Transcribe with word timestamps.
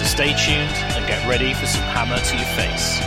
So 0.00 0.06
stay 0.06 0.28
tuned 0.32 0.70
and 0.96 1.06
get 1.06 1.28
ready 1.28 1.52
for 1.52 1.66
some 1.66 1.82
hammer 1.82 2.16
to 2.18 2.36
your 2.36 2.46
face. 2.56 3.00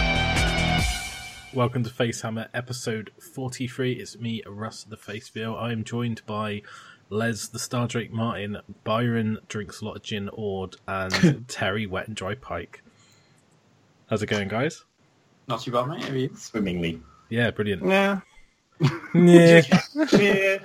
Welcome 1.52 1.84
to 1.84 1.90
Facehammer 1.90 2.50
episode 2.54 3.10
43. 3.34 3.94
It's 3.94 4.20
me, 4.20 4.44
Russ 4.46 4.84
the 4.84 4.96
Faceville. 4.96 5.60
I 5.60 5.72
am 5.72 5.84
joined 5.84 6.22
by 6.28 6.62
Les 7.10 7.48
the 7.48 7.58
Star 7.58 7.88
Drake 7.88 8.12
Martin, 8.14 8.58
Byron 8.84 9.40
Drinks 9.48 9.82
a 9.82 9.86
Lot 9.86 9.96
of 9.98 10.04
Gin 10.04 10.30
Ord, 10.34 10.76
and 10.88 11.46
Terry 11.48 11.88
Wet 11.88 12.08
and 12.08 12.16
Dry 12.16 12.36
Pike. 12.36 12.84
How's 14.08 14.22
it 14.22 14.28
going, 14.28 14.48
guys? 14.48 14.84
Not 15.48 15.62
too 15.62 15.72
bad, 15.72 15.88
mate. 15.88 16.04
How 16.04 16.12
are 16.12 16.16
you? 16.18 16.30
Swimmingly. 16.36 17.02
Yeah, 17.30 17.50
brilliant. 17.52 17.86
Yeah. 17.88 18.20
Yeah, 19.16 19.62
yeah. 20.12 20.58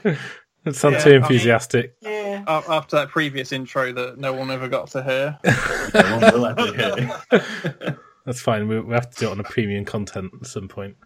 that 0.65 0.75
sounds 0.75 0.95
Yeah, 0.97 1.05
too 1.05 1.11
I 1.11 1.13
mean- 1.13 1.23
enthusiastic. 1.23 1.97
Yeah. 2.03 2.18
After 2.49 2.97
that 2.97 3.09
previous 3.11 3.53
intro 3.53 3.93
that 3.93 4.19
no 4.19 4.33
one 4.33 4.51
ever 4.51 4.69
got 4.69 4.89
to 4.93 5.03
hear. 5.03 5.39
No 5.95 6.19
one 6.19 6.33
will 6.35 6.47
ever 6.47 6.75
hear. 6.75 7.99
That's 8.27 8.41
fine. 8.41 8.69
We, 8.69 8.81
we 8.81 8.93
have 8.95 9.11
to 9.11 9.19
do 9.19 9.29
it 9.29 9.33
on 9.33 9.41
a 9.41 9.45
premium 9.45 9.85
content 9.85 10.33
at 10.41 10.47
some 10.47 10.69
point. 10.69 10.97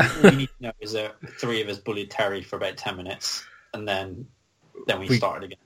all 0.00 0.06
we 0.24 0.30
need 0.36 0.48
to 0.48 0.62
know 0.62 0.72
is 0.80 0.92
that 0.92 1.14
three 1.38 1.60
of 1.62 1.68
us 1.68 1.78
bullied 1.78 2.10
Terry 2.10 2.42
for 2.42 2.56
about 2.56 2.76
ten 2.76 2.96
minutes, 2.96 3.44
and 3.74 3.86
then 3.86 4.26
then 4.86 4.98
we, 5.00 5.08
We- 5.08 5.16
started 5.18 5.44
again. 5.52 5.58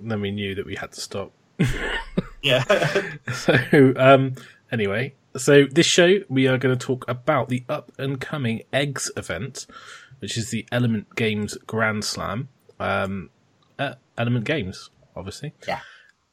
Then 0.00 0.20
we 0.22 0.30
knew 0.30 0.54
that 0.54 0.64
we 0.66 0.74
had 0.76 0.92
to 0.92 1.00
stop. 1.00 1.32
Yeah, 2.42 2.62
So, 3.32 3.94
um, 3.96 4.34
anyway, 4.70 5.14
so 5.34 5.64
this 5.64 5.86
show 5.86 6.18
we 6.28 6.46
are 6.46 6.58
going 6.58 6.76
to 6.78 6.86
talk 6.86 7.06
about 7.08 7.48
the 7.48 7.64
up 7.70 7.90
and 7.96 8.20
coming 8.20 8.64
Eggs 8.70 9.10
event, 9.16 9.66
which 10.18 10.36
is 10.36 10.50
the 10.50 10.66
Element 10.70 11.16
Games 11.16 11.56
Grand 11.66 12.04
Slam. 12.04 12.50
Um, 12.78 13.30
at 13.40 13.43
Element 14.18 14.44
Games, 14.44 14.90
obviously, 15.16 15.54
Yeah. 15.66 15.80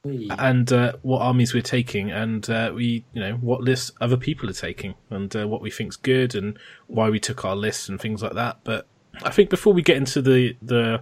and 0.03 0.71
uh, 0.71 0.93
what 1.01 1.19
armies 1.21 1.53
we're 1.53 1.61
taking, 1.61 2.11
and 2.11 2.49
uh, 2.49 2.71
we, 2.73 3.05
you 3.13 3.21
know, 3.21 3.33
what 3.35 3.61
lists 3.61 3.91
other 4.01 4.17
people 4.17 4.49
are 4.49 4.53
taking, 4.53 4.95
and 5.09 5.35
uh, 5.35 5.47
what 5.47 5.61
we 5.61 5.69
think's 5.71 5.95
good, 5.95 6.35
and 6.35 6.57
why 6.87 7.09
we 7.09 7.19
took 7.19 7.45
our 7.45 7.55
lists 7.55 7.89
and 7.89 7.99
things 7.99 8.21
like 8.23 8.33
that. 8.33 8.59
But 8.63 8.87
I 9.23 9.29
think 9.31 9.49
before 9.49 9.73
we 9.73 9.81
get 9.81 9.97
into 9.97 10.21
the 10.21 10.55
the 10.61 11.01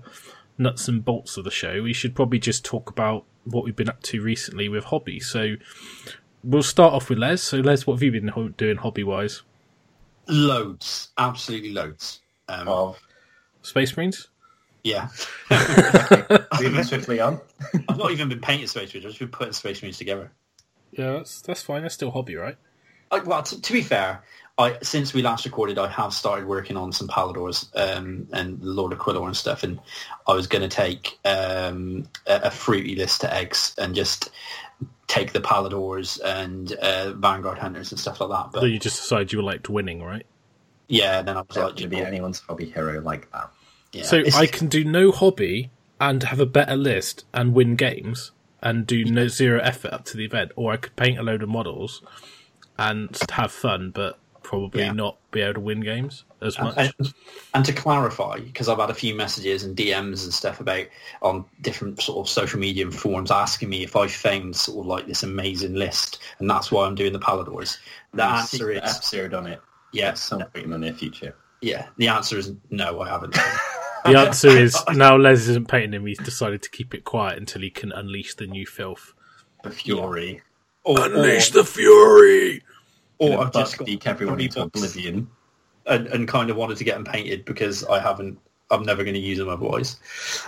nuts 0.57 0.87
and 0.89 1.03
bolts 1.05 1.37
of 1.37 1.43
the 1.45 1.51
show, 1.51 1.81
we 1.83 1.93
should 1.93 2.15
probably 2.15 2.39
just 2.39 2.65
talk 2.65 2.89
about 2.89 3.23
what 3.45 3.63
we've 3.63 3.75
been 3.75 3.89
up 3.89 4.01
to 4.03 4.21
recently 4.21 4.67
with 4.69 4.83
hobby. 4.85 5.19
So 5.19 5.55
we'll 6.43 6.61
start 6.63 6.93
off 6.93 7.09
with 7.09 7.17
Les. 7.17 7.41
So 7.41 7.57
Les, 7.59 7.87
what 7.87 7.93
have 7.95 8.03
you 8.03 8.11
been 8.11 8.27
ho- 8.29 8.49
doing 8.49 8.77
hobby 8.77 9.03
wise? 9.03 9.43
loads, 10.27 11.09
absolutely 11.17 11.71
loads. 11.71 12.19
Um, 12.47 12.67
Of 12.67 12.99
Space 13.61 13.95
Marines. 13.97 14.27
Yeah, 14.83 15.09
moving 16.61 16.83
swiftly 16.83 17.19
on. 17.19 17.41
I've 17.87 17.97
not 17.97 18.11
even 18.11 18.29
been 18.29 18.39
painting 18.39 18.67
Space 18.67 18.93
Marines. 18.93 19.05
I've 19.05 19.11
just 19.11 19.19
been 19.19 19.29
putting 19.29 19.53
Space 19.53 19.81
Marines 19.81 19.97
together. 19.97 20.31
Yeah, 20.91 21.13
that's 21.13 21.41
that's 21.41 21.61
fine. 21.61 21.81
That's 21.81 21.93
still 21.93 22.11
hobby, 22.11 22.35
right? 22.35 22.57
I, 23.11 23.19
well, 23.19 23.43
to, 23.43 23.61
to 23.61 23.73
be 23.73 23.81
fair, 23.81 24.23
I 24.57 24.77
since 24.81 25.13
we 25.13 25.21
last 25.21 25.45
recorded, 25.45 25.77
I 25.77 25.87
have 25.87 26.13
started 26.13 26.45
working 26.47 26.77
on 26.77 26.91
some 26.91 27.07
Palladors 27.07 27.69
um, 27.75 28.27
and 28.31 28.61
Lord-Aquilor 28.63 29.25
and 29.25 29.35
stuff, 29.35 29.63
and 29.63 29.79
I 30.27 30.33
was 30.33 30.47
going 30.47 30.61
to 30.61 30.67
take 30.67 31.19
um, 31.25 32.07
a, 32.25 32.41
a 32.43 32.51
fruity 32.51 32.95
list 32.95 33.21
to 33.21 33.33
eggs 33.33 33.73
and 33.77 33.95
just 33.95 34.31
take 35.07 35.33
the 35.33 35.41
Palladors 35.41 36.19
and 36.23 36.71
uh, 36.73 37.13
Vanguard 37.13 37.57
Hunters 37.57 37.91
and 37.91 37.99
stuff 37.99 38.21
like 38.21 38.29
that. 38.29 38.53
So 38.53 38.61
But 38.61 38.69
you 38.69 38.79
just 38.79 38.97
decided 38.97 39.33
you 39.33 39.41
liked 39.41 39.69
winning, 39.69 40.01
right? 40.03 40.25
yeah, 40.87 41.21
then 41.21 41.37
I 41.37 41.41
was 41.41 41.55
Not 41.55 41.65
like, 41.65 41.75
to 41.77 41.83
you 41.83 41.87
be 41.89 42.01
anyone's 42.01 42.39
hobby 42.39 42.65
hero 42.65 42.99
like 43.01 43.31
that. 43.31 43.51
Yeah, 43.91 44.03
so 44.03 44.23
I 44.35 44.45
can 44.45 44.67
do 44.67 44.83
no 44.83 45.11
hobby 45.11 45.71
and 45.99 46.21
have 46.23 46.39
a 46.39 46.45
better 46.45 46.75
list 46.75 47.25
and 47.33 47.53
win 47.53 47.75
games 47.75 48.31
and 48.61 48.85
do 48.85 49.03
no 49.05 49.27
zero 49.27 49.59
effort 49.61 49.91
up 49.93 50.05
to 50.05 50.17
the 50.17 50.25
event, 50.25 50.51
or 50.55 50.71
I 50.73 50.77
could 50.77 50.95
paint 50.95 51.17
a 51.17 51.23
load 51.23 51.41
of 51.43 51.49
models 51.49 52.01
and 52.77 53.17
have 53.31 53.51
fun, 53.51 53.91
but 53.91 54.19
probably 54.43 54.81
Yeah. 54.83 54.91
not 54.93 55.17
be 55.31 55.41
able 55.41 55.55
to 55.55 55.59
win 55.59 55.79
games 55.81 56.23
as 56.41 56.57
much. 56.59 56.75
And, 56.77 57.13
and 57.53 57.65
to 57.65 57.73
clarify, 57.73 58.39
because 58.39 58.67
I've 58.67 58.79
had 58.79 58.89
a 58.89 58.93
few 58.95 59.13
messages 59.15 59.63
and 59.63 59.75
DMs 59.75 60.23
and 60.23 60.33
stuff 60.33 60.59
about 60.59 60.85
on 61.21 61.45
different 61.61 62.01
sort 62.01 62.19
of 62.25 62.29
social 62.31 62.59
media 62.59 62.85
and 62.85 62.93
forums 62.95 63.31
asking 63.31 63.69
me 63.69 63.83
if 63.83 63.95
I 63.95 64.07
found 64.07 64.55
sort 64.55 64.79
of 64.79 64.85
like 64.87 65.07
this 65.07 65.23
amazing 65.23 65.75
list, 65.75 66.19
and 66.39 66.49
that's 66.49 66.71
why 66.71 66.85
I'm 66.85 66.95
doing 66.95 67.13
the 67.13 67.19
Palladors. 67.19 67.77
The 68.13 68.23
You'll 68.23 68.31
answer 68.33 68.57
see 68.57 68.63
the 68.63 68.83
is 68.83 68.95
episode 68.95 69.33
on 69.33 69.47
it 69.47 69.61
yeah, 69.93 70.09
at 70.09 70.17
some 70.17 70.39
point 70.41 70.65
in 70.65 70.71
the 70.71 70.77
near 70.79 70.93
future. 70.93 71.35
yeah. 71.61 71.87
The 71.97 72.07
answer 72.07 72.37
is 72.37 72.51
no, 72.71 73.01
I 73.01 73.09
haven't. 73.09 73.37
The 74.05 74.17
answer 74.17 74.49
is 74.49 74.77
now 74.93 75.17
Les 75.17 75.47
isn't 75.47 75.67
painting 75.67 75.93
him. 75.93 76.05
He's 76.05 76.19
decided 76.19 76.61
to 76.63 76.69
keep 76.69 76.93
it 76.93 77.03
quiet 77.03 77.37
until 77.37 77.61
he 77.61 77.69
can 77.69 77.91
unleash 77.91 78.35
the 78.35 78.47
new 78.47 78.65
filth. 78.65 79.13
The 79.63 79.71
Fury. 79.71 80.41
Or, 80.83 80.95
the 80.97 81.63
fury! 81.65 82.63
or, 83.19 83.33
or 83.33 83.45
I've 83.45 83.53
just 83.53 83.77
got 83.77 83.85
deek 83.85 84.07
everyone 84.07 84.39
into 84.39 84.61
books 84.61 84.79
oblivion. 84.79 85.29
and, 85.85 86.07
and 86.07 86.27
kind 86.27 86.49
of 86.49 86.55
wanted 86.55 86.77
to 86.77 86.83
get 86.83 86.95
them 86.95 87.05
painted 87.05 87.45
because 87.45 87.83
I 87.85 87.99
haven't. 87.99 88.39
I'm 88.71 88.83
never 88.83 89.03
going 89.03 89.15
to 89.15 89.19
use 89.19 89.39
them 89.39 89.49
otherwise. 89.49 89.99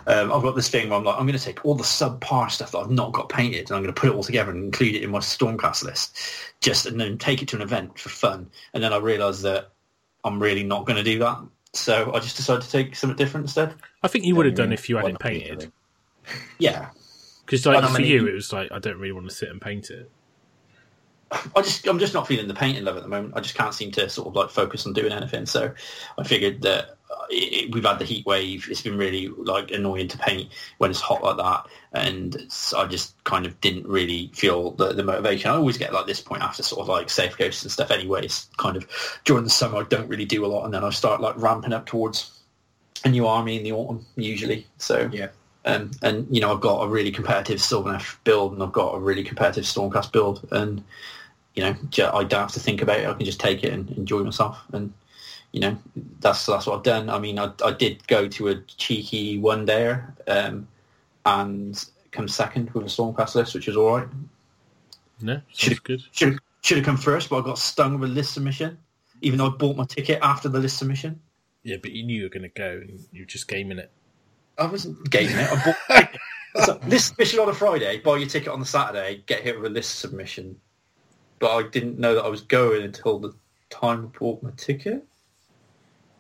Um, 0.06 0.31
I've 0.31 0.44
got 0.44 0.56
this 0.56 0.69
thing 0.69 0.90
where 0.90 1.00
I'm 1.00 1.03
like, 1.03 1.16
I'm 1.16 1.25
going 1.25 1.38
to 1.38 1.44
take 1.44 1.66
all 1.66 1.73
the 1.73 1.84
subpar 1.84 2.51
stuff 2.51 2.72
that 2.72 2.78
I've 2.78 2.91
not 2.91 3.13
got 3.13 3.29
painted, 3.29 3.69
and 3.69 3.72
I'm 3.72 3.81
going 3.81 3.94
to 3.94 4.00
put 4.00 4.09
it 4.09 4.16
all 4.16 4.23
together 4.23 4.51
and 4.51 4.63
include 4.63 4.94
it 4.94 5.03
in 5.03 5.09
my 5.09 5.19
Stormcast 5.19 5.84
list, 5.84 6.17
just 6.59 6.85
and 6.85 7.01
then 7.01 7.17
take 7.17 7.41
it 7.41 7.47
to 7.50 7.56
an 7.56 7.63
event 7.63 7.97
for 7.97 8.09
fun. 8.09 8.50
And 8.73 8.84
then 8.84 8.94
I 8.94 8.97
realise 8.97 9.41
that 9.41 9.72
I'm 10.23 10.41
really 10.41 10.63
not 10.63 10.85
going 10.85 10.97
to 10.97 11.03
do 11.03 11.17
that, 11.19 11.40
so 11.73 12.13
I 12.13 12.19
just 12.19 12.35
decided 12.37 12.63
to 12.63 12.69
take 12.71 12.95
something 12.95 13.17
different 13.17 13.45
instead. 13.45 13.75
I 14.03 14.07
think 14.07 14.25
you 14.25 14.35
would 14.35 14.45
have 14.45 14.55
done 14.55 14.73
if 14.73 14.89
you 14.89 14.95
had 14.97 15.03
why 15.03 15.09
it 15.09 15.13
not 15.13 15.21
painted. 15.21 15.71
Yeah, 16.59 16.89
Because 17.45 17.65
like 17.65 17.83
for 17.83 17.91
many- 17.93 18.07
you, 18.07 18.27
it 18.27 18.33
was 18.33 18.51
like 18.53 18.71
I 18.71 18.79
don't 18.79 18.97
really 18.97 19.11
want 19.11 19.27
to 19.29 19.35
sit 19.35 19.49
and 19.49 19.61
paint 19.61 19.89
it. 19.89 20.09
I 21.55 21.61
just 21.61 21.87
I'm 21.87 21.97
just 21.97 22.13
not 22.13 22.27
feeling 22.27 22.47
the 22.49 22.53
painting 22.53 22.83
love 22.83 22.97
at 22.97 23.03
the 23.03 23.09
moment. 23.09 23.33
I 23.37 23.39
just 23.39 23.55
can't 23.55 23.73
seem 23.73 23.91
to 23.91 24.09
sort 24.09 24.27
of 24.27 24.35
like 24.35 24.49
focus 24.49 24.85
on 24.85 24.91
doing 24.91 25.13
anything. 25.13 25.45
So 25.45 25.73
I 26.17 26.23
figured 26.23 26.61
that 26.63 26.97
it, 27.29 27.35
it- 27.66 27.73
we've 27.73 27.85
had 27.85 27.99
the 27.99 28.05
heat 28.05 28.25
wave. 28.25 28.67
It's 28.69 28.81
been 28.81 28.97
really 28.97 29.27
like 29.29 29.72
annoying 29.72 30.07
to 30.09 30.17
paint 30.17 30.51
when 30.79 30.91
it's 30.91 30.99
hot 31.01 31.23
like 31.23 31.38
that, 31.38 31.67
and 31.94 32.47
I 32.75 32.85
just 32.88 33.22
kind 33.23 33.45
of 33.45 33.59
didn't 33.61 33.88
really 33.88 34.29
feel 34.33 34.72
the, 34.72 34.94
the 34.94 35.03
motivation. 35.03 35.49
I 35.51 35.55
always 35.55 35.77
get 35.77 35.94
like 35.94 36.07
this 36.07 36.22
point 36.22 36.41
after 36.44 36.63
sort 36.63 36.81
of 36.81 36.88
like 36.89 37.09
safe 37.09 37.38
ghosts 37.38 37.63
and 37.63 37.72
stuff. 37.72 37.91
Anyways, 37.91 38.47
kind 38.57 38.75
of 38.77 38.88
during 39.25 39.44
the 39.44 39.49
summer 39.49 39.77
I 39.77 39.83
don't 39.83 40.07
really 40.07 40.25
do 40.25 40.45
a 40.45 40.47
lot, 40.47 40.66
and 40.66 40.73
then 40.73 40.83
I 40.83 40.89
start 40.89 41.22
like 41.22 41.35
ramping 41.38 41.73
up 41.73 41.85
towards 41.85 42.31
a 43.03 43.09
new 43.09 43.25
army 43.28 43.57
in 43.57 43.63
the 43.63 43.72
autumn 43.72 44.05
usually. 44.16 44.67
So 44.78 45.09
Yeah. 45.11 45.29
um, 45.66 45.91
and 46.03 46.28
you 46.29 46.39
know 46.41 46.53
I've 46.53 46.61
got 46.61 46.81
a 46.83 46.88
really 46.88 47.11
competitive 47.11 47.59
Sylvaneth 47.59 48.17
build, 48.23 48.53
and 48.53 48.61
I've 48.61 48.72
got 48.73 48.95
a 48.95 48.99
really 48.99 49.23
competitive 49.23 49.63
Stormcast 49.63 50.11
build, 50.11 50.47
and 50.51 50.83
you 51.55 51.63
know 51.63 51.75
I 52.13 52.23
don't 52.23 52.41
have 52.41 52.51
to 52.53 52.59
think 52.59 52.81
about 52.81 52.99
it. 52.99 53.07
I 53.07 53.13
can 53.13 53.25
just 53.25 53.39
take 53.39 53.63
it 53.63 53.73
and 53.73 53.89
enjoy 53.91 54.23
myself, 54.23 54.59
and 54.73 54.93
you 55.51 55.59
know 55.59 55.78
that's 56.19 56.45
that's 56.45 56.66
what 56.66 56.78
I've 56.78 56.84
done. 56.84 57.09
I 57.09 57.19
mean, 57.19 57.38
I, 57.39 57.51
I 57.63 57.72
did 57.72 58.06
go 58.07 58.28
to 58.28 58.47
a 58.50 58.56
cheeky 58.62 59.38
one 59.38 59.66
dayer, 59.66 60.13
um, 60.28 60.67
and 61.25 61.84
come 62.12 62.28
second 62.28 62.69
with 62.72 62.84
a 62.85 62.88
Stormcast 62.89 63.35
list, 63.35 63.53
which 63.53 63.67
is 63.67 63.75
all 63.75 63.97
right. 63.97 64.07
No, 65.22 65.34
sounds 65.34 65.45
Should- 65.53 65.84
good. 65.84 66.01
Should 66.11 66.40
should 66.61 66.78
have 66.78 66.85
come 66.85 66.97
first, 66.97 67.29
but 67.29 67.41
I 67.41 67.45
got 67.45 67.57
stung 67.57 68.00
with 68.00 68.09
a 68.11 68.14
list 68.14 68.34
submission, 68.34 68.78
even 69.22 69.40
though 69.40 69.47
I 69.47 69.49
bought 69.49 69.75
my 69.75 69.85
ticket 69.85 70.20
after 70.22 70.47
the 70.47 70.59
list 70.59 70.78
submission. 70.78 71.20
Yeah, 71.64 71.78
but 71.81 71.91
you 71.91 72.03
knew 72.03 72.17
you 72.17 72.23
were 72.23 72.29
going 72.29 72.43
to 72.43 72.49
go, 72.49 72.81
and 72.81 72.99
you 73.11 73.23
were 73.23 73.28
just 73.28 73.47
gaming 73.47 73.78
it. 73.79 73.91
I 74.58 74.66
wasn't 74.67 75.09
gaming 75.09 75.37
it. 75.37 75.49
I 75.52 75.75
bought 75.90 76.66
so, 76.66 76.79
list 76.87 77.09
submission 77.09 77.40
on 77.40 77.49
a 77.49 77.53
Friday, 77.53 77.99
buy 77.99 78.17
your 78.17 78.28
ticket 78.28 78.49
on 78.49 78.59
the 78.59 78.66
Saturday, 78.66 79.23
get 79.25 79.41
hit 79.41 79.58
with 79.59 79.72
a 79.72 79.73
list 79.73 79.99
submission. 79.99 80.59
But 81.40 81.55
I 81.55 81.67
didn't 81.67 81.97
know 81.97 82.14
that 82.16 82.23
I 82.23 82.28
was 82.29 82.41
going 82.41 82.84
until 82.84 83.17
the 83.20 83.34
time 83.70 84.11
I 84.14 84.17
bought 84.20 84.43
my 84.43 84.52
ticket. 84.58 85.03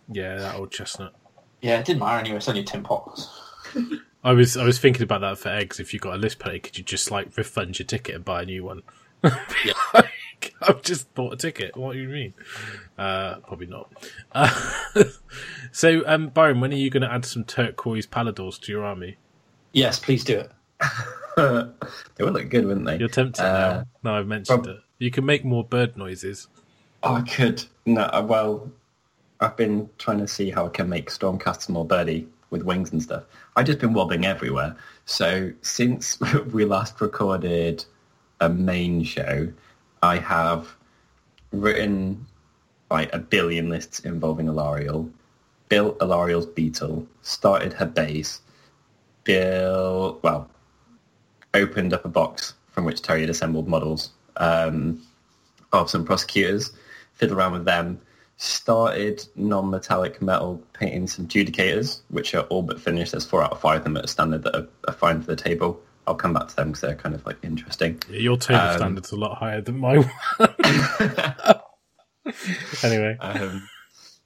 Yeah, 0.09 0.35
that 0.37 0.55
old 0.55 0.71
chestnut. 0.71 1.13
Yeah, 1.61 1.79
it 1.79 1.85
didn't 1.85 1.99
matter 1.99 2.19
anyway. 2.19 2.37
It's 2.37 2.49
only 2.49 2.63
tin 2.63 2.83
pots. 2.83 3.29
I 4.23 4.33
was 4.33 4.55
I 4.57 4.63
was 4.65 4.77
thinking 4.79 5.01
about 5.03 5.21
that 5.21 5.37
for 5.39 5.49
eggs. 5.49 5.79
If 5.79 5.93
you 5.93 5.99
got 5.99 6.13
a 6.15 6.17
list 6.17 6.39
play, 6.39 6.59
could 6.59 6.77
you 6.77 6.83
just 6.83 7.09
like 7.11 7.35
refund 7.37 7.79
your 7.79 7.85
ticket 7.85 8.15
and 8.15 8.25
buy 8.25 8.43
a 8.43 8.45
new 8.45 8.63
one? 8.63 8.81
Yeah. 9.65 9.73
Like, 9.93 10.55
I've 10.63 10.81
just 10.81 11.13
bought 11.13 11.33
a 11.33 11.37
ticket. 11.37 11.77
What 11.77 11.93
do 11.93 11.99
you 11.99 12.09
mean? 12.09 12.33
Uh, 12.97 13.35
probably 13.45 13.67
not. 13.67 13.91
Uh, 14.31 14.49
so, 15.71 16.01
um, 16.07 16.29
Byron, 16.29 16.59
when 16.61 16.71
are 16.73 16.77
you 16.77 16.89
going 16.89 17.01
to 17.03 17.11
add 17.11 17.25
some 17.25 17.43
turquoise 17.43 18.07
Palladors 18.07 18.59
to 18.61 18.71
your 18.71 18.83
army? 18.83 19.17
Yes, 19.71 19.99
please 19.99 20.23
do 20.23 20.39
it. 20.39 20.51
they 21.37 22.23
would 22.23 22.33
look 22.33 22.49
good, 22.49 22.65
wouldn't 22.65 22.87
they? 22.87 22.97
You're 22.97 23.07
tempted 23.07 23.43
Uh, 23.45 23.53
now. 23.53 23.85
No, 24.03 24.17
I've 24.19 24.25
mentioned 24.27 24.63
prob- 24.63 24.77
it. 24.77 24.81
You 24.97 25.11
can 25.11 25.25
make 25.25 25.45
more 25.45 25.63
bird 25.63 25.95
noises. 25.95 26.47
Oh, 27.03 27.13
I 27.15 27.21
could. 27.21 27.63
No, 27.85 28.01
uh, 28.01 28.25
well, 28.27 28.71
I've 29.41 29.57
been 29.57 29.89
trying 29.97 30.19
to 30.19 30.27
see 30.27 30.51
how 30.51 30.67
I 30.67 30.69
can 30.69 30.87
make 30.87 31.09
Stormcast 31.09 31.67
more 31.67 31.85
birdie 31.85 32.27
with 32.51 32.61
wings 32.61 32.91
and 32.91 33.01
stuff. 33.01 33.23
I've 33.55 33.65
just 33.65 33.79
been 33.79 33.93
wobbling 33.93 34.25
everywhere. 34.25 34.75
So 35.05 35.51
since 35.61 36.19
we 36.53 36.63
last 36.63 37.01
recorded 37.01 37.83
a 38.39 38.49
main 38.49 39.03
show, 39.03 39.51
I 40.03 40.17
have 40.17 40.75
written 41.51 42.27
like 42.91 43.13
a 43.13 43.19
billion 43.19 43.69
lists 43.69 43.99
involving 43.99 44.47
a 44.47 44.53
Alarielle, 44.53 45.09
built 45.69 45.97
a 46.01 46.05
Alarielle's 46.05 46.45
beetle, 46.45 47.07
started 47.21 47.73
her 47.73 47.85
base, 47.85 48.41
built, 49.23 50.21
well, 50.21 50.49
opened 51.53 51.93
up 51.93 52.05
a 52.05 52.09
box 52.09 52.53
from 52.71 52.85
which 52.85 53.01
Terry 53.01 53.21
had 53.21 53.29
assembled 53.29 53.67
models 53.67 54.11
um, 54.37 55.01
of 55.73 55.89
some 55.89 56.05
prosecutors, 56.05 56.71
fiddled 57.13 57.37
around 57.37 57.53
with 57.53 57.65
them, 57.65 57.99
started 58.43 59.23
non-metallic 59.35 60.19
metal 60.19 60.59
painting 60.73 61.05
some 61.05 61.27
judicators, 61.27 61.99
which 62.09 62.33
are 62.33 62.41
all 62.45 62.63
but 62.63 62.81
finished. 62.81 63.11
There's 63.11 63.23
four 63.23 63.43
out 63.43 63.51
of 63.51 63.61
five 63.61 63.77
of 63.77 63.83
them 63.83 63.97
at 63.97 64.05
a 64.05 64.07
standard 64.07 64.41
that 64.43 64.55
are, 64.55 64.67
are 64.87 64.93
fine 64.95 65.21
for 65.21 65.27
the 65.27 65.35
table. 65.35 65.79
I'll 66.07 66.15
come 66.15 66.33
back 66.33 66.47
to 66.47 66.55
them 66.55 66.69
because 66.69 66.81
they're 66.81 66.95
kind 66.95 67.13
of 67.13 67.23
like 67.23 67.37
interesting. 67.43 68.01
Yeah, 68.09 68.17
your 68.19 68.37
table 68.37 68.61
Um, 68.61 68.77
standard's 68.77 69.11
a 69.11 69.15
lot 69.15 69.37
higher 69.37 69.61
than 69.61 69.77
my 69.77 69.99
one. 69.99 70.09
anyway, 72.83 73.15
Um, 73.19 73.67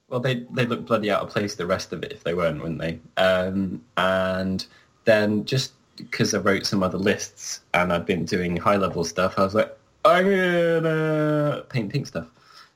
well, 0.08 0.20
they 0.20 0.46
they 0.50 0.64
look 0.64 0.86
bloody 0.86 1.10
out 1.10 1.20
of 1.22 1.28
place. 1.28 1.54
The 1.56 1.66
rest 1.66 1.92
of 1.92 2.02
it, 2.02 2.10
if 2.12 2.24
they 2.24 2.32
weren't, 2.32 2.62
wouldn't 2.62 2.80
they? 2.80 3.00
Um, 3.18 3.82
and 3.98 4.64
then 5.04 5.44
just 5.44 5.72
because 5.98 6.32
I 6.32 6.38
wrote 6.38 6.64
some 6.64 6.82
other 6.82 6.96
lists 6.98 7.60
and 7.74 7.92
I'd 7.92 8.06
been 8.06 8.24
doing 8.24 8.56
high 8.56 8.76
level 8.76 9.04
stuff, 9.04 9.34
I 9.38 9.42
was 9.42 9.54
like, 9.54 9.76
I'm 10.06 10.24
gonna 10.24 11.64
paint 11.68 11.92
pink 11.92 12.06
stuff. 12.06 12.28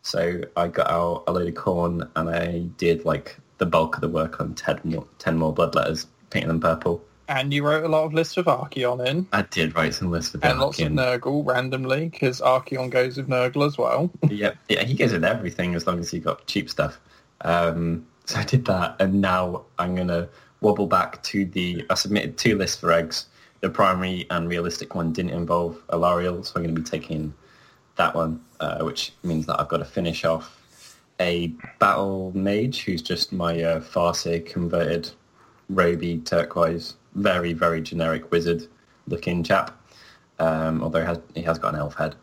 So 0.03 0.43
I 0.57 0.69
got 0.69 0.91
out 0.91 1.25
a 1.27 1.33
load 1.33 1.49
of 1.49 1.55
Khorne 1.55 2.09
and 2.17 2.31
I 2.31 2.61
did 2.79 3.05
like 3.05 3.37
the 3.59 3.67
bulk 3.67 3.97
of 3.97 4.01
the 4.01 4.09
work 4.09 4.41
on 4.41 4.55
10 4.55 4.81
more, 4.85 5.07
10 5.19 5.37
more 5.37 5.53
blood 5.53 5.75
letters, 5.75 6.07
painting 6.31 6.49
them 6.49 6.61
purple. 6.61 7.05
And 7.29 7.55
you 7.55 7.65
wrote 7.65 7.85
a 7.85 7.89
lot 7.89 8.05
of 8.05 8.13
lists 8.13 8.37
with 8.37 8.47
Archaon 8.47 9.07
in, 9.07 9.29
I 9.33 9.43
did 9.43 9.77
write 9.77 9.95
some 9.95 10.11
lists 10.11 10.33
with 10.33 10.45
and 10.45 10.59
lots 10.59 10.81
of 10.81 10.89
Archaon. 10.89 11.21
Nurgle 11.21 11.47
randomly, 11.47 12.09
because 12.09 12.41
Archaon 12.41 12.91
goes 12.91 13.19
with 13.19 13.29
Nurgle 13.29 13.67
as 13.67 13.79
well. 13.79 14.11
Yep. 14.29 14.57
Yeah, 14.69 14.83
he 14.85 14.95
goes 14.95 15.13
with 15.13 15.25
everything 15.25 15.75
as 15.75 15.87
long 15.87 16.01
as 16.01 16.13
you 16.13 16.21
got 16.21 16.47
cheap 16.47 16.69
stuff. 16.69 16.99
Um, 17.43 18.07
so 18.25 18.39
I 18.39 18.45
did 18.45 18.65
that, 18.65 18.97
and 18.99 19.21
now 19.21 19.65
I'm 19.79 19.95
gonna 19.95 20.29
wobble 20.61 20.87
back 20.87 21.23
to 21.25 21.45
the. 21.45 21.85
I 21.91 21.95
submitted 21.95 22.37
two 22.37 22.57
lists 22.57 22.81
for 22.81 22.93
eggs. 22.93 23.27
The 23.61 23.71
primary 23.71 24.27
and 24.31 24.49
realistic 24.49 24.95
one 24.95 25.13
didn't 25.13 25.33
involve 25.33 25.83
a 25.91 25.97
Alarielle, 25.97 26.45
so 26.45 26.53
I'm 26.57 26.63
going 26.63 26.75
to 26.75 26.81
be 26.81 26.89
taking 26.89 27.35
that 27.97 28.15
one, 28.15 28.43
uh, 28.61 28.83
which 28.85 29.13
means 29.23 29.47
that 29.47 29.61
I've 29.61 29.69
got 29.69 29.79
to 29.79 29.85
finish 29.85 30.25
off 30.25 30.57
a 31.21 31.49
battle 31.79 32.33
mage 32.35 32.85
who's 32.85 33.03
just 33.03 33.33
my 33.33 33.63
uh, 33.63 33.81
Farseer 33.81 34.45
converted 34.47 35.11
Roby 35.69 36.19
turquoise, 36.19 36.95
very 37.15 37.53
very 37.53 37.81
generic 37.83 38.31
wizard 38.31 38.67
looking 39.09 39.43
chap. 39.43 39.77
Um, 40.39 40.83
although 40.83 41.01
he 41.01 41.07
has, 41.07 41.19
he 41.35 41.43
has 41.43 41.59
got 41.59 41.75
an 41.75 41.81
elf 41.81 41.95
head, 41.97 42.15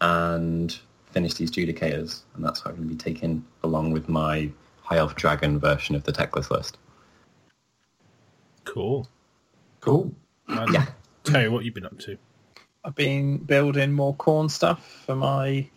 and 0.00 0.78
finish 1.10 1.34
these 1.34 1.50
judicators, 1.50 2.20
and 2.34 2.44
that's 2.44 2.64
what 2.64 2.72
I'm 2.72 2.76
going 2.76 2.88
to 2.88 2.94
be 2.94 2.98
taking 2.98 3.44
along 3.62 3.92
with 3.92 4.08
my 4.08 4.50
high 4.82 4.98
elf 4.98 5.16
dragon 5.16 5.58
version 5.58 5.94
of 5.96 6.04
the 6.04 6.12
Teclis 6.12 6.50
list. 6.50 6.78
cool. 8.64 9.08
Cool. 9.80 10.12
And 10.48 10.72
Yeah. 10.72 10.86
Terry, 11.24 11.48
what 11.48 11.64
you 11.64 11.72
been 11.72 11.86
up 11.86 11.98
to? 12.00 12.18
I've 12.84 12.94
been 12.94 13.38
building 13.38 13.92
more 13.92 14.14
Khorne 14.14 14.50
stuff 14.50 15.02
for 15.06 15.16
my 15.16 15.68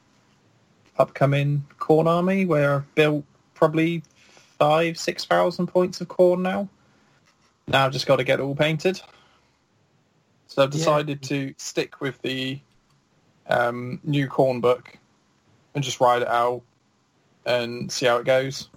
upcoming 1.00 1.66
Khorne 1.80 2.08
army, 2.08 2.46
where 2.46 2.76
I've 2.76 2.96
built 2.96 3.26
probably 3.56 4.04
five, 4.60 4.98
six 4.98 5.26
thousand 5.26 5.68
points 5.68 6.02
of 6.02 6.08
Khorne 6.10 6.42
now. 6.42 6.70
Now 7.68 7.86
I've 7.86 7.94
just 7.94 8.06
got 8.06 8.18
to 8.18 8.24
get 8.24 8.40
it 8.40 8.44
all 8.44 8.56
painted. 8.56 9.02
So 10.48 10.64
I've 10.64 10.72
decided 10.72 11.22
to 11.24 11.54
stick 11.58 12.02
with 12.02 12.22
the 12.22 12.60
um, 13.48 14.00
new 14.04 14.28
Khorne 14.28 14.62
book 14.62 14.98
and 15.74 15.84
just 15.84 16.00
ride 16.00 16.24
it 16.24 16.28
out 16.28 16.62
and 17.46 17.92
see 17.92 18.06
how 18.06 18.18
it 18.18 18.26
goes. 18.26 18.70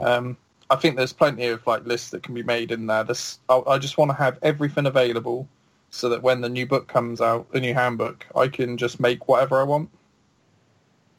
Um, 0.00 0.36
I 0.70 0.76
think 0.76 0.96
there's 0.96 1.12
plenty 1.12 1.46
of 1.46 1.66
like 1.66 1.84
lists 1.86 2.10
that 2.10 2.22
can 2.22 2.34
be 2.34 2.42
made 2.42 2.70
in 2.70 2.86
there. 2.86 3.04
This 3.04 3.38
I, 3.48 3.62
I 3.66 3.78
just 3.78 3.98
want 3.98 4.10
to 4.10 4.16
have 4.16 4.38
everything 4.42 4.86
available 4.86 5.48
so 5.90 6.08
that 6.10 6.22
when 6.22 6.42
the 6.42 6.48
new 6.48 6.66
book 6.66 6.88
comes 6.88 7.20
out, 7.20 7.50
the 7.52 7.60
new 7.60 7.74
handbook, 7.74 8.26
I 8.36 8.48
can 8.48 8.76
just 8.76 9.00
make 9.00 9.28
whatever 9.28 9.58
I 9.58 9.62
want. 9.62 9.88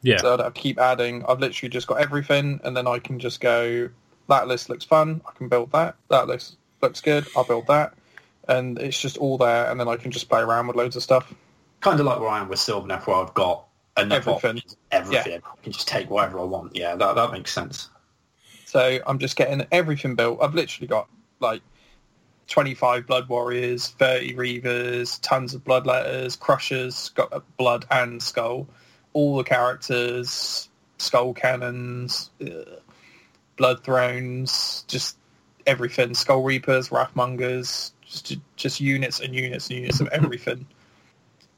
Yeah, 0.02 0.18
So 0.18 0.32
I 0.32 0.36
don't 0.36 0.46
have 0.46 0.54
to 0.54 0.60
keep 0.60 0.78
adding. 0.78 1.24
I've 1.28 1.40
literally 1.40 1.68
just 1.68 1.86
got 1.86 2.00
everything, 2.00 2.60
and 2.64 2.76
then 2.76 2.86
I 2.86 2.98
can 2.98 3.18
just 3.18 3.40
go. 3.40 3.90
That 4.28 4.46
list 4.48 4.68
looks 4.68 4.84
fun. 4.84 5.20
I 5.26 5.32
can 5.32 5.48
build 5.48 5.72
that. 5.72 5.96
That 6.08 6.26
list 6.28 6.56
looks 6.80 7.00
good. 7.00 7.26
I'll 7.36 7.44
build 7.44 7.66
that, 7.66 7.94
and 8.48 8.78
it's 8.78 9.00
just 9.00 9.18
all 9.18 9.36
there. 9.38 9.70
And 9.70 9.78
then 9.78 9.88
I 9.88 9.96
can 9.96 10.10
just 10.10 10.28
play 10.28 10.40
around 10.40 10.68
with 10.68 10.76
loads 10.76 10.96
of 10.96 11.02
stuff. 11.02 11.32
Kind 11.80 12.00
of 12.00 12.06
like 12.06 12.20
where 12.20 12.28
I 12.28 12.40
am 12.40 12.48
with 12.48 12.58
Sylvaneth, 12.58 13.06
where 13.06 13.16
I've 13.16 13.34
got 13.34 13.66
enough 13.98 14.28
Everything. 14.28 14.56
options, 14.58 14.76
everything. 14.90 15.40
I 15.44 15.62
can 15.62 15.72
just 15.72 15.88
take 15.88 16.08
whatever 16.10 16.38
I 16.40 16.44
want. 16.44 16.76
Yeah, 16.76 16.94
that 16.96 17.14
that 17.14 17.32
makes 17.32 17.52
sense. 17.52 17.90
So 18.66 19.00
I'm 19.06 19.18
just 19.18 19.36
getting 19.36 19.66
everything 19.72 20.14
built. 20.14 20.38
I've 20.40 20.54
literally 20.54 20.86
got 20.86 21.08
like 21.40 21.60
25 22.46 23.06
blood 23.06 23.28
warriors, 23.28 23.88
30 23.88 24.34
reavers, 24.34 25.18
tons 25.22 25.54
of 25.54 25.64
blood 25.64 25.86
letters, 25.86 26.36
crushers, 26.36 27.08
got 27.10 27.32
uh, 27.32 27.40
blood 27.56 27.84
and 27.90 28.22
skull, 28.22 28.68
all 29.12 29.36
the 29.36 29.44
characters, 29.44 30.68
skull 30.98 31.34
cannons, 31.34 32.30
uh, 32.42 32.76
blood 33.56 33.82
thrones, 33.84 34.84
just 34.88 35.16
everything, 35.66 36.14
skull 36.14 36.42
reapers, 36.42 36.88
wrathmongers, 36.90 37.92
just 38.06 38.36
just 38.56 38.80
units 38.80 39.20
and 39.20 39.34
units 39.34 39.68
and 39.68 39.78
units 39.80 40.00
of 40.00 40.08
everything. 40.12 40.66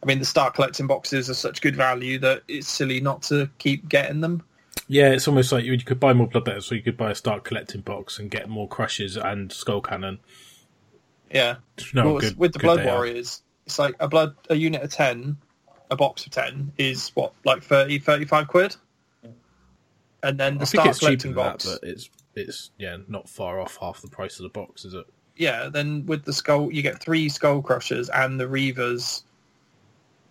I 0.03 0.07
mean, 0.07 0.19
the 0.19 0.25
start 0.25 0.55
collecting 0.55 0.89
boxes 0.89 1.31
are 1.31 1.35
such 1.35 1.61
good 1.61 1.77
value 1.77 2.19
that 2.19 2.43
it's 2.49 2.67
silly 2.69 3.01
not 3.01 3.23
to 3.25 3.49
keep 3.59 3.89
getting 3.89 4.21
them. 4.21 4.43
yeah. 4.89 5.11
It's 5.11 5.29
almost 5.29 5.53
like 5.53 5.65
you, 5.65 5.73
you 5.73 5.85
could 5.85 6.01
buy 6.01 6.13
more 6.13 6.27
blood 6.27 6.49
letters, 6.49 6.67
so 6.67 6.75
you 6.75 6.83
could 6.83 6.97
buy 6.97 7.13
a 7.13 7.15
start 7.15 7.45
collecting 7.45 7.83
box 7.83 8.19
and 8.19 8.29
get 8.29 8.49
more 8.49 8.67
crushes 8.67 9.17
and 9.17 9.53
skull 9.53 9.81
cannon. 9.81 10.19
Yeah. 11.31 11.57
No, 11.95 12.07
well, 12.07 12.21
good, 12.21 12.37
with 12.37 12.53
the 12.53 12.59
Blood 12.59 12.81
they 12.81 12.89
are. 12.89 12.97
Warriors, 12.97 13.43
it's 13.65 13.79
like 13.79 13.95
a 14.01 14.09
blood 14.09 14.35
a 14.51 14.55
unit 14.57 14.83
of 14.83 14.91
ten, 14.91 15.39
a 15.93 15.97
box 15.97 16.25
of 16.27 16.33
ten 16.33 16.73
is 16.79 17.11
what 17.15 17.33
like 17.45 17.63
30, 17.63 17.99
35 18.01 18.49
quid, 18.49 18.77
and 20.23 20.39
then 20.39 20.57
the 20.57 20.63
I 20.63 20.65
start 20.65 20.99
collecting 20.99 21.33
than 21.35 21.45
box. 21.45 21.65
that, 21.65 21.81
but 21.83 21.89
it's 21.89 22.11
it's 22.35 22.71
yeah 22.79 22.97
not 23.09 23.29
far 23.29 23.61
off 23.61 23.77
half 23.81 24.01
the 24.01 24.09
price 24.09 24.39
of 24.39 24.45
the 24.45 24.49
box, 24.49 24.85
is 24.85 24.95
it? 24.95 25.07
Yeah, 25.37 25.69
then 25.69 26.05
with 26.07 26.25
the 26.25 26.33
skull, 26.33 26.71
you 26.73 26.83
get 26.83 26.99
three 27.01 27.29
skull 27.29 27.63
crushers 27.63 28.09
and 28.11 28.39
the 28.39 28.45
reavers. 28.45 29.23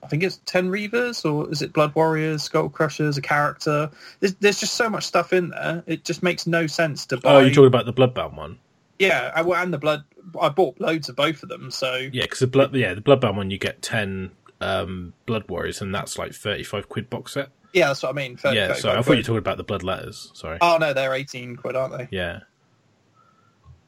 I 0.04 0.08
think 0.08 0.24
it's 0.24 0.40
ten 0.46 0.70
reavers, 0.70 1.26
or 1.32 1.52
is 1.52 1.62
it 1.62 1.74
blood 1.74 1.94
warriors, 1.96 2.44
skull 2.44 2.70
crushers, 2.70 3.18
a 3.18 3.22
character? 3.22 3.90
There's, 4.20 4.34
there's 4.36 4.60
just 4.60 4.74
so 4.76 4.90
much 4.90 5.04
stuff 5.04 5.32
in 5.34 5.50
there. 5.50 5.84
It 5.86 6.06
just 6.06 6.24
makes 6.24 6.48
no 6.48 6.66
sense 6.68 7.06
to 7.08 7.18
buy. 7.18 7.36
Oh, 7.36 7.40
you're 7.40 7.50
talking 7.52 7.66
about 7.68 7.86
the 7.86 7.94
Bloodbound 7.94 8.36
one? 8.36 8.58
yeah, 9.00 9.32
I- 9.36 9.62
and 9.64 9.74
the 9.74 9.78
blood. 9.78 10.04
I 10.40 10.50
bought 10.50 10.80
loads 10.80 11.10
of 11.10 11.16
both 11.16 11.42
of 11.44 11.50
them, 11.50 11.72
so 11.72 11.96
Yeah, 12.14 12.22
because 12.24 12.40
the 12.40 12.48
blood 12.48 12.76
yeah 12.76 12.94
the 12.94 13.02
Bloodbound 13.02 13.36
one 13.36 13.50
you 13.52 13.58
get 13.58 13.82
ten 13.82 14.32
um, 14.62 15.14
Blood 15.26 15.50
Warriors, 15.50 15.82
and 15.82 15.94
that's 15.94 16.18
like 16.18 16.34
thirty 16.34 16.64
five 16.64 16.88
quid 16.90 17.10
box 17.10 17.34
set. 17.34 17.50
yeah, 17.74 17.88
that's 17.88 18.04
what 18.04 18.10
I 18.10 18.14
mean. 18.14 18.38
30, 18.38 18.56
yeah, 18.56 18.68
35 18.68 18.82
sorry, 18.82 18.94
I 18.94 18.96
thought 18.98 19.00
you 19.00 19.04
quid. 19.04 19.18
were 19.18 19.24
talking 19.24 19.38
about 19.40 19.58
the 19.58 19.64
Blood 19.64 19.84
Letters. 19.84 20.32
Sorry. 20.34 20.58
Oh 20.62 20.78
no, 20.80 20.94
they're 20.94 21.14
eighteen 21.14 21.56
quid, 21.56 21.76
aren't 21.76 21.98
they? 21.98 22.08
Yeah, 22.12 22.40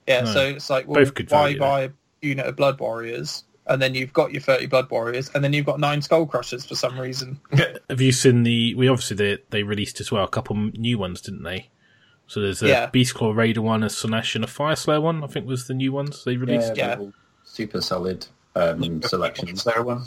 Yeah, 0.07 0.21
No. 0.21 0.33
so 0.33 0.39
it's 0.47 0.69
like, 0.69 0.87
well, 0.87 1.01
Both 1.03 1.13
good 1.13 1.31
why 1.31 1.37
value, 1.43 1.59
though. 1.59 1.65
buy 1.65 1.81
a 1.83 1.89
unit 2.21 2.45
of 2.45 2.55
Blood 2.55 2.79
Warriors, 2.79 3.43
and 3.67 3.81
then 3.81 3.95
you've 3.95 4.13
got 4.13 4.31
your 4.31 4.41
30 4.41 4.65
Blood 4.67 4.89
Warriors, 4.89 5.29
and 5.33 5.43
then 5.43 5.53
you've 5.53 5.65
got 5.65 5.79
nine 5.79 6.01
Skull 6.01 6.25
Crushers 6.25 6.65
for 6.65 6.75
some 6.75 6.99
reason. 6.99 7.39
have 7.89 8.01
you 8.01 8.11
seen 8.11 8.43
the? 8.43 8.75
We 8.75 8.87
obviously 8.87 9.15
they 9.17 9.37
they 9.49 9.63
released 9.63 9.99
as 10.01 10.11
well 10.11 10.23
a 10.23 10.27
couple 10.29 10.55
new 10.55 10.97
ones, 10.97 11.21
didn't 11.21 11.43
they? 11.43 11.69
So 12.27 12.39
there's 12.39 12.63
a 12.63 12.67
Yeah. 12.67 12.89
Beastclaw 12.89 13.35
Raider 13.35 13.61
one, 13.61 13.83
a 13.83 13.87
Slaanesh, 13.87 14.35
and 14.35 14.43
a 14.43 14.47
Fyreslayer 14.47 15.01
one. 15.01 15.23
I 15.23 15.27
think 15.27 15.45
was 15.45 15.67
the 15.67 15.73
new 15.73 15.91
ones 15.91 16.23
they 16.23 16.37
released. 16.37 16.75
Yeah. 16.77 16.95
they're 16.95 17.13
super 17.43 17.81
solid 17.81 18.25
um, 18.55 19.01
selections. 19.03 19.63
There 19.65 19.83
one. 19.83 20.03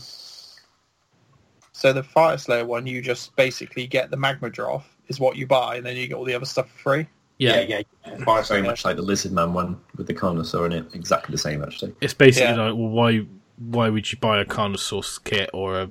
So 1.76 1.92
the 1.92 2.00
Fyreslayer 2.00 2.64
one, 2.64 2.86
you 2.86 3.02
just 3.02 3.36
basically 3.36 3.86
get 3.86 4.10
the 4.10 4.16
Magmadroth, 4.16 4.84
is 5.08 5.20
what 5.20 5.36
you 5.36 5.46
buy, 5.46 5.76
and 5.76 5.84
then 5.84 5.94
you 5.94 6.08
get 6.08 6.14
all 6.14 6.24
the 6.24 6.32
other 6.32 6.46
stuff 6.46 6.70
for 6.70 6.78
free. 6.78 7.06
Yeah, 7.36 7.60
Yeah, 7.60 7.60
yeah. 7.60 7.82
yeah. 8.06 8.24
Fire 8.24 8.36
Very 8.36 8.44
Slayer. 8.44 8.62
much 8.62 8.84
like 8.86 8.96
the 8.96 9.02
Lizard 9.02 9.32
Man 9.32 9.52
one 9.52 9.78
with 9.94 10.06
the 10.06 10.14
Carnosaur 10.14 10.64
in 10.64 10.72
it. 10.72 10.86
Exactly 10.94 11.32
the 11.34 11.38
same, 11.38 11.62
actually. 11.62 11.94
it's 12.00 12.14
basically 12.14 12.48
Yeah. 12.56 12.68
like, 12.68 12.74
well, 12.74 12.88
why 12.88 13.26
why 13.58 13.90
would 13.90 14.10
you 14.10 14.16
buy 14.16 14.40
a 14.40 14.46
Carnosaurus 14.46 15.22
kit 15.22 15.50
or 15.52 15.78
a 15.82 15.90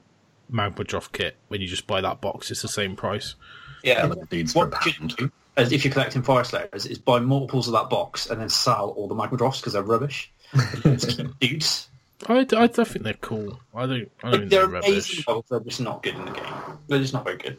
Magmadroth 0.52 1.12
kit 1.12 1.36
when 1.50 1.62
you 1.62 1.68
just 1.68 1.86
buy 1.86 2.02
that 2.02 2.20
box? 2.20 2.50
It's 2.50 2.64
the 2.64 2.68
same 2.68 2.96
price. 2.96 3.36
Yeah, 3.84 4.00
Yeah, 4.00 4.06
like 4.08 4.30
dudes 4.32 4.54
for 4.54 4.66
a 4.66 4.70
What 4.70 5.18
do, 5.18 5.32
as 5.56 5.72
if 5.72 5.86
you're 5.86 5.94
collecting 5.94 6.24
Fyreslayers, 6.24 6.90
is 6.90 6.98
buy 6.98 7.20
multiples 7.20 7.68
of 7.68 7.74
that 7.74 7.92
box 7.92 8.28
and 8.32 8.42
then 8.42 8.50
sell 8.50 8.90
all 8.98 9.08
the 9.08 9.14
Magma 9.14 9.38
Magmadroths 9.38 9.58
because 9.60 9.74
they're 9.74 9.84
rubbish. 9.84 10.32
Dudes. 11.40 11.90
I, 12.28 12.46
I, 12.54 12.64
I 12.64 12.68
think 12.68 13.04
they're 13.04 13.14
cool. 13.16 13.60
I 13.74 13.86
don't 13.86 14.12
I 14.24 14.32
don't 14.32 14.40
think 14.42 14.52
They're 14.52 14.68
they're 14.68 14.80
amazing 14.80 15.24
rubbish. 15.28 15.46
they're 15.50 15.60
just 15.60 15.82
not 15.82 16.02
good 16.02 16.16
in 16.16 16.26
the 16.26 16.32
game. 16.32 16.54
They're 16.88 17.00
just 17.00 17.14
not 17.14 17.26
very 17.26 17.38
good. 17.38 17.58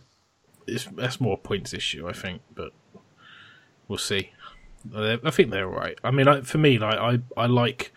It's 0.66 0.84
that's 0.84 1.20
more 1.20 1.34
a 1.34 1.36
points 1.36 1.72
issue, 1.75 2.08
I 2.08 2.12
think, 2.12 2.42
but 2.54 2.72
we'll 3.88 3.98
see. 3.98 4.30
I 4.94 5.30
think 5.30 5.50
they're 5.50 5.68
all 5.68 5.76
right. 5.76 5.98
I 6.04 6.10
mean, 6.10 6.28
I, 6.28 6.40
for 6.42 6.58
me, 6.58 6.78
like 6.78 6.98
I, 6.98 7.18
I 7.36 7.46
like, 7.46 7.92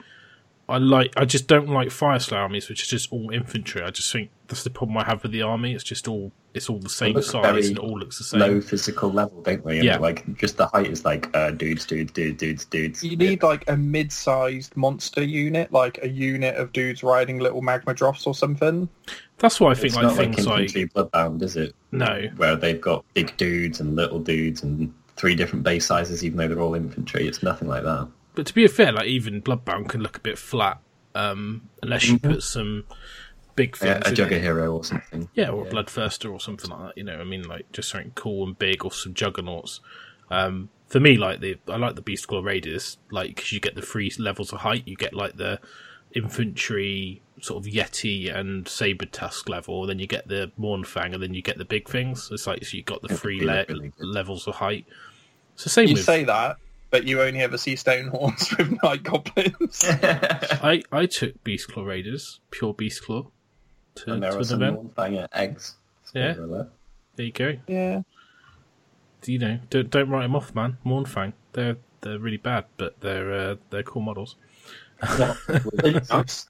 I 0.70 0.78
like, 0.78 1.14
I 1.18 1.26
just 1.26 1.48
don't 1.48 1.70
like 1.70 1.90
fire 1.92 2.20
slow 2.20 2.38
armies, 2.38 2.70
which 2.70 2.84
is 2.84 2.88
just 2.88 3.12
all 3.12 3.32
infantry. 3.32 3.82
I 3.82 3.90
just 3.90 4.12
think 4.12 4.30
that's 4.48 4.64
the 4.64 4.70
problem 4.70 4.98
I 4.98 5.04
have 5.06 5.24
with 5.24 5.32
the 5.32 5.42
army. 5.42 5.74
It's 5.74 5.84
just 5.84 6.08
all, 6.08 6.32
it's 6.54 6.70
all 6.70 6.80
the 6.80 6.90
same 6.90 7.20
size 7.22 7.42
very 7.44 7.68
and 7.68 7.78
it 7.78 7.80
all 7.80 8.00
looks 8.00 8.20
the 8.20 8.24
same. 8.24 8.40
Low 8.40 8.62
physical 8.62 9.12
level, 9.12 9.42
don't 9.42 9.66
they? 9.66 9.78
And 9.78 9.86
Yeah. 9.86 9.98
Like 9.98 10.38
just 10.38 10.58
the 10.58 10.68
height 10.68 10.88
is 10.88 11.06
like 11.06 11.36
uh, 11.36 11.52
dudes, 11.52 11.86
dudes, 11.86 12.12
dudes, 12.12 12.38
dudes, 12.38 12.66
dudes. 12.66 13.04
You 13.04 13.18
need 13.18 13.42
like 13.42 13.70
a 13.70 13.76
mid-sized 13.76 14.78
monster 14.78 15.24
unit, 15.24 15.72
like 15.72 16.00
a 16.04 16.08
unit 16.10 16.56
of 16.56 16.72
dudes 16.72 17.04
riding 17.04 17.40
little 17.40 17.62
magma 17.62 17.94
drops 17.94 18.28
or 18.28 18.36
something. 18.36 18.88
That's 19.40 19.60
why 19.60 19.72
I 19.72 19.74
think 19.74 19.88
It's 19.88 19.96
like 19.96 20.04
not 20.04 20.18
like 20.18 20.36
things 20.36 20.48
like, 20.48 20.60
infantry 20.62 20.90
bloodbound, 20.90 21.42
is 21.42 21.56
it? 21.56 21.76
no, 21.92 22.30
Where 22.38 22.56
they've 22.56 22.80
got 22.80 23.06
big 23.14 23.36
dudes 23.38 23.80
and 23.80 23.96
little 23.96 24.20
dudes 24.20 24.64
and 24.64 24.94
three 25.16 25.36
different 25.36 25.64
base 25.64 25.86
sizes, 25.86 26.24
even 26.24 26.38
though 26.38 26.48
they're 26.48 26.62
all 26.62 26.76
infantry. 26.76 27.28
It's 27.28 27.42
nothing 27.42 27.68
like 27.68 27.84
that. 27.84 28.08
But 28.36 28.46
to 28.48 28.54
be 28.54 28.68
fair, 28.68 28.92
like 28.92 29.08
even 29.08 29.42
Bloodbound 29.42 29.90
can 29.90 30.02
look 30.02 30.18
a 30.18 30.22
bit 30.22 30.38
flat, 30.38 30.80
um, 31.16 31.70
unless 31.82 32.08
you 32.08 32.20
put 32.20 32.44
some 32.44 32.86
big 33.56 33.76
things. 33.76 33.92
Mm-hmm. 33.92 34.02
Yeah, 34.02 34.08
a 34.08 34.10
in 34.10 34.16
jugger 34.32 34.38
it. 34.38 34.42
hero 34.42 34.76
or 34.78 34.84
something. 34.84 35.30
Yeah, 35.34 35.50
or 35.50 35.68
a 35.68 35.70
Bloodthirster 35.70 36.32
or 36.32 36.40
something 36.40 36.70
like 36.70 36.80
that. 36.80 36.98
You 36.98 37.04
know, 37.04 37.20
I 37.20 37.24
mean, 37.24 37.44
like 37.44 37.72
just 37.72 37.90
something 37.90 38.12
cool 38.16 38.46
and 38.48 38.58
big, 38.58 38.86
or 38.86 38.92
some 38.92 39.14
Juggernauts. 39.14 39.82
Um, 40.32 40.70
for 40.88 41.00
me, 41.00 41.18
like 41.18 41.40
the 41.42 41.58
I 41.68 41.78
like 41.78 41.96
the 41.96 42.02
Beastclaw 42.02 42.44
Raiders, 42.44 42.98
like 43.12 43.36
because 43.36 43.52
you 43.52 43.60
get 43.60 43.76
the 43.76 43.82
three 43.82 44.12
levels 44.18 44.54
of 44.54 44.60
height. 44.60 44.84
You 44.88 44.96
get 44.96 45.14
like 45.14 45.38
the 45.38 45.60
infantry 46.14 47.22
sort 47.42 47.66
of 47.66 47.72
Yeti 47.72 48.34
and 48.34 48.66
Sabretusk 48.66 49.48
level, 49.48 49.86
then 49.86 50.00
you 50.00 50.08
get 50.08 50.28
the 50.28 50.52
Mournfang, 50.60 51.14
and 51.14 51.22
then 51.24 51.34
you 51.34 51.42
get 51.42 51.58
the 51.58 51.66
big 51.66 51.88
things. 51.88 52.30
It's 52.32 52.48
like 52.48 52.64
so 52.66 52.78
you 52.78 52.84
got 52.84 53.02
the 53.02 53.16
three 53.16 53.40
le- 53.40 53.46
look 53.46 53.70
really 53.70 53.94
good. 53.98 54.08
levels 54.08 54.48
of 54.48 54.56
height. 54.56 54.86
It's 55.54 55.64
the 55.64 55.70
same 55.70 55.88
You 55.90 55.94
with 55.96 56.04
say 56.06 56.24
that, 56.24 56.58
but 56.90 57.06
you 57.06 57.22
only 57.22 57.42
ever 57.42 57.58
see 57.58 57.76
Stonehorns 57.76 58.58
with 58.58 58.82
night 58.84 59.04
goblins. 59.04 59.84
I 60.64 60.84
I 60.92 61.06
took 61.06 61.44
Beastclaw 61.44 61.86
Raiders, 61.86 62.40
pure 62.52 62.74
Beast 62.74 63.04
Claw, 63.04 63.28
to, 63.96 64.14
and 64.14 64.24
there 64.24 64.32
to 64.32 64.38
are 64.38 64.40
an 64.40 64.46
some 64.46 64.64
event. 64.64 64.96
Mornfanger 64.96 65.28
eggs. 65.34 65.76
Yeah. 66.14 66.36
Alert. 66.36 66.70
There 67.16 67.26
you 67.26 67.32
go. 67.32 67.58
yeah. 67.68 68.02
you 69.26 69.40
know, 69.40 69.60
don't 69.70 69.90
don't 69.90 70.10
write 70.10 70.24
them 70.24 70.36
off, 70.36 70.56
man. 70.56 70.78
Mournfang, 70.86 71.34
they're 71.54 71.78
they're 72.02 72.20
really 72.20 72.38
bad, 72.38 72.66
but 72.78 73.00
they're 73.02 73.32
uh, 73.34 73.56
they're 73.70 73.84
cool 73.84 74.02
models. 74.02 74.36
Nice. 76.10 76.48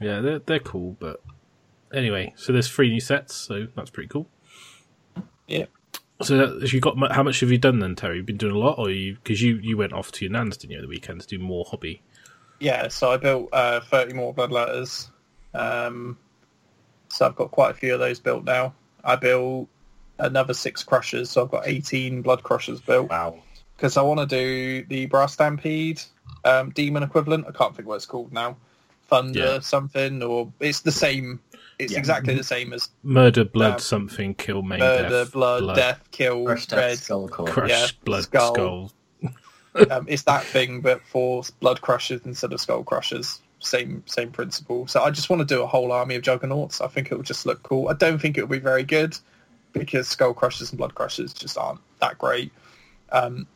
Yeah, 0.00 0.20
they're 0.20 0.38
they're 0.38 0.58
cool, 0.58 0.96
but 0.98 1.22
anyway, 1.92 2.32
so 2.36 2.52
there's 2.52 2.68
three 2.68 2.88
new 2.90 3.00
sets, 3.00 3.34
so 3.34 3.66
that's 3.76 3.90
pretty 3.90 4.08
cool. 4.08 4.26
Yeah. 5.46 5.66
So 6.22 6.36
that, 6.36 6.62
have 6.62 6.72
you 6.72 6.80
got 6.80 7.12
how 7.12 7.22
much 7.22 7.40
have 7.40 7.50
you 7.50 7.58
done 7.58 7.78
then, 7.78 7.94
Terry? 7.96 8.18
You've 8.18 8.26
been 8.26 8.36
doing 8.36 8.54
a 8.54 8.58
lot, 8.58 8.78
or 8.78 8.90
you 8.90 9.14
because 9.14 9.40
you 9.42 9.56
you 9.56 9.76
went 9.76 9.92
off 9.92 10.12
to 10.12 10.24
your 10.24 10.32
nan's, 10.32 10.56
didn't 10.56 10.72
you, 10.72 10.80
the 10.80 10.88
weekend 10.88 11.22
to 11.22 11.26
do 11.26 11.38
more 11.38 11.64
hobby? 11.64 12.02
Yeah, 12.58 12.88
so 12.88 13.10
I 13.10 13.16
built 13.16 13.48
uh, 13.52 13.80
30 13.80 14.12
more 14.12 14.34
blood 14.34 14.52
letters. 14.52 15.10
Um, 15.54 16.18
so 17.08 17.26
I've 17.26 17.34
got 17.36 17.50
quite 17.50 17.70
a 17.70 17.74
few 17.74 17.94
of 17.94 18.00
those 18.00 18.20
built 18.20 18.44
now. 18.44 18.74
I 19.02 19.16
built 19.16 19.66
another 20.18 20.52
six 20.52 20.82
crushers, 20.84 21.30
so 21.30 21.42
I've 21.42 21.50
got 21.50 21.66
18 21.66 22.20
blood 22.20 22.42
crushers 22.42 22.80
built. 22.80 23.08
Wow. 23.08 23.38
Because 23.76 23.96
I 23.96 24.02
want 24.02 24.20
to 24.20 24.26
do 24.26 24.84
the 24.84 25.06
Brass 25.06 25.32
Stampede 25.32 26.02
um, 26.44 26.68
demon 26.70 27.02
equivalent. 27.02 27.46
I 27.48 27.52
can't 27.52 27.74
think 27.74 27.88
what 27.88 27.94
it's 27.96 28.04
called 28.06 28.30
now. 28.30 28.58
Thunder 29.08 29.38
Yeah. 29.38 29.60
something, 29.60 30.22
or 30.22 30.52
it's 30.60 30.80
the 30.80 30.92
same. 30.92 31.40
It's 31.80 31.92
Yeah. 31.92 31.98
exactly 31.98 32.34
the 32.34 32.44
same 32.44 32.72
as 32.72 32.88
Murder, 33.02 33.44
blood, 33.44 33.74
Um, 33.74 33.78
something, 33.80 34.34
kill, 34.34 34.62
main 34.62 34.80
murder, 34.80 35.08
death, 35.08 35.32
blood, 35.32 35.74
death, 35.76 36.00
kill, 36.10 36.44
Crush 36.44 36.70
red. 36.72 36.76
death, 36.90 37.02
skull 37.04 37.28
core. 37.28 37.46
crush, 37.46 37.70
yeah, 37.70 37.86
blood, 38.04 38.22
skull. 38.24 38.54
skull. 38.54 38.92
um, 39.90 40.04
it's 40.08 40.22
that 40.24 40.44
thing, 40.44 40.80
but 40.80 41.00
for 41.06 41.42
blood 41.60 41.80
crushers 41.80 42.20
instead 42.24 42.52
of 42.52 42.60
skull 42.60 42.82
crushers. 42.84 43.40
Same 43.62 44.02
same 44.06 44.30
principle. 44.30 44.86
So 44.86 45.02
I 45.02 45.10
just 45.10 45.28
want 45.28 45.40
to 45.40 45.46
do 45.54 45.62
a 45.62 45.66
whole 45.66 45.92
army 45.92 46.14
of 46.14 46.22
juggernauts. 46.22 46.80
I 46.80 46.86
think 46.88 47.10
it 47.10 47.14
will 47.14 47.22
just 47.22 47.44
look 47.44 47.62
cool. 47.62 47.88
I 47.88 47.92
don't 47.92 48.18
think 48.18 48.38
it 48.38 48.42
will 48.42 48.48
be 48.48 48.58
very 48.58 48.82
good 48.84 49.18
because 49.72 50.08
skull 50.08 50.32
crushers 50.32 50.70
and 50.70 50.78
blood 50.78 50.94
crushers 50.94 51.32
just 51.34 51.58
aren't 51.58 51.80
that 52.00 52.16
great. 52.18 52.52
Um, 53.12 53.46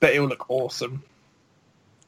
but 0.00 0.12
it 0.12 0.18
will 0.20 0.26
look 0.28 0.48
awesome. 0.50 1.02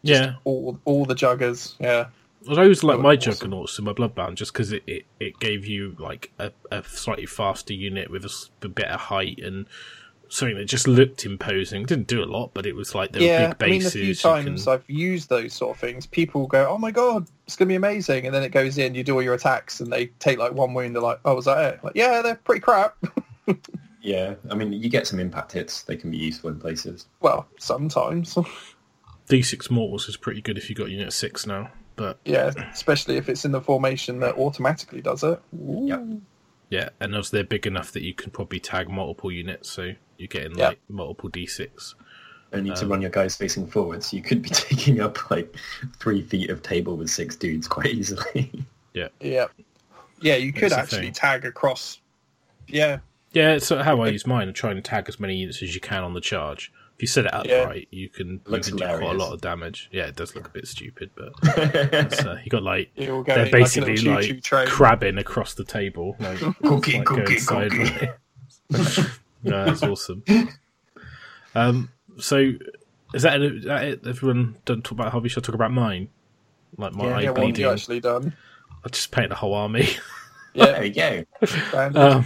Yeah, 0.03 0.35
All 0.45 0.79
all 0.85 1.05
the 1.05 1.15
juggers. 1.15 1.75
Yeah. 1.81 2.07
Well, 2.47 2.59
I 2.59 2.63
always 2.63 2.83
like 2.85 2.99
That 2.99 3.03
my 3.03 3.17
awesome. 3.17 3.33
juggernauts 3.33 3.79
in 3.79 3.85
my 3.85 3.93
bloodbound 3.93 4.35
just 4.37 4.53
because 4.53 4.73
it, 4.73 4.83
it, 4.87 5.07
it 5.21 5.39
gave 5.41 5.67
you 5.67 5.97
like 5.99 6.33
a, 6.39 6.53
a 6.71 6.83
slightly 6.85 7.27
faster 7.27 7.73
unit 7.75 8.11
with 8.11 8.25
a 8.63 8.69
better 8.69 8.97
height 8.97 9.39
and 9.41 9.67
something 10.29 10.57
that 10.57 10.65
just 10.67 10.87
looked 10.89 11.25
imposing. 11.25 11.85
Didn't 11.87 12.07
do 12.09 12.23
a 12.23 12.27
lot, 12.27 12.51
but 12.55 12.67
it 12.67 12.75
was 12.75 12.95
like 12.95 13.13
there 13.13 13.23
yeah, 13.23 13.49
were 13.49 13.55
big 13.55 13.63
I 13.69 13.71
mean, 13.71 13.79
bases. 13.81 13.95
a 13.95 13.99
few 13.99 14.15
times 14.15 14.65
can- 14.65 14.73
I've 14.75 14.85
used 14.89 15.29
those 15.29 15.55
sort 15.55 15.77
of 15.77 15.81
things. 15.81 16.07
People 16.07 16.47
go, 16.47 16.69
"Oh 16.69 16.79
my 16.79 16.91
god, 16.91 17.27
it's 17.47 17.57
gonna 17.57 17.69
be 17.69 17.75
amazing," 17.77 18.27
and 18.27 18.35
then 18.35 18.43
it 18.43 18.51
goes 18.51 18.77
in. 18.79 18.95
You 18.95 19.03
do 19.05 19.15
all 19.15 19.23
your 19.23 19.35
attacks, 19.35 19.81
and 19.81 19.93
they 19.93 20.07
take 20.19 20.39
like 20.39 20.53
one 20.53 20.75
wound. 20.75 20.95
They're 20.95 21.03
like, 21.03 21.21
"Oh, 21.25 21.35
was 21.37 21.45
that 21.47 21.75
it?" 21.75 21.85
Like, 21.85 21.95
yeah, 21.95 22.23
they're 22.23 22.35
pretty 22.37 22.61
crap. 22.61 22.97
Yeah, 24.03 24.35
I 24.51 24.55
mean, 24.55 24.73
you 24.73 24.89
get 24.89 25.05
some 25.09 25.19
impact 25.19 25.51
hits. 25.51 25.83
They 25.83 25.97
can 25.97 26.13
be 26.13 26.17
useful 26.17 26.51
in 26.51 26.61
places. 26.61 27.07
well, 27.21 27.49
sometimes. 27.59 28.39
D6 29.29 29.69
Mortals 29.69 30.09
is 30.09 30.17
pretty 30.17 30.41
good 30.41 30.57
if 30.57 30.69
you 30.71 30.77
got 30.77 30.91
unit 30.91 31.13
six 31.13 31.45
now. 31.45 31.71
But 31.97 32.19
Yeah, 32.25 32.53
especially 32.73 33.17
if 33.17 33.29
it's 33.29 33.45
in 33.45 33.53
the 33.53 33.61
formation 33.61 34.21
that 34.21 34.37
automatically 34.37 35.01
does 35.01 35.25
it. 35.25 35.41
Ooh. 35.55 35.87
Yep. 35.89 36.03
yeah, 36.69 36.89
and 37.01 37.15
as 37.15 37.31
they're 37.31 37.43
big 37.45 37.67
enough 37.67 37.91
that 37.93 38.03
you 38.03 38.13
can 38.15 38.31
probably 38.31 38.61
tag 38.61 38.89
multiple 38.91 39.33
units, 39.33 39.71
so 39.71 39.93
you're 40.19 40.29
getting 40.29 40.59
Yeah. 40.59 40.69
like 40.69 40.81
multiple 40.89 41.31
D6. 41.31 41.95
Only 42.53 42.71
to 42.75 42.83
Um, 42.85 42.89
run 42.91 43.01
your 43.03 43.11
guys 43.11 43.37
facing 43.37 43.67
forwards. 43.67 44.13
You 44.13 44.23
could 44.23 44.43
be 44.43 44.49
taking 44.53 45.01
up 45.01 45.31
like 45.31 45.55
three 45.99 46.23
feet 46.23 46.51
of 46.51 46.63
table 46.63 46.97
with 46.97 47.11
six 47.11 47.35
dudes 47.37 47.67
quite 47.69 47.87
easily. 47.95 48.53
Yeah. 48.95 49.09
Yeah, 49.21 49.47
Yeah, 50.23 50.37
you 50.37 50.55
could 50.55 50.71
That's 50.73 50.95
actually 50.95 51.11
tag 51.13 51.45
across. 51.45 52.01
Yeah, 52.67 53.01
Yeah, 53.33 53.59
so 53.59 53.83
how 53.83 54.01
I 54.01 54.09
use 54.09 54.27
mine. 54.27 54.49
I 54.49 54.53
try 54.53 54.71
and 54.71 54.83
tag 54.83 55.05
as 55.09 55.21
many 55.21 55.37
units 55.37 55.63
as 55.63 55.75
you 55.75 55.83
can 55.83 56.03
on 56.03 56.15
the 56.15 56.21
charge. 56.23 56.73
If 56.97 57.03
you 57.03 57.09
set 57.09 57.27
it 57.27 57.35
up 57.35 57.47
Yeah. 57.47 57.65
right, 57.65 57.87
you 57.91 58.09
can, 58.09 58.41
you 58.49 58.59
can 58.61 58.77
do 58.77 58.85
quite 58.87 59.03
a 59.03 59.13
lot 59.13 59.33
of 59.35 59.41
damage. 59.43 59.89
Yeah, 59.93 60.07
it 60.07 60.17
does 60.17 60.35
look 60.35 60.47
a 60.47 60.51
bit 60.51 60.67
stupid, 60.67 61.11
but 61.15 61.29
it's, 61.43 62.25
uh, 62.25 62.39
you 62.43 62.49
got 62.51 62.63
like 62.63 62.91
go 62.97 63.23
they're 63.25 63.37
in 63.39 63.45
like 63.45 63.51
basically 63.53 63.99
like 63.99 64.25
choo-choo 64.25 64.65
crabbing 64.67 65.19
across 65.19 65.53
the 65.55 65.65
table, 65.65 66.17
like, 66.21 66.39
Cookie, 66.65 66.97
like 66.99 67.07
cookie, 67.07 67.07
going 67.07 67.27
cookie. 67.27 67.39
sideways. 67.39 68.09
no, 69.45 69.65
that's 69.67 69.83
awesome. 69.83 70.23
Um, 71.55 71.91
so 72.19 72.53
is 73.15 73.23
that, 73.23 73.39
that 73.65 73.85
it? 73.85 74.07
Everyone 74.07 74.57
done 74.65 74.83
talk 74.83 74.93
about 74.93 75.13
hobby? 75.13 75.29
Should 75.29 75.45
I 75.45 75.47
talk 75.47 75.55
about 75.55 75.73
mine? 75.73 76.09
Like 76.79 76.95
my 76.95 77.05
Yeah, 77.05 77.11
eye 77.17 77.21
yeah, 77.23 77.31
what 77.31 77.37
have 77.39 77.45
bleeding. 77.47 77.65
you 77.65 77.71
actually 77.71 78.01
done? 78.01 78.35
I 78.85 78.89
just 78.89 79.11
painted 79.11 79.33
a 79.33 79.37
whole 79.37 79.55
army. 79.55 79.89
there 80.55 80.73
Yeah, 80.73 80.81
we 80.81 80.91
go. 80.91 81.25
Um, 81.95 82.25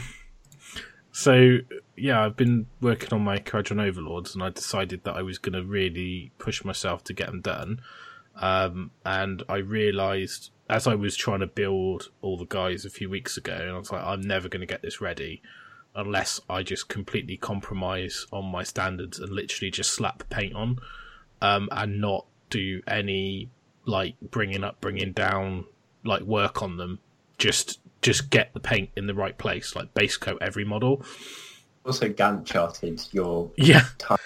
so 1.12 1.58
yeah, 2.00 2.24
I've 2.24 2.36
been 2.36 2.66
working 2.80 3.12
on 3.12 3.22
my 3.22 3.38
Kharadron 3.38 3.82
Overlords, 3.82 4.34
and 4.34 4.42
I 4.42 4.50
decided 4.50 5.04
that 5.04 5.16
I 5.16 5.22
was 5.22 5.38
going 5.38 5.52
to 5.52 5.62
really 5.62 6.32
push 6.38 6.64
myself 6.64 7.04
to 7.04 7.12
get 7.12 7.26
them 7.26 7.40
done. 7.40 7.80
Um, 8.36 8.90
and 9.04 9.42
I 9.48 9.56
realised 9.56 10.50
as 10.68 10.86
I 10.86 10.94
was 10.94 11.16
trying 11.16 11.40
to 11.40 11.46
build 11.46 12.10
all 12.22 12.38
the 12.38 12.46
guys 12.46 12.84
a 12.84 12.90
few 12.90 13.10
weeks 13.10 13.36
ago, 13.36 13.52
and 13.52 13.70
I 13.70 13.78
was 13.78 13.90
like, 13.90 14.04
I'm 14.04 14.20
never 14.20 14.48
going 14.48 14.60
to 14.60 14.66
get 14.66 14.82
this 14.82 15.00
ready 15.00 15.42
unless 15.94 16.40
I 16.48 16.62
just 16.62 16.88
completely 16.88 17.36
compromise 17.36 18.26
on 18.32 18.46
my 18.46 18.62
standards 18.62 19.18
and 19.18 19.32
literally 19.32 19.72
just 19.72 19.92
slap 19.92 20.28
paint 20.30 20.54
on, 20.54 20.78
um, 21.42 21.68
and 21.72 22.00
not 22.00 22.26
do 22.48 22.82
any 22.86 23.50
like 23.84 24.14
bringing 24.30 24.62
up, 24.62 24.80
bringing 24.80 25.12
down, 25.12 25.64
like 26.04 26.22
work 26.22 26.62
on 26.62 26.76
them. 26.76 27.00
Just 27.36 27.80
just 28.00 28.30
get 28.30 28.54
the 28.54 28.60
paint 28.60 28.90
in 28.96 29.06
the 29.06 29.14
right 29.14 29.36
place, 29.36 29.74
like 29.74 29.92
base 29.92 30.16
coat 30.16 30.38
every 30.40 30.64
model. 30.64 31.02
Also, 31.84 32.08
Gantt 32.08 32.46
charted 32.46 33.02
your 33.12 33.50
Yeah. 33.56 33.84
time 33.98 34.18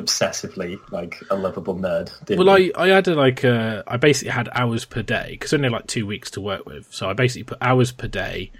obsessively 0.00 0.78
like 0.90 1.22
a 1.30 1.36
lovable 1.36 1.76
nerd. 1.76 2.12
Didn't 2.24 2.44
Well, 2.44 2.58
you? 2.58 2.72
I, 2.74 2.86
I 2.86 2.90
added 2.90 3.16
like 3.16 3.44
uh, 3.44 3.82
I 3.86 3.96
basically 3.96 4.30
had 4.32 4.48
hours 4.52 4.84
per 4.84 5.02
day 5.02 5.28
because 5.32 5.52
only 5.52 5.68
like 5.68 5.86
two 5.86 6.06
weeks 6.06 6.30
to 6.32 6.40
work 6.40 6.66
with. 6.66 6.88
So 6.90 7.08
I 7.08 7.12
basically 7.12 7.44
put 7.44 7.58
hours 7.60 7.92
per 7.92 8.08
day, 8.08 8.50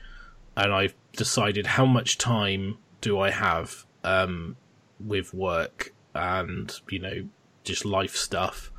and 0.56 0.72
I've 0.72 0.94
decided 1.12 1.66
how 1.66 1.86
much 1.86 2.18
time 2.18 2.78
do 3.00 3.18
I 3.18 3.30
have 3.30 3.84
um, 4.04 4.56
with 5.04 5.32
work 5.34 5.92
and 6.14 6.78
you 6.88 6.98
know 6.98 7.24
just 7.64 7.84
life 7.84 8.16
stuff. 8.16 8.70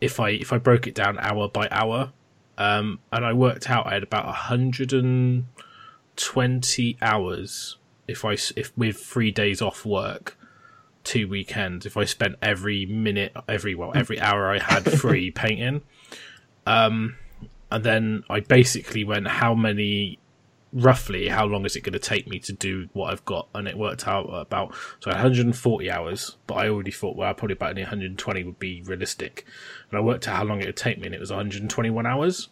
If 0.00 0.20
I 0.20 0.30
if 0.30 0.52
I 0.52 0.58
broke 0.58 0.86
it 0.86 0.94
down 0.94 1.18
hour 1.18 1.48
by 1.48 1.68
hour, 1.70 2.12
um, 2.58 3.00
and 3.12 3.24
I 3.24 3.32
worked 3.32 3.70
out 3.70 3.86
I 3.86 3.94
had 3.94 4.02
about 4.02 4.26
hundred 4.26 4.92
and 4.92 5.46
twenty 6.16 6.96
hours 7.00 7.76
if 8.08 8.24
I 8.24 8.32
if 8.56 8.76
with 8.76 8.98
three 8.98 9.30
days 9.30 9.60
off 9.60 9.84
work 9.84 10.36
two 11.06 11.28
weekends 11.28 11.86
if 11.86 11.96
I 11.96 12.04
spent 12.04 12.34
every 12.42 12.84
minute, 12.84 13.32
every 13.48 13.74
well, 13.74 13.92
every 13.94 14.20
hour 14.20 14.50
I 14.50 14.58
had 14.58 14.90
free 14.90 15.30
painting. 15.42 15.82
Um, 16.66 17.16
and 17.70 17.84
then 17.84 18.24
I 18.28 18.40
basically 18.40 19.04
went, 19.04 19.28
how 19.28 19.54
many 19.54 20.18
roughly 20.72 21.28
how 21.28 21.46
long 21.46 21.64
is 21.64 21.76
it 21.76 21.82
going 21.82 21.92
to 21.92 21.98
take 21.98 22.26
me 22.26 22.38
to 22.40 22.52
do 22.52 22.88
what 22.92 23.12
I've 23.12 23.24
got, 23.24 23.48
and 23.54 23.68
it 23.68 23.78
worked 23.78 24.06
out 24.06 24.24
about 24.26 24.74
so 25.00 25.10
140 25.10 25.90
hours. 25.90 26.36
But 26.46 26.54
I 26.54 26.68
already 26.68 26.90
thought 26.90 27.16
well, 27.16 27.32
probably 27.34 27.54
about 27.54 27.76
120 27.76 28.44
would 28.44 28.58
be 28.58 28.82
realistic, 28.82 29.46
and 29.90 29.98
I 29.98 30.02
worked 30.02 30.28
out 30.28 30.36
how 30.36 30.44
long 30.44 30.60
it 30.60 30.66
would 30.66 30.76
take 30.76 30.98
me, 30.98 31.06
and 31.06 31.14
it 31.14 31.20
was 31.20 31.30
121 31.30 32.04
hours. 32.04 32.48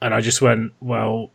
And 0.00 0.14
I 0.14 0.20
just 0.20 0.40
went, 0.40 0.72
well, 0.80 1.32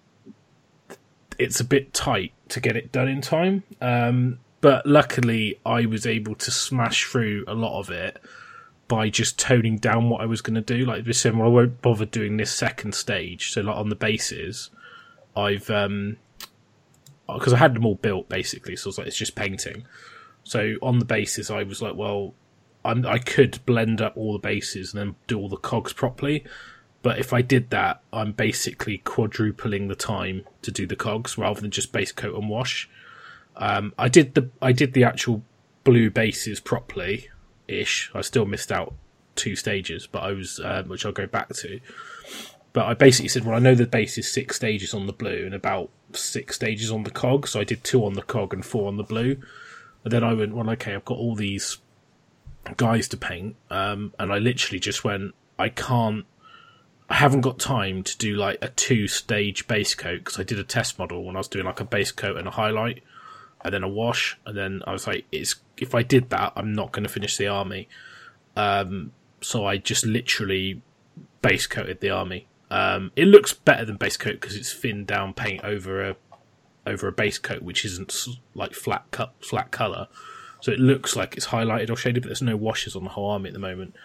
it's 1.43 1.59
a 1.59 1.63
bit 1.63 1.93
tight 1.93 2.33
to 2.50 2.59
get 2.59 2.75
it 2.75 2.91
done 2.91 3.07
in 3.07 3.21
time. 3.21 3.63
Um, 3.81 4.39
but 4.62 4.85
luckily, 4.85 5.59
I 5.65 5.85
was 5.85 6.05
able 6.05 6.35
to 6.35 6.51
smash 6.51 7.05
through 7.05 7.43
a 7.47 7.53
lot 7.53 7.79
of 7.79 7.89
it 7.89 8.17
by 8.88 9.09
just 9.09 9.38
toning 9.38 9.77
down 9.77 10.09
what 10.09 10.21
I 10.21 10.25
was 10.25 10.41
going 10.41 10.55
to 10.55 10.62
do. 10.62 10.85
Like 10.85 11.12
saying, 11.13 11.38
well, 11.38 11.47
I 11.50 11.51
won't 11.51 11.81
bother 11.81 12.05
doing 12.05 12.38
this 12.38 12.51
second 12.51 12.95
stage. 12.95 13.51
So 13.51 13.62
like 13.62 13.75
on 13.75 13.89
the 13.89 13.95
bases, 13.95 14.69
I've 15.35 15.69
um 15.69 16.17
because 17.27 17.53
I 17.53 17.57
had 17.57 17.73
them 17.73 17.85
all 17.85 17.95
built 17.95 18.29
basically, 18.29 18.75
so 18.75 18.88
I 18.88 18.89
was 18.89 18.97
like, 18.97 19.07
it's 19.07 19.17
just 19.17 19.35
painting. 19.35 19.85
So 20.43 20.75
on 20.81 21.00
the 21.00 21.05
bases, 21.05 21.50
I 21.50 21.63
was 21.63 21.81
like, 21.81 21.95
well, 21.95 22.33
I'm, 22.85 23.05
I 23.05 23.17
could 23.17 23.59
blend 23.65 24.01
up 24.01 24.17
all 24.17 24.33
the 24.33 24.39
bases 24.39 24.93
and 24.93 25.00
then 25.00 25.15
do 25.27 25.39
all 25.39 25.50
the 25.50 25.57
cogs 25.57 25.93
properly. 25.93 26.43
But 27.03 27.19
if 27.19 27.33
I 27.33 27.43
did 27.43 27.69
that, 27.69 28.01
I'm 28.12 28.31
basically 28.31 28.98
quadrupling 29.00 29.89
the 29.89 29.95
time 29.95 30.45
to 30.63 30.72
do 30.72 30.88
the 30.88 30.95
cogs 30.95 31.38
rather 31.38 31.62
than 31.62 31.69
just 31.69 31.91
base 31.91 32.12
coat 32.12 32.36
and 32.36 32.50
wash. 32.50 32.89
Um, 33.55 33.93
I 34.00 34.07
did 34.07 34.33
the 34.33 34.50
I 34.62 34.72
did 34.72 34.93
the 34.93 35.03
actual 35.03 35.43
blue 35.83 36.10
bases 36.10 36.60
properly 36.60 37.29
ish. 37.67 38.10
I 38.15 38.22
still 38.22 38.45
missed 38.45 38.72
out 38.72 38.95
two 39.36 39.55
stages, 39.55 40.07
but 40.07 40.24
I 40.24 40.31
was 40.31 40.60
um, 40.63 40.88
which 40.88 41.05
I'll 41.05 41.12
go 41.12 41.27
back 41.27 41.50
to. 41.50 41.79
But 42.72 42.88
I 42.88 42.95
basically 42.95 43.29
said, 43.29 43.45
well, 43.45 43.55
I 43.55 43.60
know 43.60 43.75
the 43.75 43.86
base 43.86 44.17
is 44.17 44.31
six 44.31 44.55
stages 44.55 44.95
on 44.95 45.05
the 45.05 45.13
blue 45.13 45.45
and 45.45 45.53
about 45.53 45.91
six 46.13 46.55
stages 46.55 46.89
on 46.89 47.03
the 47.03 47.12
cog, 47.12 47.48
so 47.48 47.60
I 47.60 47.63
did 47.63 47.83
two 47.83 48.03
on 48.03 48.13
the 48.13 48.24
cog 48.24 48.51
and 48.51 48.65
four 48.65 48.88
on 48.88 48.98
the 48.98 49.03
blue. 49.03 49.38
And 50.03 50.12
then 50.12 50.24
I 50.24 50.33
went, 50.33 50.55
well, 50.55 50.69
okay, 50.72 50.95
I've 50.95 51.05
got 51.05 51.19
all 51.19 51.36
these 51.36 51.77
guys 52.77 53.07
to 53.10 53.17
paint, 53.17 53.55
um, 53.69 54.13
and 54.17 54.33
I 54.33 54.39
literally 54.39 54.79
just 54.79 55.03
went, 55.03 55.36
I 55.60 55.69
can't. 55.69 56.25
I 57.13 57.17
haven't 57.17 57.41
got 57.41 57.60
time 57.60 58.01
to 58.01 58.17
do 58.17 58.34
like 58.34 58.58
a 58.63 58.70
two 58.70 59.08
stage 59.08 59.67
base 59.67 59.93
coat 59.93 60.24
because 60.24 60.39
I 60.39 60.43
did 60.43 60.58
a 60.58 60.63
test 60.63 60.98
model 60.98 61.24
when 61.24 61.36
I 61.36 61.39
was 61.41 61.48
doing 61.48 61.63
like 61.63 61.79
a 61.79 61.86
base 61.86 62.12
coat 62.12 62.38
and 62.38 62.48
a 62.48 62.51
highlight 62.51 63.03
and 63.63 63.72
then 63.72 63.84
a 63.84 63.88
wash, 63.88 64.36
and 64.48 64.58
then 64.58 64.82
I 64.88 64.93
was 64.93 65.05
like, 65.05 65.25
"It's 65.32 65.58
if 65.77 65.93
I 65.93 66.01
did 66.01 66.32
that, 66.32 66.53
I'm 66.55 66.74
not 66.74 66.91
going 66.91 67.03
to 67.03 67.10
finish 67.10 67.38
the 67.38 67.48
army." 67.48 67.88
Um, 68.55 69.12
so 69.41 69.63
I 69.63 69.77
just 69.77 70.08
literally 70.08 70.82
base 71.43 71.67
coated 71.67 72.01
the 72.01 72.10
army. 72.10 72.48
Um, 72.72 73.12
it 73.15 73.25
looks 73.25 73.53
better 73.53 73.86
than 73.86 73.98
base 73.98 74.17
coat 74.17 74.41
because 74.41 74.55
it's 74.55 74.74
thin 74.74 75.05
down 75.05 75.36
paint 75.36 75.63
over 75.63 76.01
a 76.10 76.15
over 76.88 77.08
a 77.08 77.12
base 77.12 77.38
coat, 77.38 77.62
which 77.62 77.86
isn't 77.86 78.25
like 78.55 78.74
flat 78.74 79.05
cut 79.12 79.34
flat 79.39 79.70
color. 79.70 80.08
So 80.62 80.72
it 80.72 80.79
looks 80.79 81.15
like 81.15 81.38
it's 81.38 81.48
highlighted 81.48 81.91
or 81.91 81.96
shaded, 81.96 82.24
but 82.24 82.29
there's 82.29 82.41
no 82.41 82.58
washes 82.58 82.96
on 82.96 83.03
the 83.03 83.12
whole 83.12 83.29
army 83.29 83.50
at 83.50 83.53
the 83.53 83.60
moment. 83.60 83.96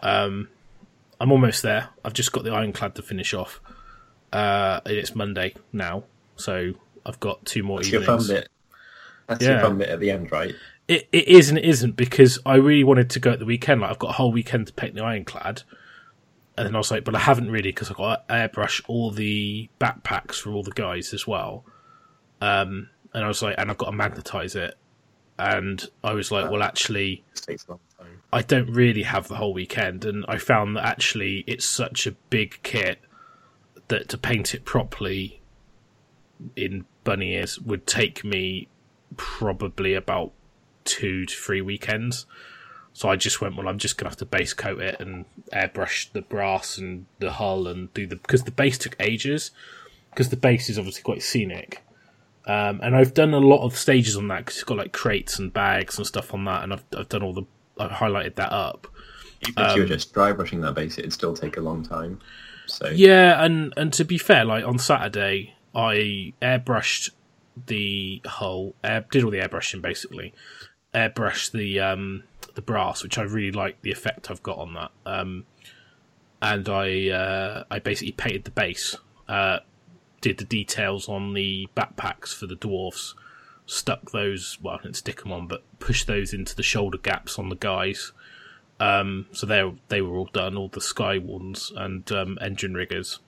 Um, 0.00 0.48
I'm 1.20 1.32
almost 1.32 1.62
there. 1.62 1.88
I've 2.04 2.12
just 2.12 2.32
got 2.32 2.44
the 2.44 2.50
ironclad 2.52 2.94
to 2.96 3.02
finish 3.02 3.34
off. 3.34 3.60
Uh, 4.32 4.80
and 4.84 4.94
it's 4.94 5.14
Monday 5.14 5.54
now, 5.72 6.04
so 6.36 6.72
I've 7.06 7.18
got 7.18 7.44
two 7.46 7.62
more 7.62 7.78
That's 7.78 7.90
your 7.90 8.02
fun 8.02 8.20
evenings. 8.20 8.40
bit. 8.40 8.48
That's 9.26 9.44
Yeah. 9.44 9.50
your 9.52 9.60
fun 9.60 9.78
bit 9.78 9.88
at 9.88 10.00
the 10.00 10.10
end, 10.10 10.30
right? 10.30 10.54
It, 10.86 11.08
it 11.12 11.28
is 11.28 11.48
and 11.48 11.58
it 11.58 11.64
isn't 11.64 11.96
because 11.96 12.38
I 12.46 12.54
really 12.56 12.84
wanted 12.84 13.10
to 13.10 13.20
go 13.20 13.32
at 13.32 13.38
the 13.38 13.44
weekend. 13.46 13.80
Like 13.80 13.90
I've 13.90 13.98
got 13.98 14.10
a 14.10 14.12
whole 14.14 14.32
weekend 14.32 14.66
to 14.68 14.72
paint 14.72 14.94
the 14.94 15.02
ironclad, 15.02 15.62
and 16.56 16.66
then 16.66 16.74
I 16.74 16.78
was 16.78 16.90
like, 16.90 17.04
but 17.04 17.14
I 17.14 17.18
haven't 17.20 17.50
really 17.50 17.70
because 17.70 17.90
I've 17.90 17.96
got 17.96 18.28
to 18.28 18.34
airbrush 18.34 18.82
all 18.86 19.10
the 19.10 19.68
backpacks 19.80 20.36
for 20.36 20.50
all 20.50 20.62
the 20.62 20.70
guys 20.72 21.12
as 21.14 21.26
well. 21.26 21.64
Um, 22.40 22.88
and 23.14 23.24
I 23.24 23.28
was 23.28 23.42
like, 23.42 23.54
and 23.58 23.70
I've 23.70 23.78
got 23.78 23.86
to 23.86 23.92
magnetize 23.92 24.54
it, 24.54 24.76
and 25.38 25.84
I 26.04 26.12
was 26.12 26.30
like, 26.30 26.50
well, 26.50 26.62
actually, 26.62 27.24
I 28.32 28.42
don't 28.42 28.70
really 28.70 29.04
have 29.04 29.28
the 29.28 29.36
whole 29.36 29.54
weekend, 29.54 30.04
and 30.04 30.24
I 30.28 30.38
found 30.38 30.76
that 30.76 30.84
actually 30.84 31.44
it's 31.46 31.64
such 31.64 32.06
a 32.06 32.12
big 32.12 32.60
kit 32.62 32.98
that 33.88 34.08
to 34.10 34.18
paint 34.18 34.54
it 34.54 34.64
properly 34.64 35.40
in 36.54 36.84
bunny 37.04 37.34
ears 37.34 37.58
would 37.58 37.86
take 37.86 38.22
me 38.24 38.68
probably 39.16 39.94
about 39.94 40.32
two 40.84 41.24
to 41.24 41.34
three 41.34 41.62
weekends. 41.62 42.26
So 42.92 43.08
I 43.08 43.16
just 43.16 43.40
went, 43.40 43.56
well, 43.56 43.68
I'm 43.68 43.78
just 43.78 43.96
gonna 43.96 44.10
have 44.10 44.18
to 44.18 44.26
base 44.26 44.52
coat 44.52 44.80
it 44.80 45.00
and 45.00 45.24
airbrush 45.52 46.12
the 46.12 46.22
brass 46.22 46.78
and 46.78 47.06
the 47.20 47.32
hull 47.32 47.66
and 47.66 47.92
do 47.94 48.06
the 48.06 48.16
because 48.16 48.42
the 48.42 48.50
base 48.50 48.76
took 48.76 48.96
ages 49.00 49.52
because 50.10 50.28
the 50.30 50.36
base 50.36 50.68
is 50.68 50.78
obviously 50.78 51.02
quite 51.02 51.22
scenic. 51.22 51.82
Um, 52.46 52.80
and 52.82 52.96
I've 52.96 53.14
done 53.14 53.34
a 53.34 53.38
lot 53.38 53.64
of 53.64 53.76
stages 53.76 54.16
on 54.16 54.28
that 54.28 54.38
because 54.38 54.56
it's 54.56 54.64
got 54.64 54.78
like 54.78 54.92
crates 54.92 55.38
and 55.38 55.52
bags 55.52 55.96
and 55.96 56.06
stuff 56.06 56.34
on 56.34 56.44
that, 56.46 56.62
and 56.64 56.72
I've 56.72 56.84
I've 56.96 57.08
done 57.08 57.22
all 57.22 57.32
the 57.34 57.46
I've 57.78 57.90
highlighted 57.90 58.36
that 58.36 58.52
up. 58.52 58.86
Even 59.48 59.64
if 59.64 59.76
you 59.76 59.82
were 59.82 59.86
Um, 59.86 59.88
just 59.88 60.12
dry 60.12 60.32
brushing 60.32 60.60
that 60.62 60.74
base, 60.74 60.98
it'd 60.98 61.12
still 61.12 61.34
take 61.34 61.56
a 61.56 61.60
long 61.60 61.82
time. 61.84 62.20
So 62.66 62.88
Yeah, 62.88 63.42
and 63.42 63.72
and 63.76 63.92
to 63.94 64.04
be 64.04 64.18
fair, 64.18 64.44
like 64.44 64.64
on 64.64 64.78
Saturday, 64.78 65.54
I 65.74 66.32
airbrushed 66.42 67.10
the 67.66 68.20
hull, 68.26 68.74
air, 68.84 69.04
did 69.10 69.24
all 69.24 69.30
the 69.30 69.38
airbrushing 69.38 69.80
basically, 69.80 70.34
airbrushed 70.94 71.52
the 71.52 71.80
um 71.80 72.24
the 72.54 72.62
brass, 72.62 73.02
which 73.02 73.18
I 73.18 73.22
really 73.22 73.52
like 73.52 73.80
the 73.82 73.92
effect 73.92 74.30
I've 74.30 74.42
got 74.42 74.58
on 74.58 74.74
that. 74.74 74.90
Um, 75.06 75.46
and 76.42 76.68
I 76.68 77.08
uh, 77.08 77.64
I 77.70 77.78
basically 77.78 78.12
painted 78.12 78.44
the 78.44 78.50
base, 78.50 78.96
uh, 79.28 79.60
did 80.20 80.38
the 80.38 80.44
details 80.44 81.08
on 81.08 81.34
the 81.34 81.68
backpacks 81.76 82.34
for 82.34 82.46
the 82.46 82.56
dwarfs, 82.56 83.14
stuck 83.68 84.10
those 84.12 84.58
well 84.62 84.76
I 84.76 84.82
didn't 84.82 84.96
stick 84.96 85.22
them 85.22 85.32
on, 85.32 85.46
but 85.46 85.62
pushed 85.78 86.06
those 86.06 86.32
into 86.32 86.56
the 86.56 86.62
shoulder 86.62 86.98
gaps 86.98 87.38
on 87.38 87.50
the 87.50 87.56
guys. 87.56 88.12
Um, 88.80 89.26
so 89.32 89.46
they 89.46 89.62
they 89.88 90.00
were 90.00 90.16
all 90.16 90.30
done, 90.32 90.56
all 90.56 90.68
the 90.68 90.80
sky 90.80 91.18
ones 91.18 91.72
and 91.76 92.10
um, 92.10 92.38
engine 92.40 92.74
riggers. 92.74 93.20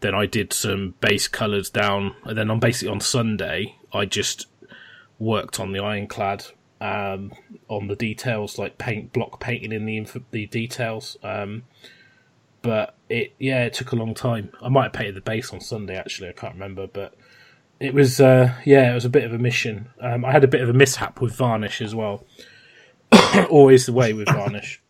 Then 0.00 0.14
I 0.14 0.26
did 0.26 0.52
some 0.52 0.94
base 1.00 1.28
colours 1.28 1.70
down, 1.70 2.14
and 2.24 2.38
then 2.38 2.50
on 2.50 2.60
basically 2.60 2.92
on 2.92 3.00
Sunday 3.00 3.76
I 3.92 4.06
just 4.06 4.46
worked 5.18 5.60
on 5.60 5.72
the 5.72 5.80
ironclad, 5.80 6.46
um, 6.80 7.32
on 7.68 7.88
the 7.88 7.96
details 7.96 8.58
like 8.58 8.78
paint 8.78 9.12
block 9.12 9.40
painting 9.40 9.72
in 9.72 9.84
the 9.84 9.96
inf- 9.96 10.30
the 10.30 10.46
details. 10.46 11.16
Um, 11.22 11.64
but 12.62 12.94
it 13.08 13.34
yeah 13.38 13.64
it 13.64 13.74
took 13.74 13.92
a 13.92 13.96
long 13.96 14.14
time. 14.14 14.50
I 14.62 14.68
might 14.68 14.84
have 14.84 14.92
painted 14.92 15.16
the 15.16 15.20
base 15.20 15.52
on 15.52 15.60
Sunday 15.60 15.96
actually. 15.96 16.28
I 16.28 16.32
can't 16.32 16.54
remember, 16.54 16.86
but 16.86 17.14
it 17.80 17.94
was 17.94 18.20
uh, 18.20 18.54
yeah 18.64 18.90
it 18.90 18.94
was 18.94 19.04
a 19.04 19.10
bit 19.10 19.24
of 19.24 19.32
a 19.32 19.38
mission. 19.38 19.88
Um, 20.00 20.24
I 20.24 20.32
had 20.32 20.44
a 20.44 20.48
bit 20.48 20.60
of 20.60 20.68
a 20.68 20.72
mishap 20.72 21.20
with 21.20 21.34
varnish 21.34 21.80
as 21.80 21.94
well. 21.94 22.24
Always 23.50 23.86
the 23.86 23.92
way 23.92 24.12
with 24.12 24.28
varnish. 24.28 24.82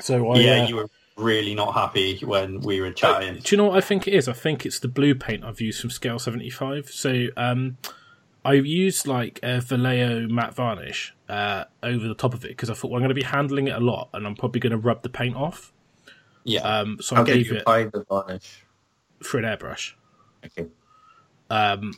So 0.00 0.30
I, 0.30 0.38
yeah, 0.38 0.62
uh, 0.64 0.68
you 0.68 0.76
were 0.76 0.88
really 1.16 1.54
not 1.54 1.74
happy 1.74 2.18
when 2.24 2.60
we 2.60 2.80
were 2.80 2.90
chatting. 2.92 3.34
do 3.42 3.54
you 3.54 3.56
know 3.56 3.66
what 3.68 3.76
I 3.78 3.80
think 3.80 4.08
it 4.08 4.14
is? 4.14 4.28
I 4.28 4.32
think 4.32 4.66
it's 4.66 4.80
the 4.80 4.88
blue 4.88 5.14
paint 5.14 5.44
I've 5.44 5.60
used 5.60 5.80
from 5.80 5.90
Scale 5.90 6.18
75. 6.18 6.90
So 6.90 7.26
um, 7.36 7.76
I 8.44 8.54
used 8.54 9.06
like 9.06 9.38
a 9.42 9.60
Vallejo 9.60 10.26
matte 10.28 10.54
varnish 10.54 11.14
uh, 11.28 11.64
over 11.82 12.08
the 12.08 12.14
top 12.14 12.34
of 12.34 12.44
it 12.44 12.48
because 12.48 12.68
I 12.70 12.74
thought 12.74 12.90
well, 12.90 12.96
I'm 12.96 13.02
going 13.02 13.08
to 13.10 13.14
be 13.14 13.22
handling 13.22 13.68
it 13.68 13.76
a 13.76 13.80
lot 13.80 14.08
and 14.12 14.26
I'm 14.26 14.34
probably 14.34 14.60
going 14.60 14.72
to 14.72 14.76
rub 14.78 15.02
the 15.02 15.08
paint 15.08 15.36
off. 15.36 15.72
Yeah, 16.42 16.60
Um, 16.60 16.98
so 17.00 17.14
how 17.16 17.22
I 17.22 17.24
gave 17.24 17.46
you 17.46 17.56
it 17.56 17.64
the 17.64 18.04
varnish? 18.08 18.64
for 19.22 19.38
an 19.38 19.44
airbrush. 19.44 19.92
Okay. 20.44 20.66
Um, 21.50 21.94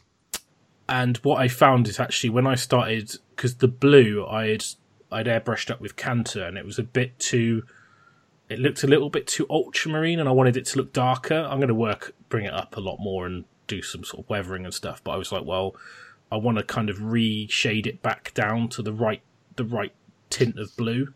and 0.88 1.16
what 1.18 1.40
I 1.40 1.48
found 1.48 1.88
is 1.88 1.98
actually 1.98 2.30
when 2.30 2.46
I 2.46 2.54
started 2.54 3.16
because 3.34 3.56
the 3.56 3.68
blue 3.68 4.26
I 4.26 4.48
had 4.48 4.64
I'd 5.10 5.26
airbrushed 5.26 5.70
up 5.70 5.80
with 5.80 5.96
Kantor 5.96 6.44
and 6.44 6.58
it 6.58 6.64
was 6.64 6.78
a 6.78 6.82
bit 6.82 7.18
too. 7.18 7.64
It 8.48 8.60
looked 8.60 8.84
a 8.84 8.86
little 8.86 9.10
bit 9.10 9.26
too 9.26 9.44
ultramarine, 9.50 10.20
and 10.20 10.28
I 10.28 10.32
wanted 10.32 10.56
it 10.56 10.66
to 10.66 10.78
look 10.78 10.92
darker. 10.92 11.34
I'm 11.34 11.58
going 11.58 11.66
to 11.66 11.74
work, 11.74 12.14
bring 12.28 12.44
it 12.44 12.52
up 12.52 12.76
a 12.76 12.80
lot 12.80 12.98
more, 13.00 13.26
and 13.26 13.44
do 13.66 13.82
some 13.82 14.04
sort 14.04 14.24
of 14.24 14.30
weathering 14.30 14.64
and 14.64 14.72
stuff. 14.72 15.02
But 15.02 15.12
I 15.12 15.16
was 15.16 15.32
like, 15.32 15.44
well, 15.44 15.74
I 16.30 16.36
want 16.36 16.58
to 16.58 16.62
kind 16.62 16.88
of 16.88 17.02
re-shade 17.02 17.88
it 17.88 18.02
back 18.02 18.32
down 18.34 18.68
to 18.68 18.82
the 18.82 18.92
right, 18.92 19.20
the 19.56 19.64
right 19.64 19.92
tint 20.30 20.60
of 20.60 20.76
blue. 20.76 21.12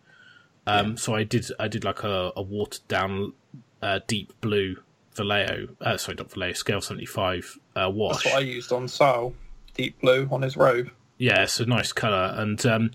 Um, 0.67 0.97
So 0.97 1.15
I 1.15 1.23
did, 1.23 1.47
I 1.61 1.69
did 1.69 1.85
like 1.85 2.03
a, 2.03 2.33
a 2.35 2.43
watered 2.43 2.87
down, 2.89 3.33
uh, 3.81 4.01
deep 4.09 4.33
blue 4.41 4.79
Vallejo, 5.17 5.69
uh, 5.81 5.97
sorry, 5.97 6.17
not 6.17 6.31
Vallejo, 6.31 6.53
scale 6.55 6.81
75 6.81 7.59
uh, 7.77 7.91
wash. 7.93 8.23
That's 8.25 8.35
what 8.35 8.43
I 8.43 8.47
used 8.47 8.73
on 8.73 8.89
Sal. 8.89 9.35
Deep 9.75 10.01
blue 10.01 10.29
on 10.31 10.43
his 10.43 10.57
robe. 10.57 10.91
Yeah, 11.19 11.43
it's 11.43 11.61
a 11.61 11.67
nice 11.67 11.93
colour. 11.93 12.35
And 12.37 12.65
um, 12.67 12.91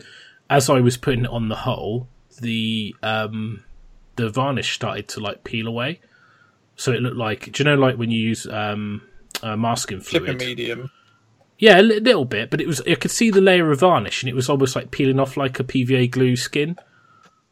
as 0.49 0.69
I 0.69 0.79
was 0.81 0.97
putting 0.97 1.25
it 1.25 1.31
on 1.31 1.49
the 1.49 1.55
hull, 1.55 2.07
the 2.41 2.95
um, 3.03 3.63
the 4.15 4.29
varnish 4.29 4.73
started 4.75 5.07
to 5.09 5.19
like 5.19 5.43
peel 5.43 5.67
away. 5.67 5.99
So 6.75 6.91
it 6.91 7.01
looked 7.01 7.15
like, 7.17 7.51
do 7.51 7.63
you 7.63 7.65
know, 7.69 7.75
like 7.75 7.97
when 7.97 8.11
you 8.11 8.19
use 8.19 8.45
um, 8.47 9.01
uh, 9.43 9.55
masking 9.55 10.01
fluid? 10.01 10.39
medium. 10.39 10.91
Yeah, 11.57 11.79
a 11.79 11.83
li- 11.83 11.99
little 12.01 12.25
bit, 12.25 12.49
but 12.49 12.59
it 12.59 12.67
was. 12.67 12.81
I 12.81 12.95
could 12.95 13.11
see 13.11 13.29
the 13.31 13.39
layer 13.39 13.71
of 13.71 13.79
varnish, 13.79 14.21
and 14.23 14.29
it 14.29 14.35
was 14.35 14.49
almost 14.49 14.75
like 14.75 14.91
peeling 14.91 15.19
off 15.21 15.37
like 15.37 15.57
a 15.59 15.63
PVA 15.63 16.11
glue 16.11 16.35
skin. 16.35 16.77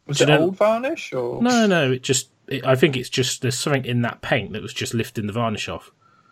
Was 0.07 0.17
Do 0.17 0.25
it 0.25 0.29
you 0.29 0.35
know- 0.35 0.41
old 0.43 0.57
varnish 0.57 1.13
or 1.13 1.41
No, 1.41 1.65
no, 1.67 1.91
it 1.93 2.03
just. 2.03 2.29
It, 2.53 2.65
I 2.65 2.75
think 2.75 2.95
it's 2.97 3.09
just 3.09 3.41
there's 3.41 3.57
something 3.57 3.85
in 3.85 4.01
that 4.03 4.21
paint 4.21 4.53
that 4.53 4.61
was 4.61 4.73
just 4.73 4.93
lifting 4.93 5.27
the 5.27 5.33
varnish 5.33 5.67
off. 5.69 5.91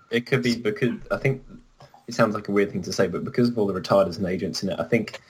It 0.10 0.26
could 0.26 0.44
be 0.44 0.56
because 0.56 0.92
I 1.10 1.18
think 1.18 1.44
it 2.08 2.14
sounds 2.14 2.36
like 2.36 2.48
a 2.48 2.52
weird 2.52 2.72
thing 2.72 2.82
to 2.84 2.94
say, 2.94 3.08
but 3.08 3.24
because 3.24 3.50
of 3.50 3.58
all 3.58 3.68
the 3.68 3.80
retarders 3.80 4.18
and 4.18 4.26
agents 4.26 4.64
in 4.64 4.70
it, 4.70 4.80
I 4.80 4.84
think 4.84 5.22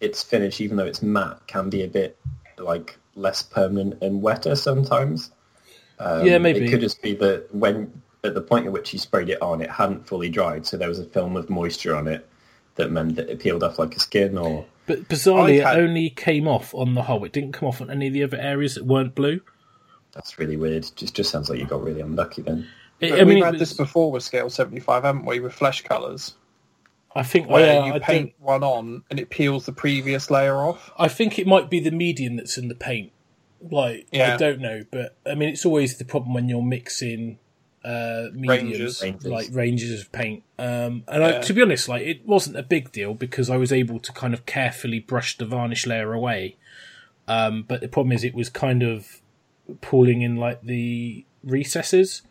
its 0.00 0.22
finish, 0.22 0.60
even 0.60 0.76
though 0.76 0.84
it's 0.84 1.02
matte, 1.02 1.46
can 1.46 1.70
be 1.70 1.82
a 1.82 1.88
bit 1.88 2.18
like 2.58 2.98
less 3.14 3.42
permanent 3.42 4.02
and 4.02 4.22
wetter 4.22 4.54
sometimes. 4.56 5.30
Um, 5.98 6.26
Yeah, 6.26 6.38
maybe. 6.38 6.66
It 6.66 6.70
could 6.70 6.80
just 6.80 7.00
be 7.02 7.14
that 7.14 7.52
when 7.54 8.02
at 8.24 8.34
the 8.34 8.40
point 8.40 8.66
at 8.66 8.72
which 8.72 8.92
you 8.92 8.98
sprayed 8.98 9.28
it 9.28 9.40
on, 9.40 9.60
it 9.60 9.70
hadn't 9.70 10.06
fully 10.06 10.28
dried, 10.28 10.66
so 10.66 10.76
there 10.76 10.88
was 10.88 10.98
a 10.98 11.04
film 11.04 11.36
of 11.36 11.48
moisture 11.48 11.94
on 11.94 12.06
it 12.08 12.28
that 12.74 12.90
meant 12.90 13.16
that 13.16 13.28
it 13.28 13.40
peeled 13.40 13.62
off 13.62 13.78
like 13.78 13.96
a 13.96 14.00
skin. 14.00 14.36
Or 14.38 14.64
But 14.86 15.08
bizarrely, 15.08 15.62
had- 15.62 15.78
it 15.78 15.82
only 15.82 16.10
came 16.10 16.46
off 16.46 16.74
on 16.74 16.94
the 16.94 17.02
hull. 17.02 17.24
It 17.24 17.32
didn't 17.32 17.52
come 17.52 17.68
off 17.68 17.80
on 17.80 17.90
any 17.90 18.08
of 18.08 18.12
the 18.12 18.22
other 18.24 18.36
areas 18.38 18.74
that 18.74 18.84
weren't 18.84 19.14
blue. 19.14 19.40
That's 20.12 20.38
really 20.38 20.56
weird. 20.56 20.86
Just 20.96 21.14
just 21.14 21.30
sounds 21.30 21.48
like 21.48 21.58
you 21.58 21.66
got 21.66 21.82
really 21.82 22.00
unlucky 22.00 22.42
then. 22.42 22.66
It- 23.00 23.12
I 23.12 23.24
mean, 23.24 23.36
we've 23.36 23.44
had 23.44 23.58
this 23.58 23.72
before 23.72 24.10
with 24.10 24.24
scale 24.24 24.50
75, 24.50 25.04
haven't 25.04 25.24
we, 25.24 25.38
with 25.38 25.52
flesh 25.52 25.82
colours, 25.82 26.34
I 27.14 27.22
think 27.22 27.48
where 27.48 27.64
yeah, 27.64 27.86
you 27.86 27.92
I, 27.94 27.98
paint 28.00 28.34
don't, 28.38 28.46
one 28.46 28.62
on 28.62 29.02
and 29.10 29.20
it 29.20 29.30
peels 29.30 29.66
the 29.66 29.72
previous 29.72 30.30
layer 30.30 30.56
off. 30.56 30.90
I 30.98 31.08
think 31.08 31.38
it 31.38 31.46
might 31.46 31.70
be 31.70 31.80
the 31.80 31.90
medium 31.90 32.36
that's 32.36 32.58
in 32.58 32.68
the 32.68 32.74
paint. 32.74 33.12
Like 33.60 34.06
I 34.12 34.36
don't 34.36 34.60
know, 34.60 34.84
but 34.90 35.16
I 35.26 35.34
mean, 35.34 35.48
it's 35.48 35.64
always 35.66 35.98
the 35.98 36.04
problem 36.04 36.34
when 36.34 36.48
you're 36.48 36.62
mixing 36.62 37.38
uh, 37.84 38.26
mediums, 38.32 38.48
Ranges. 38.48 39.02
Ranges. 39.02 39.26
like 39.26 39.48
ranges 39.52 40.00
of 40.00 40.12
paint. 40.12 40.42
Um, 40.58 41.04
and 41.08 41.24
I, 41.24 41.40
to 41.40 41.52
be 41.52 41.62
honest, 41.62 41.88
like 41.88 42.02
it 42.06 42.26
wasn't 42.26 42.56
a 42.56 42.62
big 42.62 42.92
deal 42.92 43.14
because 43.14 43.48
I 43.48 43.56
was 43.56 43.72
able 43.72 43.98
to 44.00 44.12
kind 44.12 44.34
of 44.34 44.46
carefully 44.46 45.00
brush 45.00 45.38
the 45.38 45.46
varnish 45.46 45.86
layer 45.86 46.12
away. 46.12 46.56
Um, 47.26 47.64
but 47.66 47.80
the 47.80 47.88
problem 47.88 48.12
is, 48.12 48.24
it 48.24 48.34
was 48.34 48.48
kind 48.48 48.82
of 48.82 49.22
pulling 49.80 50.22
in 50.22 50.36
like 50.36 50.62
the 50.62 51.24
recesses. 51.44 52.22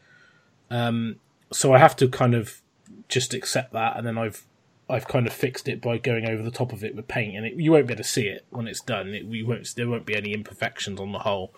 Um, 0.69 1.17
so 1.51 1.73
I 1.73 1.77
have 1.77 1.95
to 1.97 2.07
kind 2.09 2.33
of 2.33 2.61
just 3.07 3.33
accept 3.33 3.73
that, 3.73 3.97
and 3.97 4.05
then 4.05 4.17
I've 4.17 4.45
I've 4.89 5.07
kind 5.07 5.27
of 5.27 5.33
fixed 5.33 5.67
it 5.67 5.81
by 5.81 5.97
going 5.97 6.25
over 6.25 6.41
the 6.41 6.51
top 6.51 6.71
of 6.71 6.83
it 6.83 6.95
with 6.95 7.07
paint, 7.07 7.35
and 7.35 7.45
it, 7.45 7.53
you 7.55 7.71
won't 7.71 7.87
be 7.87 7.93
able 7.93 8.03
to 8.03 8.09
see 8.09 8.27
it 8.27 8.45
when 8.49 8.67
it's 8.67 8.81
done. 8.81 9.09
It, 9.09 9.27
we 9.27 9.43
won't. 9.43 9.73
There 9.75 9.89
won't 9.89 10.05
be 10.05 10.15
any 10.15 10.33
imperfections 10.33 10.99
on 10.99 11.11
the 11.11 11.19
whole. 11.19 11.53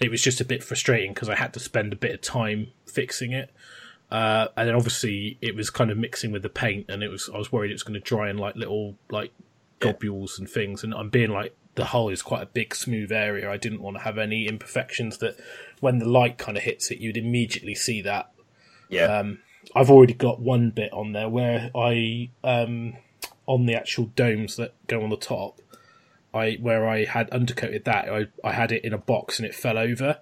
It 0.00 0.10
was 0.10 0.22
just 0.22 0.40
a 0.40 0.44
bit 0.44 0.62
frustrating 0.62 1.14
because 1.14 1.28
I 1.28 1.34
had 1.34 1.52
to 1.54 1.60
spend 1.60 1.92
a 1.92 1.96
bit 1.96 2.12
of 2.12 2.20
time 2.20 2.68
fixing 2.86 3.32
it, 3.32 3.50
uh, 4.10 4.48
and 4.56 4.68
then 4.68 4.74
obviously 4.74 5.38
it 5.40 5.54
was 5.54 5.70
kind 5.70 5.90
of 5.90 5.98
mixing 5.98 6.30
with 6.30 6.42
the 6.42 6.48
paint, 6.48 6.86
and 6.88 7.02
it 7.02 7.08
was 7.08 7.30
I 7.32 7.38
was 7.38 7.50
worried 7.50 7.70
it 7.70 7.74
was 7.74 7.82
going 7.82 7.94
to 7.94 8.00
dry 8.00 8.28
in 8.28 8.38
like 8.38 8.56
little 8.56 8.96
like 9.10 9.32
globules 9.80 10.38
and 10.38 10.48
things, 10.48 10.84
and 10.84 10.94
I'm 10.94 11.10
being 11.10 11.30
like 11.30 11.56
the 11.74 11.86
hull 11.86 12.08
is 12.08 12.22
quite 12.22 12.42
a 12.42 12.46
big 12.46 12.74
smooth 12.74 13.10
area. 13.10 13.50
I 13.50 13.56
didn't 13.56 13.82
want 13.82 13.96
to 13.96 14.02
have 14.02 14.18
any 14.18 14.46
imperfections 14.46 15.18
that 15.18 15.36
when 15.80 15.98
the 15.98 16.08
light 16.08 16.38
kind 16.38 16.56
of 16.56 16.62
hits 16.62 16.90
it, 16.90 16.98
you'd 16.98 17.16
immediately 17.16 17.74
see 17.74 18.00
that 18.02 18.30
Yeah, 18.88 19.04
um, 19.18 19.38
I've 19.74 19.90
already 19.90 20.14
got 20.14 20.40
one 20.40 20.70
bit 20.70 20.92
on 20.92 21.12
there 21.12 21.28
where 21.28 21.70
I 21.74 22.30
um, 22.42 22.94
on 23.46 23.66
the 23.66 23.74
actual 23.74 24.06
domes 24.16 24.56
that 24.56 24.74
go 24.86 25.02
on 25.02 25.10
the 25.10 25.16
top. 25.16 25.60
I 26.32 26.58
where 26.60 26.88
I 26.88 27.04
had 27.04 27.30
undercoated 27.30 27.84
that 27.84 28.08
I, 28.08 28.26
I 28.42 28.52
had 28.52 28.72
it 28.72 28.84
in 28.84 28.92
a 28.92 28.98
box 28.98 29.38
and 29.38 29.46
it 29.46 29.54
fell 29.54 29.78
over 29.78 30.18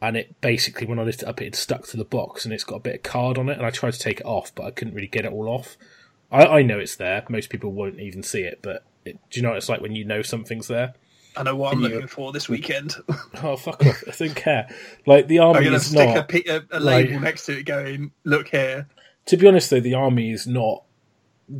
and 0.00 0.16
it 0.16 0.40
basically 0.40 0.86
when 0.86 1.00
I 1.00 1.02
lifted 1.02 1.26
it 1.26 1.28
up 1.28 1.42
it 1.42 1.56
stuck 1.56 1.86
to 1.88 1.96
the 1.96 2.04
box 2.04 2.44
and 2.44 2.54
it's 2.54 2.62
got 2.62 2.76
a 2.76 2.80
bit 2.80 2.94
of 2.94 3.02
card 3.02 3.36
on 3.36 3.48
it 3.48 3.58
and 3.58 3.66
I 3.66 3.70
tried 3.70 3.94
to 3.94 3.98
take 3.98 4.20
it 4.20 4.26
off 4.26 4.54
but 4.54 4.64
I 4.64 4.70
couldn't 4.70 4.94
really 4.94 5.08
get 5.08 5.24
it 5.24 5.32
all 5.32 5.48
off. 5.48 5.76
I, 6.30 6.44
I 6.44 6.62
know 6.62 6.78
it's 6.78 6.94
there. 6.94 7.24
Most 7.28 7.50
people 7.50 7.72
won't 7.72 7.98
even 7.98 8.22
see 8.22 8.42
it, 8.42 8.60
but 8.62 8.84
it, 9.06 9.18
do 9.30 9.38
you 9.38 9.42
know 9.42 9.50
what 9.50 9.58
it's 9.58 9.68
like 9.68 9.80
when 9.80 9.94
you 9.94 10.04
know 10.04 10.22
something's 10.22 10.68
there? 10.68 10.94
I 11.36 11.42
know 11.42 11.54
what 11.56 11.74
I'm 11.74 11.80
you- 11.82 11.88
looking 11.88 12.06
for 12.08 12.32
this 12.32 12.48
weekend. 12.48 12.96
Oh 13.42 13.56
fuck 13.56 13.84
off! 13.84 14.02
I 14.08 14.12
don't 14.24 14.34
care. 14.34 14.68
Like 15.06 15.28
the 15.28 15.40
army 15.40 15.58
I'm 15.66 15.72
to 15.72 15.74
is 15.74 15.86
stick 15.86 16.08
not. 16.14 16.32
a, 16.32 16.56
a, 16.56 16.62
a 16.78 16.80
like- 16.80 17.06
label 17.08 17.20
next 17.20 17.44
to 17.46 17.58
it 17.58 17.64
going, 17.64 18.12
look 18.24 18.48
here. 18.48 18.88
To 19.26 19.36
be 19.36 19.46
honest, 19.46 19.68
though, 19.70 19.80
the 19.80 19.92
army 19.94 20.30
is 20.30 20.46
not 20.46 20.84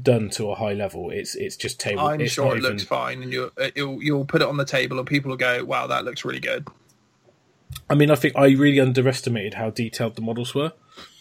done 0.02 0.30
to 0.30 0.50
a 0.50 0.54
high 0.54 0.72
level. 0.72 1.10
It's 1.10 1.34
it's 1.34 1.56
just 1.56 1.78
table. 1.78 2.00
I'm 2.00 2.26
sure 2.26 2.54
it 2.54 2.58
even- 2.58 2.70
looks 2.70 2.84
fine, 2.84 3.22
and 3.22 3.32
you'll, 3.32 3.50
uh, 3.60 3.70
you'll 3.76 4.02
you'll 4.02 4.24
put 4.24 4.40
it 4.40 4.48
on 4.48 4.56
the 4.56 4.64
table, 4.64 4.98
and 4.98 5.06
people 5.06 5.28
will 5.30 5.36
go, 5.36 5.64
"Wow, 5.64 5.86
that 5.88 6.04
looks 6.04 6.24
really 6.24 6.40
good." 6.40 6.66
I 7.90 7.94
mean, 7.94 8.10
I 8.10 8.14
think 8.14 8.34
I 8.36 8.46
really 8.52 8.80
underestimated 8.80 9.54
how 9.54 9.70
detailed 9.70 10.16
the 10.16 10.22
models 10.22 10.54
were. 10.54 10.72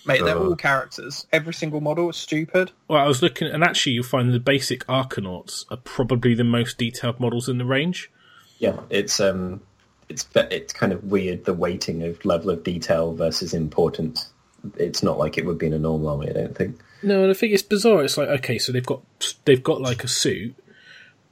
Mate, 0.05 0.21
they're 0.23 0.37
Uh. 0.37 0.43
all 0.49 0.55
characters. 0.55 1.25
Every 1.33 1.53
single 1.53 1.81
model 1.81 2.09
is 2.09 2.15
stupid. 2.17 2.71
Well, 2.87 2.99
I 3.03 3.07
was 3.07 3.21
looking, 3.21 3.47
and 3.47 3.63
actually, 3.63 3.93
you'll 3.93 4.03
find 4.03 4.33
the 4.33 4.39
basic 4.39 4.85
Arcanauts 4.87 5.65
are 5.71 5.77
probably 5.77 6.33
the 6.35 6.43
most 6.43 6.77
detailed 6.77 7.19
models 7.19 7.49
in 7.49 7.57
the 7.57 7.65
range. 7.65 8.11
yeah. 8.59 8.79
It's 8.89 9.19
um, 9.19 9.61
it's 10.07 10.23
ve- 10.23 10.47
it's 10.51 10.71
kind 10.73 10.93
of 10.93 11.03
weird 11.05 11.45
the 11.45 11.53
weighting 11.53 12.03
of 12.03 12.23
level 12.23 12.49
of 12.51 12.63
detail 12.63 13.13
versus 13.13 13.53
importance. 13.53 14.29
It's 14.77 15.01
not 15.03 15.17
like 15.17 15.37
it 15.37 15.45
would 15.45 15.57
be 15.57 15.67
in 15.67 15.73
a 15.73 15.79
normal 15.79 16.09
army. 16.09 16.29
I 16.29 16.33
don't 16.33 16.55
think. 16.55 16.79
No, 17.03 17.21
and 17.23 17.31
I 17.31 17.33
think 17.33 17.53
it's 17.53 17.61
bizarre. 17.63 18.03
It's 18.03 18.17
like 18.17 18.29
okay, 18.29 18.57
so 18.57 18.71
they've 18.71 18.85
got 18.85 19.01
they've 19.45 19.61
got 19.63 19.81
like 19.81 20.03
a 20.03 20.07
suit, 20.07 20.55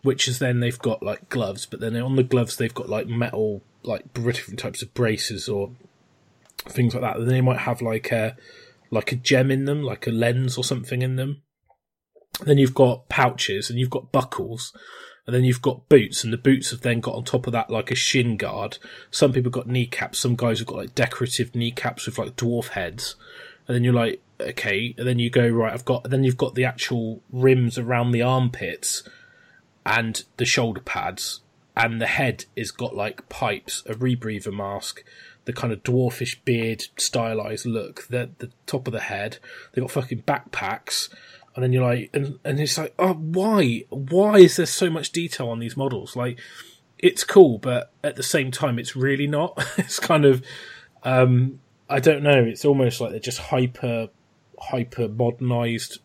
which 0.01 0.27
is 0.27 0.39
then 0.39 0.59
they've 0.59 0.77
got 0.79 1.01
like 1.03 1.29
gloves, 1.29 1.65
but 1.65 1.79
then 1.79 1.95
on 1.97 2.15
the 2.15 2.23
gloves 2.23 2.57
they've 2.57 2.73
got 2.73 2.89
like 2.89 3.07
metal, 3.07 3.62
like 3.83 4.12
different 4.13 4.59
types 4.59 4.81
of 4.81 4.93
braces 4.93 5.47
or 5.47 5.71
things 6.67 6.93
like 6.93 7.01
that. 7.01 7.17
Then 7.19 7.27
they 7.27 7.41
might 7.41 7.59
have 7.59 7.81
like 7.81 8.12
a 8.12 8.36
like 8.93 9.12
a 9.12 9.15
gem 9.15 9.51
in 9.51 9.65
them, 9.65 9.84
like 9.84 10.08
a 10.08 10.12
lens 10.12 10.58
or 10.58 10.63
something 10.63 11.01
in 11.01 11.15
them. 11.15 11.41
Then 12.45 12.58
you've 12.58 12.73
got 12.73 13.10
pouches 13.10 13.69
and 13.69 13.79
you've 13.79 13.89
got 13.89 14.12
buckles. 14.12 14.75
And 15.25 15.34
then 15.34 15.45
you've 15.45 15.62
got 15.62 15.88
boots, 15.88 16.25
and 16.25 16.34
the 16.34 16.38
boots 16.38 16.71
have 16.71 16.82
then 16.82 16.99
got 16.99 17.15
on 17.15 17.23
top 17.23 17.47
of 17.47 17.53
that 17.53 17.69
like 17.69 17.91
a 17.91 17.95
shin 17.95 18.36
guard. 18.36 18.77
Some 19.10 19.32
people 19.32 19.51
got 19.51 19.69
kneecaps, 19.69 20.19
some 20.19 20.36
guys 20.36 20.60
have 20.60 20.67
got 20.67 20.79
like 20.79 20.95
decorative 20.95 21.56
kneecaps 21.56 22.06
with 22.06 22.17
like 22.17 22.36
dwarf 22.36 22.69
heads. 22.69 23.15
And 23.65 23.73
then 23.73 23.86
you're 23.86 23.93
like, 23.93 24.21
okay. 24.41 24.93
And 24.97 25.08
then 25.08 25.19
you 25.19 25.29
go, 25.29 25.47
right, 25.47 25.71
I've 25.71 25.86
got, 25.86 26.10
then 26.10 26.25
you've 26.25 26.36
got 26.36 26.56
the 26.56 26.65
actual 26.65 27.21
rims 27.32 27.77
around 27.77 28.12
the 28.12 28.21
armpits 28.21 29.08
and 29.86 30.21
the 30.36 30.43
shoulder 30.43 30.82
pads. 30.82 31.39
And 31.77 32.01
the 32.01 32.08
head 32.08 32.43
is 32.58 32.71
got 32.71 32.93
like 32.93 33.29
pipes, 33.29 33.82
a 33.86 33.93
rebreather 33.93 34.53
mask, 34.53 35.06
the 35.45 35.53
kind 35.53 35.73
of 35.73 35.84
dwarfish 35.84 36.38
beard 36.45 36.86
stylized 36.97 37.65
look, 37.65 38.08
the, 38.08 38.29
the 38.39 38.51
top 38.65 38.88
of 38.88 38.93
the 38.93 39.01
head. 39.01 39.38
They've 39.71 39.84
got 39.84 39.91
fucking 39.91 40.23
backpacks. 40.23 41.10
And 41.56 41.63
then 41.63 41.71
you're 41.71 41.84
like, 41.84 42.10
and, 42.13 42.39
and 42.43 42.60
it's 42.60 42.77
like, 42.77 42.93
oh, 42.97 43.13
why? 43.13 43.84
Why 43.89 44.39
is 44.39 44.56
there 44.56 44.65
so 44.65 44.89
much 44.89 45.12
detail 45.12 45.49
on 45.49 45.60
these 45.60 45.77
models? 45.77 46.15
Like, 46.15 46.39
it's 46.97 47.23
cool, 47.23 47.58
but 47.58 47.91
at 48.03 48.15
the 48.15 48.23
same 48.23 48.49
time, 48.49 48.79
it's 48.79 48.95
really 48.95 49.27
not. 49.27 49.63
it's 49.77 49.99
kind 49.99 50.25
of, 50.25 50.43
um, 51.03 51.60
I 51.89 51.99
don't 51.99 52.23
know. 52.23 52.43
It's 52.43 52.65
almost 52.65 53.01
like 53.01 53.12
they're 53.12 53.19
just 53.19 53.39
hyper, 53.39 54.08
hyper 54.58 55.08
modernized. 55.10 55.99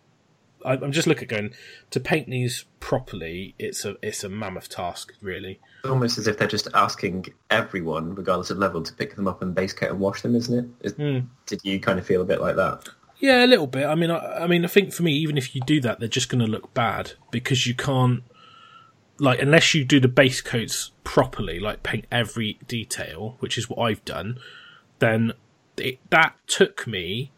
I, 0.65 0.73
I'm 0.75 0.93
just 0.93 1.07
looking 1.07 1.25
at 1.25 1.29
going 1.29 1.55
to 1.91 2.01
paint 2.01 2.29
these 2.29 2.65
properly. 2.81 3.55
It's 3.59 3.85
a 3.85 3.97
it's 4.03 4.25
a 4.25 4.29
mammoth 4.29 4.69
task, 4.69 5.13
really. 5.21 5.61
It's 5.85 5.91
almost 5.91 6.19
as 6.19 6.27
if 6.27 6.39
they're 6.39 6.49
just 6.49 6.69
asking 6.75 7.27
everyone, 7.51 8.15
regardless 8.15 8.51
of 8.51 8.59
level, 8.59 8.83
to 8.83 8.93
pick 8.95 9.15
them 9.17 9.29
up 9.29 9.43
and 9.43 9.55
base 9.55 9.73
coat 9.73 9.91
and 9.91 10.01
wash 10.01 10.23
them, 10.23 10.35
isn't 10.35 10.59
it? 10.59 10.87
Is- 10.87 10.93
Hmm. 10.95 11.27
Did 11.47 11.61
you 11.65 11.79
kind 11.81 11.99
of 11.99 12.07
feel 12.07 12.21
a 12.23 12.25
bit 12.25 12.41
like 12.41 12.57
that? 12.57 12.89
Yeah, 13.21 13.45
a 13.45 13.49
little 13.49 13.67
bit. 13.67 13.85
I 13.87 13.95
mean, 13.97 14.11
I, 14.11 14.45
I 14.45 14.47
mean, 14.47 14.65
I 14.65 14.69
think 14.69 14.93
for 14.93 15.03
me, 15.03 15.13
even 15.15 15.37
if 15.37 15.55
you 15.55 15.61
do 15.67 15.81
that, 15.81 15.99
they're 15.99 16.09
just 16.09 16.29
going 16.29 16.45
to 16.45 16.51
look 16.51 16.73
bad 16.75 17.13
because 17.33 17.67
you 17.67 17.75
can't, 17.75 18.23
like, 19.19 19.43
unless 19.43 19.75
you 19.75 19.85
do 19.85 19.99
the 19.99 20.07
base 20.09 20.41
coats 20.41 20.93
properly, 21.03 21.59
like 21.59 21.83
paint 21.83 22.05
every 22.13 22.59
detail, 22.69 23.37
which 23.41 23.59
is 23.59 23.69
what 23.69 23.79
I've 23.83 24.05
done. 24.05 24.39
Then 25.01 25.33
it, 25.77 25.99
that 26.11 26.35
took 26.47 26.87
me 26.87 27.33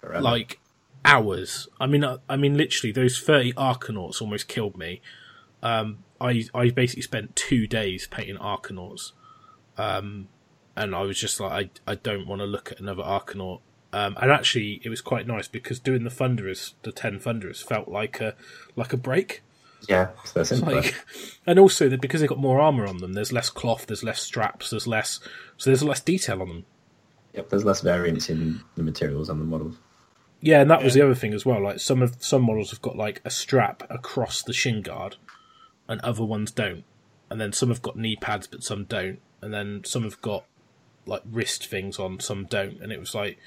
Forever. 0.00 0.22
like 0.22 0.60
hours. 1.08 1.68
I 1.80 1.86
mean, 1.86 2.04
I, 2.04 2.18
I 2.28 2.36
mean, 2.36 2.56
literally, 2.56 2.92
those 2.92 3.18
thirty 3.18 3.52
Arcanauts 3.54 4.20
almost 4.20 4.48
killed 4.48 4.76
me. 4.76 5.00
Um, 5.62 6.04
I 6.20 6.44
I 6.54 6.70
basically 6.70 7.02
spent 7.02 7.34
two 7.34 7.66
days 7.66 8.06
painting 8.06 8.36
Arcanauts, 8.36 9.12
um, 9.76 10.28
and 10.76 10.94
I 10.94 11.02
was 11.02 11.18
just 11.18 11.40
like, 11.40 11.70
I 11.86 11.92
I 11.92 11.94
don't 11.96 12.26
want 12.26 12.40
to 12.40 12.46
look 12.46 12.72
at 12.72 12.80
another 12.80 13.02
Arcanaut. 13.02 13.60
Um, 13.90 14.18
and 14.20 14.30
actually, 14.30 14.82
it 14.84 14.90
was 14.90 15.00
quite 15.00 15.26
nice 15.26 15.48
because 15.48 15.78
doing 15.78 16.04
the 16.04 16.10
Thunderers, 16.10 16.74
the 16.82 16.92
ten 16.92 17.18
Thunderers, 17.18 17.62
felt 17.62 17.88
like 17.88 18.20
a 18.20 18.34
like 18.76 18.92
a 18.92 18.98
break. 18.98 19.42
yeah, 19.88 20.08
it's 20.20 20.32
that. 20.32 20.60
Like, 20.66 20.94
and 21.46 21.58
also 21.58 21.88
that 21.88 22.00
because 22.00 22.20
they've 22.20 22.28
got 22.28 22.38
more 22.38 22.60
armor 22.60 22.86
on 22.86 22.98
them, 22.98 23.14
there's 23.14 23.32
less 23.32 23.48
cloth, 23.48 23.86
there's 23.86 24.04
less 24.04 24.20
straps, 24.20 24.70
there's 24.70 24.86
less, 24.86 25.20
so 25.56 25.70
there's 25.70 25.82
less 25.82 26.00
detail 26.00 26.42
on 26.42 26.48
them. 26.48 26.66
Yep, 27.34 27.48
there's 27.48 27.64
less 27.64 27.80
variance 27.80 28.28
in 28.28 28.60
the 28.74 28.82
materials 28.82 29.30
on 29.30 29.38
the 29.38 29.44
models. 29.44 29.76
Yeah, 30.40 30.60
and 30.60 30.70
that 30.70 30.84
was 30.84 30.94
the 30.94 31.02
other 31.02 31.14
thing 31.14 31.34
as 31.34 31.44
well. 31.44 31.62
Like 31.62 31.80
some 31.80 32.02
of 32.02 32.16
some 32.22 32.42
models 32.42 32.70
have 32.70 32.82
got 32.82 32.96
like 32.96 33.20
a 33.24 33.30
strap 33.30 33.82
across 33.90 34.42
the 34.42 34.52
shin 34.52 34.82
guard, 34.82 35.16
and 35.88 36.00
other 36.02 36.24
ones 36.24 36.50
don't. 36.50 36.84
And 37.30 37.40
then 37.40 37.52
some 37.52 37.68
have 37.68 37.82
got 37.82 37.96
knee 37.96 38.16
pads, 38.16 38.46
but 38.46 38.62
some 38.62 38.84
don't. 38.84 39.20
And 39.42 39.52
then 39.52 39.82
some 39.84 40.04
have 40.04 40.20
got 40.22 40.44
like 41.06 41.22
wrist 41.30 41.66
things 41.66 41.98
on, 41.98 42.20
some 42.20 42.46
don't. 42.46 42.80
And 42.80 42.92
it 42.92 43.00
was 43.00 43.14
like 43.14 43.38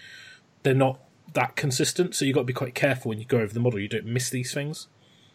they're 0.63 0.73
not 0.73 0.99
that 1.33 1.55
consistent. 1.55 2.13
So 2.15 2.25
you 2.25 2.33
got 2.33 2.41
to 2.41 2.45
be 2.45 2.53
quite 2.53 2.75
careful 2.75 3.09
when 3.09 3.19
you 3.19 3.25
go 3.25 3.39
over 3.39 3.53
the 3.53 3.59
model. 3.59 3.79
You 3.79 3.87
don't 3.87 4.05
miss 4.05 4.29
these 4.29 4.53
things. 4.53 4.87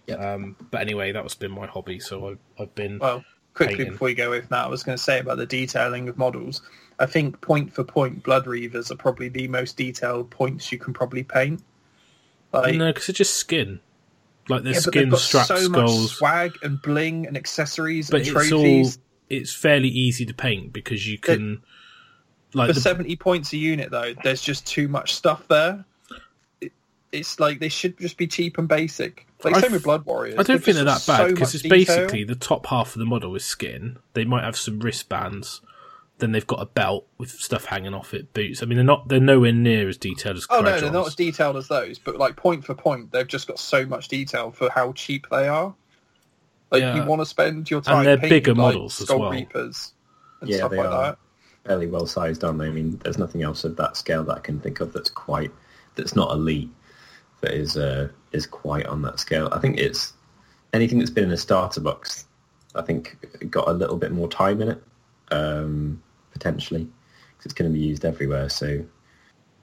Yeah. 0.07 0.16
Um, 0.16 0.57
but 0.71 0.81
anyway, 0.83 1.11
that 1.12 1.25
was 1.25 1.35
been 1.35 1.51
my 1.51 1.66
hobby. 1.66 1.99
So 1.99 2.29
I've, 2.29 2.38
I've 2.59 2.75
been 2.75 2.99
Well, 2.99 3.25
quickly 3.55 3.77
Painting. 3.77 3.92
before 3.95 4.09
you 4.09 4.14
go 4.14 4.31
with 4.31 4.49
that, 4.51 4.66
I 4.66 4.69
was 4.69 4.83
going 4.83 4.97
to 4.97 5.03
say 5.03 5.19
about 5.19 5.38
the 5.38 5.47
detailing 5.47 6.09
of 6.09 6.16
models. 6.16 6.62
I 6.98 7.06
think 7.06 7.40
point 7.40 7.72
for 7.72 7.85
point, 7.85 8.22
Blood 8.22 8.46
Reavers 8.46 8.90
are 8.90 8.96
probably 8.96 9.28
the 9.28 9.48
most 9.48 9.76
detailed 9.76 10.30
points 10.30 10.72
you 10.72 10.78
can 10.78 10.94
probably 10.94 11.22
paint. 11.22 11.62
Like, 12.52 12.76
no, 12.76 12.92
because 12.92 13.09
it's 13.09 13.18
just 13.18 13.35
skin. 13.35 13.80
Like 14.48 14.62
the 14.62 14.70
Yeah, 14.70 14.78
skin 14.78 15.14
straps, 15.16 15.48
so 15.48 15.56
skulls, 15.56 16.12
swag 16.16 16.52
and 16.62 16.80
bling 16.80 17.26
and 17.26 17.37
accessories 17.37 18.11
but 18.11 18.18
and 18.18 18.26
it's 18.26 18.32
trophies. 18.32 18.96
all 18.96 19.02
it's 19.28 19.52
fairly 19.52 19.88
easy 19.88 20.24
to 20.24 20.32
paint 20.32 20.72
because 20.72 21.06
you 21.06 21.18
can 21.18 21.62
like 22.54 22.68
For 22.68 22.72
the, 22.74 22.80
70 22.80 23.16
points 23.16 23.52
a 23.52 23.56
unit, 23.59 23.90
though, 23.90 24.14
there's 24.22 24.40
just 24.40 24.66
too 24.66 24.88
much 24.88 25.14
stuff 25.14 25.46
there. 25.48 25.85
It, 26.61 26.72
it's 27.12 27.38
like 27.38 27.59
they 27.59 27.68
should 27.68 27.98
just 27.98 28.16
be 28.16 28.26
cheap 28.26 28.56
and 28.56 28.68
basic. 28.68 29.26
Like 29.44 29.56
I 29.56 29.61
same 29.61 29.72
with 29.72 29.82
Blood 29.82 30.06
Warriors. 30.06 30.37
I 30.38 30.42
don't 30.42 30.62
think 30.62 30.76
they're 30.76 30.85
that 30.85 31.06
bad 31.06 31.28
because 31.28 31.48
much 31.48 31.54
it's 31.56 31.62
detail. 31.62 31.96
basically 31.96 32.24
the 32.24 32.35
top 32.35 32.66
half 32.66 32.94
of 32.94 32.98
the 32.98 33.04
model 33.04 33.35
is 33.35 33.44
skin. 33.44 33.98
They 34.14 34.24
might 34.24 34.44
have 34.44 34.56
some 34.56 34.80
wristbands. 34.80 35.61
Then 36.18 36.33
they've 36.33 36.46
got 36.46 36.62
a 36.62 36.66
belt 36.66 37.07
with 37.18 37.31
stuff 37.31 37.66
hanging 37.66 37.92
off 37.92 38.14
it, 38.14 38.33
boots. 38.33 38.62
I 38.62 38.66
mean, 38.66 38.76
they're 38.76 38.85
not 38.85 39.09
they're 39.09 39.20
nowhere 39.20 39.52
near 39.52 39.88
as 39.88 39.98
detailed 39.98 40.38
as 40.38 40.46
Oh 40.48 40.62
no, 40.62 40.81
they're 40.81 40.90
not 40.90 41.09
as 41.09 41.14
detailed 41.14 41.57
as 41.57 41.68
those, 41.68 41.98
but 41.98 42.16
like 42.16 42.37
point 42.37 42.64
for 42.64 42.74
point, 42.74 43.12
they've 43.12 43.26
just 43.26 43.46
got 43.46 43.59
so 43.59 43.85
much 43.85 44.09
detail 44.09 44.50
for 44.50 44.70
how 44.70 44.92
cheap 44.92 45.26
they 45.31 45.46
are. 45.46 45.74
Like 46.70 46.83
Yeah. 46.83 47.05
you 47.05 47.09
want 47.09 47.20
to 47.20 47.26
spend 47.26 47.70
your 47.70 47.81
time 47.83 47.98
And 47.98 48.07
they're 48.07 48.16
painting, 48.16 48.31
bigger 48.31 48.55
like, 48.55 48.74
models 48.74 49.00
as 49.00 49.11
well. 49.11 49.31
Reapers 49.31 49.92
and 50.40 50.50
Yeah, 50.50 50.59
stuff 50.59 50.70
they 50.70 50.79
like 50.79 50.88
are. 50.88 51.02
that. 51.02 51.18
fairly 51.66 51.87
well 51.87 52.07
sized, 52.07 52.44
aren't 52.44 52.59
they? 52.59 52.66
I 52.66 52.70
mean, 52.70 52.98
there's 53.05 53.18
nothing 53.18 53.42
else 53.42 53.64
of 53.64 53.76
that 53.76 53.96
scale 53.96 54.24
that 54.24 54.38
I 54.38 54.40
can 54.40 54.59
think 54.61 54.81
of 54.81 54.92
that's 54.92 55.11
quite 55.11 55.50
that's 55.96 56.16
not 56.16 56.31
elite 56.33 56.70
that 57.42 57.52
is 57.52 57.76
uh, 57.76 58.09
is 58.33 58.46
quite 58.46 58.87
on 58.87 59.02
that 59.02 59.20
scale. 59.20 59.48
I 59.52 59.59
think 59.59 59.79
it's 59.79 60.14
anything 60.72 60.98
that's 60.98 61.11
been 61.11 61.24
in 61.24 61.33
a 61.33 61.37
starter 61.37 61.81
box. 61.81 62.24
I 62.74 62.83
think 62.83 63.16
got 63.50 63.68
a 63.68 63.72
little 63.72 63.96
bit 63.96 64.12
more 64.12 64.29
time 64.29 64.61
in 64.62 64.68
it 64.70 64.83
um, 65.31 66.02
potentially 66.37 66.85
because 66.85 67.46
it's 67.46 67.55
going 67.55 67.70
to 67.70 67.79
be 67.79 67.85
used 67.85 68.05
everywhere. 68.05 68.49
So 68.49 68.85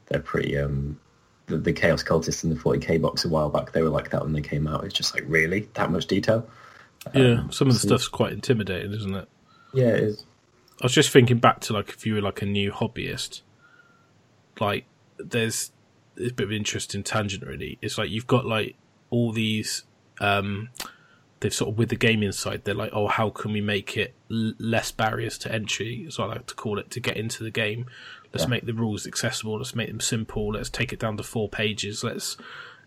they're 0.08 0.22
pretty. 0.22 0.58
Um, 0.58 1.00
the, 1.48 1.58
the 1.58 1.74
Chaos 1.74 2.04
Cultists 2.04 2.44
in 2.44 2.50
the 2.50 2.56
40k 2.56 3.02
box 3.02 3.26
a 3.26 3.30
while 3.30 3.50
back, 3.50 3.74
they 3.74 3.82
were 3.82 3.90
like 3.90 4.10
that 4.12 4.24
when 4.24 4.34
they 4.34 4.42
came 4.42 4.66
out. 4.68 4.84
It's 4.86 4.94
just 4.94 5.14
like 5.14 5.24
really 5.28 5.68
that 5.74 5.92
much 5.92 6.08
detail. 6.08 6.48
Yeah, 7.14 7.40
Um, 7.42 7.52
some 7.52 7.68
of 7.68 7.74
the 7.74 7.80
so- 7.80 7.88
stuff's 7.90 8.08
quite 8.08 8.32
intimidating, 8.34 8.94
isn't 8.94 9.14
it? 9.14 9.28
Yeah, 9.74 9.90
it 9.90 10.04
is. 10.04 10.26
I 10.82 10.86
was 10.86 10.94
just 10.94 11.10
thinking 11.12 11.38
back 11.40 11.60
to 11.62 11.74
like 11.74 11.90
if 11.90 12.06
you 12.06 12.16
were 12.16 12.22
like 12.22 12.42
a 12.42 12.46
new 12.46 12.72
hobbyist, 12.72 13.42
like 14.60 14.86
there's 15.18 15.72
a 16.18 16.30
bit 16.32 16.42
of 16.42 16.50
an 16.52 16.56
interesting 16.58 17.04
tangent 17.04 17.44
really. 17.46 17.78
It's 17.82 17.98
like 17.98 18.10
you've 18.10 18.28
got 18.28 18.46
like 18.46 18.76
all 19.10 19.32
these 19.32 19.84
um 20.20 20.70
they've 21.44 21.54
sort 21.54 21.70
of 21.72 21.78
with 21.78 21.90
the 21.90 21.96
gaming 21.96 22.32
side 22.32 22.64
they're 22.64 22.74
like 22.74 22.90
oh 22.94 23.08
how 23.08 23.30
can 23.30 23.52
we 23.52 23.62
make 23.62 23.96
it 23.98 24.16
l- 24.32 24.54
less 24.58 24.92
barriers 24.92 25.38
to 25.38 25.52
entry 25.52 26.06
as 26.08 26.18
I 26.18 26.26
like 26.26 26.48
to 26.48 26.56
call 26.56 26.80
it 26.80 26.90
to 26.92 27.00
get 27.00 27.16
into 27.18 27.44
the 27.44 27.52
game. 27.52 27.86
Let's 28.34 28.46
Yeah. 28.46 28.50
make 28.50 28.66
the 28.66 28.74
rules 28.74 29.06
accessible. 29.06 29.58
Let's 29.58 29.76
make 29.76 29.90
them 29.90 30.00
simple. 30.00 30.54
Let's 30.54 30.70
take 30.72 30.92
it 30.92 31.00
down 31.00 31.18
to 31.18 31.24
four 31.24 31.48
pages. 31.50 32.04
Let's 32.04 32.36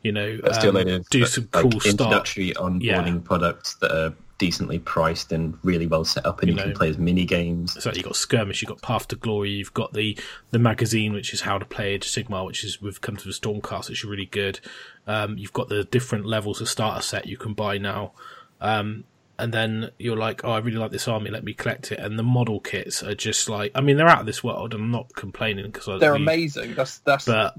you 0.02 0.10
know 0.12 0.38
Let's 0.42 0.58
do 0.58 0.76
um, 0.76 1.02
do 1.10 1.24
some 1.26 1.48
like, 1.52 1.62
cool 1.62 1.70
stuff. 1.80 1.86
introductory 1.92 2.50
onboarding 2.56 2.82
Yeah. 2.82 3.18
products 3.22 3.74
that 3.76 3.92
are 3.92 4.14
decently 4.38 4.78
priced 4.78 5.32
and 5.32 5.56
really 5.62 5.86
well 5.86 6.04
set 6.04 6.26
up, 6.26 6.40
and 6.42 6.50
You 6.50 6.56
you, 6.56 6.62
can 6.62 6.72
play 6.74 6.90
as 6.90 6.98
mini 6.98 7.24
games. 7.24 7.80
So 7.82 7.90
you've 7.92 8.04
got 8.04 8.16
Skirmish, 8.16 8.60
you've 8.60 8.68
got 8.68 8.82
Path 8.82 9.08
to 9.08 9.16
Glory, 9.16 9.50
you've 9.52 9.72
got 9.72 9.92
the 9.94 10.18
the 10.50 10.58
magazine, 10.58 11.12
which 11.14 11.32
is 11.32 11.40
How 11.42 11.58
to 11.58 11.64
Play 11.64 11.94
Age 11.94 12.06
Sigmar, 12.06 12.44
which 12.44 12.62
is 12.64 12.82
we've 12.82 13.00
come 13.00 13.16
to 13.16 13.24
the 13.24 13.32
Stormcast, 13.32 13.88
which 13.88 14.00
is 14.02 14.04
really 14.04 14.26
good. 14.26 14.60
Um, 15.06 15.38
you've 15.38 15.52
got 15.54 15.68
the 15.68 15.84
different 15.84 16.26
levels 16.26 16.60
of 16.60 16.68
starter 16.68 17.02
set 17.02 17.26
you 17.26 17.36
can 17.36 17.54
buy 17.54 17.78
now. 17.78 18.12
Um, 18.60 19.04
and 19.38 19.52
then 19.52 19.90
you're 19.98 20.16
like, 20.16 20.44
oh, 20.44 20.50
I 20.52 20.58
really 20.58 20.78
like 20.78 20.90
this 20.92 21.08
army, 21.08 21.30
let 21.30 21.44
me 21.44 21.52
collect 21.52 21.92
it. 21.92 21.98
And 21.98 22.18
the 22.18 22.22
model 22.22 22.58
kits 22.60 23.02
are 23.02 23.14
just 23.14 23.48
like, 23.50 23.70
I 23.74 23.80
mean, 23.82 23.96
they're 23.98 24.08
out 24.08 24.20
of 24.20 24.26
this 24.26 24.42
world, 24.42 24.72
I'm 24.72 24.90
not 24.90 25.12
complaining 25.14 25.70
because 25.70 26.00
They're 26.00 26.14
amazing. 26.14 26.74
That's 26.74 26.98
that's 27.00 27.26
But 27.26 27.54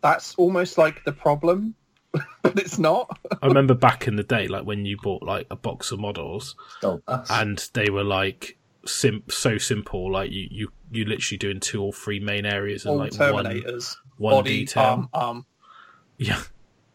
that's 0.00 0.34
almost 0.36 0.78
like 0.78 1.04
the 1.04 1.12
problem, 1.12 1.74
but 2.42 2.58
it's 2.58 2.78
not. 2.78 3.18
I 3.42 3.46
remember 3.46 3.74
back 3.74 4.08
in 4.08 4.16
the 4.16 4.22
day, 4.22 4.48
like 4.48 4.64
when 4.64 4.86
you 4.86 4.96
bought 5.02 5.22
like 5.22 5.46
a 5.50 5.56
box 5.56 5.92
of 5.92 6.00
models, 6.00 6.56
Oh, 6.82 7.02
and 7.28 7.58
they 7.74 7.90
were 7.90 8.04
like 8.04 8.56
sim- 8.86 9.24
so 9.28 9.58
simple, 9.58 10.10
like 10.10 10.30
you 10.32 10.48
you 10.50 10.72
you 10.90 11.04
literally 11.04 11.36
doing 11.38 11.60
two 11.60 11.82
or 11.82 11.92
three 11.92 12.18
main 12.20 12.46
areas 12.46 12.86
and 12.86 12.92
All 12.92 12.98
like 12.98 13.12
one 13.18 13.44
one 14.16 14.34
body, 14.36 14.60
detail. 14.60 14.82
arm, 14.82 15.08
arm. 15.12 15.46
Yeah, 16.16 16.40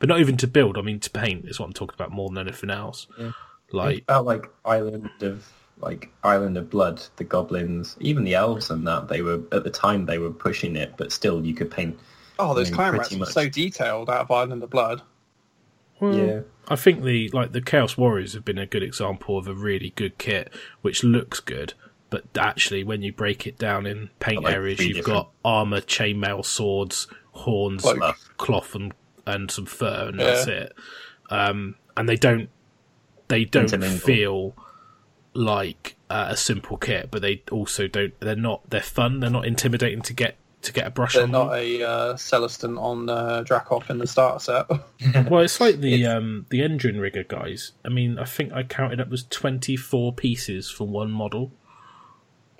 but 0.04 0.10
not 0.10 0.20
even 0.20 0.36
to 0.36 0.48
build. 0.48 0.78
I 0.78 0.82
mean, 0.82 1.00
to 1.00 1.10
paint 1.10 1.46
is 1.46 1.62
what 1.62 1.68
I'm 1.68 1.72
talking 1.72 1.96
about 1.96 2.12
more 2.12 2.28
than 2.28 2.38
anything 2.38 2.70
else. 2.70 3.08
Yeah. 3.18 3.32
Like, 3.72 4.00
about 4.04 4.26
like 4.26 4.50
Island 4.66 5.10
of 5.22 5.48
like 5.80 6.10
Island 6.26 6.58
of 6.58 6.70
Blood, 6.70 7.02
the 7.16 7.24
goblins, 7.24 7.96
even 8.02 8.26
the 8.26 8.34
elves, 8.36 8.70
and 8.70 8.86
that 8.86 9.08
they 9.08 9.22
were 9.22 9.39
at 9.54 9.63
the 9.63 9.70
time 9.70 10.06
they 10.06 10.18
were 10.18 10.30
pushing 10.30 10.76
it, 10.76 10.96
but 10.98 11.13
still 11.13 11.46
you 11.46 11.54
could 11.54 11.72
paint. 11.72 11.98
Oh, 12.38 12.54
those 12.54 12.68
I 12.68 12.72
mean, 12.72 12.76
clan 12.76 12.94
rats 12.98 13.12
were 13.13 13.20
much. 13.20 13.30
so 13.30 13.48
detailed 13.48 14.10
out 14.10 14.20
of 14.20 14.30
Island 14.32 14.62
of 14.62 14.70
Blood. 14.70 15.02
well, 16.02 16.13
Yeah, 16.13 16.39
I 16.68 16.76
think 16.76 17.04
the 17.04 17.30
like 17.30 17.54
the 17.54 17.62
Chaos 17.62 17.98
Warriors 17.98 18.34
have 18.34 18.44
been 18.44 18.58
a 18.58 18.66
good 18.66 18.84
example 18.84 19.38
of 19.38 19.48
a 19.48 19.54
really 19.54 19.92
good 19.96 20.18
kit, 20.18 20.52
which 20.82 21.02
looks 21.02 21.39
good. 21.39 21.76
But 22.10 22.26
actually, 22.38 22.84
when 22.84 23.02
you 23.04 23.13
break 23.13 23.48
it 23.48 23.58
down 23.58 23.86
in 23.88 24.10
paint 24.20 24.44
Like 24.44 24.54
areas, 24.54 24.80
you've 24.82 24.98
different- 24.98 25.16
got 25.20 25.30
armor, 25.46 25.80
chainmail, 25.80 26.46
swords, 26.46 27.08
horns, 27.32 27.82
Cloak. 27.84 28.18
cloth, 28.38 28.76
and 28.76 28.94
and 29.26 29.50
some 29.52 29.66
fur, 29.66 30.08
and 30.10 30.20
Yeah. 30.20 30.26
that's 30.26 30.48
it. 30.48 30.74
Um, 31.30 31.76
and 31.98 32.08
they 32.10 32.18
don't 32.18 32.50
they 33.28 33.46
don't 33.46 33.70
feel 33.84 34.56
like 35.34 35.96
uh, 36.10 36.28
a 36.30 36.38
simple 36.38 36.78
kit, 36.78 37.10
but 37.10 37.22
they 37.22 37.42
also 37.52 37.88
don't. 37.88 38.20
They're 38.20 38.36
not. 38.36 38.70
They're 38.70 38.82
fun. 38.82 39.20
They're 39.20 39.30
not 39.30 39.46
intimidating 39.46 40.02
to 40.04 40.14
get 40.14 40.36
to 40.62 40.72
get 40.72 40.88
a 40.88 40.92
brush 40.92 41.14
They're 41.16 41.24
on. 41.24 41.32
not 41.32 41.54
a 41.56 41.84
uh, 41.84 42.14
Celestant 42.14 42.80
on 42.80 43.10
uh, 43.10 43.42
Dracoth 43.44 43.90
in 43.90 43.98
the 43.98 44.08
starter 44.08 44.40
set. 44.40 44.66
Well, 45.30 45.42
it's 45.42 45.60
like 45.60 45.80
the 45.80 46.06
um 46.06 46.46
the 46.50 46.62
engine 46.62 47.00
rigger 47.00 47.24
guys. 47.24 47.72
I 47.84 47.90
mean, 47.90 48.20
I 48.20 48.26
think 48.26 48.54
I 48.54 48.64
counted 48.64 49.02
up 49.02 49.10
was 49.10 49.24
twenty 49.24 49.76
four 49.76 50.14
pieces 50.14 50.70
for 50.70 50.88
one 50.88 51.12
model. 51.12 51.52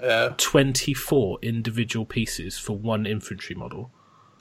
yeah, 0.02 0.34
Twenty 0.38 0.94
four 0.94 1.38
individual 1.42 2.06
pieces 2.06 2.58
for 2.58 2.74
one 2.76 3.06
infantry 3.06 3.56
model. 3.56 3.92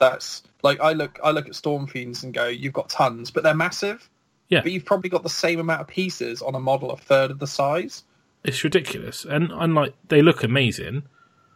That's 0.09 0.43
like 0.63 0.79
I 0.81 0.93
look. 0.93 1.19
I 1.23 1.31
look 1.31 1.47
at 1.47 1.55
Storm 1.55 1.87
Fiends 1.87 2.23
and 2.23 2.33
go, 2.33 2.47
"You've 2.47 2.73
got 2.73 2.89
tons, 2.89 3.31
but 3.31 3.43
they're 3.43 3.55
massive. 3.55 4.09
Yeah. 4.49 4.61
but 4.61 4.71
you've 4.71 4.85
probably 4.85 5.09
got 5.09 5.23
the 5.23 5.29
same 5.29 5.59
amount 5.59 5.81
of 5.81 5.87
pieces 5.87 6.41
on 6.41 6.53
a 6.53 6.59
model 6.59 6.91
a 6.91 6.97
third 6.97 7.31
of 7.31 7.39
the 7.39 7.47
size. 7.47 8.03
It's 8.43 8.63
ridiculous, 8.63 9.25
and 9.25 9.51
and 9.51 9.73
like 9.73 9.93
they 10.09 10.21
look 10.21 10.43
amazing, 10.43 11.03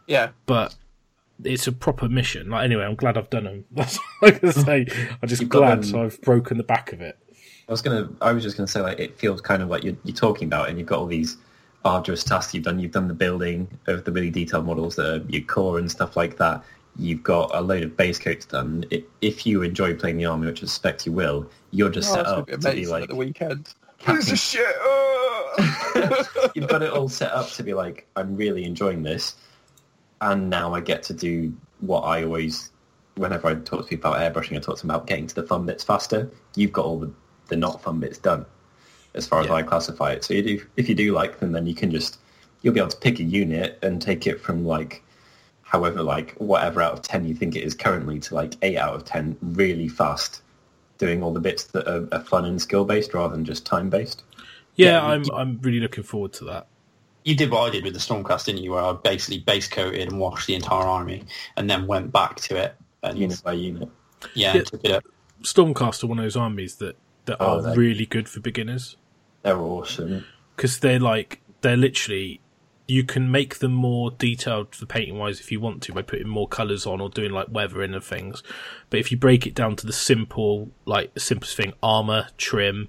Yeah, 0.06 0.30
but 0.46 0.74
it's 1.44 1.66
a 1.66 1.72
proper 1.72 2.08
mission. 2.08 2.50
Like 2.50 2.64
anyway, 2.64 2.84
I'm 2.84 2.96
glad 2.96 3.16
I've 3.18 3.30
done 3.30 3.44
them. 3.44 3.64
That's 3.72 3.98
all 3.98 4.28
I 4.28 4.30
can 4.32 4.52
say. 4.52 4.86
I'm 5.22 5.28
just 5.28 5.42
You've 5.42 5.50
glad 5.50 5.82
them- 5.84 6.00
I've 6.00 6.20
broken 6.22 6.56
the 6.56 6.64
back 6.64 6.92
of 6.92 7.00
it. 7.00 7.16
I 7.68 7.72
was 7.72 7.82
gonna. 7.82 8.08
I 8.22 8.32
was 8.32 8.42
just 8.42 8.56
gonna 8.56 8.66
say 8.66 8.80
like 8.80 8.98
it 8.98 9.18
feels 9.18 9.40
kind 9.42 9.62
of 9.62 9.68
like 9.68 9.84
you're, 9.84 9.96
you're 10.04 10.16
talking 10.16 10.48
about, 10.48 10.68
and 10.70 10.78
you've 10.78 10.88
got 10.88 10.98
all 10.98 11.06
these 11.06 11.36
arduous 11.84 12.24
tasks 12.24 12.52
you've 12.54 12.64
done. 12.64 12.78
You've 12.80 12.92
done 12.92 13.06
the 13.06 13.14
building 13.14 13.68
of 13.86 14.04
the 14.04 14.10
really 14.12 14.30
detailed 14.30 14.64
models 14.66 14.96
that 14.96 15.06
are 15.22 15.24
your 15.28 15.42
core 15.42 15.78
and 15.78 15.88
stuff 15.90 16.16
like 16.16 16.36
that. 16.38 16.64
You've 16.98 17.22
got 17.22 17.54
a 17.54 17.60
load 17.60 17.84
of 17.84 17.96
base 17.96 18.18
coats 18.18 18.44
done. 18.44 18.84
If 19.20 19.46
you 19.46 19.62
enjoy 19.62 19.94
playing 19.94 20.16
the 20.16 20.24
army, 20.24 20.48
which 20.48 20.62
I 20.62 20.66
suspect 20.66 21.06
you 21.06 21.12
will, 21.12 21.48
you're 21.70 21.90
just 21.90 22.10
oh, 22.10 22.14
set 22.14 22.26
up 22.26 22.46
be 22.46 22.56
to 22.56 22.72
be 22.72 22.86
like 22.86 23.08
the 23.08 23.14
weekend. 23.14 23.72
This 24.06 24.32
is 24.32 24.40
shit. 24.40 24.66
you've 26.54 26.68
got 26.68 26.82
it 26.82 26.90
all 26.90 27.08
set 27.08 27.32
up 27.32 27.50
to 27.50 27.62
be 27.62 27.74
like, 27.74 28.06
I'm 28.16 28.36
really 28.36 28.64
enjoying 28.64 29.02
this, 29.02 29.36
and 30.20 30.50
now 30.50 30.74
I 30.74 30.80
get 30.80 31.02
to 31.04 31.14
do 31.14 31.54
what 31.80 32.00
I 32.00 32.24
always, 32.24 32.70
whenever 33.16 33.48
I 33.48 33.54
talk 33.54 33.82
to 33.82 33.88
people 33.88 34.12
about 34.12 34.34
airbrushing, 34.34 34.56
I 34.56 34.60
talk 34.60 34.76
to 34.76 34.82
them 34.82 34.90
about 34.90 35.06
getting 35.06 35.26
to 35.28 35.34
the 35.34 35.44
fun 35.44 35.66
bits 35.66 35.84
faster. 35.84 36.30
You've 36.56 36.72
got 36.72 36.84
all 36.84 36.98
the, 36.98 37.12
the 37.48 37.56
not 37.56 37.82
fun 37.82 38.00
bits 38.00 38.18
done, 38.18 38.44
as 39.14 39.26
far 39.26 39.40
as 39.40 39.46
Yeah. 39.46 39.54
I 39.54 39.62
classify 39.62 40.12
it. 40.12 40.24
So 40.24 40.34
you 40.34 40.42
do, 40.42 40.66
if 40.76 40.88
you 40.88 40.94
do 40.94 41.12
like 41.12 41.38
them, 41.38 41.52
then 41.52 41.66
you 41.66 41.74
can 41.74 41.90
just, 41.90 42.18
you'll 42.62 42.74
be 42.74 42.80
able 42.80 42.90
to 42.90 42.96
pick 42.96 43.20
a 43.20 43.24
unit 43.24 43.78
and 43.82 44.02
take 44.02 44.26
it 44.26 44.40
from 44.40 44.64
like, 44.64 45.02
however, 45.68 46.02
like 46.02 46.34
whatever 46.38 46.80
out 46.82 46.92
of 46.94 47.02
10 47.02 47.26
you 47.26 47.34
think 47.34 47.54
it 47.54 47.62
is 47.62 47.74
currently 47.74 48.18
to 48.20 48.34
like 48.34 48.54
8 48.62 48.76
out 48.78 48.94
of 48.94 49.04
10 49.04 49.36
really 49.42 49.88
fast, 49.88 50.42
doing 50.96 51.22
all 51.22 51.32
the 51.32 51.40
bits 51.40 51.64
that 51.64 51.86
are, 51.86 52.08
are 52.12 52.24
fun 52.24 52.44
and 52.46 52.60
skill-based 52.60 53.12
rather 53.14 53.34
than 53.36 53.44
just 53.44 53.66
time-based. 53.66 54.22
Yeah, 54.76 54.92
Yeah, 54.92 55.04
I'm 55.06 55.24
I'm 55.34 55.58
really 55.60 55.80
looking 55.80 56.04
forward 56.04 56.32
to 56.34 56.44
that. 56.46 56.66
You 57.24 57.34
did 57.36 57.50
what 57.50 57.68
I 57.68 57.70
did 57.70 57.84
with 57.84 57.92
the 57.92 57.98
Stormcast, 58.00 58.46
didn't 58.46 58.62
you? 58.62 58.70
Where 58.70 58.82
I 58.82 58.92
basically 58.94 59.40
base 59.40 59.68
coated 59.68 60.08
and 60.08 60.18
washed 60.18 60.46
the 60.46 60.54
entire 60.54 60.86
army, 60.86 61.24
and 61.56 61.68
then 61.68 61.86
went 61.86 62.10
back 62.12 62.36
to 62.36 62.56
it 62.56 62.74
and 63.02 63.18
Unit 63.18 63.42
by 63.44 63.52
unit. 63.52 63.88
yeah, 64.34 64.54
Yeah. 64.54 64.62
took 64.62 64.84
it 64.84 64.92
up. 64.92 65.04
Stormcast 65.42 66.02
are 66.02 66.06
one 66.06 66.18
of 66.18 66.24
those 66.24 66.36
armies 66.36 66.76
that 66.76 66.96
that 67.26 67.36
Oh, 67.40 67.62
are 67.62 67.74
really 67.76 68.06
good 68.06 68.28
for 68.28 68.40
beginners. 68.40 68.96
They're 69.42 69.58
awesome. 69.58 70.24
because 70.56 70.78
they're 70.78 70.98
like 70.98 71.40
they're 71.60 71.76
literally 71.76 72.40
you 72.90 73.04
can 73.04 73.30
make 73.30 73.58
them 73.58 73.72
more 73.72 74.10
detailed 74.10 74.74
for 74.74 74.86
painting 74.86 75.18
wise 75.18 75.38
if 75.40 75.52
you 75.52 75.60
want 75.60 75.82
to 75.82 75.92
by 75.92 76.02
putting 76.02 76.26
more 76.26 76.48
colors 76.48 76.86
on 76.86 77.00
or 77.00 77.08
doing 77.10 77.30
like 77.30 77.46
weathering 77.50 77.92
and 77.94 78.02
things 78.02 78.42
but 78.90 78.98
if 78.98 79.12
you 79.12 79.18
break 79.18 79.46
it 79.46 79.54
down 79.54 79.76
to 79.76 79.86
the 79.86 79.92
simple 79.92 80.70
like 80.86 81.12
the 81.14 81.20
simplest 81.20 81.54
thing 81.56 81.72
armor 81.82 82.28
trim 82.38 82.88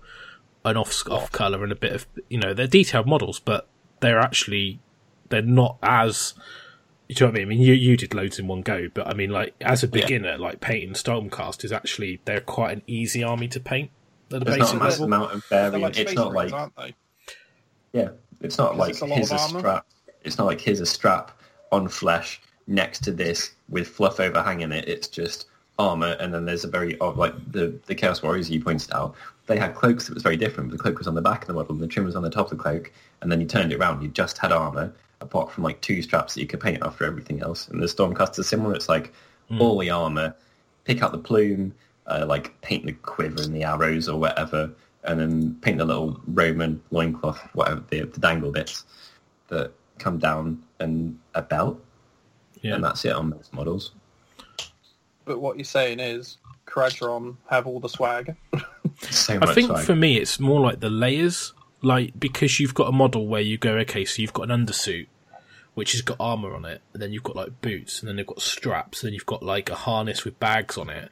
an 0.65 0.77
off 0.77 1.03
off 1.09 1.31
color 1.31 1.63
and 1.63 1.71
a 1.71 1.75
bit 1.75 1.91
of 1.93 2.07
you 2.29 2.39
know 2.39 2.53
they're 2.53 2.65
detailed 2.65 3.05
models 3.05 3.39
but 3.39 3.67
they're 3.99 4.19
actually 4.19 4.79
they're 5.27 5.41
not 5.41 5.77
as 5.83 6.33
you 7.11 7.15
know 7.19 7.31
what 7.31 7.35
I 7.35 7.39
mean? 7.39 7.47
I 7.47 7.49
mean, 7.49 7.61
you 7.61 7.73
you 7.73 7.97
did 7.97 8.13
loads 8.13 8.37
in 8.37 8.45
one 8.45 8.61
go, 8.61 8.87
but 8.93 9.07
I 9.07 9.15
mean, 9.15 9.31
like 9.31 9.55
as 9.61 9.81
a 9.83 9.87
beginner, 9.87 10.37
like 10.37 10.61
painting 10.61 10.91
Stormcast 10.93 11.63
is 11.63 11.71
actually 11.71 12.21
they're 12.25 12.39
quite 12.39 12.71
an 12.71 12.83
easy 12.85 13.23
army 13.23 13.47
to 13.47 13.59
paint. 13.59 13.89
At 14.31 14.41
the 14.41 14.45
There's 14.45 14.59
not 14.59 14.75
a 14.75 14.77
massive 14.77 14.99
level. 14.99 15.05
amount 15.15 15.31
of 15.33 15.45
They're 15.49 15.71
variant. 15.71 15.95
like 15.95 16.05
It's 16.05 16.13
not 16.13 16.33
like 16.33 16.53
aren't 16.53 16.75
they? 16.75 16.95
yeah, 17.93 18.09
it's 18.41 18.57
not 18.57 18.77
like 18.77 18.91
it's 18.91 19.01
a 19.01 19.07
here's 19.07 19.31
a 19.31 19.39
strap. 19.39 19.85
It's 20.23 20.37
not 20.37 20.47
like 20.47 20.61
here's 20.61 20.79
a 20.79 20.85
strap 20.85 21.31
on 21.71 21.87
flesh 21.87 22.41
next 22.67 23.03
to 23.03 23.11
this 23.11 23.51
with 23.69 23.87
fluff 23.87 24.19
overhanging 24.19 24.71
it. 24.71 24.87
It's 24.87 25.07
just 25.07 25.45
armor, 25.77 26.17
and 26.19 26.33
then 26.33 26.45
there's 26.45 26.63
a 26.63 26.69
very 26.69 26.99
odd 26.99 27.17
like 27.17 27.33
the 27.51 27.73
the 27.85 27.95
Chaos 27.95 28.21
Warriors 28.21 28.49
you 28.49 28.61
pointed 28.61 28.91
out. 28.93 29.15
They 29.47 29.57
had 29.57 29.73
cloaks 29.75 30.07
that 30.07 30.13
was 30.13 30.23
very 30.23 30.37
different. 30.37 30.71
The 30.71 30.77
cloak 30.77 30.97
was 30.97 31.07
on 31.07 31.15
the 31.15 31.21
back 31.21 31.41
of 31.41 31.47
the 31.47 31.53
model, 31.53 31.73
and 31.73 31.81
the 31.81 31.87
trim 31.87 32.05
was 32.05 32.15
on 32.15 32.23
the 32.23 32.29
top 32.29 32.51
of 32.51 32.57
the 32.57 32.63
cloak, 32.63 32.91
and 33.21 33.31
then 33.31 33.41
you 33.41 33.47
turned 33.47 33.71
it 33.71 33.79
around. 33.79 34.01
You 34.03 34.09
just 34.09 34.37
had 34.37 34.51
armor, 34.51 34.93
apart 35.21 35.51
from 35.51 35.63
like 35.63 35.81
two 35.81 36.01
straps 36.01 36.35
that 36.35 36.41
you 36.41 36.47
could 36.47 36.59
paint 36.59 36.83
after 36.83 37.05
everything 37.05 37.41
else. 37.41 37.67
And 37.67 37.81
the 37.81 37.87
Stormcaster's 37.87 38.47
similar. 38.47 38.75
It's 38.75 38.89
like 38.89 39.13
all 39.59 39.79
the 39.79 39.89
armor, 39.89 40.35
pick 40.85 41.01
out 41.01 41.11
the 41.11 41.17
plume, 41.17 41.73
uh, 42.05 42.25
like 42.27 42.59
paint 42.61 42.85
the 42.85 42.91
quiver 42.93 43.41
and 43.41 43.55
the 43.55 43.63
arrows 43.63 44.07
or 44.07 44.19
whatever, 44.19 44.69
and 45.03 45.19
then 45.19 45.55
paint 45.61 45.77
the 45.77 45.85
little 45.85 46.19
Roman 46.27 46.81
loincloth, 46.91 47.39
whatever 47.53 47.83
the, 47.89 48.01
the 48.01 48.19
dangle 48.19 48.51
bits 48.51 48.83
that 49.47 49.71
come 49.97 50.17
down, 50.17 50.61
and 50.79 51.17
a 51.35 51.41
belt, 51.41 51.83
Yeah. 52.61 52.75
and 52.75 52.83
that's 52.83 53.03
it 53.05 53.11
on 53.13 53.29
most 53.29 53.53
models. 53.53 53.91
But 55.25 55.39
what 55.39 55.57
you're 55.57 55.65
saying 55.65 55.99
is, 55.99 56.37
Kharadron 56.65 57.35
have 57.49 57.67
all 57.67 57.79
the 57.79 57.89
swag. 57.89 58.35
So 59.11 59.39
I 59.41 59.53
think 59.53 59.67
swag. 59.67 59.85
for 59.85 59.95
me, 59.95 60.17
it's 60.17 60.41
more 60.41 60.59
like 60.59 60.81
the 60.81 60.89
layers. 60.89 61.53
Like 61.81 62.19
because 62.19 62.59
you've 62.59 62.73
got 62.73 62.89
a 62.89 62.91
model 62.91 63.27
where 63.27 63.39
you 63.39 63.57
go, 63.57 63.75
okay, 63.77 64.03
so 64.03 64.21
you've 64.21 64.33
got 64.33 64.51
an 64.51 64.65
undersuit, 64.65 65.07
which 65.73 65.93
has 65.93 66.01
got 66.01 66.17
armor 66.19 66.53
on 66.53 66.65
it, 66.65 66.81
and 66.91 67.01
then 67.01 67.13
you've 67.13 67.23
got 67.23 67.37
like 67.37 67.61
boots, 67.61 68.01
and 68.01 68.09
then 68.09 68.17
they've 68.17 68.27
got 68.27 68.41
straps, 68.41 69.01
and 69.01 69.07
then 69.07 69.13
you've 69.13 69.25
got 69.25 69.41
like 69.41 69.69
a 69.69 69.75
harness 69.75 70.25
with 70.25 70.37
bags 70.41 70.77
on 70.77 70.89
it, 70.89 71.09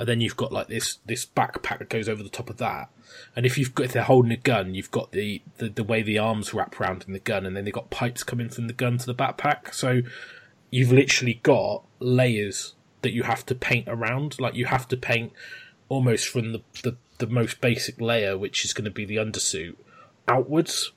and 0.00 0.08
then 0.08 0.22
you've 0.22 0.36
got 0.36 0.50
like 0.50 0.68
this 0.68 0.98
this 1.04 1.26
backpack 1.26 1.78
that 1.78 1.90
goes 1.90 2.08
over 2.08 2.22
the 2.22 2.30
top 2.30 2.48
of 2.48 2.56
that. 2.56 2.88
And 3.36 3.44
if 3.44 3.58
you've 3.58 3.74
got 3.74 3.84
if 3.84 3.92
they're 3.92 4.02
holding 4.02 4.32
a 4.32 4.36
gun, 4.38 4.74
you've 4.74 4.90
got 4.90 5.12
the, 5.12 5.42
the 5.58 5.68
the 5.68 5.84
way 5.84 6.00
the 6.00 6.18
arms 6.18 6.54
wrap 6.54 6.80
around 6.80 7.04
in 7.06 7.12
the 7.12 7.18
gun, 7.18 7.44
and 7.44 7.54
then 7.54 7.66
they've 7.66 7.74
got 7.74 7.90
pipes 7.90 8.22
coming 8.22 8.48
from 8.48 8.66
the 8.66 8.72
gun 8.72 8.96
to 8.96 9.04
the 9.04 9.14
backpack. 9.14 9.74
So 9.74 10.00
you've 10.70 10.90
literally 10.90 11.40
got 11.42 11.84
layers 11.98 12.74
that 13.02 13.12
you 13.12 13.24
have 13.24 13.44
to 13.46 13.54
paint 13.54 13.88
around. 13.88 14.40
Like 14.40 14.54
you 14.54 14.64
have 14.66 14.88
to 14.88 14.96
paint 14.96 15.34
almost 15.90 16.28
from 16.28 16.52
the, 16.52 16.62
the, 16.82 16.96
the 17.18 17.26
most 17.26 17.60
basic 17.60 18.00
layer, 18.00 18.38
which 18.38 18.64
is 18.64 18.72
going 18.72 18.86
to 18.86 18.90
be 18.90 19.04
the 19.04 19.16
undersuit, 19.16 19.76
outwards. 20.26 20.92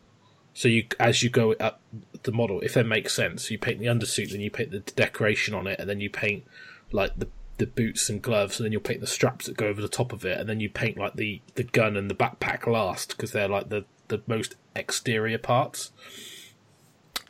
So 0.53 0.69
you, 0.69 0.85
as 0.97 1.23
you 1.23 1.29
go 1.29 1.53
up 1.53 1.81
the 2.21 2.31
model, 2.31 2.61
if 2.61 2.75
that 2.75 2.85
makes 2.85 3.13
sense, 3.13 3.51
you 3.51 3.57
paint 3.57 3.79
the 3.79 3.87
undersuit, 3.87 4.31
then 4.31 4.39
you 4.39 4.51
paint 4.51 4.71
the 4.71 4.79
decoration 4.79 5.53
on 5.55 5.67
it, 5.67 5.77
and 5.77 5.89
then 5.89 5.99
you 5.99 6.09
paint 6.09 6.45
like 6.91 7.17
the 7.17 7.27
the 7.57 7.65
boots 7.65 8.09
and 8.09 8.21
gloves, 8.21 8.59
and 8.59 8.65
then 8.65 8.71
you'll 8.71 8.81
paint 8.81 9.01
the 9.01 9.07
straps 9.07 9.45
that 9.45 9.57
go 9.57 9.67
over 9.67 9.81
the 9.81 9.87
top 9.87 10.13
of 10.13 10.25
it, 10.25 10.39
and 10.39 10.49
then 10.49 10.59
you 10.59 10.69
paint 10.69 10.97
like 10.97 11.15
the, 11.15 11.41
the 11.55 11.63
gun 11.63 11.95
and 11.95 12.09
the 12.09 12.15
backpack 12.15 12.67
last 12.67 13.09
because 13.09 13.31
they're 13.31 13.47
like 13.47 13.69
the, 13.69 13.85
the 14.07 14.21
most 14.27 14.55
exterior 14.75 15.37
parts. 15.37 15.91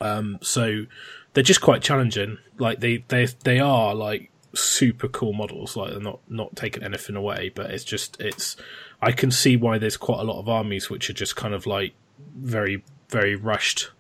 Um, 0.02 0.40
so 0.42 0.86
they're 1.34 1.44
just 1.44 1.62
quite 1.62 1.82
challenging. 1.82 2.38
Like 2.58 2.80
they 2.80 2.98
they 3.08 3.26
they 3.44 3.60
are 3.60 3.96
like 3.96 4.32
super 4.54 5.08
cool 5.08 5.34
models. 5.34 5.76
Like 5.76 5.92
they're 5.92 6.00
not 6.00 6.20
not 6.30 6.56
taking 6.56 6.84
anything 6.84 7.16
away, 7.16 7.52
but 7.54 7.72
it's 7.72 7.84
just 7.84 8.20
it's. 8.20 8.56
I 9.02 9.12
can 9.12 9.32
see 9.32 9.58
why 9.58 9.78
there's 9.78 9.98
quite 9.98 10.20
a 10.20 10.24
lot 10.24 10.40
of 10.40 10.48
armies 10.48 10.90
which 10.90 11.10
are 11.10 11.14
just 11.14 11.36
kind 11.36 11.54
of 11.54 11.66
like 11.66 11.94
very 12.36 12.84
very 13.10 13.36
rushed 13.36 13.92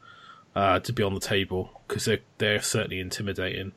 uh, 0.55 0.79
to 0.79 0.93
be 0.93 1.03
on 1.03 1.13
the 1.13 1.19
table 1.19 1.81
because 1.87 2.05
they're 2.05 2.19
they're 2.37 2.61
certainly 2.61 2.99
intimidating. 2.99 3.73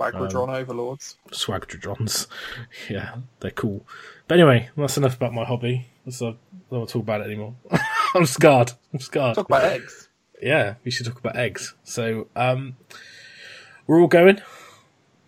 Swagradron 0.00 0.48
overlords. 0.48 1.16
Swagdrodrons, 1.30 2.26
yeah, 2.90 3.16
they're 3.40 3.50
cool. 3.50 3.86
But 4.28 4.38
anyway, 4.38 4.70
that's 4.76 4.96
enough 4.96 5.16
about 5.16 5.34
my 5.34 5.44
hobby. 5.44 5.88
Let's, 6.06 6.22
uh, 6.22 6.28
I 6.28 6.34
don't 6.70 6.78
want 6.80 6.88
to 6.88 6.92
talk 6.94 7.02
about 7.02 7.20
it 7.20 7.24
anymore. 7.24 7.54
I'm 8.14 8.24
scarred. 8.26 8.72
I'm 8.92 9.00
scarred. 9.00 9.34
Talk 9.34 9.46
about 9.46 9.64
eggs. 9.64 10.08
Yeah, 10.42 10.74
we 10.84 10.90
should 10.90 11.06
talk 11.06 11.18
about 11.18 11.36
eggs. 11.36 11.74
So, 11.84 12.28
um, 12.34 12.76
we're 13.86 14.00
all 14.00 14.06
going. 14.08 14.40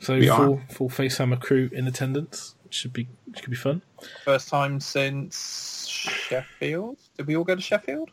So 0.01 0.17
We 0.17 0.29
are. 0.29 0.37
full 0.39 0.61
full 0.71 0.89
Facehammer 0.89 1.41
crew 1.41 1.69
in 1.73 1.87
attendance. 1.87 2.55
Should 2.71 2.93
be 2.95 3.07
should 3.37 3.51
be 3.51 3.57
fun. 3.57 3.83
First 4.25 4.49
time 4.49 4.81
since 4.81 5.87
Sheffield. 5.87 6.97
Did 7.19 7.27
we 7.27 7.37
all 7.37 7.45
go 7.45 7.55
to 7.55 7.61
Sheffield? 7.61 8.11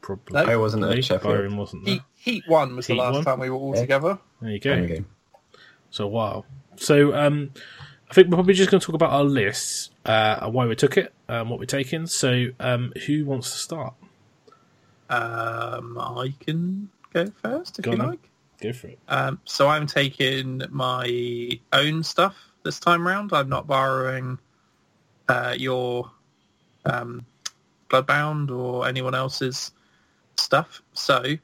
Probably. 0.00 0.38
I 0.40 0.56
wasn't 0.56 0.84
at 0.84 1.04
Sheffield. 1.04 1.34
Byron 1.34 1.56
wasn't 1.56 1.84
there. 1.84 1.94
Heat, 1.94 2.02
Heat 2.14 2.44
One 2.46 2.76
was 2.76 2.86
Heat 2.86 2.94
the 2.94 3.00
last 3.00 3.14
one? 3.14 3.24
time 3.24 3.40
we 3.40 3.50
were 3.50 3.56
all 3.56 3.74
Yeah. 3.74 3.80
together. 3.80 4.18
There 4.40 4.50
you 4.52 4.60
go. 4.60 5.04
There 5.96 6.06
you 6.06 6.12
go. 6.12 6.16
So 6.20 6.44
wow. 6.44 6.44
So 6.76 7.14
um, 7.14 7.50
I 8.10 8.14
think 8.14 8.28
we're 8.28 8.36
probably 8.36 8.54
just 8.54 8.70
going 8.70 8.80
to 8.80 8.86
talk 8.86 8.94
about 8.94 9.10
our 9.10 9.24
lists, 9.24 9.90
uh, 10.04 10.38
and 10.42 10.54
why 10.54 10.66
we 10.66 10.76
took 10.76 10.96
it, 10.96 11.12
um, 11.28 11.48
what 11.48 11.58
we're 11.58 11.66
taking. 11.66 12.06
So 12.06 12.48
um, 12.60 12.92
who 13.06 13.24
wants 13.24 13.50
to 13.52 13.58
start? 13.58 13.94
Um, 15.08 15.98
I 15.98 16.34
can 16.40 16.90
go 17.12 17.26
first 17.42 17.78
if 17.78 17.84
Go 17.84 17.92
you 17.92 17.98
on 18.00 18.08
like. 18.08 18.28
Go 18.60 18.72
for 18.72 18.88
it. 18.88 18.98
Um, 19.08 19.40
so 19.44 19.68
I'm 19.68 19.86
taking 19.86 20.62
my 20.70 21.60
own 21.72 22.02
stuff 22.02 22.36
this 22.62 22.80
time 22.80 23.06
round. 23.06 23.32
I'm 23.32 23.48
not 23.48 23.66
borrowing 23.66 24.38
uh, 25.28 25.54
your 25.56 26.10
um, 26.84 27.26
Bloodbound 27.88 28.50
or 28.50 28.88
anyone 28.88 29.14
else's 29.14 29.72
stuff. 30.36 30.82
So 30.94 31.36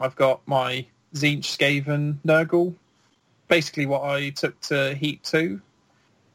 I've 0.00 0.16
got 0.16 0.46
my 0.46 0.86
Tzeentch, 1.14 1.44
Skaven, 1.56 2.18
Nurgle. 2.26 2.74
Basically 3.52 3.84
what 3.84 4.02
I 4.02 4.30
took 4.30 4.58
to 4.62 4.94
Heat 4.94 5.22
2. 5.24 5.60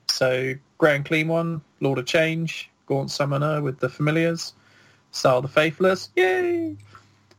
So 0.07 0.53
Great 0.77 0.97
Unclean 0.97 1.27
One, 1.27 1.61
Lord 1.79 1.97
of 1.97 2.05
Change, 2.05 2.69
Gaunt 2.85 3.09
Summoner 3.09 3.59
with 3.59 3.79
the 3.79 3.89
Familiars, 3.89 4.53
Style 5.09 5.41
the 5.41 5.47
Faithless, 5.47 6.09
yay! 6.15 6.75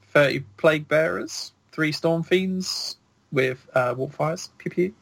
30 0.08 0.40
Plague 0.56 0.88
Bearers, 0.88 1.52
3 1.70 1.92
Storm 1.92 2.24
Fiends 2.24 2.96
with 3.30 3.68
uh, 3.74 3.94
Warp 3.96 4.12
Fires, 4.14 4.50
pew 4.58 4.70
pew. 4.70 4.94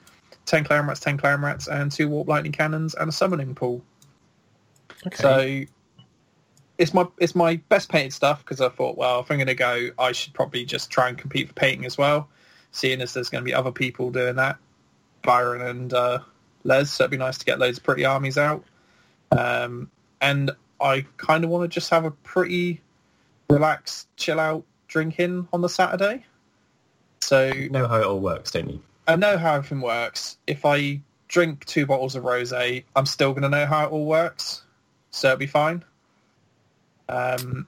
10 0.45 0.65
Clan 0.65 0.87
Rats, 0.87 1.01
10 1.01 1.17
Clan 1.17 1.41
Rats, 1.41 1.69
and 1.69 1.91
2 1.91 2.11
Warp 2.11 2.29
Lightning 2.29 2.53
Cannons 2.53 2.95
and 2.95 3.09
a 3.09 3.12
Summoning 3.12 3.55
Pool. 3.55 3.83
Okay. 5.07 5.17
So 5.17 5.65
it's 6.77 6.93
my 6.93 7.07
it's 7.17 7.35
my 7.35 7.57
best 7.71 7.89
painted 7.89 8.12
stuff 8.12 8.45
because 8.45 8.61
I 8.61 8.69
thought, 8.69 8.99
well, 8.99 9.21
if 9.21 9.31
I'm 9.31 9.39
going 9.39 9.47
to 9.47 9.55
go, 9.55 9.89
I 9.99 10.12
should 10.12 10.35
probably 10.35 10.67
just 10.67 10.91
try 10.91 11.09
and 11.09 11.17
compete 11.17 11.49
for 11.49 11.55
painting 11.55 11.87
as 11.87 11.97
well, 11.97 12.29
seeing 12.73 13.01
as 13.01 13.15
there's 13.15 13.31
going 13.31 13.43
to 13.43 13.47
be 13.47 13.55
other 13.55 13.73
people 13.73 14.11
doing 14.11 14.37
that, 14.37 14.59
Byron 15.27 15.61
and 15.61 15.93
uh, 15.93 16.21
Les. 16.65 16.91
So 16.91 17.05
it'd 17.05 17.11
be 17.11 17.19
nice 17.19 17.37
to 17.39 17.45
get 17.45 17.59
loads 17.59 17.79
of 17.79 17.85
pretty 17.85 18.07
armies 18.07 18.39
out. 18.39 18.65
Um, 19.31 19.91
and 20.21 20.53
I 20.81 21.05
kind 21.19 21.45
of 21.45 21.51
want 21.51 21.71
to 21.71 21.75
just 21.75 21.91
have 21.91 22.05
a 22.05 22.11
pretty 22.11 22.81
relaxed, 23.51 24.09
chill 24.17 24.41
out 24.41 24.65
drinking 24.89 25.49
on 25.53 25.61
the 25.61 25.69
Saturday. 25.69 26.25
So 27.21 27.47
You 27.47 27.69
know 27.71 27.89
how 27.89 28.01
it 28.01 28.07
all 28.07 28.21
works, 28.21 28.53
don't 28.53 28.71
you? 28.71 28.83
I 29.07 29.17
know 29.17 29.37
how 29.37 29.55
everything 29.55 29.81
works. 29.81 30.39
If 30.47 30.65
I 30.65 31.01
drink 31.29 31.65
two 31.65 31.87
bottles 31.87 32.15
of 32.17 32.25
rosé, 32.25 32.85
I'm 32.95 33.07
still 33.07 33.33
going 33.33 33.43
to 33.43 33.49
know 33.49 33.67
how 33.67 33.87
it 33.87 33.93
all 33.93 34.07
works, 34.07 34.62
so 35.11 35.29
it'll 35.29 35.39
be 35.39 35.47
fine. 35.47 35.85
Um, 37.09 37.67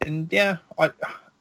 and 0.00 0.32
yeah, 0.32 0.58
I 0.78 0.90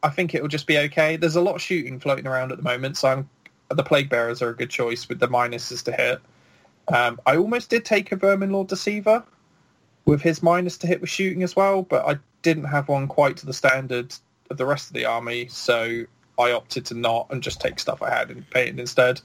I 0.03 0.09
think 0.09 0.35
it 0.35 0.41
will 0.41 0.49
just 0.49 0.67
be 0.67 0.77
okay. 0.77 1.15
There's 1.15 1.35
a 1.35 1.41
lot 1.41 1.55
of 1.55 1.61
shooting 1.61 1.99
floating 1.99 2.27
around 2.27 2.51
at 2.51 2.57
the 2.57 2.63
moment, 2.63 2.97
so 2.97 3.07
I'm, 3.07 3.29
the 3.69 3.83
plague 3.83 4.09
bearers 4.09 4.41
are 4.41 4.49
a 4.49 4.55
good 4.55 4.69
choice 4.69 5.07
with 5.09 5.19
the 5.19 5.27
minuses 5.27 5.83
to 5.83 5.91
hit. 5.91 6.21
Um, 6.89 7.19
I 7.25 7.37
almost 7.37 7.69
did 7.69 7.85
take 7.85 8.11
a 8.11 8.15
Vermin 8.15 8.51
Lord 8.51 8.67
Deceiver 8.67 9.23
with 10.05 10.21
his 10.21 10.43
minus 10.43 10.77
to 10.79 10.87
hit 10.87 11.01
with 11.01 11.09
shooting 11.09 11.43
as 11.43 11.55
well, 11.55 11.83
but 11.83 12.05
I 12.05 12.19
didn't 12.41 12.65
have 12.65 12.89
one 12.89 13.07
quite 13.07 13.37
to 13.37 13.45
the 13.45 13.53
standard 13.53 14.13
of 14.49 14.57
the 14.57 14.65
rest 14.65 14.87
of 14.87 14.93
the 14.93 15.05
army, 15.05 15.47
so 15.47 16.03
I 16.37 16.51
opted 16.51 16.85
to 16.87 16.93
not 16.93 17.27
and 17.29 17.41
just 17.41 17.61
take 17.61 17.79
stuff 17.79 18.01
I 18.01 18.09
had 18.09 18.29
and 18.29 18.49
paint 18.49 18.69
it 18.69 18.79
instead. 18.79 19.21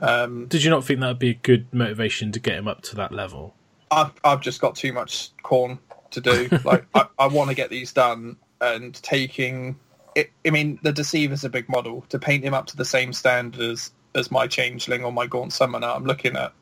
Um, 0.00 0.46
Did 0.46 0.62
you 0.62 0.70
not 0.70 0.84
think 0.84 1.00
that 1.00 1.08
would 1.08 1.18
be 1.18 1.30
a 1.30 1.34
good 1.34 1.72
motivation 1.72 2.32
to 2.32 2.40
get 2.40 2.54
him 2.54 2.68
up 2.68 2.82
to 2.82 2.96
that 2.96 3.12
level? 3.12 3.54
I've 3.90 4.12
I've 4.24 4.40
just 4.40 4.60
got 4.60 4.74
too 4.74 4.92
much 4.92 5.30
Khorne 5.42 5.78
to 6.10 6.20
do. 6.20 6.48
Like 6.64 6.86
I, 6.94 7.06
I 7.18 7.26
want 7.26 7.50
to 7.50 7.56
get 7.56 7.70
these 7.70 7.92
done, 7.92 8.36
and 8.60 8.94
taking 9.02 9.76
it. 10.14 10.30
I 10.46 10.50
mean, 10.50 10.78
the 10.82 10.92
Deceiver's 10.92 11.44
a 11.44 11.48
big 11.48 11.68
model. 11.68 12.04
To 12.10 12.18
paint 12.18 12.44
him 12.44 12.54
up 12.54 12.66
to 12.66 12.76
the 12.76 12.84
same 12.84 13.12
standard 13.12 13.60
as 13.60 13.92
as 14.14 14.30
my 14.30 14.46
Changeling 14.46 15.04
or 15.04 15.12
my 15.12 15.26
Gaunt 15.26 15.52
Summoner, 15.52 15.88
I'm 15.88 16.04
looking 16.04 16.36
at 16.36 16.52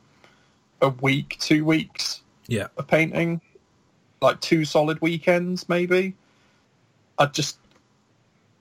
a 0.80 0.88
week, 0.88 1.36
two 1.38 1.64
weeks 1.64 2.22
Yeah. 2.46 2.68
of 2.78 2.86
painting, 2.86 3.40
like 4.22 4.40
two 4.40 4.64
solid 4.64 5.00
weekends 5.02 5.68
maybe. 5.68 6.14
I 7.18 7.26
just 7.26 7.58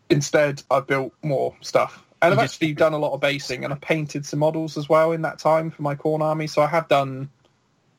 instead 0.10 0.62
I 0.70 0.82
built 0.82 1.14
more 1.24 1.56
stuff. 1.62 2.04
And 2.22 2.34
I've 2.34 2.38
You 2.40 2.44
just- 2.44 2.56
actually 2.56 2.74
done 2.74 2.94
a 2.94 2.98
lot 2.98 3.14
of 3.14 3.22
basing 3.22 3.64
and 3.64 3.74
I 3.74 3.78
painted 3.78 4.26
some 4.26 4.40
models 4.40 4.78
as 4.78 4.90
well 4.90 5.14
in 5.14 5.22
that 5.24 5.40
time 5.40 5.72
for 5.72 5.82
my 5.82 5.96
Khorne 5.96 6.22
army. 6.22 6.48
So 6.48 6.62
I 6.62 6.68
have 6.68 6.88
done 6.90 7.30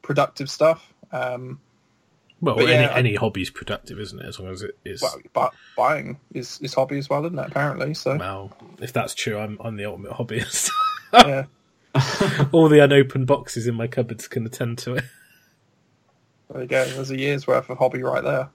productive 0.03 0.51
stuff. 0.51 0.93
Um, 1.11 1.59
Well, 2.43 2.57
But 2.57 2.70
any 2.70 2.82
yeah, 2.82 2.93
any 2.95 3.14
hobby's 3.14 3.51
productive, 3.51 4.01
isn't 4.01 4.18
it? 4.18 4.26
As 4.26 4.40
long 4.40 4.51
as 4.51 4.62
it 4.62 4.76
is. 4.84 5.01
well, 5.01 5.16
but 5.32 5.55
buying 5.76 6.18
is, 6.34 6.59
is 6.61 6.74
hobby 6.74 6.99
as 6.99 7.09
well, 7.09 7.24
isn't 7.24 7.38
it? 7.38 7.47
Apparently, 7.49 7.95
so 7.95 8.16
Well, 8.16 8.51
if 8.80 8.93
that's 8.93 9.14
true, 9.14 9.38
I'm 9.38 9.57
I'm 9.61 9.76
the 9.76 9.84
ultimate 9.84 10.11
hobbyist. 10.12 10.70
yeah. 11.14 11.45
All 12.53 12.68
the 12.68 12.80
unopened 12.82 13.28
boxes 13.28 13.66
in 13.68 13.76
my 13.76 13.86
cupboards 13.86 14.26
can 14.26 14.45
attend 14.45 14.78
to 14.78 14.97
it. 14.97 15.05
There 16.51 16.62
you 16.62 16.68
go. 16.68 16.84
There's 16.84 17.11
a 17.12 17.18
year's 17.18 17.47
worth 17.47 17.70
of 17.70 17.78
hobby 17.78 18.03
right 18.03 18.24
there, 18.24 18.49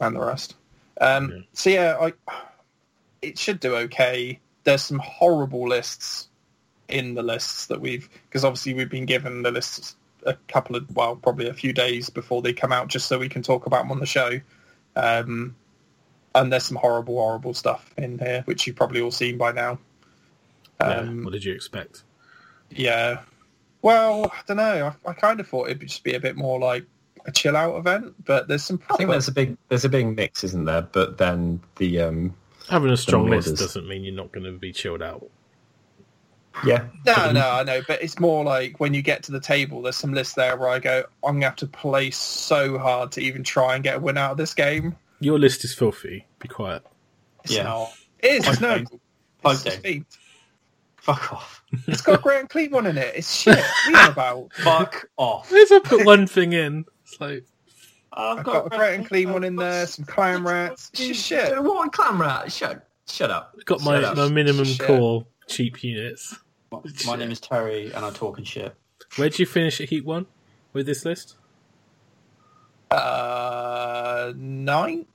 and 0.00 0.16
the 0.16 0.20
rest. 0.24 0.56
Um, 1.00 1.30
Yeah. 1.30 1.38
So 1.52 1.70
yeah, 1.70 1.96
I 2.00 2.12
it 3.20 3.38
should 3.38 3.60
do 3.60 3.76
okay. 3.76 4.40
There's 4.64 4.82
some 4.82 5.00
horrible 5.00 5.68
lists 5.68 6.28
in 6.88 7.14
the 7.14 7.22
lists 7.22 7.66
that 7.66 7.80
we've 7.80 8.08
because 8.28 8.44
obviously 8.44 8.72
we've 8.74 8.88
been 8.90 9.04
given 9.06 9.42
the 9.42 9.50
lists 9.50 9.96
a 10.28 10.34
couple 10.46 10.76
of 10.76 10.94
well 10.94 11.16
probably 11.16 11.48
a 11.48 11.54
few 11.54 11.72
days 11.72 12.10
before 12.10 12.42
they 12.42 12.52
come 12.52 12.72
out 12.72 12.88
just 12.88 13.06
so 13.06 13.18
we 13.18 13.28
can 13.28 13.42
talk 13.42 13.66
about 13.66 13.82
them 13.82 13.90
on 13.92 14.00
the 14.00 14.06
show. 14.06 14.40
Um, 14.96 15.56
and 16.34 16.52
there's 16.52 16.64
some 16.66 16.76
horrible, 16.76 17.16
horrible 17.16 17.54
stuff 17.54 17.92
in 17.96 18.18
here 18.18 18.42
which 18.44 18.66
you've 18.66 18.76
probably 18.76 19.00
all 19.00 19.10
seen 19.10 19.38
by 19.38 19.52
now. 19.52 19.78
Yeah, 20.80 20.98
Um, 20.98 21.24
what 21.24 21.32
did 21.32 21.44
you 21.44 21.54
expect? 21.54 22.02
yeah. 22.70 23.22
Well, 23.80 24.30
I 24.32 24.40
don't 24.46 24.56
know. 24.56 24.92
I, 25.06 25.10
I 25.10 25.12
kind 25.12 25.38
of 25.40 25.46
thought 25.48 25.68
it'd 25.70 25.86
just 25.86 26.02
be 26.02 26.14
a 26.14 26.20
bit 26.20 26.36
more 26.36 26.58
like 26.58 26.84
a 27.26 27.32
chill 27.32 27.56
out 27.56 27.76
event, 27.76 28.14
but 28.24 28.48
there's 28.48 28.64
some 28.64 28.80
I 28.90 28.96
think 28.96 29.10
there's 29.10 29.28
a 29.28 29.32
big 29.32 29.56
there's 29.68 29.84
a 29.84 29.88
big 29.88 30.16
mix, 30.16 30.42
isn't 30.44 30.64
there? 30.64 30.82
But 30.82 31.18
then 31.18 31.60
the 31.76 32.00
um 32.00 32.34
Having 32.68 32.90
a 32.90 32.96
strong 32.96 33.30
list 33.30 33.56
doesn't 33.56 33.88
mean 33.88 34.04
you're 34.04 34.14
not 34.14 34.32
going 34.32 34.44
to 34.44 34.52
be 34.52 34.72
chilled 34.72 35.02
out. 35.02 35.30
Yeah 36.64 36.86
No, 37.06 37.30
no, 37.32 37.50
I 37.50 37.62
know, 37.62 37.80
but 37.86 38.02
it's 38.02 38.18
more 38.18 38.44
like 38.44 38.80
when 38.80 38.94
you 38.94 39.02
get 39.02 39.22
to 39.24 39.32
the 39.32 39.40
table, 39.40 39.82
there's 39.82 39.96
some 39.96 40.12
lists 40.12 40.34
there 40.34 40.56
where 40.56 40.68
I 40.68 40.78
go, 40.78 41.04
I'm 41.24 41.34
gonna 41.34 41.46
have 41.46 41.56
to 41.56 41.66
play 41.66 42.10
so 42.10 42.78
hard 42.78 43.12
to 43.12 43.20
even 43.20 43.44
try 43.44 43.74
and 43.74 43.84
get 43.84 43.96
a 43.96 44.00
win 44.00 44.18
out 44.18 44.32
of 44.32 44.36
this 44.36 44.54
game. 44.54 44.96
Your 45.20 45.38
list 45.38 45.64
is 45.64 45.74
filthy. 45.74 46.26
Be 46.38 46.48
quiet. 46.48 46.84
It's 47.44 47.54
Yeah. 47.54 47.64
not. 47.64 47.92
It 48.20 48.32
is. 48.32 48.48
It's 48.48 48.60
no. 48.60 48.84
It's, 49.44 49.66
Okay. 49.66 49.76
feet. 49.78 50.04
Fuck 50.96 51.32
off. 51.32 51.62
it's 51.86 52.02
got 52.02 52.18
a 52.18 52.22
Great 52.22 52.40
Unclean 52.40 52.70
One 52.70 52.86
in 52.86 52.98
it. 52.98 53.14
It's 53.16 53.34
shit. 53.34 53.56
What 53.56 53.86
are 53.94 54.04
you 54.04 54.10
about? 54.10 54.52
Fuck 54.62 55.08
off. 55.16 55.50
Where's 55.50 55.70
I 55.72 55.78
put 55.78 56.04
one 56.04 56.26
thing 56.26 56.52
in? 56.52 56.84
It's 57.04 57.20
like 57.20 57.44
I've 58.12 58.38
I've 58.38 58.44
got 58.44 58.66
a 58.66 58.76
Great 58.76 58.96
Unclean 58.96 59.32
One 59.32 59.44
in 59.44 59.56
there. 59.56 59.86
Some 59.86 60.04
clam 60.04 60.46
rats. 60.46 60.90
It's 60.94 61.18
shit. 61.22 61.62
What 61.62 61.92
clam 61.92 62.20
rat? 62.20 62.50
Shut 62.52 62.84
shut 63.08 63.30
up. 63.30 63.54
got 63.64 63.80
my, 63.82 63.94
Shut 64.00 64.04
up. 64.04 64.16
my 64.16 64.28
minimum 64.28 64.64
Shit. 64.66 64.86
core 64.86 65.24
cheap 65.46 65.82
units. 65.82 66.36
My, 66.70 66.80
my 67.06 67.16
name 67.16 67.30
is 67.30 67.40
Terry, 67.40 67.92
and 67.92 68.04
I'm 68.04 68.14
talking 68.14 68.44
shit. 68.44 68.74
Where 69.16 69.26
would 69.26 69.38
you 69.38 69.46
finish 69.46 69.80
at 69.80 69.88
Heat 69.88 70.04
One 70.04 70.26
with 70.72 70.86
this 70.86 71.04
list? 71.04 71.36
Uh, 72.90 74.32
nine 74.36 75.06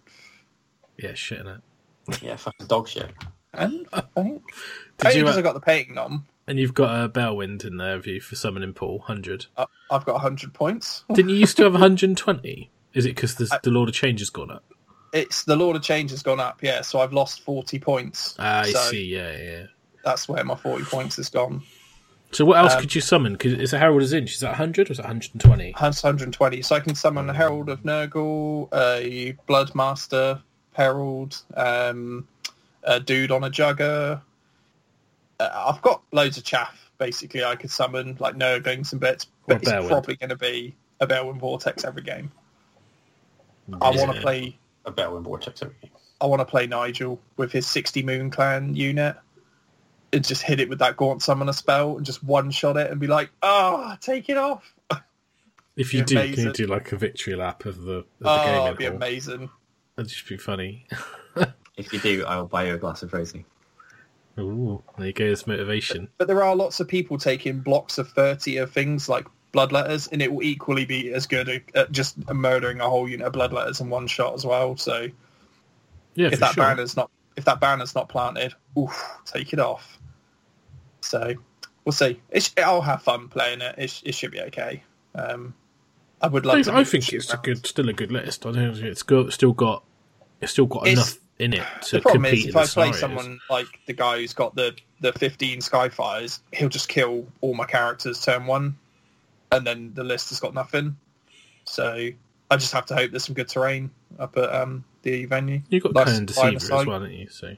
Yeah, 0.97 1.13
shit 1.15 1.39
in 1.39 1.47
it. 1.47 1.61
Yeah, 2.21 2.35
fucking 2.35 2.67
dog 2.67 2.87
shit. 2.87 3.11
and 3.53 3.87
I 3.93 4.01
think. 4.01 4.43
Did 4.99 5.07
Only 5.07 5.17
you? 5.19 5.23
because 5.23 5.37
uh, 5.37 5.39
I 5.39 5.41
got 5.43 5.53
the 5.53 5.59
painting 5.61 5.97
on. 5.97 6.25
and 6.47 6.59
you've 6.59 6.73
got 6.73 7.03
a 7.03 7.09
Balewind 7.09 7.63
in 7.65 7.77
there, 7.77 7.93
have 7.95 8.05
you, 8.05 8.19
for 8.21 8.35
summoning 8.35 8.73
pool 8.73 8.99
hundred? 8.99 9.47
I- 9.57 9.65
I've 9.89 10.05
got 10.05 10.19
hundred 10.21 10.53
points. 10.53 11.03
Didn't 11.13 11.29
you 11.29 11.37
used 11.37 11.57
to 11.57 11.63
have 11.63 11.73
120? 11.73 12.71
Is 12.93 13.05
it 13.05 13.09
because 13.15 13.35
the, 13.35 13.59
the 13.63 13.69
Lord 13.71 13.89
of 13.89 13.95
Change 13.95 14.19
has 14.19 14.29
gone 14.29 14.51
up? 14.51 14.63
It's 15.13 15.43
the 15.43 15.55
Lord 15.55 15.75
of 15.75 15.81
Change 15.83 16.11
has 16.11 16.23
gone 16.23 16.39
up, 16.39 16.61
yeah. 16.63 16.81
So 16.81 16.99
I've 16.99 17.13
lost 17.13 17.41
forty 17.41 17.79
points. 17.79 18.35
Ah, 18.39 18.61
I 18.61 18.71
So 18.71 18.79
see. 18.79 19.03
Yeah, 19.05 19.37
yeah. 19.37 19.65
That's 20.03 20.27
where 20.27 20.43
my 20.43 20.55
forty 20.55 20.83
points 20.85 21.15
has 21.17 21.29
gone. 21.29 21.63
So 22.31 22.45
what 22.45 22.57
else 22.57 22.73
Um, 22.73 22.81
could 22.81 22.95
you 22.95 23.01
summon? 23.01 23.33
Because 23.33 23.53
it's 23.53 23.73
a 23.73 23.77
Herald 23.77 24.01
of 24.01 24.07
Tzeentch. 24.09 24.31
Is 24.31 24.39
that 24.39 24.49
100 24.49 24.89
or 24.89 24.91
is 24.91 24.97
that 24.97 25.03
120? 25.03 25.71
120. 25.73 26.61
So 26.63 26.75
I 26.75 26.79
can 26.79 26.95
summon 26.95 27.29
a 27.29 27.33
Herald 27.33 27.69
of 27.69 27.83
Nurgle, 27.83 28.69
a 28.73 29.33
Bloodmaster 29.47 30.41
Herald, 30.71 31.39
um, 31.55 32.27
a 32.83 32.99
dude 32.99 33.29
on 33.29 33.43
a 33.43 33.51
Jugger. 33.51 34.19
Uh, 35.39 35.49
I've 35.53 35.81
got 35.83 36.01
loads 36.11 36.37
of 36.37 36.43
chaff. 36.43 36.89
Basically, 36.97 37.43
I 37.43 37.55
could 37.55 37.69
summon 37.69 38.17
like 38.19 38.35
Nurglings 38.35 38.93
and 38.93 38.99
bits, 38.99 39.27
but 39.47 39.57
it's 39.57 39.69
Balewind. 39.69 39.89
probably 39.89 40.15
going 40.15 40.29
to 40.31 40.35
be 40.35 40.75
a 41.01 41.05
Balewind 41.05 41.39
Vortex 41.39 41.83
every 41.85 42.01
game. 42.01 42.31
I 43.81 43.91
want 43.91 44.13
to 44.13 44.21
play. 44.21 44.57
A 44.85 44.91
better 44.91 45.11
win 45.11 45.23
vortex 45.23 45.61
every 45.61 45.75
game. 45.81 45.91
I 46.19 46.25
want 46.25 46.41
to 46.41 46.45
play 46.45 46.67
Nigel 46.67 47.19
with 47.37 47.51
his 47.51 47.65
60 47.67 48.03
Moon 48.03 48.29
Clan 48.29 48.75
unit. 48.75 49.15
And 50.13 50.23
just 50.23 50.43
hit 50.43 50.59
it 50.59 50.69
with 50.69 50.79
that 50.79 50.95
Gaunt 50.95 51.21
Summoner 51.23 51.53
spell 51.53 51.97
and 51.97 52.05
just 52.05 52.23
one 52.23 52.51
shot 52.51 52.77
it 52.77 52.91
and 52.91 52.99
be 52.99 53.07
like, 53.07 53.31
ah, 53.41 53.97
take 53.99 54.29
it 54.29 54.37
off. 54.37 54.73
If 55.75 55.93
you 55.93 56.01
Be 56.03 56.05
do, 56.05 56.33
can 56.35 56.43
you 56.45 56.53
do 56.53 56.67
like 56.67 56.91
a 56.91 56.97
victory 56.97 57.35
lap 57.35 57.65
of 57.65 57.81
the, 57.81 57.93
of 57.93 58.05
the 58.19 58.25
Oh, 58.29 58.43
game? 58.45 58.65
it'd 58.67 58.77
be 58.77 58.85
amazing. 58.85 59.49
That'd 59.95 60.09
just 60.11 60.27
be 60.27 60.37
funny. 60.37 60.85
If 61.75 61.91
you 61.91 61.99
do, 61.99 62.23
I 62.25 62.37
will 62.37 62.45
buy 62.45 62.67
you 62.67 62.75
a 62.75 62.77
glass 62.77 63.01
of 63.01 63.09
rosé. 63.09 63.45
Ooh, 64.39 64.83
there 64.97 65.07
you 65.07 65.13
go. 65.13 65.25
It's 65.25 65.47
motivation. 65.47 66.07
But 66.19 66.27
there 66.27 66.43
are 66.43 66.55
lots 66.55 66.79
of 66.79 66.87
people 66.87 67.17
taking 67.17 67.61
blocks 67.61 67.97
of 67.97 68.09
30 68.09 68.57
of 68.57 68.71
things 68.71 69.09
like 69.09 69.25
bloodletters, 69.53 70.11
and 70.11 70.21
it 70.21 70.31
will 70.31 70.43
equally 70.43 70.85
be 70.85 71.11
as 71.13 71.25
good 71.25 71.63
at 71.73 71.91
just 71.91 72.29
murdering 72.31 72.79
a 72.79 72.87
whole 72.87 73.09
unit 73.09 73.25
of 73.25 73.33
bloodletters 73.33 73.81
in 73.81 73.89
one 73.89 74.05
shot 74.05 74.35
as 74.35 74.45
well. 74.45 74.77
So 74.77 75.07
Yeah, 76.13 76.27
if 76.27 76.33
for 76.35 76.39
that 76.41 76.53
sure. 76.53 76.63
banner's 76.63 76.95
not 76.95 77.09
if 77.35 77.45
that 77.45 77.59
banner's 77.59 77.95
not 77.95 78.09
planted, 78.09 78.53
oof, 78.77 79.03
take 79.25 79.51
it 79.53 79.59
off. 79.59 79.97
So 81.03 81.33
we'll 81.85 81.93
see. 81.93 82.19
It 82.29 82.51
I'll 82.57 82.81
have 82.81 83.01
fun 83.01 83.27
playing 83.27 83.61
it. 83.61 83.75
It, 83.77 84.01
it 84.05 84.15
should 84.15 84.31
be 84.31 84.41
okay. 84.41 84.83
Um, 85.15 85.53
I 86.21 86.27
would 86.27 86.45
like. 86.45 86.59
I, 86.59 86.61
to 86.63 86.73
I 86.75 86.83
think 86.83 87.11
it's 87.11 87.33
a 87.33 87.37
good, 87.37 87.65
still 87.65 87.89
a 87.89 87.93
good 87.93 88.11
list. 88.11 88.45
I 88.45 88.53
think 88.53 88.77
it's 88.77 89.03
got, 89.03 89.33
still 89.33 89.53
got, 89.53 89.83
it's 90.41 90.53
still 90.53 90.65
got 90.65 90.87
It's- 90.87 90.95
enough 90.97 91.19
in 91.39 91.51
it 91.53 91.63
to 91.81 91.95
the 91.97 92.01
problem 92.01 92.23
compete 92.23 92.49
is 92.49 92.55
if 92.55 92.55
I 92.55 92.65
play 92.67 92.91
someone 92.93 93.39
like 93.49 93.65
the 93.87 93.93
guy 93.93 94.17
who's 94.17 94.33
got 94.33 94.55
the 94.55 94.75
the 95.01 95.11
15 95.11 95.59
Skyfires, 95.59 96.39
he'll 96.53 96.69
just 96.69 96.87
kill 96.87 97.25
all 97.41 97.55
my 97.55 97.65
characters 97.65 98.23
turn 98.23 98.45
one, 98.45 98.77
and 99.51 99.65
then 99.65 99.91
the 99.95 100.03
list 100.03 100.29
has 100.29 100.39
got 100.39 100.53
nothing. 100.53 100.95
So 101.65 102.09
I 102.51 102.55
just 102.55 102.71
have 102.73 102.85
to 102.87 102.95
hope 102.95 103.11
there's 103.11 103.25
some 103.25 103.33
good 103.33 103.49
terrain 103.49 103.89
up 104.19 104.37
at 104.37 104.53
um, 104.53 104.85
the 105.01 105.25
venue. 105.25 105.61
You've 105.69 105.83
got 105.83 105.93
Nice 105.93 106.05
Conan 106.05 106.17
line 106.17 106.25
Deceiver 106.53 106.55
as 106.55 106.85
well, 106.85 106.91
haven't 106.91 107.13
you? 107.13 107.27
So 107.29 107.55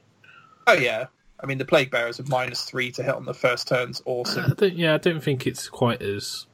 Oh 0.66 0.72
yeah, 0.72 1.06
I 1.40 1.46
mean 1.46 1.58
the 1.58 1.64
Plague 1.64 1.90
Bearers 1.90 2.18
of 2.18 2.28
minus 2.28 2.62
three 2.62 2.90
to 2.92 3.02
hit 3.02 3.14
on 3.14 3.24
the 3.24 3.34
first 3.34 3.68
turn's 3.68 4.00
I 4.06 4.10
awesome. 4.10 4.54
don't, 4.56 4.74
yeah, 4.74 4.94
I 4.94 4.98
don't 4.98 5.22
think 5.22 5.46
it's 5.46 5.68
quite 5.68 6.00
as. 6.02 6.46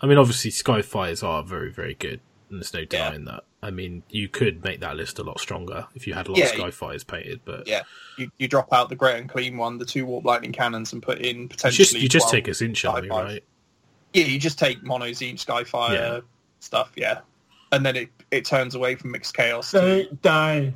I 0.00 0.06
mean, 0.06 0.18
obviously, 0.18 0.52
Skyfires 0.52 1.26
are 1.26 1.42
very, 1.42 1.72
very 1.72 1.94
good, 1.94 2.20
and 2.50 2.60
there's 2.60 2.72
no 2.72 2.80
Yeah. 2.80 2.86
denying 2.86 3.24
that. 3.24 3.42
I 3.60 3.72
mean, 3.72 4.04
you 4.08 4.28
could 4.28 4.62
make 4.62 4.78
that 4.80 4.96
list 4.96 5.18
a 5.18 5.24
lot 5.24 5.40
stronger 5.40 5.88
if 5.96 6.06
you 6.06 6.14
had 6.14 6.28
a 6.28 6.30
lot 6.30 6.38
Yeah, 6.38 6.44
of 6.50 6.54
you- 6.56 6.62
Skyfires 6.62 7.04
painted, 7.04 7.40
but 7.44 7.66
Yeah, 7.66 7.82
you, 8.16 8.30
you 8.38 8.46
drop 8.46 8.72
out 8.72 8.88
the 8.88 8.94
Great 8.94 9.20
Unclean 9.20 9.56
One, 9.56 9.78
the 9.78 9.84
two 9.84 10.06
Warp 10.06 10.24
Lightning 10.24 10.52
Cannons, 10.52 10.92
and 10.92 11.02
put 11.02 11.18
in 11.18 11.42
you 11.42 11.48
potentially. 11.48 11.84
just 11.84 11.98
you 12.00 12.08
just 12.08 12.30
take 12.30 12.46
a 12.46 12.52
Tzeentch 12.52 12.88
army, 12.88 13.08
right? 13.08 13.42
Yeah, 14.14 14.26
you 14.26 14.38
just 14.38 14.60
take 14.60 14.80
mono 14.84 15.06
each 15.06 15.18
Skyfire 15.20 15.92
Yeah. 15.92 16.20
stuff, 16.60 16.92
yeah, 16.94 17.18
and 17.72 17.84
then 17.84 17.96
it 17.96 18.10
it 18.30 18.44
turns 18.44 18.76
away 18.76 18.94
from 18.94 19.10
mixed 19.10 19.34
chaos. 19.34 19.72
to 19.72 20.04
die. 20.22 20.72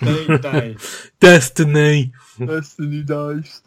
Don't 0.00 0.42
die. 0.42 0.76
Destiny. 1.20 2.12
Destiny 2.38 3.02
dice. 3.02 3.62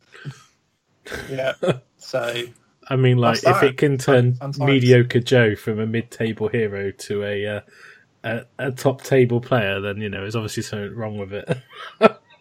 Yeah. 1.30 1.53
So 1.97 2.43
I 2.89 2.95
mean, 2.95 3.17
like 3.17 3.43
if 3.43 3.63
it 3.63 3.78
can 3.78 3.97
turn 3.97 4.36
Sounds 4.36 4.59
nice. 4.59 4.67
mediocre 4.67 5.19
Joe 5.19 5.55
from 5.55 5.80
a 5.80 5.86
mid-table 5.86 6.47
hero 6.49 6.91
to 6.91 7.23
a 7.23 7.45
uh, 7.47 7.61
a, 8.23 8.41
a 8.59 8.71
top 8.71 9.03
table 9.03 9.39
player, 9.41 9.80
then 9.80 9.97
you 10.01 10.09
know 10.09 10.21
there's 10.21 10.36
obviously 10.36 10.63
something 10.63 10.93
wrong 10.95 11.17
with 11.17 11.34
it. 11.34 11.57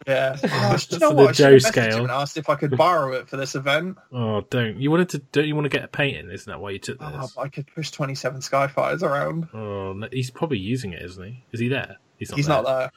yeah. 0.06 0.36
Oh, 0.48 0.76
do 0.78 0.94
you 0.94 0.98
know 1.00 1.10
For 1.10 1.14
what? 1.16 1.22
the 1.24 1.28
I 1.28 1.32
Joe 1.32 1.58
should 1.58 1.64
have 1.64 1.72
scale. 1.84 1.96
him 1.98 2.02
and 2.04 2.10
asked 2.12 2.36
if 2.36 2.48
I 2.48 2.54
could 2.54 2.76
borrow 2.76 3.12
it 3.12 3.28
for 3.28 3.36
this 3.36 3.54
event. 3.56 3.98
oh, 4.12 4.40
don't 4.50 4.76
you 4.80 4.90
wanted 4.90 5.08
to? 5.10 5.18
Don't 5.32 5.46
you 5.48 5.54
want 5.56 5.64
to 5.64 5.68
get 5.68 5.82
a 5.84 5.88
painting? 5.88 6.30
Isn't 6.30 6.48
that 6.50 6.60
why 6.60 6.70
you 6.70 6.78
took 6.78 6.98
Oh, 7.00 7.20
this? 7.20 7.36
I 7.36 7.48
could 7.48 7.66
push 7.74 7.90
twenty 7.90 8.14
seven 8.14 8.40
Skyfires 8.40 9.02
around. 9.02 9.48
Oh, 9.54 10.00
he's 10.12 10.30
probably 10.30 10.58
using 10.58 10.92
it, 10.92 11.02
isn't 11.02 11.24
he? 11.24 11.44
Is 11.52 11.58
he 11.60 11.68
there? 11.68 11.96
He's 12.18 12.30
not. 12.30 12.36
He's 12.36 12.46
there. 12.46 12.62
not 12.62 12.66
there. 12.66 12.90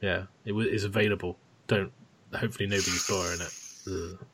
Yeah, 0.00 0.24
it 0.44 0.52
wa- 0.52 0.60
is 0.62 0.84
available. 0.84 1.38
Don't. 1.66 1.92
Hopefully 2.34 2.66
nobody's 2.68 3.06
borrowing 3.08 3.40
it. 3.40 3.54
Ugh. 3.86 4.26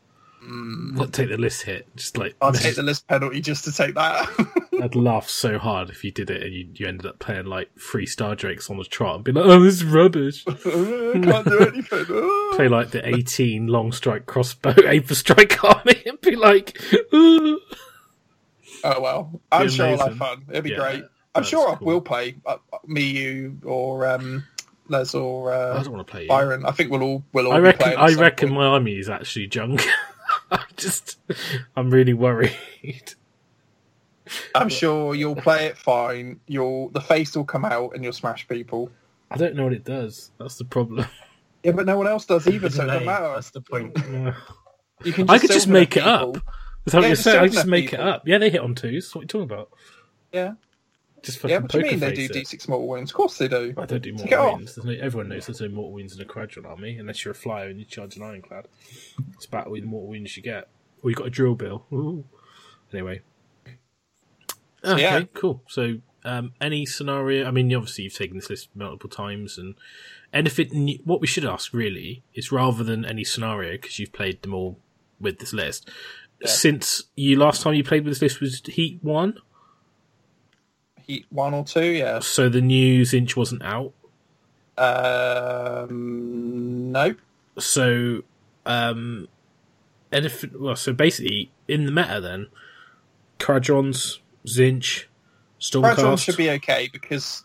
Not 0.46 1.14
take 1.14 1.30
the 1.30 1.38
list 1.38 1.62
hit. 1.62 1.86
Just 1.96 2.18
like 2.18 2.32
Mm. 2.34 2.36
I'll 2.42 2.52
take 2.52 2.74
the 2.76 2.82
list 2.82 3.08
penalty 3.08 3.40
just 3.40 3.64
to 3.64 3.72
take 3.72 3.94
that. 3.94 4.28
I'd 4.82 4.94
laugh 4.94 5.26
so 5.28 5.58
hard 5.58 5.88
if 5.88 6.04
you 6.04 6.10
did 6.10 6.28
it 6.28 6.42
and 6.42 6.52
you, 6.52 6.68
you 6.74 6.86
ended 6.86 7.06
up 7.06 7.18
playing 7.18 7.46
like 7.46 7.70
three 7.78 8.04
Star 8.04 8.34
Drakes 8.34 8.68
on 8.68 8.76
the 8.76 8.84
trot 8.84 9.14
and 9.16 9.24
be 9.24 9.32
like, 9.32 9.46
"Oh, 9.46 9.62
this 9.62 9.76
is 9.76 9.84
rubbish." 9.84 10.44
Can't 10.44 11.44
do 11.46 11.58
anything. 11.72 12.04
Play 12.56 12.68
like 12.68 12.90
the 12.90 13.00
eighteen 13.04 13.68
long 13.68 13.90
strike 13.92 14.26
crossbow 14.26 14.74
for 15.00 15.14
Strike 15.14 15.64
army 15.64 16.02
and 16.04 16.20
be 16.20 16.36
like, 16.36 16.78
"Ooh." 17.14 17.60
Oh 18.82 19.00
well, 19.00 19.40
I'm 19.50 19.70
sure 19.70 19.86
I'll 19.86 20.08
have 20.08 20.16
fun. 20.18 20.44
It'll 20.50 20.60
be 20.62 20.70
Yeah, 20.70 20.76
great. 20.76 21.04
I'm 21.34 21.42
sure 21.44 21.70
I 21.70 21.78
will 21.82 22.02
play. 22.02 22.36
Uh, 22.44 22.58
me, 22.86 23.02
you, 23.04 23.58
or 23.64 24.06
um, 24.06 24.44
Les, 24.88 25.14
or 25.14 25.52
I 25.52 25.56
uh, 25.56 25.82
don't 25.82 25.92
want 25.92 26.06
to 26.06 26.10
play 26.10 26.22
you. 26.22 26.28
Byron. 26.28 26.64
I 26.66 26.72
think 26.72 26.90
we'll 26.90 27.02
all 27.02 27.24
we'll 27.32 27.46
all. 27.46 27.52
I 27.52 27.56
be 27.58 27.62
reckon. 27.62 27.82
playing 27.82 27.98
I 27.98 28.14
reckon 28.14 28.48
point. 28.50 28.60
my 28.60 28.66
army 28.66 28.98
is 28.98 29.08
actually 29.08 29.46
junk. 29.46 29.84
I 30.50 30.64
just, 30.76 31.18
I'm 31.76 31.90
really 31.90 32.14
worried. 32.14 33.14
I'm 34.54 34.68
sure 34.68 35.14
you'll 35.14 35.36
play 35.36 35.66
it 35.66 35.78
fine. 35.78 36.40
You'll 36.46 36.90
the 36.90 37.00
face 37.00 37.34
will 37.36 37.44
come 37.44 37.64
out 37.64 37.94
and 37.94 38.02
you'll 38.02 38.12
smash 38.12 38.46
people. 38.48 38.90
I 39.30 39.36
don't 39.36 39.54
know 39.54 39.64
what 39.64 39.72
it 39.72 39.84
does. 39.84 40.30
That's 40.38 40.56
the 40.56 40.64
problem. 40.64 41.06
Yeah, 41.62 41.72
but 41.72 41.86
no 41.86 41.96
one 41.96 42.06
else 42.06 42.26
does 42.26 42.46
either, 42.46 42.68
so 42.68 42.84
it 42.84 42.86
doesn't 42.88 43.06
matter. 43.06 43.32
That's 43.34 43.50
the 43.50 43.62
point. 43.62 43.96
You 45.02 45.12
can. 45.12 45.28
I 45.30 45.38
could 45.38 45.50
just 45.50 45.66
make 45.66 45.96
it 45.96 46.04
people. 46.04 46.36
up. 46.36 46.42
That's 46.84 46.94
what 46.94 47.00
Yeah, 47.02 47.08
I'm 47.08 47.12
just 47.12 47.24
saying. 47.24 47.40
I 47.40 47.48
just 47.48 47.66
make 47.66 47.92
it 47.92 48.00
up. 48.00 48.28
Yeah, 48.28 48.38
they 48.38 48.50
hit 48.50 48.60
on 48.60 48.74
twos. 48.74 49.14
What 49.14 49.20
are 49.20 49.24
you 49.24 49.28
talking 49.28 49.50
about? 49.50 49.70
Yeah, 50.32 50.52
just 51.24 51.38
fucking 51.38 51.50
Yeah, 51.50 51.58
what 51.60 51.70
do 51.70 51.78
you 51.78 51.84
poker 51.84 51.96
mean 51.96 52.00
they 52.00 52.14
do 52.28 52.38
it. 52.38 52.46
D6 52.46 52.68
mortal 52.68 52.88
wounds? 52.88 53.10
Of 53.10 53.16
course 53.16 53.38
they 53.38 53.48
do. 53.48 53.74
I 53.76 53.86
don't 53.86 54.02
do 54.02 54.12
mortal 54.14 54.38
off. 54.38 54.54
wounds. 54.56 54.74
There's 54.74 54.84
no, 54.86 54.92
everyone 55.04 55.28
knows 55.28 55.46
there's 55.46 55.60
no 55.60 55.68
mortal 55.68 55.92
wounds 55.92 56.14
in 56.16 56.22
a 56.22 56.24
Kharadron 56.24 56.66
army 56.66 56.96
unless 56.98 57.24
you're 57.24 57.32
a 57.32 57.34
flyer 57.36 57.68
and 57.68 57.78
you 57.78 57.84
charge 57.84 58.16
an 58.16 58.22
ironclad. 58.22 58.68
It's 59.34 59.46
about 59.46 59.70
with 59.70 59.84
mortal 59.84 60.08
wounds 60.08 60.36
you 60.36 60.42
get. 60.42 60.68
Or 61.02 61.10
you 61.10 61.16
got 61.16 61.26
a 61.26 61.30
drill 61.30 61.54
bill. 61.54 61.84
Ooh. 61.92 62.24
Anyway. 62.92 63.20
Okay, 64.84 65.00
yeah. 65.02 65.22
cool. 65.32 65.62
So, 65.66 65.98
um, 66.24 66.52
any 66.60 66.84
scenario? 66.86 67.46
I 67.46 67.50
mean, 67.50 67.74
obviously 67.74 68.04
you've 68.04 68.14
taken 68.14 68.36
this 68.36 68.50
list 68.50 68.68
multiple 68.74 69.08
times, 69.08 69.56
and 69.56 69.74
anything. 70.32 70.68
new- 70.72 70.98
What 71.04 71.20
we 71.20 71.26
should 71.26 71.44
ask 71.44 71.72
really 71.72 72.22
is 72.34 72.52
rather 72.52 72.84
than 72.84 73.04
any 73.04 73.24
scenario 73.24 73.72
because 73.72 73.98
you've 73.98 74.12
played 74.12 74.42
them 74.42 74.52
all 74.54 74.78
with 75.18 75.38
this 75.38 75.52
list. 75.54 75.88
Yeah. 76.40 76.48
Since 76.48 77.04
you 77.16 77.38
last 77.38 77.62
time 77.62 77.74
you 77.74 77.84
played 77.84 78.04
with 78.04 78.12
this 78.12 78.22
list 78.22 78.40
was 78.40 78.60
Heat 78.66 78.98
One, 79.02 79.38
Heat 81.06 81.26
one 81.30 81.54
or 81.54 81.64
two, 81.64 81.84
yeah. 81.84 82.20
so 82.20 82.48
the 82.48 82.60
new 82.60 83.02
Tzeentch 83.02 83.36
wasn't 83.36 83.62
out. 83.62 83.92
Um, 84.78 86.92
no. 86.92 87.14
So, 87.58 88.22
um, 88.66 89.28
anything, 90.10 90.50
well, 90.58 90.76
so 90.76 90.92
basically, 90.92 91.50
in 91.68 91.86
the 91.86 91.92
meta 91.92 92.20
then, 92.20 92.48
Kharadrons, 93.38 94.18
Tzeentch, 94.46 95.04
Stormcast, 95.60 96.24
should 96.24 96.36
be 96.36 96.50
okay 96.50 96.88
because 96.92 97.44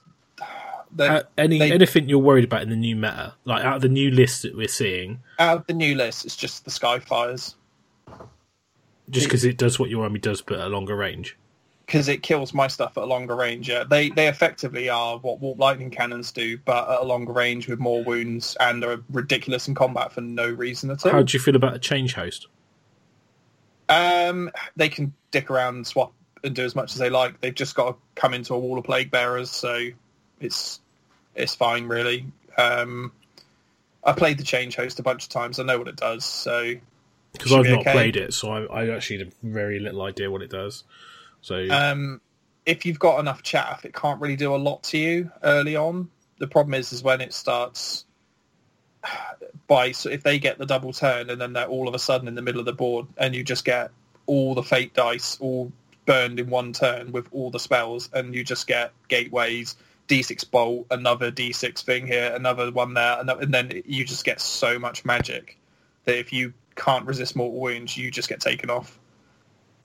they, 0.95 1.07
uh, 1.07 1.24
any 1.38 1.60
they- 1.60 1.72
anything 1.72 2.10
you're 2.10 2.20
worried 2.20 2.45
about 2.45 2.62
in 2.62 2.70
the 2.70 2.76
new 2.76 2.95
meta, 2.95 3.36
like 3.45 3.64
out 3.64 3.76
of 3.76 3.82
the 3.82 3.89
new 3.89 4.10
list 4.10 4.43
that 4.43 4.55
we're 4.55 4.68
seeing, 4.68 5.20
out 5.38 5.57
of 5.57 5.68
the 5.68 5.74
new 5.74 5.95
list, 5.95 6.26
it's 6.26 6.36
just 6.36 6.66
the 6.66 6.72
Skyfires 6.72 7.55
just 9.10 9.28
because 9.28 9.43
it 9.43 9.57
does 9.57 9.80
what 9.80 9.89
your 9.89 10.03
army 10.03 10.20
does, 10.20 10.41
but 10.41 10.60
at 10.60 10.68
a 10.68 10.70
longer 10.70 10.95
range. 10.95 11.38
Because 11.90 12.08
it 12.08 12.22
kills 12.22 12.54
my 12.54 12.68
stuff 12.68 12.96
at 13.00 13.04
a 13.04 13.06
longer 13.08 13.36
range. 13.36 13.68
Yeah, 13.68 13.84
they 13.84 14.10
they 14.10 14.28
effectively 14.28 14.90
are 14.90 15.18
what 15.18 15.40
warp 15.40 15.58
lightning 15.58 15.90
cannons 15.90 16.32
do, 16.32 16.56
but 16.60 16.88
at 16.88 17.02
a 17.02 17.04
longer 17.04 17.34
range 17.34 17.68
with 17.68 17.80
more 17.80 18.04
wounds 18.04 18.56
and 18.60 18.84
are 18.84 19.04
ridiculous 19.10 19.68
in 19.68 19.74
combat 19.74 20.12
for 20.12 20.22
no 20.22 20.48
reason 20.48 20.92
at 20.92 21.04
all. 21.04 21.12
How 21.12 21.24
do 21.24 21.36
you 21.36 21.40
feel 21.40 21.56
about 21.56 21.74
a 21.74 21.80
change 21.80 22.14
host? 22.14 22.46
Um, 23.90 24.52
they 24.76 24.88
can 24.88 25.16
dick 25.32 25.50
around 25.50 25.78
and 25.78 25.88
swap 25.88 26.14
and 26.44 26.56
do 26.56 26.64
as 26.64 26.76
much 26.76 26.92
as 26.92 27.00
they 27.00 27.10
like. 27.10 27.42
They've 27.42 27.56
just 27.56 27.74
got 27.74 27.94
to 27.94 27.96
come 28.14 28.36
into 28.36 28.54
a 28.54 28.60
wall 28.60 28.78
of 28.78 28.84
plague 28.84 29.10
bearers, 29.10 29.50
so 29.50 29.88
it's 30.40 30.80
it's 31.34 31.56
fine 31.56 31.88
really. 31.88 32.28
Um, 32.56 33.12
I 34.04 34.12
played 34.12 34.38
the 34.38 34.44
change 34.44 34.76
host 34.76 35.00
a 35.00 35.04
bunch 35.04 35.24
of 35.24 35.30
times. 35.30 35.60
I 35.60 35.64
know 35.64 35.80
what 35.80 35.88
it 35.88 35.96
does, 35.96 36.24
so 36.24 36.76
Because 37.32 37.52
I've 37.52 37.64
be 37.64 37.72
not 37.72 37.80
okay. 37.80 37.94
played 37.94 38.16
it, 38.16 38.36
so 38.36 38.52
I, 38.52 38.84
I 38.84 38.90
actually 38.90 39.20
have 39.24 39.34
very 39.42 39.80
little 39.80 40.04
idea 40.04 40.30
what 40.30 40.44
it 40.44 40.52
does. 40.52 40.84
So 41.42 41.68
um, 41.70 42.22
if 42.66 42.86
you've 42.86 43.00
got 43.00 43.20
enough 43.20 43.44
chaff, 43.44 43.86
it 43.86 43.94
can't 43.94 44.20
really 44.22 44.36
do 44.36 44.54
a 44.54 44.58
lot 44.58 44.84
to 44.84 44.98
you 44.98 45.32
early 45.44 45.76
on. 45.76 46.10
The 46.40 46.48
problem 46.48 46.74
is, 46.74 46.94
is 46.94 47.04
when 47.04 47.22
it 47.22 47.34
starts 47.34 48.06
by 49.68 49.92
so 49.92 50.10
if 50.10 50.24
they 50.24 50.40
get 50.40 50.58
the 50.58 50.66
double 50.66 50.92
turn 50.92 51.30
and 51.30 51.40
then 51.40 51.54
they're 51.54 51.68
all 51.68 51.88
of 51.88 51.96
a 51.96 52.00
sudden 52.00 52.28
in 52.28 52.36
the 52.36 52.42
middle 52.42 52.60
of 52.60 52.66
the 52.66 52.74
board 52.74 53.06
and 53.18 53.34
you 53.34 53.44
just 53.44 53.64
get 53.64 53.92
all 54.26 54.54
the 54.54 54.64
fate 54.64 54.94
dice 54.94 55.38
all 55.40 55.72
burned 56.06 56.40
in 56.40 56.50
one 56.50 56.74
turn 56.74 57.12
with 57.12 57.28
all 57.32 57.52
the 57.52 57.60
spells 57.60 58.10
and 58.14 58.34
you 58.34 58.44
just 58.44 58.66
get 58.66 58.92
gateways, 59.10 59.76
d6 60.08 60.50
bolt, 60.50 60.88
another 60.90 61.32
d6 61.32 61.84
thing 61.84 62.08
here, 62.08 62.34
another 62.36 62.72
one 62.72 62.96
there, 62.96 63.20
and 63.20 63.54
then 63.54 63.84
you 63.86 64.04
just 64.04 64.26
get 64.26 64.42
so 64.42 64.80
much 64.80 65.06
magic 65.06 65.58
that 66.06 66.18
if 66.18 66.34
you 66.34 66.52
can't 66.76 67.06
resist 67.06 67.36
mortal 67.36 67.60
wounds, 67.60 67.96
you 67.96 68.10
just 68.10 68.28
get 68.28 68.40
taken 68.40 68.72
off. 68.72 69.00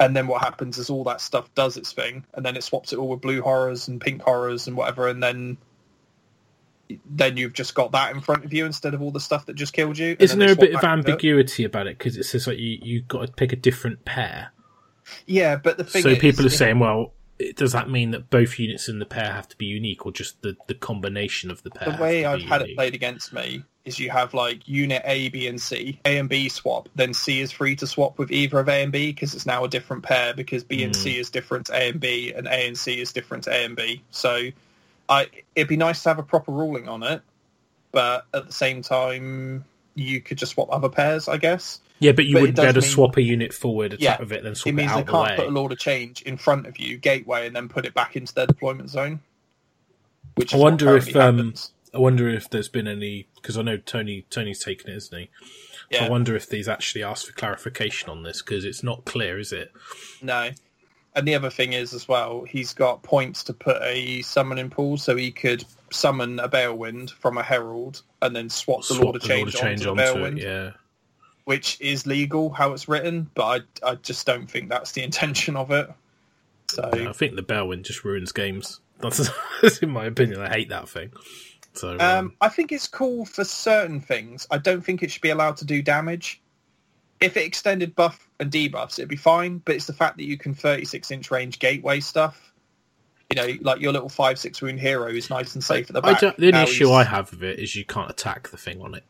And 0.05 0.15
then 0.15 0.27
what 0.27 0.43
happens 0.43 0.77
is 0.77 0.91
all 0.91 1.03
that 1.05 1.23
stuff 1.23 1.49
does 1.55 1.79
its 1.79 1.93
thing, 1.93 2.27
and 2.35 2.45
then 2.45 2.57
it 2.57 2.63
swaps 2.63 2.93
it 2.93 2.99
all 2.99 3.09
with 3.09 3.23
blue 3.23 3.41
horrors 3.41 3.89
and 3.89 3.99
pink 3.99 4.21
horrors 4.21 4.67
and 4.67 4.77
whatever, 4.77 5.09
and 5.09 5.23
then 5.23 5.57
then 7.07 7.39
you've 7.39 7.55
just 7.55 7.75
got 7.75 7.93
that 7.93 8.15
in 8.15 8.21
front 8.21 8.45
of 8.45 8.53
you 8.53 8.67
instead 8.67 8.93
of 8.93 9.01
all 9.01 9.11
the 9.11 9.19
stuff 9.19 9.47
that 9.47 9.55
just 9.55 9.73
killed 9.73 9.97
you. 9.97 10.15
isn't 10.19 10.39
there 10.39 10.53
a 10.53 10.57
bit 10.57 10.75
of 10.75 10.85
ambiguity 10.85 11.65
about 11.65 11.87
it? 11.87 11.97
Because 11.97 12.19
it 12.19 12.25
says 12.25 12.47
like 12.47 12.59
you 12.59 12.79
you 12.83 13.01
got 13.01 13.27
to 13.27 13.33
pick 13.33 13.55
a 13.55 13.57
different 13.57 14.05
pair. 14.05 14.53
Yeah, 15.25 15.57
but 15.57 15.79
the 15.79 15.85
thing 15.85 16.03
So 16.03 16.11
is, 16.11 16.19
people 16.19 16.45
are 16.45 16.51
saying, 16.51 16.79
well, 16.79 17.15
does 17.57 17.73
that 17.73 17.91
mean 17.91 18.13
that 18.13 18.31
both 18.31 18.59
units 18.59 18.89
in 18.89 18.99
the 18.99 19.07
pair 19.07 19.33
have 19.33 19.49
to 19.49 19.57
be 19.57 19.67
unique, 19.67 20.07
or 20.07 20.13
just 20.13 20.41
the, 20.43 20.57
the 20.67 20.75
combination 20.75 21.51
of 21.51 21.63
the 21.63 21.71
pair? 21.71 21.93
the 21.93 22.03
way 22.03 22.25
I've 22.25 22.43
had 22.43 22.63
it 22.63 22.77
played 22.77 22.95
against 22.95 23.33
me 23.33 23.65
is 23.85 23.99
you 23.99 24.11
have 24.11 24.33
like 24.35 24.67
unit 24.67 25.03
A, 25.05 25.29
B, 25.29 25.47
and 25.47 25.61
C. 25.61 26.01
A 26.05 26.19
and 26.19 26.29
B 26.29 26.49
swap, 26.49 26.89
then 26.95 27.13
C 27.13 27.41
is 27.41 27.51
free 27.53 27.77
to 27.77 27.87
swap 27.87 28.19
with 28.19 28.31
either 28.31 28.59
of 28.59 28.69
A 28.69 28.83
and 28.83 28.93
B 28.93 29.13
because 29.13 29.35
it's 29.35 29.47
now 29.47 29.65
a 29.65 29.69
different 29.69 30.03
pair 30.03 30.33
because 30.33 30.65
B 30.65 30.83
and 30.85 30.95
Hmm. 30.95 31.01
C 31.01 31.19
is 31.19 31.31
different 31.31 31.67
to 31.67 31.75
A 31.75 31.91
and 31.91 32.01
B 32.01 32.33
and 32.33 32.47
A 32.47 32.67
and 32.67 32.79
C 32.79 33.01
is 33.01 33.13
different 33.13 33.45
to 33.45 33.51
A 33.51 33.65
and 33.65 33.77
B. 33.77 34.03
So 34.11 34.51
I 35.09 35.29
it'd 35.55 35.69
be 35.69 35.77
nice 35.77 36.03
to 36.05 36.09
have 36.11 36.19
a 36.19 36.23
proper 36.23 36.53
ruling 36.53 36.89
on 36.89 37.03
it, 37.03 37.21
but 37.93 38.27
at 38.33 38.47
the 38.47 38.53
same 38.53 38.81
time 38.83 39.65
you 39.95 40.21
could 40.21 40.39
just 40.39 40.53
swap 40.53 40.69
other 40.71 40.89
pairs, 40.89 41.29
I 41.29 41.37
guess. 41.37 41.81
Yeah, 42.01 42.13
but 42.13 42.27
you 42.27 42.35
but 42.35 42.41
wouldn't 42.43 42.57
be 42.57 42.63
able 42.63 42.73
to 42.73 42.81
does 42.81 42.85
mean- 42.85 42.93
swap 42.93 43.17
a 43.17 43.23
unit 43.23 43.53
forward, 43.55 43.93
attack 43.95 44.03
Yeah, 44.03 44.19
with 44.21 44.33
it, 44.33 44.43
then 44.43 44.53
It 44.53 44.57
swap 44.57 44.73
it, 44.73 44.75
means 44.75 44.93
they 44.93 44.99
out 44.99 45.07
the 45.07 45.13
can't 45.13 45.37
put 45.37 45.47
a 45.47 45.51
Lord 45.51 45.73
of 45.73 45.79
Change 45.79 46.23
in 46.23 46.37
front 46.37 46.67
of 46.67 46.79
you, 46.79 46.97
gateway, 46.97 47.47
and 47.47 47.55
then 47.55 47.69
put 47.69 47.87
it 47.87 47.95
back 47.95 48.17
into 48.17 48.35
their 48.35 48.47
deployment 48.47 48.91
zone. 48.91 49.21
Which 50.35 50.55
I 50.55 50.59
wonder 50.59 50.97
if 50.97 51.15
um. 51.17 51.55
I 51.95 51.99
wonder 51.99 52.29
if 52.29 52.51
there's 52.51 52.69
been 52.69 52.89
any 52.89 53.29
because 53.37 53.57
I 53.57 53.63
know 53.63 53.77
Tony 53.77 54.27
Tony's 54.29 54.63
taken 54.65 54.91
it, 54.91 54.97
isn't 54.97 55.17
he? 55.17 55.31
So 55.93 56.01
I 56.05 56.09
wonder 56.09 56.35
if 56.35 56.51
he's 56.51 56.67
actually 56.67 57.05
asked 57.05 57.27
for 57.27 57.33
clarification 57.35 58.09
on 58.11 58.25
this 58.25 58.43
because 58.43 58.65
it's 58.65 58.83
not 58.83 59.05
clear, 59.05 59.39
is 59.39 59.53
it? 59.53 59.71
No. 60.21 60.51
And 61.15 61.29
the 61.29 61.37
other 61.37 61.51
thing 61.51 61.73
is 61.75 61.95
as 61.95 62.09
well, 62.09 62.43
he's 62.43 62.75
got 62.75 63.05
points 63.05 63.45
to 63.45 63.53
put 63.53 63.81
a 63.83 64.21
summoning 64.23 64.71
pool, 64.71 64.97
so 64.97 65.15
he 65.15 65.31
could 65.31 65.65
summon 65.93 66.41
a 66.41 66.49
Balewind 66.49 67.11
from 67.13 67.39
a 67.39 67.43
Herald 67.45 68.03
and 68.21 68.35
then 68.35 68.51
swap 68.51 68.81
the 68.81 68.95
Swap 68.95 69.05
Lord 69.05 69.17
of 69.17 69.23
the 69.23 69.29
Lord 69.29 69.39
Change, 69.53 69.55
of 69.55 69.61
Change 69.61 69.87
onto 69.87 70.03
onto 70.03 70.13
Balewind, 70.19 70.39
it. 70.39 70.43
Yeah, 70.43 70.71
which 71.45 71.81
is 71.81 72.07
legal 72.07 72.51
how 72.51 72.73
it's 72.73 72.89
written, 72.89 73.31
but 73.35 73.65
I, 73.83 73.91
I 73.91 73.95
just 73.97 74.27
don't 74.27 74.51
think 74.51 74.69
that's 74.69 74.93
the 74.93 75.03
intention 75.09 75.57
of 75.57 75.71
it. 75.71 75.91
So 76.69 76.91
I 76.93 77.13
think 77.13 77.37
the 77.37 77.43
Balewind 77.43 77.85
just 77.85 78.05
ruins 78.05 78.33
games. 78.33 78.81
That's, 79.01 79.29
that's 79.61 79.79
in 79.81 79.91
my 79.91 80.07
opinion. 80.07 80.41
I 80.41 80.49
hate 80.49 80.69
that 80.71 80.89
thing. 80.89 81.11
So 81.75 81.95
um, 81.95 82.01
um, 82.01 82.33
I 82.41 82.49
think 82.49 82.71
it's 82.73 82.87
cool 82.87 83.27
for 83.27 83.45
certain 83.45 84.01
things. 84.01 84.47
I 84.51 84.57
don't 84.57 84.83
think 84.83 85.03
it 85.03 85.11
should 85.11 85.21
be 85.21 85.31
allowed 85.31 85.57
to 85.59 85.65
do 85.67 85.83
damage. 85.83 86.41
If 87.21 87.37
it 87.37 87.45
extended 87.45 87.95
buff 87.97 88.27
and 88.41 88.51
debuffs, 88.51 88.99
it'd 88.99 89.09
be 89.09 89.17
fine. 89.17 89.59
But 89.59 89.75
it's 89.75 89.87
the 89.87 89.93
fact 89.93 90.17
that 90.19 90.25
you 90.25 90.39
can 90.39 90.55
36 90.55 91.11
inch 91.11 91.31
range 91.31 91.59
gateway 91.59 92.01
stuff. 92.01 92.53
You 93.31 93.37
know, 93.43 93.59
like 93.63 93.81
your 93.81 93.93
little 93.93 94.09
five 94.09 94.39
six 94.39 94.63
wound 94.63 94.79
hero 94.81 95.09
is 95.09 95.29
nice 95.29 95.55
and 95.55 95.63
safe 95.63 95.91
at 95.91 95.95
the 95.95 96.07
I 96.07 96.13
back. 96.13 96.21
don't, 96.21 96.37
the 96.37 96.47
only 96.47 96.53
Now 96.53 96.63
issue 96.63 96.87
he's- 96.87 96.97
I 96.97 97.05
have 97.05 97.31
with 97.33 97.43
it 97.43 97.59
is 97.59 97.75
you 97.75 97.85
can't 97.85 98.09
attack 98.11 98.49
the 98.51 98.57
thing 98.57 98.81
on 98.81 98.95
it. 98.95 99.03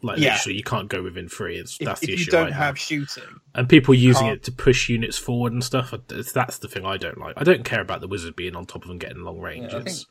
Like 0.00 0.18
Yeah. 0.18 0.34
literally, 0.34 0.56
you 0.58 0.62
can't 0.62 0.88
go 0.88 1.02
within 1.02 1.28
three. 1.28 1.56
It's, 1.58 1.76
if, 1.80 1.86
that's 1.86 2.02
if 2.02 2.06
the 2.08 2.16
you 2.16 2.24
don't 2.26 2.46
I 2.48 2.50
have 2.52 2.64
have. 2.66 2.78
shooting, 2.78 3.40
And 3.54 3.68
people 3.68 3.94
using 3.94 4.26
can't- 4.26 4.36
it 4.36 4.42
to 4.44 4.52
push 4.52 4.88
units 4.88 5.18
forward 5.18 5.52
and 5.52 5.62
stuff. 5.64 5.92
That's 6.08 6.58
the 6.58 6.68
thing 6.68 6.84
I 6.86 6.96
don't 6.96 7.18
like. 7.18 7.34
I 7.36 7.42
don't 7.44 7.64
care 7.64 7.80
about 7.80 8.00
the 8.00 8.06
wizard 8.08 8.36
being 8.36 8.54
on 8.54 8.64
top 8.66 8.82
of 8.82 8.88
them 8.88 8.98
getting 8.98 9.22
long 9.22 9.40
range. 9.40 9.72
I 9.74 9.78
It's- 9.78 10.06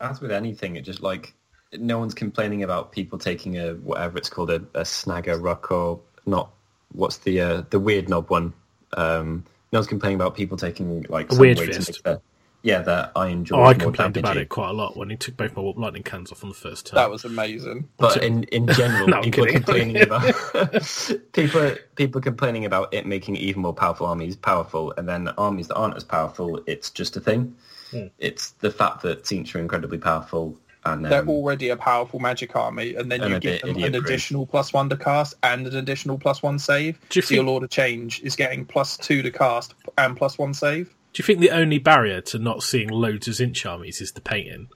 As 0.00 0.20
with 0.20 0.30
anything, 0.32 0.76
it 0.76 0.82
just 0.82 1.00
like 1.00 1.34
no 1.72 1.98
one's 1.98 2.14
complaining 2.14 2.62
about 2.62 2.92
people 2.92 3.18
taking 3.18 3.58
a 3.58 3.74
whatever 3.74 4.18
it's 4.18 4.28
called 4.28 4.50
a, 4.50 4.56
a 4.74 4.82
snagger 4.82 5.40
ruck 5.42 5.70
or 5.70 6.00
not. 6.26 6.50
What's 6.92 7.16
the 7.18 7.40
uh, 7.40 7.62
the 7.70 7.80
weird 7.80 8.08
knob 8.08 8.28
one? 8.30 8.52
Um, 8.96 9.44
no 9.72 9.78
one's 9.78 9.86
complaining 9.88 10.16
about 10.16 10.34
people 10.36 10.56
taking 10.56 11.04
like 11.08 11.30
A 11.30 11.34
some 11.34 11.40
weird 11.40 11.58
way 11.58 11.66
to 11.66 11.72
fist. 11.72 11.88
make 11.88 12.02
their- 12.02 12.20
yeah, 12.64 12.80
that 12.82 13.12
I 13.14 13.28
enjoyed. 13.28 13.58
oh, 13.60 13.62
I 13.64 13.74
more 13.74 13.76
complained 13.76 14.16
about 14.16 14.38
it 14.38 14.48
quite 14.48 14.70
a 14.70 14.72
lot 14.72 14.96
when 14.96 15.10
he 15.10 15.16
took 15.16 15.36
both 15.36 15.54
my 15.54 15.62
warp 15.62 15.78
lightning 15.78 16.02
cans 16.02 16.32
off 16.32 16.42
on 16.42 16.48
the 16.48 16.54
first 16.56 16.86
turn. 16.86 16.96
that 16.96 17.10
was 17.10 17.24
amazing. 17.24 17.88
But 17.98 18.22
in, 18.22 18.44
in 18.44 18.66
general, 18.68 19.06
No, 19.14 19.22
people 19.22 19.44
kidding. 19.44 19.62
complaining 19.62 20.02
about 20.02 20.34
people 21.34 21.76
people 21.94 22.20
complaining 22.22 22.64
about 22.64 22.92
it 22.94 23.06
making 23.06 23.36
even 23.36 23.62
more 23.62 23.74
powerful 23.74 24.06
armies 24.06 24.34
powerful, 24.36 24.92
and 24.96 25.08
then 25.08 25.28
armies 25.38 25.68
that 25.68 25.76
aren't 25.76 25.96
as 25.96 26.04
powerful, 26.04 26.60
it's 26.66 26.90
just 26.90 27.16
a 27.16 27.20
thing. 27.20 27.54
Hmm. 27.90 28.06
It's 28.18 28.52
the 28.52 28.70
fact 28.70 29.02
that 29.02 29.24
Tzeentch 29.24 29.54
are 29.54 29.58
incredibly 29.60 29.98
powerful, 29.98 30.58
and 30.86 31.04
They're 31.04 31.20
um, 31.22 31.28
already 31.28 31.68
a 31.68 31.76
powerful 31.76 32.18
magic 32.18 32.56
army, 32.56 32.94
and 32.94 33.12
then 33.12 33.20
And 33.22 33.30
you 33.30 33.36
a 33.36 33.40
give 33.40 33.60
bit 33.60 33.62
them 33.62 33.76
an 33.76 33.76
idiot-proof. 33.84 34.04
additional 34.06 34.46
plus 34.46 34.72
one 34.72 34.88
to 34.88 34.96
cast 34.96 35.34
and 35.42 35.66
an 35.66 35.76
additional 35.76 36.18
plus 36.18 36.42
one 36.42 36.58
save. 36.58 36.98
Do 37.10 37.18
you 37.18 37.22
so 37.22 37.34
your 37.34 37.44
Lord 37.44 37.62
of 37.62 37.70
Change 37.70 38.22
is 38.22 38.36
getting 38.36 38.64
plus 38.64 38.96
two 38.96 39.22
to 39.22 39.30
cast 39.30 39.74
and 39.98 40.16
plus 40.16 40.38
one 40.38 40.54
save. 40.54 40.94
Do 41.14 41.20
you 41.22 41.24
think 41.24 41.38
the 41.40 41.50
only 41.50 41.78
barrier 41.78 42.20
to 42.22 42.38
not 42.38 42.62
seeing 42.62 42.88
loads 42.88 43.28
of 43.28 43.34
Tzeentch 43.34 43.68
armies 43.70 44.00
is 44.00 44.12
the 44.12 44.20
painting? 44.20 44.68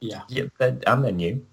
Yeah. 0.00 0.22
yeah, 0.28 0.44
and 0.60 1.04
they're 1.04 1.10
new. 1.12 1.44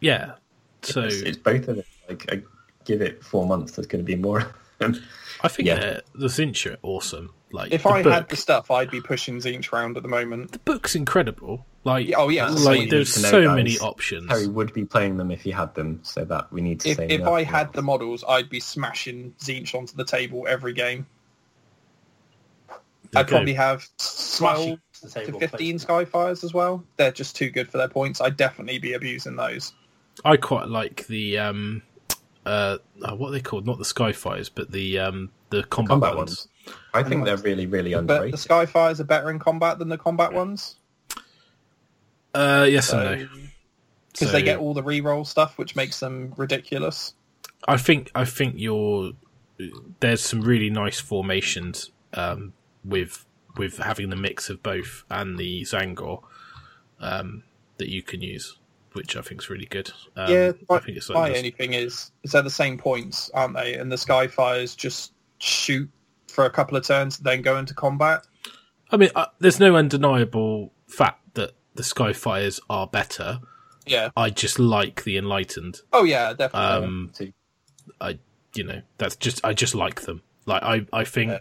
Yeah. 0.00 0.34
So 0.82 1.02
It's, 1.02 1.16
it's 1.22 1.36
both 1.36 1.66
of 1.68 1.76
them. 1.76 1.84
Like 2.08 2.32
I 2.32 2.42
give 2.84 3.02
it 3.02 3.22
four 3.22 3.46
months, 3.46 3.72
there's 3.72 3.88
going 3.88 4.02
to 4.02 4.06
be 4.06 4.16
more. 4.16 4.54
I 4.80 5.48
think 5.48 5.66
yeah. 5.68 6.00
the 6.14 6.28
Tzeentch 6.28 6.70
are 6.72 6.78
awesome. 6.82 7.34
Like 7.50 7.72
If 7.72 7.84
I 7.84 8.02
book, 8.02 8.12
had 8.12 8.28
the 8.28 8.36
stuff, 8.36 8.70
I'd 8.70 8.90
be 8.92 9.00
pushing 9.00 9.38
Tzeentch 9.38 9.72
round 9.72 9.96
at 9.96 10.04
the 10.04 10.08
moment. 10.08 10.52
the 10.52 10.58
book's 10.60 10.94
incredible. 10.94 11.66
Like 11.82 12.12
Oh, 12.16 12.28
yeah, 12.28 12.48
like 12.50 12.82
you 12.82 12.88
there's 12.90 13.16
need 13.16 13.22
to 13.24 13.26
know, 13.26 13.30
so 13.30 13.44
guys. 13.48 13.56
many 13.56 13.78
options. 13.78 14.28
Harry 14.30 14.46
would 14.46 14.72
be 14.72 14.84
playing 14.84 15.16
them 15.16 15.32
if 15.32 15.42
he 15.42 15.50
had 15.50 15.74
them, 15.74 15.98
so 16.04 16.24
that 16.26 16.52
we 16.52 16.60
need 16.60 16.78
to 16.80 16.90
If, 16.90 16.96
say. 16.98 17.06
if 17.08 17.22
no. 17.22 17.34
I 17.34 17.42
had 17.42 17.72
the 17.72 17.82
models, 17.82 18.22
I'd 18.28 18.48
be 18.48 18.60
smashing 18.60 19.34
Tzeentch 19.40 19.74
onto 19.74 19.96
the 19.96 20.04
table 20.04 20.46
every 20.48 20.72
game. 20.74 21.06
There 23.12 23.20
I'd 23.20 23.28
probably 23.28 23.54
have 23.54 23.86
12, 24.38 24.78
to 25.12 25.38
15 25.38 25.78
Skyfires 25.78 26.44
as 26.44 26.52
well. 26.52 26.84
They're 26.96 27.12
just 27.12 27.36
too 27.36 27.50
good 27.50 27.70
for 27.70 27.78
their 27.78 27.88
points. 27.88 28.20
I'd 28.20 28.36
definitely 28.36 28.78
be 28.78 28.92
abusing 28.92 29.36
those. 29.36 29.72
I 30.24 30.36
quite 30.36 30.68
like 30.68 31.06
the 31.06 31.38
um, 31.38 31.82
uh, 32.44 32.78
oh, 33.02 33.14
what 33.14 33.28
are 33.28 33.32
they 33.32 33.40
called? 33.40 33.66
Not 33.66 33.78
the 33.78 33.84
Skyfires, 33.84 34.50
but 34.54 34.70
the 34.72 34.98
um, 34.98 35.30
the 35.50 35.62
combat, 35.64 35.90
Combat 35.90 36.16
ones. 36.16 36.48
ones. 36.66 36.76
I 36.92 37.02
think 37.02 37.24
they're 37.24 37.36
really, 37.38 37.66
really 37.66 37.94
But 37.94 38.06
the 38.06 38.14
underrated. 38.14 38.40
Skyfires 38.40 39.00
are 39.00 39.04
better 39.04 39.30
in 39.30 39.38
combat 39.38 39.78
than 39.78 39.88
the 39.88 39.96
combat 39.98 40.32
ones. 40.32 40.76
Uh, 42.34 42.66
yes 42.68 42.88
So, 42.88 42.98
and 43.00 43.20
no. 43.22 43.28
because 44.12 44.28
So- 44.28 44.32
they 44.32 44.42
get 44.42 44.58
all 44.58 44.74
the 44.74 44.82
reroll 44.82 45.26
stuff, 45.26 45.56
which 45.56 45.76
makes 45.76 46.00
them 46.00 46.34
ridiculous. 46.36 47.14
I 47.66 47.76
think 47.76 48.10
I 48.14 48.24
think 48.24 48.54
you're 48.58 49.12
there's 50.00 50.20
some 50.20 50.42
really 50.42 50.70
nice 50.70 51.00
formations 51.00 51.90
um, 52.14 52.52
with 52.84 53.24
with 53.56 53.78
having 53.78 54.10
the 54.10 54.16
mix 54.16 54.50
of 54.50 54.62
both 54.62 55.04
and 55.10 55.38
the 55.38 55.62
Tzaangor 55.62 56.22
um, 57.00 57.42
that 57.78 57.88
you 57.88 58.02
can 58.02 58.20
use, 58.20 58.56
which 58.92 59.16
I 59.16 59.20
think 59.20 59.42
is 59.42 59.50
really 59.50 59.66
good. 59.66 59.90
Um, 60.16 60.32
yeah, 60.32 60.52
I 60.70 60.78
think 60.78 60.96
it's 60.96 61.10
my 61.10 61.20
like 61.20 61.36
only 61.36 61.50
thing 61.50 61.72
is, 61.72 62.12
is 62.22 62.32
they're 62.32 62.42
the 62.42 62.50
same 62.50 62.78
points, 62.78 63.30
aren't 63.34 63.54
they? 63.54 63.74
And 63.74 63.90
the 63.90 63.96
Skyfires 63.96 64.76
just 64.76 65.12
shoot 65.38 65.90
for 66.28 66.44
a 66.44 66.50
couple 66.50 66.76
of 66.76 66.86
turns, 66.86 67.18
then 67.18 67.42
go 67.42 67.58
into 67.58 67.74
combat. 67.74 68.26
I 68.90 68.96
mean, 68.96 69.10
uh, 69.14 69.26
there's 69.40 69.58
no 69.58 69.76
undeniable 69.76 70.72
fact 70.86 71.34
that 71.34 71.52
the 71.74 71.82
Skyfires 71.82 72.60
are 72.70 72.86
better. 72.86 73.40
Yeah. 73.86 74.10
I 74.16 74.30
just 74.30 74.58
like 74.58 75.04
the 75.04 75.16
Enlightened. 75.16 75.80
Oh 75.92 76.04
yeah, 76.04 76.32
definitely. 76.32 76.86
Um, 76.86 77.10
too. 77.14 77.32
I, 78.00 78.18
you 78.54 78.64
know, 78.64 78.82
that's 78.98 79.16
just 79.16 79.44
I 79.44 79.52
just 79.52 79.74
like 79.74 80.02
them. 80.02 80.22
Like 80.46 80.62
I, 80.62 80.86
I 80.92 81.04
think 81.04 81.32
Yeah. 81.32 81.38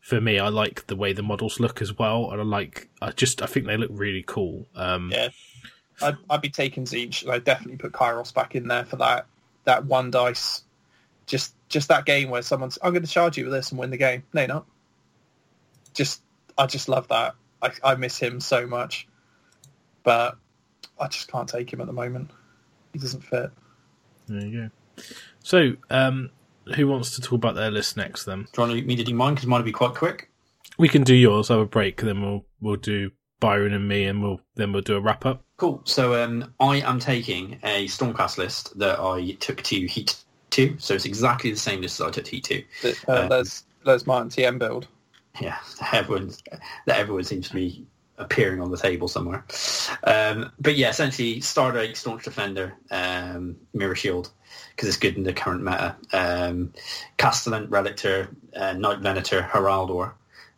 For 0.00 0.20
me, 0.20 0.38
I 0.38 0.48
like 0.48 0.86
the 0.86 0.96
way 0.96 1.12
the 1.12 1.22
models 1.22 1.60
look 1.60 1.82
as 1.82 1.96
well, 1.98 2.30
and 2.30 2.40
I 2.40 2.44
like 2.44 2.88
I 3.02 3.10
just 3.10 3.42
I 3.42 3.46
think 3.46 3.66
they 3.66 3.76
look 3.76 3.90
really 3.92 4.24
cool. 4.26 4.66
Um, 4.74 5.10
Yeah. 5.12 5.28
I'd, 6.02 6.16
I'd 6.30 6.40
be 6.40 6.48
taking 6.48 6.84
Tzeentch, 6.84 7.22
and 7.22 7.30
I'd 7.30 7.44
definitely 7.44 7.76
put 7.76 7.92
Kairos 7.92 8.32
back 8.32 8.54
in 8.54 8.68
there 8.68 8.84
for 8.84 8.96
that 8.96 9.26
that 9.64 9.84
one 9.84 10.10
dice. 10.10 10.64
Just 11.26 11.54
just 11.68 11.88
that 11.88 12.06
game 12.06 12.30
where 12.30 12.42
someone's, 12.42 12.78
I'm 12.82 12.92
going 12.92 13.04
to 13.04 13.08
charge 13.10 13.38
you 13.38 13.44
with 13.44 13.52
this 13.52 13.70
and 13.70 13.78
win 13.78 13.90
the 13.90 13.96
game. 13.96 14.24
No, 14.32 14.46
not. 14.46 14.66
Just 15.94 16.22
I 16.56 16.66
just 16.66 16.88
love 16.88 17.06
that. 17.08 17.34
I, 17.62 17.70
I 17.84 17.94
miss 17.94 18.18
him 18.18 18.40
so 18.40 18.66
much, 18.66 19.06
but 20.02 20.38
I 20.98 21.08
just 21.08 21.30
can't 21.30 21.48
take 21.48 21.72
him 21.72 21.80
at 21.80 21.86
the 21.86 21.92
moment. 21.92 22.30
He 22.92 22.98
doesn't 22.98 23.22
fit. 23.22 23.50
There 24.26 24.46
you 24.46 24.70
go. 24.96 25.04
So, 25.42 25.76
um, 25.90 26.30
who 26.74 26.86
wants 26.88 27.14
to 27.16 27.20
talk 27.20 27.32
about 27.32 27.54
their 27.54 27.70
list 27.70 27.96
next? 27.96 28.24
Then 28.24 28.46
Do 28.52 28.62
you 28.62 28.68
want 28.68 28.86
me 28.86 28.96
to 28.96 29.04
do 29.04 29.14
mine? 29.14 29.34
Because 29.34 29.46
mine 29.46 29.60
will 29.60 29.64
be 29.66 29.72
quite 29.72 29.94
quick. 29.94 30.30
we 30.78 30.88
can 30.88 31.02
do 31.02 31.14
yours. 31.14 31.48
Have 31.48 31.58
a 31.60 31.66
break, 31.66 32.00
then 32.02 32.22
we'll 32.22 32.44
we'll 32.60 32.76
do 32.76 33.10
Byron 33.40 33.72
and 33.72 33.88
me, 33.88 34.04
and 34.04 34.22
we'll 34.22 34.40
then 34.56 34.72
we'll 34.72 34.82
do 34.82 34.96
a 34.96 35.00
wrap 35.00 35.24
up. 35.26 35.42
Cool. 35.56 35.82
So 35.84 36.22
um, 36.22 36.52
I 36.60 36.76
am 36.80 36.98
taking 36.98 37.58
a 37.64 37.86
Stormcast 37.86 38.38
list 38.38 38.78
that 38.78 38.98
I 38.98 39.32
took 39.40 39.62
to 39.64 39.86
Heat 39.86 40.16
2. 40.50 40.76
So 40.78 40.94
it's 40.94 41.04
exactly 41.04 41.50
the 41.50 41.56
same 41.58 41.80
list 41.82 42.00
as 42.00 42.06
I 42.06 42.10
took 42.10 42.24
to 42.24 42.30
Heat 42.30 42.44
2. 42.44 42.62
That, 42.82 43.08
uh, 43.08 43.12
Uh, 43.12 43.28
there's 43.28 43.64
there's 43.84 44.06
my 44.06 44.22
TM 44.22 44.58
build. 44.58 44.86
Yeah, 45.40 45.58
everyone, 45.92 46.32
that 46.86 46.98
everyone 46.98 47.24
seems 47.24 47.48
to 47.48 47.54
be 47.54 47.86
appearing 48.20 48.60
on 48.60 48.70
the 48.70 48.76
table 48.76 49.08
somewhere. 49.08 49.44
Um, 50.04 50.52
but 50.60 50.76
yeah, 50.76 50.90
essentially 50.90 51.40
Stardrake, 51.40 51.96
Staunch 51.96 52.24
Defender, 52.24 52.74
um, 52.90 53.56
Mirror 53.74 53.96
Shield, 53.96 54.30
because 54.70 54.88
it's 54.88 54.98
good 54.98 55.16
in 55.16 55.24
the 55.24 55.32
current 55.32 55.64
meta. 55.64 55.96
Um, 56.12 56.72
Castellan, 57.16 57.66
Relictor, 57.68 58.28
uh, 58.54 58.74
Knight 58.74 58.98
Venator, 59.00 59.42
Heraldor, 59.42 60.12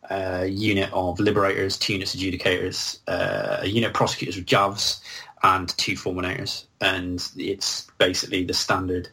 uh, 0.09 0.45
unit 0.47 0.91
of 0.93 1.19
Liberators, 1.19 1.77
two 1.77 1.93
units 1.93 2.15
Adjudicators, 2.15 2.99
uh, 3.07 3.57
a 3.61 3.67
unit 3.67 3.89
of 3.89 3.93
Prosecutors 3.93 4.35
with 4.35 4.45
Javs, 4.45 5.01
and 5.43 5.69
two 5.77 5.93
Fulminators. 5.93 6.65
And 6.81 7.25
it's 7.37 7.87
basically 7.97 8.43
the 8.43 8.53
standard 8.53 9.09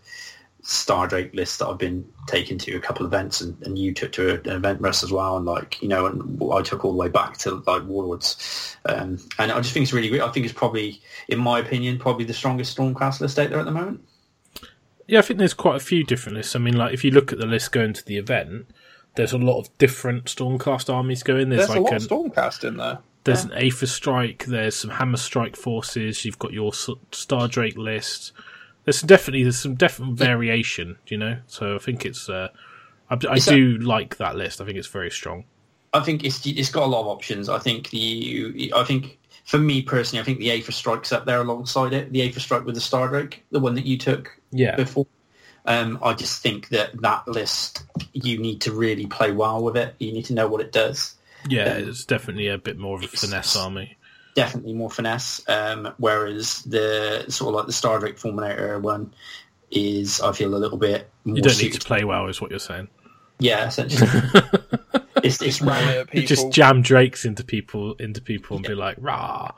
Stardrake 0.62 1.34
list 1.34 1.58
that 1.58 1.68
I've 1.68 1.78
been 1.78 2.06
taken 2.26 2.58
to 2.58 2.76
a 2.76 2.80
couple 2.80 3.06
of 3.06 3.12
events, 3.12 3.40
and, 3.40 3.60
and 3.62 3.78
you 3.78 3.94
took 3.94 4.12
to 4.12 4.40
an 4.44 4.50
event 4.50 4.80
rest 4.80 5.02
as 5.02 5.10
well, 5.10 5.36
and 5.36 5.46
like 5.46 5.80
you 5.82 5.88
know, 5.88 6.06
and 6.06 6.42
I 6.52 6.62
took 6.62 6.84
all 6.84 6.92
the 6.92 6.98
way 6.98 7.08
back 7.08 7.38
to 7.38 7.62
like 7.66 7.84
Warlords, 7.84 8.76
um, 8.86 9.18
and 9.38 9.52
I 9.52 9.60
just 9.60 9.72
think 9.72 9.84
it's 9.84 9.92
really 9.92 10.08
great. 10.08 10.22
I 10.22 10.30
think 10.30 10.44
it's 10.44 10.54
probably, 10.54 11.00
in 11.28 11.38
my 11.38 11.58
opinion, 11.58 11.98
probably 11.98 12.24
the 12.24 12.34
strongest 12.34 12.76
Stormcast 12.76 13.20
list 13.20 13.38
out 13.38 13.50
there 13.50 13.58
at 13.58 13.64
the 13.64 13.70
moment. 13.70 14.04
Yeah, 15.06 15.18
I 15.18 15.22
think 15.22 15.38
there's 15.38 15.54
quite 15.54 15.76
a 15.76 15.84
few 15.84 16.04
different 16.04 16.36
lists. 16.36 16.54
I 16.54 16.60
mean, 16.60 16.76
like 16.76 16.94
if 16.94 17.04
you 17.04 17.10
look 17.10 17.32
at 17.32 17.38
the 17.38 17.46
list 17.46 17.72
going 17.72 17.94
to 17.94 18.04
the 18.04 18.16
event, 18.16 18.66
there's 19.16 19.32
a 19.32 19.38
lot 19.38 19.58
of 19.58 19.76
different 19.78 20.26
Stormcast 20.26 20.92
armies 20.92 21.22
going. 21.22 21.48
There's, 21.48 21.66
There's, 21.66 21.78
a 21.78 21.80
lot 21.80 21.90
an, 21.90 21.96
of 21.96 22.02
Stormcast 22.02 22.64
in 22.64 22.76
there. 22.76 22.98
There's 23.24 23.44
an 23.44 23.52
Aether 23.52 23.86
Strike. 23.86 24.44
There's 24.46 24.76
some 24.76 24.90
Hammer 24.90 25.18
Strike 25.18 25.56
forces. 25.56 26.24
You've 26.24 26.38
got 26.38 26.52
your 26.52 26.72
Star 26.72 27.48
Drake 27.48 27.76
list. 27.76 28.32
There's 28.90 29.02
definitely 29.02 29.44
there's 29.44 29.58
some 29.58 29.74
definite 29.76 30.14
variation, 30.16 30.98
you 31.06 31.16
know. 31.16 31.38
So 31.46 31.76
I 31.76 31.78
think 31.78 32.04
it's 32.04 32.28
uh, 32.28 32.48
I, 33.08 33.16
I 33.28 33.34
Is 33.34 33.46
do 33.46 33.78
like 33.78 34.16
that 34.16 34.34
list. 34.36 34.60
I 34.60 34.64
think 34.64 34.76
it's 34.78 34.88
very 34.88 35.10
strong. 35.10 35.44
I 35.92 36.00
think 36.00 36.24
it's 36.24 36.44
it's 36.46 36.70
got 36.70 36.84
a 36.84 36.86
lot 36.86 37.00
of 37.02 37.06
options. 37.06 37.48
I 37.48 37.58
think 37.58 37.90
the 37.90 38.72
I 38.74 38.84
think 38.84 39.18
for 39.44 39.58
me 39.58 39.82
personally, 39.82 40.20
I 40.20 40.24
think 40.24 40.38
the 40.38 40.48
Aetherstrike's 40.48 41.12
up 41.12 41.24
there 41.24 41.40
alongside 41.40 41.92
it. 41.92 42.12
The 42.12 42.20
Aetherstrike 42.28 42.64
with 42.64 42.74
the 42.74 42.80
Star 42.80 43.08
Stardrake, 43.08 43.34
the 43.50 43.60
one 43.60 43.74
that 43.74 43.86
you 43.86 43.96
took 43.98 44.30
Yeah, 44.52 44.76
before. 44.76 45.06
Um, 45.66 45.98
I 46.02 46.14
just 46.14 46.42
think 46.42 46.68
that 46.70 47.00
that 47.02 47.28
list, 47.28 47.84
you 48.12 48.38
need 48.38 48.60
to 48.62 48.72
really 48.72 49.06
play 49.06 49.30
well 49.30 49.62
with 49.62 49.76
it. 49.76 49.94
You 49.98 50.12
need 50.12 50.24
to 50.26 50.34
know 50.34 50.48
what 50.48 50.60
it 50.60 50.72
does. 50.72 51.14
yeah, 51.48 51.74
it's 51.74 52.04
definitely 52.04 52.48
a 52.48 52.58
bit 52.58 52.78
more 52.78 52.96
of 52.96 53.02
a 53.02 53.04
It's- 53.04 53.20
finesse 53.22 53.56
army. 53.56 53.96
Definitely 54.34 54.74
more 54.74 54.90
finesse. 54.90 55.42
Um, 55.48 55.92
whereas 55.98 56.62
the 56.62 57.24
sort 57.28 57.48
of 57.48 57.54
like 57.56 57.66
the 57.66 57.72
Stardrake 57.72 58.20
Fulminator 58.20 58.80
one 58.80 59.12
is, 59.70 60.20
I 60.20 60.32
feel, 60.32 60.54
a 60.54 60.56
little 60.56 60.78
bit 60.78 61.10
more 61.24 61.36
You 61.36 61.42
don't 61.42 61.60
need 61.60 61.72
to 61.72 61.80
play 61.80 62.04
well, 62.04 62.26
is 62.28 62.40
what 62.40 62.50
you're 62.50 62.58
saying. 62.58 62.88
Yeah, 63.38 63.66
essentially. 63.66 64.08
it's, 65.24 65.40
it's 65.40 65.60
Rally 65.60 65.98
You 65.98 66.04
people. 66.04 66.26
just 66.26 66.50
jam 66.50 66.82
drakes 66.82 67.24
into 67.24 67.42
people 67.42 67.94
into 67.94 68.20
people 68.20 68.56
and 68.56 68.66
be 68.66 68.74
like, 68.74 68.96
rah. 69.00 69.50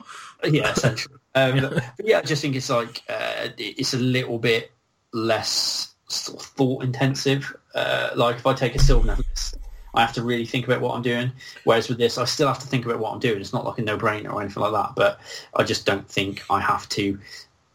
yeah, 0.45 0.73
essentially. 0.73 1.17
Um, 1.35 1.61
but 1.61 1.83
yeah, 2.05 2.19
I 2.19 2.23
just 2.23 2.43
think 2.43 2.57
it's 2.57 2.71
like 2.71 3.03
uh, 3.09 3.49
it's 3.59 3.95
a 3.95 3.99
little 3.99 4.39
bit 4.39 4.71
less 5.13 5.95
sort 6.09 6.41
of 6.41 6.47
thought 6.47 6.85
intensive. 6.85 7.55
Uh, 7.75 8.11
like 8.15 8.37
if 8.37 8.47
I 8.47 8.55
take 8.55 8.75
a 8.75 8.79
Sylvan 8.79 9.17
list, 9.17 9.57
I 9.95 10.01
have 10.01 10.13
to 10.15 10.23
really 10.23 10.47
think 10.47 10.67
about 10.67 10.81
what 10.81 10.95
I'm 10.95 11.03
doing. 11.03 11.33
Whereas 11.65 11.89
with 11.89 11.99
this, 11.99 12.19
I 12.19 12.25
still 12.25 12.49
have 12.49 12.59
to 12.61 12.67
think 12.67 12.87
about 12.87 12.99
what 12.99 13.13
I'm 13.13 13.21
doing. 13.21 13.41
It's 13.41 13.53
not 13.53 13.65
like 13.65 13.79
a 13.79 13.83
no-brainer 13.83 14.33
or 14.33 14.41
anything 14.41 14.63
like 14.63 14.73
that. 14.73 14.95
But 14.97 15.21
I 15.55 15.65
just 15.65 15.85
don't 15.87 16.09
think 16.09 16.43
I 16.51 16.61
have 16.61 16.89
to 16.91 17.19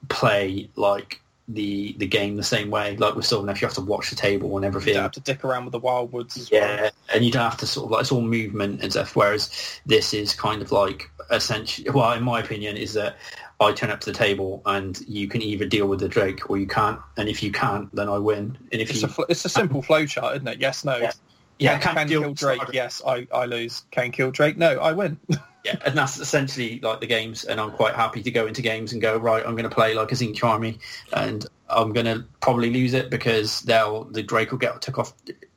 play 0.10 0.70
like 0.76 1.22
the 1.50 1.94
the 1.98 2.08
game 2.08 2.36
the 2.36 2.44
same 2.44 2.70
way. 2.70 2.98
Like 2.98 3.16
with 3.16 3.26
Sylvan, 3.26 3.48
you 3.56 3.62
have 3.62 3.74
to 3.76 3.82
watch 3.82 4.10
the 4.10 4.16
table 4.16 4.56
and 4.58 4.64
you 4.64 4.68
everything. 4.68 4.94
don't 4.96 5.04
have 5.04 5.12
to 5.14 5.20
dick 5.22 5.44
around 5.46 5.66
with 5.66 5.72
the 5.72 5.80
wildwoods 5.80 6.38
as 6.38 6.52
well. 6.52 6.62
Yeah, 6.62 6.90
and 7.14 7.24
you 7.24 7.32
don't 7.32 7.44
have 7.44 7.58
to 7.58 7.68
sort 7.68 7.86
of 7.86 7.92
like 7.92 8.02
it's 8.02 8.12
all 8.12 8.22
movement 8.22 8.82
and 8.82 8.92
stuff. 8.92 9.16
Whereas 9.16 9.80
this 9.86 10.14
is 10.14 10.34
kind 10.34 10.62
of 10.62 10.72
like 10.72 11.10
essentially, 11.32 11.90
well, 11.90 12.12
in 12.14 12.24
my 12.24 12.40
opinion, 12.40 12.78
is 12.78 12.94
that 12.94 13.16
I 13.60 13.72
turn 13.72 13.90
up 13.90 14.00
to 14.02 14.12
the 14.12 14.18
table 14.18 14.62
and 14.66 15.00
you 15.08 15.28
can 15.28 15.42
either 15.42 15.66
deal 15.66 15.88
with 15.88 16.00
the 16.00 16.10
Drake 16.10 16.50
or 16.50 16.58
you 16.58 16.68
can't. 16.68 17.00
And 17.16 17.28
if 17.28 17.42
you 17.42 17.52
can't, 17.52 17.94
then 17.96 18.08
I 18.10 18.18
win. 18.18 18.58
And 18.72 18.82
if 18.82 18.90
It's 18.90 19.02
you 19.02 19.08
a, 19.08 19.12
fl- 19.12 19.24
it's 19.30 19.46
a 19.46 19.50
simple 19.50 19.82
flow 19.82 20.06
chart, 20.06 20.36
isn't 20.36 20.48
it? 20.48 20.60
Yes, 20.60 20.86
no. 20.86 20.98
Yeah. 20.98 21.12
Yeah, 21.60 21.78
can, 21.80 21.96
can't 21.96 22.10
kill 22.10 22.22
deal 22.22 22.34
Drake. 22.34 22.62
Yes, 22.74 23.02
I, 23.06 23.28
I 23.34 23.46
lose. 23.46 23.84
Can 23.92 24.12
kill 24.12 24.32
Drake. 24.32 24.58
No, 24.58 24.80
I 24.80 24.94
win. 24.94 25.20
Yeah, 25.66 25.76
and 25.86 25.98
that's 25.98 26.18
essentially 26.18 26.80
like 26.80 27.02
the 27.02 27.08
games. 27.08 27.44
And 27.44 27.60
I'm 27.60 27.72
quite 27.72 27.94
happy 27.94 28.24
to 28.24 28.32
go 28.32 28.48
into 28.48 28.62
games 28.62 28.94
and 28.94 29.02
go 29.02 29.18
right. 29.18 29.44
I'm 29.46 29.52
going 29.52 29.70
to 29.70 29.76
play 29.76 29.96
like 29.96 30.10
a 30.14 30.16
Tzeentch 30.16 30.42
army, 30.42 30.80
and 31.12 31.46
I'm 31.70 31.92
going 31.92 32.06
to 32.06 32.24
probably 32.40 32.72
lose 32.72 32.94
it 32.94 33.10
because 33.10 33.64
they'll 33.64 34.06
the 34.06 34.24
Drake 34.24 34.52
will 34.52 34.60
get 34.60 34.82
took 34.82 34.98
off 34.98 35.12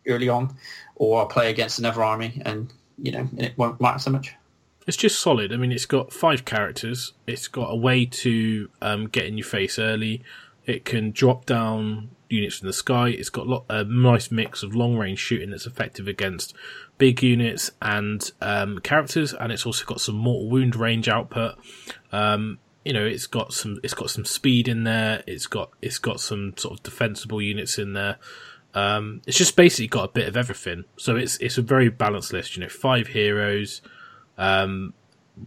early 0.09 0.29
on, 0.29 0.57
or 0.97 1.21
I'll 1.21 1.27
play 1.27 1.49
against 1.49 1.79
another 1.79 2.03
army, 2.03 2.43
and 2.45 2.73
you 2.99 3.13
know, 3.13 3.21
and 3.21 3.43
it 3.43 3.57
won't 3.57 3.81
matter 3.81 4.01
so 4.01 4.11
much. 4.11 4.35
It's 4.87 4.97
just 4.97 5.21
solid. 5.21 5.53
I 5.53 5.57
mean, 5.57 5.71
it's 5.71 5.87
got 5.87 6.13
five 6.13 6.45
characters. 6.45 7.13
It's 7.29 7.47
got 7.47 7.69
a 7.69 7.77
way 7.77 8.05
to 8.07 8.69
um, 8.83 9.07
get 9.07 9.27
in 9.27 9.39
your 9.39 9.47
face 9.47 9.79
early. 9.79 10.25
It 10.67 10.85
can 10.85 11.13
drop 11.13 11.47
down 11.47 12.11
units 12.31 12.59
from 12.59 12.66
the 12.66 12.72
sky. 12.72 13.09
It's 13.09 13.31
got 13.31 13.64
a 13.68 13.85
nice 13.85 14.31
mix 14.31 14.62
of 14.62 14.74
long 14.74 14.97
range 14.97 15.18
shooting 15.18 15.51
that's 15.51 15.66
effective 15.66 16.09
against 16.09 16.55
big 16.99 17.22
units 17.22 17.70
and 17.81 18.31
um, 18.41 18.78
characters, 18.81 19.33
and 19.33 19.53
it's 19.53 19.66
also 19.66 19.85
got 19.85 20.01
some 20.01 20.16
mortal 20.16 20.49
wound 20.49 20.76
range 20.76 21.09
output. 21.09 21.57
Um, 22.12 22.59
you 22.85 22.93
know, 22.93 23.05
it's 23.05 23.26
got 23.26 23.53
some 23.53 23.78
it's 23.83 23.95
got 23.95 24.11
some 24.11 24.24
speed 24.24 24.68
in 24.68 24.85
there. 24.85 25.22
It's 25.26 25.47
got 25.47 25.70
it's 25.83 25.99
got 25.99 26.20
some 26.20 26.55
sort 26.57 26.78
of 26.78 26.83
defensible 26.83 27.43
units 27.43 27.78
in 27.78 27.93
there. 27.93 28.16
Um, 28.72 29.22
it's 29.26 29.37
just 29.37 29.57
basically 29.57 29.89
got 29.89 30.05
a 30.05 30.12
bit 30.12 30.28
of 30.28 30.37
everything. 30.37 30.85
So 30.97 31.16
it's 31.16 31.37
it's 31.39 31.59
a 31.59 31.62
very 31.62 31.89
balanced 31.89 32.33
list. 32.33 32.57
You 32.57 32.62
know, 32.62 32.68
five 32.68 33.09
heroes, 33.09 33.83
um, 34.39 34.95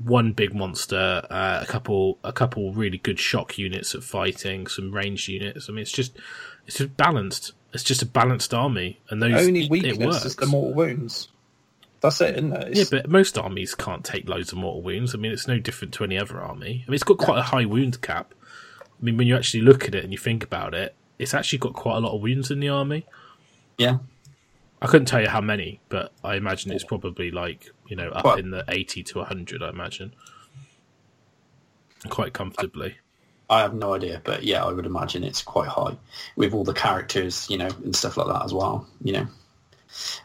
one 0.03 0.33
big 0.33 0.53
monster, 0.53 1.25
uh, 1.29 1.59
a 1.61 1.65
couple 1.65 2.19
a 2.23 2.33
couple 2.33 2.73
really 2.73 2.97
good 2.97 3.19
shock 3.19 3.57
units 3.57 3.95
at 3.95 4.03
fighting, 4.03 4.67
some 4.67 4.93
ranged 4.93 5.27
units. 5.27 5.69
I 5.69 5.73
mean, 5.73 5.81
it's 5.81 5.91
just 5.91 6.17
it's 6.67 6.77
just 6.77 6.95
balanced. 6.97 7.53
It's 7.73 7.83
just 7.83 8.01
a 8.01 8.05
balanced 8.05 8.53
army, 8.53 8.99
and 9.09 9.21
those 9.21 9.47
Only 9.47 9.63
it 9.65 9.71
weakness 9.71 9.97
works. 9.97 10.25
is 10.25 10.35
the 10.35 10.45
mortal 10.45 10.73
wounds. 10.73 11.29
That's 12.01 12.19
it, 12.21 12.35
isn't 12.35 12.53
it? 12.53 12.75
Yeah, 12.77 12.83
but 12.91 13.09
most 13.09 13.37
armies 13.37 13.73
can't 13.75 14.03
take 14.03 14.27
loads 14.27 14.51
of 14.51 14.57
mortal 14.57 14.81
wounds. 14.81 15.15
I 15.15 15.17
mean, 15.17 15.31
it's 15.31 15.47
no 15.47 15.57
different 15.57 15.93
to 15.95 16.03
any 16.03 16.17
other 16.19 16.39
army. 16.39 16.83
I 16.85 16.89
mean, 16.91 16.95
it's 16.95 17.03
got 17.03 17.17
quite 17.17 17.39
a 17.39 17.43
high 17.43 17.65
wound 17.65 18.01
cap. 18.01 18.33
I 18.81 19.05
mean, 19.05 19.17
when 19.17 19.25
you 19.25 19.35
actually 19.35 19.61
look 19.61 19.85
at 19.87 19.95
it 19.95 20.03
and 20.03 20.11
you 20.11 20.19
think 20.19 20.43
about 20.43 20.73
it, 20.75 20.93
it's 21.17 21.33
actually 21.33 21.59
got 21.59 21.73
quite 21.73 21.95
a 21.97 21.99
lot 22.01 22.13
of 22.13 22.21
wounds 22.21 22.51
in 22.51 22.59
the 22.59 22.69
army. 22.69 23.05
Yeah. 23.77 23.99
I 24.81 24.87
couldn't 24.87 25.05
tell 25.07 25.21
you 25.21 25.29
how 25.29 25.39
many, 25.41 25.79
but 25.87 26.11
I 26.25 26.35
imagine 26.35 26.71
it's 26.73 26.83
probably 26.83 27.31
like 27.31 27.71
you 27.87 27.95
know 27.95 28.09
up 28.09 28.25
Well- 28.25 28.35
in 28.35 28.51
the 28.51 28.65
eighty 28.67 29.01
to 29.03 29.23
hundred. 29.23 29.63
I 29.63 29.69
imagine 29.69 30.13
quite 32.09 32.33
comfortably. 32.33 32.97
I 33.49 33.61
have 33.61 33.73
no 33.73 33.93
idea, 33.93 34.21
but 34.23 34.43
yeah, 34.43 34.63
I 34.63 34.71
would 34.71 34.85
imagine 34.85 35.23
it's 35.23 35.41
quite 35.41 35.67
high 35.67 35.97
with 36.35 36.53
all 36.53 36.63
the 36.63 36.73
characters, 36.73 37.47
you 37.49 37.57
know, 37.57 37.69
and 37.83 37.95
stuff 37.95 38.17
like 38.17 38.27
that 38.27 38.43
as 38.43 38.53
well. 38.53 38.87
You 39.03 39.13
know, 39.13 39.27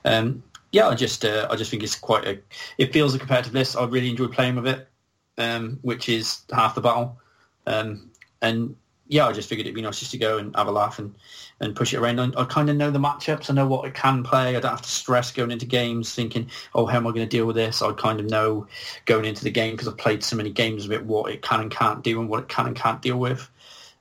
um, 0.05 0.43
yeah, 0.73 0.89
I 0.89 0.95
just 0.95 1.25
uh, 1.25 1.49
I 1.51 1.57
just 1.57 1.71
think 1.71 1.83
it's 1.83 1.97
quite 1.97 2.27
a. 2.27 2.39
It 2.79 2.93
feels 2.93 3.15
a 3.15 3.19
competitive 3.19 3.55
list. 3.55 3.77
I 3.77 3.85
really 3.85 4.11
enjoy 4.11 4.29
playing 4.29 4.57
with 4.57 4.67
it, 4.67 4.89
um, 5.37 5.79
which 5.83 6.09
is 6.09 6.43
half 6.53 6.75
the 6.75 6.81
battle. 6.81 7.21
Um, 7.67 8.11
and 8.41 8.77
yeah, 9.09 9.27
I 9.27 9.33
just 9.33 9.49
figured 9.49 9.67
it'd 9.67 9.75
be 9.75 9.83
nice 9.83 9.99
just 9.99 10.13
to 10.13 10.19
go 10.19 10.39
and 10.39 10.55
have 10.55 10.69
a 10.69 10.73
laugh 10.73 10.99
and, 10.99 11.15
and 11.61 11.75
push 11.75 11.93
it 11.93 11.99
around. 11.99 12.21
I, 12.21 12.31
I 12.41 12.45
kind 12.45 12.71
of 12.71 12.77
know 12.77 12.91
the 12.91 12.99
matchups. 12.99 13.51
I 13.51 13.55
know 13.55 13.67
what 13.67 13.85
I 13.85 13.91
can 13.91 14.23
play. 14.23 14.57
I 14.57 14.61
don't 14.61 14.71
have 14.71 14.83
to 14.83 14.89
stress 14.89 15.33
going 15.33 15.51
into 15.51 15.67
games 15.67 16.15
thinking, 16.15 16.51
oh, 16.75 16.87
how 16.87 16.99
am 16.99 17.07
I 17.07 17.11
going 17.11 17.29
to 17.29 17.37
deal 17.37 17.47
with 17.47 17.57
this? 17.57 17.83
I 17.83 17.93
kind 17.93 18.21
of 18.21 18.27
know 18.27 18.67
going 19.07 19.25
into 19.25 19.45
the 19.45 19.51
game 19.51 19.73
because 19.75 19.89
I've 19.89 19.99
played 19.99 20.23
so 20.23 20.37
many 20.37 20.51
games 20.51 20.85
of 20.85 20.93
it 20.93 21.05
what 21.05 21.33
it 21.33 21.43
can 21.43 21.61
and 21.61 21.71
can't 21.71 22.05
do 22.05 22.21
and 22.21 22.29
what 22.29 22.41
it 22.41 22.49
can 22.49 22.67
and 22.67 22.77
can't 22.77 23.03
deal 23.03 23.19
with. 23.19 23.51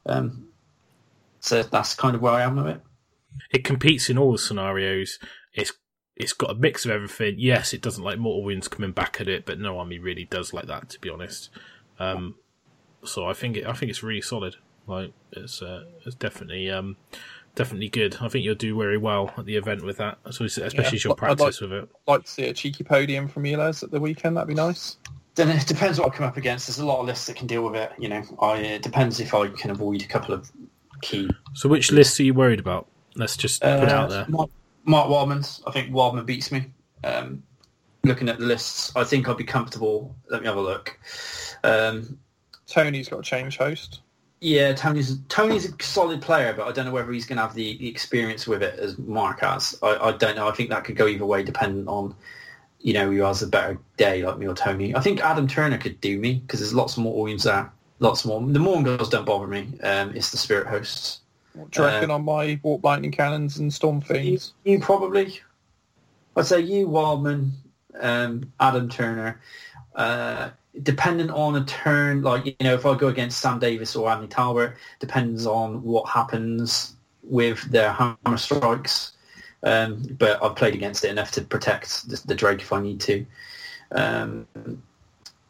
Um, 0.06 0.48
so 1.40 1.64
that's 1.64 1.96
kind 1.96 2.16
of 2.16 2.22
where 2.22 2.34
I 2.34 2.44
am 2.44 2.58
with 2.58 2.68
it. 2.68 2.82
It 3.52 3.64
competes 3.64 4.10
in 4.10 4.18
all 4.18 4.32
the 4.32 4.38
scenarios. 4.38 5.20
It's 5.54 5.72
it's 6.16 6.34
got 6.34 6.50
a 6.50 6.56
mix 6.56 6.84
of 6.84 6.92
everything. 6.92 7.36
Yes, 7.38 7.74
it 7.74 7.82
doesn't 7.82 8.04
like 8.04 8.18
mortal 8.18 8.44
wounds 8.44 8.68
coming 8.68 8.92
back 8.92 9.22
at 9.22 9.28
it, 9.28 9.46
but 9.46 9.60
no 9.60 9.78
army 9.78 10.00
really 10.00 10.26
does 10.26 10.52
like 10.52 10.66
that, 10.66 10.90
to 10.90 11.00
be 11.00 11.10
honest. 11.10 11.50
Um, 12.00 12.36
so 13.04 13.28
I 13.28 13.34
think 13.34 13.58
it, 13.58 13.68
I 13.68 13.74
think 13.74 13.92
it's 13.92 14.04
really 14.04 14.22
solid. 14.22 14.56
Like 14.88 15.14
it's 15.32 15.62
uh, 15.62 15.86
it's 16.06 16.16
definitely 16.16 16.72
um, 16.72 16.98
definitely 17.58 17.90
good. 17.90 18.16
I 18.22 18.30
think 18.30 18.46
you'll 18.46 18.56
do 18.56 18.78
very 18.78 18.98
well 18.98 19.34
at 19.38 19.46
the 19.46 19.56
event 19.58 19.84
with 19.84 19.98
that, 19.98 20.18
so 20.30 20.46
especially 20.46 20.80
Yeah, 20.80 20.90
as 20.94 21.04
you'll 21.04 21.14
I'd 21.14 21.22
like- 21.22 21.38
practice 21.38 21.60
with 21.62 21.74
it. 21.74 21.90
I'd 22.08 22.12
like 22.12 22.24
to 22.24 22.32
see 22.32 22.44
a 22.46 22.54
cheeky 22.54 22.84
podium 22.86 23.28
from 23.28 23.46
you, 23.46 23.58
Les, 23.58 23.84
at 23.84 23.92
the 23.92 24.00
weekend. 24.00 24.38
That'd 24.38 24.48
be 24.48 24.54
nice. 24.54 24.98
Then 25.36 25.50
it 25.50 25.68
depends 25.68 26.00
what 26.00 26.12
I 26.14 26.16
come 26.18 26.26
up 26.26 26.38
against. 26.38 26.68
There's 26.68 26.80
a 26.80 26.86
lot 26.86 27.00
of 27.02 27.06
lists 27.06 27.28
that 27.28 27.36
can 27.36 27.46
deal 27.48 27.64
with 27.64 27.76
it. 27.76 27.92
You 28.00 28.10
know, 28.10 28.24
I 28.40 28.58
it 28.58 28.82
depends 28.82 29.20
if 29.20 29.34
I 29.34 29.50
can 29.50 29.70
avoid 29.72 30.02
a 30.02 30.08
couple 30.08 30.34
of 30.34 30.52
key. 31.02 31.30
So 31.54 31.68
which 31.70 31.92
lists 31.92 32.20
are 32.20 32.24
you 32.24 32.34
worried 32.34 32.60
about? 32.60 32.88
Let's 33.16 33.36
just 33.38 33.62
put 33.62 33.70
it 33.84 33.90
out 33.90 34.10
there. 34.10 34.24
Uh, 34.24 34.30
Mark, 34.30 34.50
Mark 34.86 35.10
Wildman's. 35.10 35.62
I 35.68 35.72
think 35.72 35.94
Wildman 35.94 36.26
beats 36.26 36.52
me. 36.52 36.72
Um, 37.04 37.44
looking 38.04 38.30
at 38.30 38.40
the 38.40 38.46
lists, 38.46 38.92
I 38.96 39.04
think 39.04 39.28
I'd 39.28 39.38
be 39.38 39.44
comfortable. 39.44 40.16
Let 40.30 40.42
me 40.42 40.48
have 40.48 40.58
a 40.58 40.62
look. 40.62 40.98
Um, 41.64 42.18
Tony's 42.68 43.08
got 43.10 43.20
a 43.20 43.24
change 43.24 43.58
host. 43.58 44.02
Yeah, 44.40 44.74
Tony's 44.74 45.18
Tony's 45.30 45.72
a 45.72 45.84
solid 45.84 46.22
player, 46.22 46.54
but 46.54 46.68
I 46.68 46.72
don't 46.72 46.86
know 46.86 46.92
whether 46.92 47.12
he's 47.12 47.26
going 47.26 47.38
to 47.38 47.44
have 47.44 47.56
the, 47.56 47.78
the 47.78 47.88
experience 47.88 48.48
with 48.48 48.62
it 48.62 48.78
as 48.80 48.98
Mark 49.00 49.40
has. 49.42 49.78
I, 49.82 49.96
I 49.96 50.12
don't 50.12 50.36
know. 50.36 50.48
I 50.48 50.52
think 50.52 50.70
that 50.70 50.84
could 50.84 50.96
go 50.96 51.08
either 51.08 51.26
way, 51.26 51.44
depending 51.44 51.88
on 51.88 52.16
you 52.80 52.94
know 52.94 53.10
who 53.10 53.22
has 53.22 53.42
a 53.42 53.48
better 53.48 53.80
day, 53.98 54.24
like 54.24 54.38
me 54.38 54.48
or 54.48 54.54
Tony. 54.54 54.96
I 54.96 55.00
think 55.00 55.22
Adam 55.22 55.48
Turner 55.48 55.78
could 55.78 56.00
do 56.02 56.20
me 56.20 56.36
because 56.36 56.60
there's 56.60 56.74
lots 56.74 56.98
more 56.98 57.16
Williams 57.16 57.44
there. 57.44 57.72
Lots 58.00 58.26
more. 58.26 58.40
The 58.40 58.60
Morn 58.60 58.84
girls 58.84 59.10
don't 59.10 59.26
bother 59.26 59.48
me. 59.48 59.74
Um, 59.82 60.16
it's 60.16 60.30
the 60.30 60.38
Spirit 60.38 60.68
hosts. 60.68 61.22
What 61.54 61.72
do 61.72 61.82
you 61.82 61.88
reckon 61.88 62.12
on 62.12 62.24
my 62.24 62.60
warp 62.62 62.84
lightning 62.84 63.12
cannons 63.12 63.58
and 63.58 63.74
storm 63.74 64.04
You, 64.12 64.40
you 64.64 64.80
probably. 64.80 65.40
I'd 66.36 66.46
say 66.46 66.60
you, 66.60 66.88
Wildman, 66.88 67.52
um, 68.00 68.54
Adam 68.60 68.88
Turner. 68.88 69.42
Uh, 69.96 70.52
depending 70.84 71.30
on 71.32 71.56
a 71.56 71.64
turn, 71.66 72.22
like 72.22 72.46
you 72.46 72.56
know, 72.62 72.74
if 72.76 72.86
I 72.86 72.96
go 72.96 73.08
against 73.08 73.40
Sam 73.40 73.60
Davis 73.60 73.96
or 73.96 74.10
Andy 74.10 74.28
Talbot, 74.28 74.74
depends 75.00 75.46
on 75.46 75.84
what 75.84 76.08
happens 76.10 76.96
with 77.24 77.62
their 77.72 77.92
hammer 77.92 78.38
strikes. 78.38 79.14
Um, 79.64 80.04
but 80.20 80.42
I've 80.44 80.56
played 80.56 80.76
against 80.76 81.04
it 81.04 81.10
enough 81.10 81.32
to 81.32 81.42
protect 81.42 82.08
the, 82.10 82.22
the 82.28 82.36
Drake 82.36 82.62
if 82.62 82.72
I 82.72 82.80
need 82.82 83.00
to. 83.02 83.26
Um, 83.92 84.48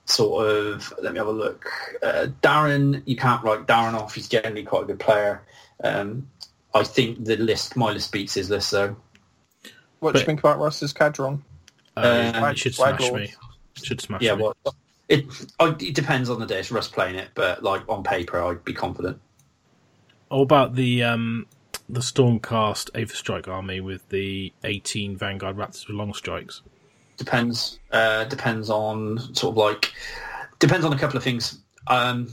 sort 0.05 0.47
of, 0.47 0.93
let 1.01 1.11
me 1.11 1.19
have 1.19 1.27
a 1.27 1.31
look. 1.31 1.69
Uh, 2.01 2.27
Darren, 2.41 3.03
you 3.05 3.15
can't 3.17 3.43
write 3.43 3.67
Darren 3.67 3.93
off. 3.93 4.15
He's 4.15 4.29
generally 4.29 4.63
quite 4.63 4.83
a 4.83 4.85
good 4.85 4.99
player. 4.99 5.43
Um, 5.83 6.29
I 6.73 6.83
think 6.83 7.25
the 7.25 7.35
list, 7.37 7.75
my 7.75 7.91
list 7.91 8.11
beats 8.11 8.35
his 8.35 8.49
list 8.49 8.71
though. 8.71 8.95
What 9.99 10.13
do 10.13 10.19
you 10.19 10.25
think 10.25 10.39
about 10.39 10.59
Russ's 10.59 10.93
Kharadron? 10.93 11.41
Uh, 11.95 12.31
Uh, 12.35 12.45
it 12.51 12.57
should 12.57 12.75
smash 12.75 13.01
Lords. 13.01 13.15
me. 13.15 13.33
Should 13.83 13.99
smash 13.99 14.21
Yeah, 14.21 14.35
me. 14.35 14.43
well, 14.43 14.55
it 15.09 15.25
I, 15.59 15.75
it 15.79 15.95
depends 15.95 16.29
on 16.29 16.39
the 16.39 16.45
day. 16.45 16.59
It's 16.59 16.71
Russ 16.71 16.87
playing 16.87 17.15
it, 17.15 17.29
but 17.35 17.63
like 17.63 17.83
on 17.89 18.03
paper, 18.03 18.41
I'd 18.43 18.63
be 18.63 18.73
confident. 18.73 19.19
What 20.29 20.41
about 20.41 20.75
the 20.75 21.03
um, 21.03 21.45
the 21.87 22.01
Stormcast 22.01 22.91
Aetherstrike 22.91 23.47
army 23.47 23.79
with 23.79 24.07
the 24.09 24.51
18 24.63 25.15
Vanguard 25.17 25.55
Raptors 25.55 25.87
with 25.87 25.95
long 25.95 26.13
strikes? 26.13 26.61
Depends. 27.17 27.79
Uh, 27.91 28.25
depends 28.25 28.69
on 28.69 29.19
sort 29.33 29.53
of 29.53 29.57
like 29.57 29.93
depends 30.59 30.85
on 30.85 30.91
a 30.93 30.97
couple 30.99 31.17
of 31.17 31.23
things. 31.23 31.59
Um, 31.87 32.27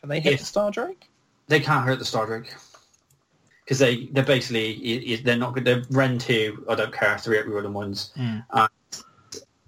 Can 0.00 0.08
they 0.08 0.20
hit 0.20 0.34
If- 0.34 0.40
the 0.40 0.46
Star 0.46 0.70
Drake? 0.70 1.08
they 1.48 1.58
can't 1.60 1.84
hurt 1.84 1.98
the 1.98 2.04
Star 2.04 2.24
Drake 2.26 2.54
because 3.64 3.78
they 3.80 4.06
they're 4.12 4.24
basically 4.24 4.74
i- 4.76 5.12
i- 5.18 5.22
they're 5.22 5.36
not 5.36 5.52
good. 5.54 5.64
They're 5.64 5.82
Ren 5.90 6.18
two. 6.18 6.64
I 6.68 6.74
don't 6.76 6.92
care. 6.94 7.18
Three 7.18 7.38
every 7.38 7.52
rolling 7.52 7.74
ones. 7.74 8.12
Mm. 8.16 8.44
And 8.52 8.68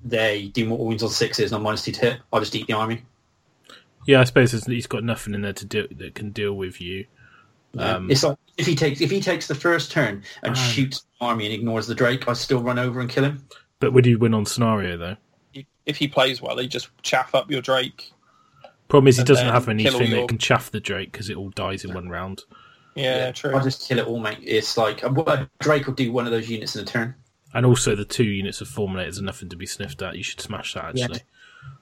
they 0.04 0.48
do 0.48 0.66
mortal 0.66 0.86
wounds 0.86 1.02
on 1.02 1.08
sixes, 1.08 1.50
not 1.50 1.62
minus 1.62 1.82
two 1.84 1.92
to 1.92 2.00
hit. 2.00 2.20
I 2.32 2.38
just 2.38 2.54
eat 2.54 2.66
the 2.66 2.74
army. 2.74 3.02
Yeah, 4.06 4.20
I 4.20 4.24
suppose 4.24 4.52
he's 4.52 4.86
got 4.86 5.02
nothing 5.02 5.34
in 5.34 5.40
there 5.42 5.54
to 5.54 5.64
do 5.64 5.88
that 5.96 6.14
can 6.14 6.30
deal 6.30 6.52
with 6.54 6.80
you. 6.80 7.06
Um, 7.78 8.10
it's 8.10 8.22
like 8.22 8.36
if 8.56 8.66
he 8.66 8.76
takes 8.76 9.00
if 9.00 9.10
he 9.10 9.20
takes 9.20 9.48
the 9.48 9.54
first 9.54 9.90
turn 9.90 10.22
and 10.42 10.52
Ah. 10.52 10.58
shoots 10.58 11.00
the 11.18 11.26
army 11.26 11.46
and 11.46 11.54
ignores 11.54 11.86
the 11.86 11.94
Drake, 11.94 12.28
I 12.28 12.34
still 12.34 12.60
run 12.62 12.78
over 12.78 13.00
and 13.00 13.08
kill 13.10 13.24
him. 13.24 13.46
But 13.80 13.92
would 13.92 14.04
he 14.04 14.14
win 14.14 14.34
on 14.34 14.46
scenario 14.46 14.96
though? 14.96 15.16
If 15.86 15.96
he 15.96 16.06
plays 16.08 16.40
well, 16.40 16.58
he 16.58 16.68
just 16.68 16.88
chaff 17.02 17.34
up 17.34 17.50
your 17.50 17.60
Drake. 17.62 18.12
Problem 18.88 19.08
is 19.08 19.16
he 19.16 19.24
doesn't 19.24 19.46
have 19.48 19.64
kill 19.64 19.70
all 19.70 19.80
anything 19.80 20.10
your- 20.10 20.20
that 20.20 20.28
can 20.28 20.38
chaff 20.38 20.70
the 20.70 20.80
Drake 20.80 21.10
because 21.12 21.28
it 21.30 21.36
all 21.36 21.50
dies 21.50 21.84
in 21.84 21.94
one 21.94 22.08
round. 22.08 22.42
Yeah, 22.94 23.32
true. 23.32 23.54
I'll 23.56 23.64
just 23.64 23.88
kill 23.88 23.98
it 23.98 24.06
all, 24.06 24.20
mate. 24.20 24.38
It's 24.42 24.76
like 24.76 25.02
a 25.02 25.48
Drake 25.60 25.86
will 25.86 25.94
do 25.94 26.12
one 26.12 26.26
of 26.26 26.30
those 26.32 26.48
units 26.48 26.76
in 26.76 26.82
a 26.82 26.86
turn. 26.86 27.14
And 27.54 27.64
also 27.64 27.94
the 27.94 28.04
two 28.04 28.24
units 28.24 28.60
of 28.60 28.68
Fulminators 28.68 29.18
are 29.18 29.22
nothing 29.22 29.48
to 29.48 29.56
be 29.56 29.66
sniffed 29.66 30.02
at. 30.02 30.16
You 30.16 30.24
should 30.24 30.40
smash 30.40 30.74
that 30.74 30.96
Yeah. 30.96 31.04
actually. 31.04 31.22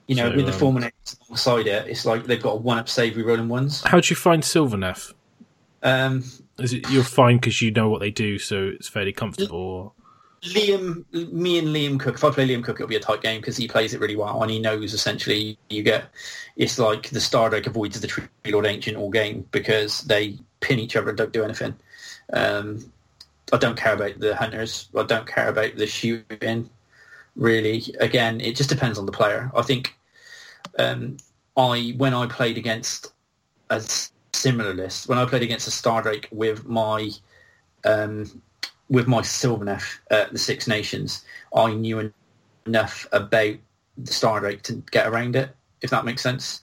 You 0.07 0.17
know, 0.17 0.31
So, 0.31 0.37
with 0.37 0.47
the 0.47 0.53
um, 0.53 0.59
Fulminators 0.59 1.21
alongside 1.27 1.67
it, 1.67 1.89
it's 1.89 2.05
like 2.05 2.25
they've 2.25 2.43
got 2.43 2.53
a 2.53 2.57
one-up 2.57 2.89
save 2.89 3.17
rolling 3.17 3.49
ones. 3.49 3.83
How 3.85 4.01
do 4.01 4.09
you 4.11 4.17
find 4.17 4.43
Sylvaneth? 4.43 5.15
Um, 5.83 6.25
Is 6.59 6.73
it 6.73 6.89
you're 6.91 7.03
fine 7.03 7.37
because 7.37 7.63
you 7.63 7.71
know 7.71 7.89
what 7.89 8.01
they 8.01 8.11
do, 8.11 8.39
so 8.39 8.71
it's 8.75 8.89
fairly 8.89 9.13
comfortable? 9.13 9.59
Or... 9.59 9.93
Liam, 10.45 11.05
me 11.33 11.59
and 11.59 11.69
Liam 11.69 12.01
Cook. 12.01 12.17
If 12.17 12.25
I 12.25 12.31
play 12.31 12.49
Liam 12.49 12.65
Cook, 12.65 12.77
it'll 12.77 12.89
be 12.89 12.97
a 12.97 13.01
tight 13.01 13.23
game 13.23 13.41
because 13.41 13.57
he 13.57 13.69
plays 13.69 13.95
it 13.95 14.01
really 14.01 14.17
well 14.17 14.43
and 14.43 14.51
he 14.51 14.59
knows 14.59 14.93
essentially 14.93 15.57
you 15.71 15.83
get. 15.83 16.05
It's 16.57 16.79
like 16.79 17.11
the 17.11 17.21
Star 17.21 17.55
avoids 17.55 18.01
the 18.01 18.07
Tree 18.07 18.27
Lord 18.47 18.67
Ancient 18.67 18.97
all 18.97 19.11
game 19.11 19.47
because 19.53 20.03
they 20.03 20.39
pin 20.61 20.79
each 20.79 20.97
other 20.97 21.11
and 21.11 21.19
don't 21.19 21.33
do 21.33 21.45
anything. 21.45 21.77
Um, 22.33 22.93
I 23.53 23.59
don't 23.59 23.77
care 23.77 23.93
about 23.93 24.19
the 24.19 24.35
hunters. 24.35 24.89
I 24.97 25.03
don't 25.05 25.27
care 25.27 25.49
about 25.49 25.77
the 25.77 25.87
shooting. 25.87 26.71
Really, 27.37 27.85
again, 28.01 28.41
it 28.41 28.57
just 28.57 28.69
depends 28.69 28.99
on 28.99 29.07
the 29.07 29.13
player. 29.13 29.51
I 29.55 29.63
think 29.63 29.97
um, 30.79 31.17
I 31.57 31.95
when 31.97 32.15
I 32.15 32.27
played 32.27 32.59
against 32.59 33.13
a 33.71 33.83
similar 34.33 34.75
list, 34.75 35.09
when 35.09 35.19
I 35.19 35.25
played 35.25 35.43
against 35.43 35.69
a 35.69 35.71
Star 35.71 36.03
Drake 36.03 36.29
with 36.31 36.67
my 36.67 37.11
um, 37.85 38.43
with 38.89 39.07
my 39.07 39.21
Sylvaneth 39.21 39.99
at 40.11 40.33
the 40.33 40.39
Six 40.39 40.67
Nations, 40.69 41.25
I 41.55 41.73
knew 41.73 42.01
en- 42.01 42.15
enough 42.67 43.07
about 43.13 43.55
the 43.97 44.13
Star 44.13 44.41
Drake 44.41 44.63
to 44.63 44.83
get 44.91 45.07
around 45.07 45.37
it, 45.37 45.51
if 45.81 45.91
that 45.91 46.05
makes 46.05 46.23
sense. 46.23 46.63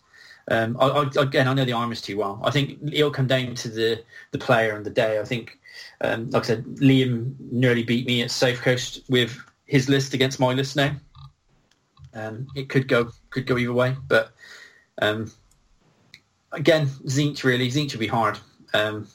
Um, 0.49 0.77
I, 0.79 0.87
I, 0.87 1.21
again, 1.21 1.47
I 1.47 1.53
know 1.53 1.65
the 1.65 1.73
armors 1.73 2.01
too 2.01 2.17
well. 2.17 2.39
I 2.43 2.51
think 2.51 2.79
it'll 2.91 3.11
come 3.11 3.27
down 3.27 3.53
to 3.55 3.69
the, 3.69 4.03
the 4.31 4.39
player 4.39 4.75
and 4.75 4.85
the 4.85 4.89
day. 4.89 5.19
I 5.19 5.23
think, 5.23 5.58
um, 6.01 6.29
like 6.29 6.43
I 6.43 6.47
said, 6.47 6.65
Liam 6.65 7.35
nearly 7.51 7.83
beat 7.83 8.05
me 8.05 8.21
at 8.21 8.31
Safe 8.31 8.61
Coast 8.61 9.01
with 9.09 9.37
his 9.65 9.89
list 9.89 10.13
against 10.13 10.39
my 10.39 10.53
list 10.53 10.75
now. 10.75 10.95
Um, 12.13 12.47
it 12.55 12.69
could 12.69 12.87
go 12.87 13.11
could 13.29 13.45
go 13.45 13.57
either 13.57 13.73
way, 13.73 13.95
but 14.07 14.31
um, 15.01 15.31
again, 16.51 16.87
Tzeentch 16.87 17.43
really 17.43 17.69
Tzeentch 17.69 17.91
would 17.91 17.99
be 17.99 18.07
hard. 18.07 18.39
Um, 18.73 19.07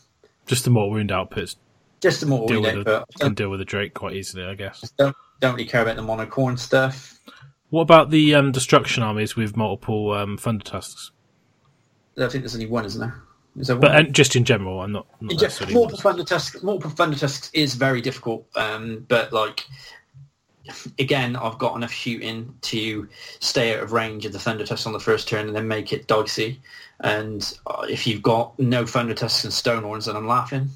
Just 0.47 0.65
the 0.65 0.71
more 0.71 0.91
wound 0.91 1.11
outputs 1.11 1.57
just 2.05 2.21
the 2.21 2.27
more 2.27 2.47
deal 2.47 2.61
we 2.61 2.77
with 2.77 2.87
a, 2.87 3.07
but 3.09 3.09
can 3.19 3.33
deal 3.33 3.49
with 3.49 3.61
the 3.61 3.65
Drake 3.65 3.95
quite 3.95 4.15
easily, 4.15 4.45
I 4.45 4.55
guess. 4.55 4.93
don't 4.99 5.17
don't 5.41 5.55
really 5.55 5.67
care 5.67 5.81
about 5.81 5.97
the 5.97 6.03
monocorn 6.03 6.59
stuff. 6.59 7.19
What 7.71 7.81
about 7.81 8.11
the 8.11 8.35
um, 8.35 8.53
destruction 8.53 9.03
armies 9.03 9.37
with 9.37 9.57
multiple 9.57 10.13
um, 10.13 10.37
thunder 10.37 10.63
tusks? 10.63 11.13
I 12.19 12.29
think 12.29 12.45
there's 12.45 12.55
only 12.55 12.67
one, 12.67 12.85
isn't 12.85 13.01
there? 13.01 13.23
Is 13.57 13.69
But 13.69 13.95
and 13.95 14.15
just 14.15 14.35
in 14.35 14.45
general, 14.45 14.81
I'm 14.81 14.93
not. 14.93 15.07
not 15.21 15.31
In 15.33 15.39
necessarily- 15.39 15.75
Multiple 15.75 16.01
Thunder 16.01 16.25
Tusks, 16.25 16.63
Multiple 16.63 16.91
Thunder 16.91 17.17
Tusks 17.17 17.51
is 17.53 17.75
very 17.75 18.01
difficult, 18.01 18.47
um, 18.57 19.05
but 19.09 19.33
like 19.33 19.67
again, 20.99 21.37
I've 21.37 21.59
got 21.59 21.77
enough 21.77 21.93
shooting 21.93 22.55
to 22.63 23.07
stay 23.41 23.77
out 23.77 23.83
of 23.83 23.93
range 23.93 24.25
of 24.27 24.33
the 24.33 24.39
Thunder 24.39 24.65
Tusks 24.67 24.87
on 24.87 24.93
the 24.93 24.99
first 25.01 25.29
turn 25.29 25.47
and 25.47 25.55
then 25.55 25.69
make 25.69 25.93
it 25.93 26.07
dicey. 26.07 26.61
And 27.01 27.57
uh, 27.67 27.87
if 27.89 28.07
you've 28.07 28.23
got 28.23 28.59
no 28.59 28.87
Thunder 28.87 29.15
Tusks 29.15 29.45
and 29.45 29.53
Stonehorns, 29.53 30.07
then 30.07 30.17
I'm 30.17 30.27
laughing. 30.27 30.71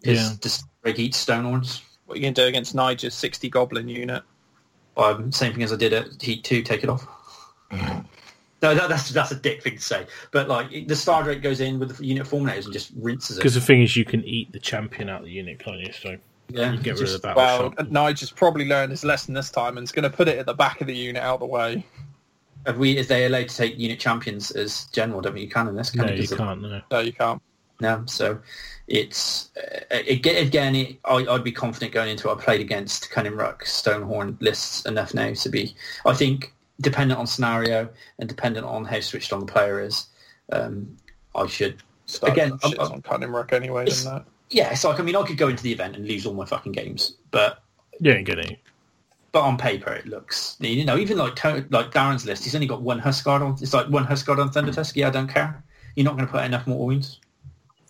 Because 0.00 0.30
Yeah. 0.30 0.36
just 0.40 0.64
break 0.82 0.98
each 0.98 1.12
Stonehorns. 1.12 1.82
What 2.06 2.14
are 2.14 2.16
you 2.16 2.22
going 2.22 2.34
to 2.34 2.42
do 2.42 2.46
against 2.48 2.74
Niger's 2.74 3.14
60 3.14 3.48
Goblin 3.50 3.88
unit? 3.88 4.22
Um, 4.96 5.30
same 5.30 5.52
thing 5.52 5.62
as 5.62 5.72
I 5.72 5.76
did 5.76 5.92
at 5.92 6.20
Heat 6.20 6.42
2, 6.42 6.62
take 6.62 6.82
it 6.82 6.88
off. 6.88 7.06
No, 8.62 8.74
that, 8.74 8.88
that's 8.88 9.10
that's 9.10 9.32
a 9.32 9.36
dick 9.36 9.62
thing 9.62 9.76
to 9.76 9.82
say. 9.82 10.06
But 10.30 10.48
like 10.48 10.86
the 10.86 10.94
Star 10.94 11.24
Drake 11.24 11.42
goes 11.42 11.60
in 11.60 11.80
with 11.80 11.96
the 11.96 12.06
unit 12.06 12.26
Fulminators 12.26 12.64
and 12.64 12.72
just 12.72 12.92
rinses 12.96 13.36
it. 13.36 13.40
Because 13.40 13.54
the 13.54 13.60
thing 13.60 13.82
is, 13.82 13.96
you 13.96 14.04
can 14.04 14.24
eat 14.24 14.52
the 14.52 14.60
champion 14.60 15.08
out 15.08 15.20
of 15.20 15.26
the 15.26 15.32
unit, 15.32 15.58
can't 15.58 15.80
you? 15.80 15.92
So 15.92 16.16
yeah, 16.48 16.72
you 16.72 16.78
get 16.78 16.94
rid 16.94 17.08
of 17.08 17.12
the 17.12 17.18
battle 17.18 17.42
Well, 17.42 17.74
shot. 17.76 17.90
Niger's 17.90 18.30
probably 18.30 18.66
learned 18.66 18.92
his 18.92 19.04
lesson 19.04 19.34
this 19.34 19.50
time 19.50 19.78
and 19.78 19.84
is 19.84 19.90
going 19.90 20.08
to 20.08 20.16
put 20.16 20.28
it 20.28 20.38
at 20.38 20.46
the 20.46 20.54
back 20.54 20.80
of 20.80 20.86
the 20.86 20.94
unit 20.94 21.22
out 21.22 21.34
of 21.34 21.40
the 21.40 21.46
way. 21.46 21.84
Have 22.66 22.78
we? 22.78 22.96
Is 22.96 23.08
they 23.08 23.26
allowed 23.26 23.48
to 23.48 23.56
take 23.56 23.76
unit 23.76 23.98
champions 23.98 24.52
as 24.52 24.84
general? 24.86 25.20
Don't 25.20 25.32
think 25.32 25.44
you 25.44 25.50
can 25.50 25.66
in 25.66 25.74
this. 25.74 25.92
No, 25.96 26.04
Can 26.04 26.16
you 26.16 26.28
can't. 26.28 26.62
No. 26.62 26.82
No, 26.90 26.98
you 27.00 27.12
can't. 27.12 27.42
No, 27.80 28.04
so 28.06 28.38
it's 28.86 29.50
uh, 29.56 29.96
again. 30.06 30.46
again 30.46 30.76
it, 30.76 30.98
I, 31.04 31.26
I'd 31.28 31.42
be 31.42 31.50
confident 31.50 31.92
going 31.92 32.10
into 32.10 32.28
it. 32.28 32.32
I 32.32 32.40
played 32.40 32.60
against 32.60 33.10
Kunnin' 33.10 33.32
Rukk, 33.32 33.62
Stonehorn 33.62 34.40
lists 34.40 34.86
enough 34.86 35.14
now 35.14 35.32
to 35.32 35.48
be. 35.48 35.74
I 36.06 36.14
think 36.14 36.54
dependent 36.80 37.18
on 37.20 37.26
scenario 37.26 37.88
and 38.18 38.28
dependent 38.28 38.66
on 38.66 38.84
how 38.84 39.00
switched 39.00 39.32
on 39.32 39.40
the 39.40 39.46
player 39.46 39.80
is, 39.80 40.06
um, 40.52 40.96
I 41.34 41.46
should. 41.46 41.82
Start 42.06 42.32
Again, 42.32 42.52
shits 42.58 42.78
I'm- 42.80 42.92
on 42.92 43.02
Kunnin' 43.02 43.30
Rukk 43.30 43.52
anyway, 43.52 43.82
It's- 43.82 44.04
doesn't 44.04 44.16
it? 44.18 44.22
Yeah, 44.50 44.70
it's 44.70 44.84
like 44.84 45.00
I 45.00 45.02
mean, 45.02 45.16
I 45.16 45.22
could 45.22 45.38
go 45.38 45.48
into 45.48 45.62
the 45.62 45.72
event 45.72 45.96
and 45.96 46.06
lose 46.06 46.26
all 46.26 46.34
my 46.34 46.44
fucking 46.44 46.72
games, 46.72 47.14
but 47.30 47.62
You 48.00 48.12
ain't 48.12 48.26
getting 48.26 48.50
it. 48.52 48.58
but 49.30 49.40
on 49.40 49.56
paper 49.56 49.90
it 49.94 50.06
looks 50.06 50.56
you 50.60 50.84
know 50.84 50.98
even 50.98 51.16
like 51.16 51.42
like 51.70 51.90
Darren's 51.90 52.26
list, 52.26 52.44
he's 52.44 52.54
only 52.54 52.66
got 52.66 52.82
one 52.82 52.98
Huskard 52.98 53.40
on. 53.40 53.52
It's 53.62 53.72
like 53.72 53.86
one 53.88 54.04
Huskard 54.04 54.38
on 54.38 54.50
Thunder 54.50 54.72
Tusk. 54.72 54.94
Yeah, 54.96 55.08
I 55.08 55.10
don't 55.10 55.28
care. 55.28 55.62
You're 55.96 56.04
not 56.04 56.16
going 56.16 56.26
to 56.26 56.32
put 56.32 56.44
enough 56.44 56.66
more 56.66 56.84
wounds. 56.86 57.18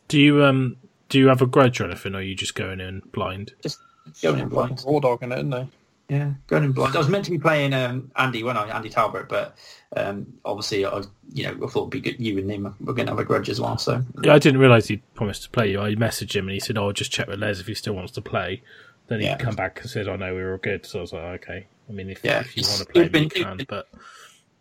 Do 0.06 0.20
you 0.20 0.44
um 0.44 0.76
do 1.08 1.18
you 1.18 1.26
have 1.28 1.42
a 1.42 1.46
grudge 1.46 1.80
or 1.80 1.84
anything, 1.86 2.14
or 2.14 2.18
are 2.18 2.22
you 2.22 2.36
just 2.36 2.54
going 2.54 2.78
in 2.80 3.00
blind? 3.12 3.54
Just 3.62 3.80
going 4.22 4.38
in 4.38 4.48
blind. 4.48 4.84
Raw 4.86 5.00
dog 5.00 5.22
in 5.24 5.32
it, 5.32 5.36
isn't 5.38 5.50
they? 5.50 5.66
Yeah, 6.08 6.32
going 6.46 6.64
in 6.64 6.72
blind. 6.72 6.94
I 6.94 6.98
was 6.98 7.08
meant 7.08 7.24
to 7.24 7.30
be 7.30 7.38
playing 7.38 7.72
um, 7.72 8.10
Andy, 8.16 8.42
when 8.42 8.56
I 8.56 8.68
Andy 8.68 8.90
Talbot, 8.90 9.28
but 9.28 9.56
um, 9.96 10.26
obviously 10.44 10.84
I, 10.84 11.02
you 11.32 11.44
know, 11.44 11.52
I 11.64 11.70
thought 11.70 11.88
it'd 11.88 11.90
be 11.90 12.00
good. 12.00 12.20
You 12.20 12.38
and 12.38 12.50
him 12.50 12.74
were 12.80 12.92
going 12.92 13.06
to 13.06 13.12
have 13.12 13.18
a 13.18 13.24
grudge 13.24 13.48
as 13.48 13.60
well. 13.60 13.78
So 13.78 14.02
Yeah, 14.22 14.34
I 14.34 14.38
didn't 14.38 14.60
realise 14.60 14.88
he'd 14.88 15.02
promised 15.14 15.44
to 15.44 15.50
play 15.50 15.70
you. 15.70 15.80
I 15.80 15.94
messaged 15.94 16.34
him 16.36 16.46
and 16.46 16.52
he 16.54 16.60
said, 16.60 16.76
"Oh, 16.76 16.86
I'll 16.88 16.92
just 16.92 17.12
check 17.12 17.28
with 17.28 17.38
Les 17.38 17.60
if 17.60 17.66
he 17.66 17.74
still 17.74 17.94
wants 17.94 18.12
to 18.12 18.20
play." 18.20 18.62
Then 19.08 19.20
he 19.20 19.26
Yeah. 19.26 19.36
would 19.36 19.44
come 19.44 19.54
back 19.56 19.80
and 19.80 19.88
said, 19.90 20.06
"Oh 20.08 20.16
know 20.16 20.34
we 20.34 20.42
were 20.42 20.52
all 20.52 20.58
good." 20.58 20.84
So 20.84 20.98
I 20.98 21.02
was 21.02 21.12
like, 21.14 21.22
"Okay." 21.42 21.66
I 21.88 21.92
mean, 21.92 22.10
if, 22.10 22.22
Yeah, 22.22 22.40
if 22.40 22.56
you 22.56 22.62
want 22.66 22.80
to 22.80 22.86
play, 22.86 23.00
it'd 23.02 23.12
me, 23.12 23.20
you 23.22 23.28
been- 23.30 23.42
can. 23.44 23.54
it'd- 23.54 23.66
But 23.68 23.88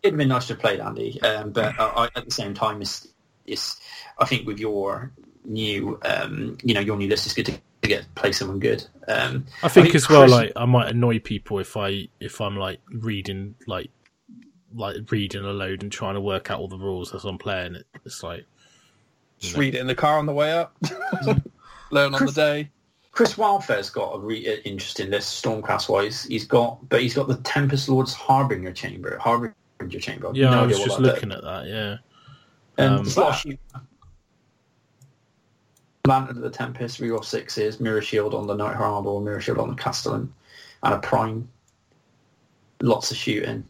it'd 0.03 0.17
been 0.17 0.29
nice 0.29 0.47
to 0.47 0.53
have 0.53 0.61
played 0.61 0.79
Andy, 0.79 1.21
um, 1.21 1.51
but 1.51 1.77
I, 1.79 1.85
I, 1.85 2.05
at 2.15 2.25
the 2.25 2.31
same 2.31 2.53
time, 2.53 2.81
it's, 2.81 3.07
it's 3.45 3.79
I 4.17 4.25
think 4.25 4.47
with 4.47 4.57
your 4.59 5.11
new, 5.45 5.99
um, 6.03 6.57
you 6.63 6.73
know, 6.73 6.79
your 6.79 6.97
new 6.97 7.07
list, 7.07 7.25
it's 7.25 7.35
good 7.35 7.45
to, 7.47 7.53
to 7.81 7.87
get 7.89 8.13
play 8.15 8.31
someone 8.31 8.59
good. 8.59 8.85
Um, 9.07 9.45
I 9.63 9.67
think 9.67 9.85
think 9.87 9.95
as 9.95 10.07
well, 10.09 10.21
Chris- 10.21 10.31
like 10.31 10.51
I 10.55 10.65
might 10.65 10.89
annoy 10.89 11.19
people 11.19 11.59
if 11.59 11.75
I 11.77 12.07
if 12.19 12.39
I'm 12.41 12.55
like 12.57 12.79
reading 12.91 13.55
like 13.67 13.89
like 14.73 14.95
reading 15.11 15.43
a 15.43 15.51
load 15.51 15.83
and 15.83 15.91
trying 15.91 16.13
to 16.15 16.21
work 16.21 16.49
out 16.49 16.59
all 16.59 16.67
the 16.67 16.77
rules 16.77 17.13
as 17.13 17.25
I'm 17.25 17.37
playing 17.37 17.75
it. 17.75 17.85
It's 18.05 18.23
like 18.23 18.45
Just 19.39 19.57
read 19.57 19.75
it 19.75 19.79
in 19.79 19.87
the 19.87 19.95
car 19.95 20.17
on 20.17 20.25
the 20.25 20.33
way 20.33 20.53
up. 20.53 20.75
Learn 21.91 22.15
on 22.15 22.25
the 22.25 22.31
day. 22.31 22.69
Chris 23.11 23.33
Wildfare's 23.33 23.89
got 23.89 24.15
a 24.15 24.19
re- 24.19 24.47
uh, 24.47 24.61
interesting 24.63 25.09
list, 25.09 25.43
Stormcast 25.43 25.89
wise. 25.89 26.23
He's 26.23 26.45
got, 26.45 26.87
but 26.87 27.01
he's 27.01 27.13
got 27.13 27.27
the 27.27 27.35
Tempest 27.37 27.89
Lord's 27.89 28.13
Harbinger 28.13 28.71
Chamber. 28.71 29.17
Harbinger 29.19 29.53
Chamber. 29.99 30.29
I've 30.29 30.37
yeah, 30.37 30.51
no 30.51 30.63
I 30.63 30.65
was 30.67 30.77
just 30.77 30.89
what 30.91 31.01
that 31.01 31.15
looking 31.15 31.31
at 31.33 31.41
that. 31.43 31.67
Yeah, 31.67 31.97
Um, 32.77 32.93
Um, 32.99 33.03
there's 33.03 33.17
a 33.17 33.19
lot 33.19 33.29
of 33.31 33.35
shoot. 33.41 33.59
Lantern 36.07 36.37
of 36.37 36.43
the 36.43 36.49
Tempest, 36.49 36.99
reroll 36.99 37.23
sixes, 37.23 37.79
Mirror 37.79 38.01
Shield 38.01 38.33
on 38.33 38.47
the 38.47 38.55
Night 38.55 38.75
Harbour, 38.75 39.19
Mirror 39.19 39.41
Shield 39.41 39.59
on 39.59 39.69
the 39.69 39.75
Castellan, 39.75 40.33
and 40.83 40.93
a 40.93 40.99
Prime. 40.99 41.47
Lots 42.81 43.11
of 43.11 43.17
shooting. 43.17 43.65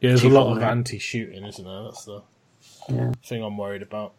yeah. 0.00 0.10
There's 0.10 0.24
a 0.24 0.28
lot 0.30 0.56
of 0.56 0.62
anti-shooting, 0.62 1.44
isn't 1.44 1.64
there? 1.64 1.82
That's 1.84 2.04
the 2.06 2.22
Yeah. 2.88 3.12
thing 3.24 3.42
I'm 3.42 3.58
worried 3.58 3.82
about. 3.82 4.14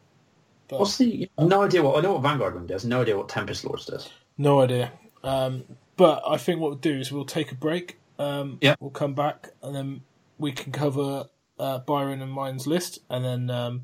But 0.68 0.82
What's 0.82 0.98
the? 0.98 1.28
No 1.40 1.64
idea 1.64 1.82
what 1.82 1.98
I 1.98 2.02
know 2.02 2.14
what 2.14 2.22
Vanguard 2.22 2.54
Wing 2.54 2.68
does. 2.68 2.86
No 2.86 3.02
idea 3.02 3.18
what 3.18 3.28
Tempest 3.30 3.66
Lords 3.66 3.86
does. 3.88 4.10
No 4.38 4.62
idea. 4.62 4.92
Um, 5.24 5.64
but 5.98 6.22
I 6.28 6.38
think 6.38 6.60
what 6.60 6.70
we'll 6.70 6.80
do 6.80 7.00
is 7.00 7.12
we'll 7.12 7.26
take 7.26 7.52
a 7.52 7.56
break. 7.56 7.98
Um, 8.20 8.60
Yeah. 8.62 8.76
We'll 8.80 8.92
come 8.92 9.16
back 9.16 9.50
and 9.64 9.76
then 9.76 10.02
we 10.38 10.52
can 10.52 10.72
cover 10.72 11.26
uh, 11.58 11.80
Byron 11.80 12.22
and 12.22 12.32
mine's 12.32 12.68
list, 12.68 13.00
and 13.10 13.26
then 13.26 13.50
um, 13.50 13.84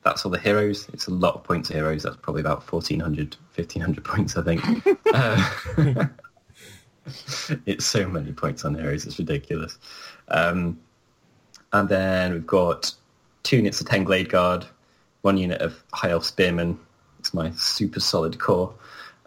That's 0.04 0.26
all 0.26 0.32
the 0.32 0.40
heroes. 0.40 0.88
It's 0.94 1.08
a 1.08 1.12
lot 1.12 1.36
of 1.36 1.44
points 1.44 1.70
of 1.70 1.76
heroes. 1.76 2.04
That's 2.04 2.16
probably 2.18 2.42
about 2.42 2.72
1,400, 2.72 3.36
1,500 3.56 4.04
points, 4.06 4.38
I 4.38 4.44
think. 4.44 4.62
uh, 5.14 6.06
it's 7.66 7.86
so 7.86 8.08
many 8.08 8.32
points 8.32 8.64
on 8.64 8.76
heroes. 8.76 9.06
It's 9.06 9.20
ridiculous. 9.20 9.78
Um, 10.30 10.80
and 11.74 11.90
then 11.90 12.34
we've 12.34 12.48
got 12.48 12.94
two 13.44 13.58
units 13.58 13.82
of 13.82 13.88
10 13.88 14.04
Glade 14.06 14.30
Guard, 14.30 14.66
one 15.22 15.38
unit 15.38 15.62
of 15.62 15.84
High 15.94 16.12
Elf 16.12 16.26
Spearmen. 16.26 16.80
It's 17.20 17.34
my 17.34 17.52
super 17.52 18.00
solid 18.00 18.40
core. 18.40 18.74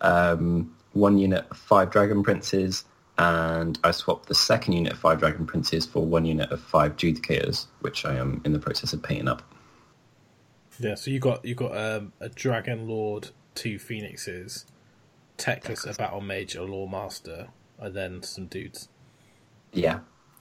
Um, 0.00 0.74
one 0.94 1.18
unit 1.18 1.46
of 1.50 1.56
five 1.56 1.90
Dragon 1.90 2.22
Princes, 2.22 2.84
and 3.18 3.78
I 3.84 3.90
swapped 3.90 4.26
the 4.26 4.34
second 4.34 4.72
unit 4.74 4.92
of 4.94 4.98
five 4.98 5.20
Dragon 5.20 5.46
Princes 5.46 5.86
for 5.86 6.04
one 6.04 6.24
unit 6.24 6.50
of 6.50 6.60
five 6.60 6.96
Judicators, 6.96 7.66
which 7.80 8.04
I 8.04 8.16
am 8.16 8.40
in 8.44 8.52
the 8.52 8.58
process 8.58 8.92
of 8.92 9.02
painting 9.02 9.28
up. 9.28 9.42
Yeah, 10.78 10.94
so 10.94 11.10
you 11.10 11.20
got 11.20 11.44
you 11.44 11.54
got 11.54 11.76
um, 11.76 12.12
a 12.20 12.28
Dragon 12.28 12.88
Lord, 12.88 13.30
two 13.54 13.78
Phoenixes, 13.78 14.66
Teclis, 15.38 15.88
a 15.88 15.94
Battle 15.94 16.20
Mage, 16.20 16.54
a 16.54 16.60
Loremaster, 16.60 17.48
and 17.78 17.94
then 17.94 18.22
some 18.22 18.46
dudes. 18.46 18.88
Yeah. 19.72 20.00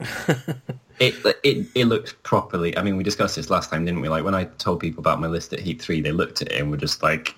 it, 0.98 1.14
it 1.44 1.66
it 1.74 1.84
looked 1.84 2.22
properly. 2.22 2.76
I 2.76 2.82
mean, 2.82 2.96
we 2.96 3.04
discussed 3.04 3.36
this 3.36 3.50
last 3.50 3.70
time, 3.70 3.84
didn't 3.84 4.00
we? 4.00 4.08
Like 4.08 4.24
when 4.24 4.34
I 4.34 4.44
told 4.44 4.80
people 4.80 5.00
about 5.00 5.20
my 5.20 5.28
list 5.28 5.52
at 5.52 5.60
Heat 5.60 5.80
Three, 5.80 6.00
they 6.00 6.12
looked 6.12 6.42
at 6.42 6.50
it 6.50 6.60
and 6.60 6.70
were 6.70 6.76
just 6.76 7.02
like, 7.02 7.36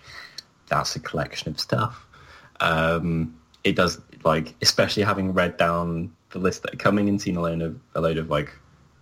"That's 0.69 0.97
a 0.97 1.01
collection 1.01 1.51
of 1.51 1.61
stuff." 1.61 2.07
Um, 2.61 3.39
it 3.65 3.77
does 3.77 4.01
like, 4.25 4.55
especially 4.63 5.03
having 5.03 5.33
read 5.33 5.57
down 5.57 6.15
the 6.31 6.39
list 6.39 6.63
that 6.63 6.75
are 6.75 6.79
coming 6.79 7.09
and 7.09 7.21
seen 7.21 7.37
a 7.37 7.41
load 7.41 7.61
of 7.61 7.79
a 7.95 8.01
load 8.01 8.19
of 8.19 8.31
like 8.31 8.51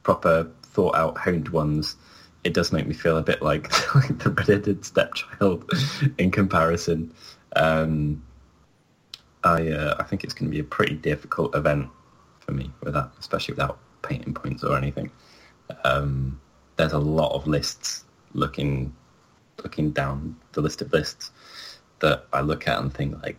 proper 0.03 0.51
thought 0.63 0.95
out 0.97 1.19
honed 1.19 1.49
ones, 1.51 1.97
it 2.45 2.55
does 2.55 2.73
make 2.73 2.87
me 2.87 2.95
feel 2.95 3.17
a 3.17 3.23
bit 3.23 3.43
like, 3.43 3.69
the 3.71 4.35
redheaded 4.37 4.85
stepchild 4.85 5.71
in 6.19 6.31
comparison. 6.31 7.13
Um, 7.57 8.23
I 9.45 9.69
uh, 9.71 9.97
I 9.99 10.05
think 10.05 10.25
it's 10.25 10.35
going 10.35 10.51
to 10.51 10.55
be 10.55 10.61
a 10.61 10.65
pretty 10.65 10.95
difficult 10.95 11.55
event 11.55 11.89
for 12.41 12.53
me 12.53 12.71
with 12.83 12.95
that, 12.95 13.11
especially 13.19 13.55
without 13.55 13.79
painting 14.03 14.35
points 14.35 14.65
or 14.65 14.77
anything. 14.77 15.11
Um, 15.85 16.41
there's 16.77 16.93
a 16.93 16.99
lot 16.99 17.33
of 17.33 17.47
lists 17.47 18.05
looking 18.35 18.95
looking 19.63 19.91
down 19.91 20.35
the 20.53 20.61
list 20.61 20.81
of 20.83 20.93
lists 20.93 21.31
that 22.01 22.27
I 22.33 22.41
look 22.41 22.67
at 22.67 22.81
and 22.81 22.93
think 22.93 23.23
like, 23.23 23.39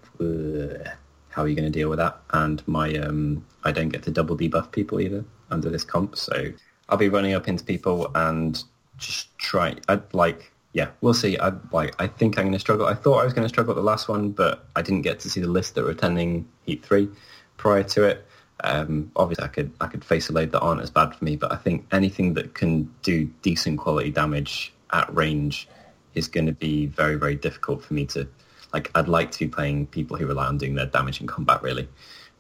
how 1.30 1.42
are 1.44 1.48
you 1.48 1.56
going 1.56 1.72
to 1.72 1.80
deal 1.80 1.90
with 1.90 2.00
that? 2.00 2.18
And 2.32 2.66
my 2.68 2.96
um, 2.96 3.46
I 3.64 3.72
don't 3.72 3.90
get 3.90 4.04
to 4.04 4.12
double 4.12 4.38
debuff 4.38 4.72
people 4.72 5.00
either 5.02 5.24
under 5.52 5.70
this 5.70 5.84
comp, 5.84 6.16
so 6.16 6.52
I'll 6.90 6.98
be 6.98 7.10
running 7.10 7.34
up 7.34 7.48
into 7.48 7.64
people 7.64 8.12
and 8.16 8.64
just 8.98 9.38
try. 9.38 9.76
I'd 9.88 10.14
like, 10.14 10.52
yeah, 10.74 10.90
we'll 11.02 11.14
see. 11.14 11.38
I 11.38 11.54
like. 11.72 11.96
I 12.00 12.08
think 12.08 12.38
I'm 12.38 12.46
going 12.46 12.54
to 12.54 12.60
struggle. 12.60 12.88
I 12.88 12.96
thought 12.96 13.20
I 13.20 13.24
was 13.24 13.34
going 13.34 13.46
to 13.46 13.50
struggle 13.50 13.72
at 13.74 13.76
the 13.76 13.84
last 13.84 14.10
one, 14.10 14.32
but 14.32 14.66
I 14.76 14.82
didn't 14.82 15.04
get 15.04 15.20
to 15.22 15.30
see 15.30 15.40
the 15.40 15.48
list 15.48 15.76
that 15.76 15.84
were 15.84 15.92
attending 15.92 16.48
Heat 16.66 16.84
Three 16.84 17.10
prior 17.58 17.84
to 17.84 18.04
it. 18.04 18.26
Um, 18.64 19.12
obviously, 19.16 19.46
I 19.46 19.50
could 19.50 19.72
I 19.82 19.88
could 19.88 20.04
face 20.04 20.30
a 20.30 20.34
load 20.34 20.52
that 20.52 20.62
aren't 20.62 20.82
as 20.82 20.90
bad 20.90 21.16
for 21.16 21.24
me, 21.24 21.36
but 21.36 21.52
I 21.52 21.58
think 21.58 21.86
anything 21.92 22.34
that 22.36 22.56
can 22.56 22.92
do 23.04 23.26
decent 23.42 23.80
quality 23.80 24.10
damage 24.10 24.74
at 24.92 25.14
range 25.14 25.68
is 26.16 26.28
going 26.28 26.46
to 26.46 26.54
be 26.54 26.88
very 26.88 27.16
very 27.16 27.36
difficult 27.36 27.84
for 27.84 27.94
me 27.94 28.06
to 28.08 28.28
like. 28.74 28.90
I'd 28.96 29.08
like 29.08 29.32
to 29.32 29.40
be 29.40 29.48
playing 29.48 29.88
people 29.88 30.18
who 30.18 30.26
rely 30.26 30.48
on 30.48 30.58
doing 30.58 30.76
their 30.76 30.88
damage 30.88 31.22
in 31.22 31.28
combat 31.28 31.62
really. 31.62 31.88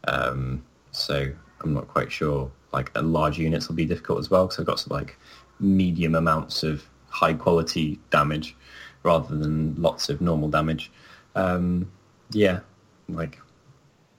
Um, 0.07 0.63
so 0.91 1.31
I'm 1.61 1.73
not 1.73 1.87
quite 1.87 2.11
sure. 2.11 2.51
Like 2.71 2.91
large 2.95 3.37
units 3.37 3.67
will 3.67 3.75
be 3.75 3.85
difficult 3.85 4.19
as 4.19 4.31
well 4.31 4.47
because 4.47 4.59
I've 4.59 4.65
got 4.65 4.79
some 4.79 4.95
like 4.95 5.17
medium 5.59 6.15
amounts 6.15 6.63
of 6.63 6.83
high 7.09 7.33
quality 7.33 7.99
damage 8.09 8.55
rather 9.03 9.35
than 9.35 9.75
lots 9.81 10.09
of 10.09 10.21
normal 10.21 10.49
damage. 10.49 10.91
Um, 11.35 11.91
yeah, 12.31 12.59
like 13.09 13.39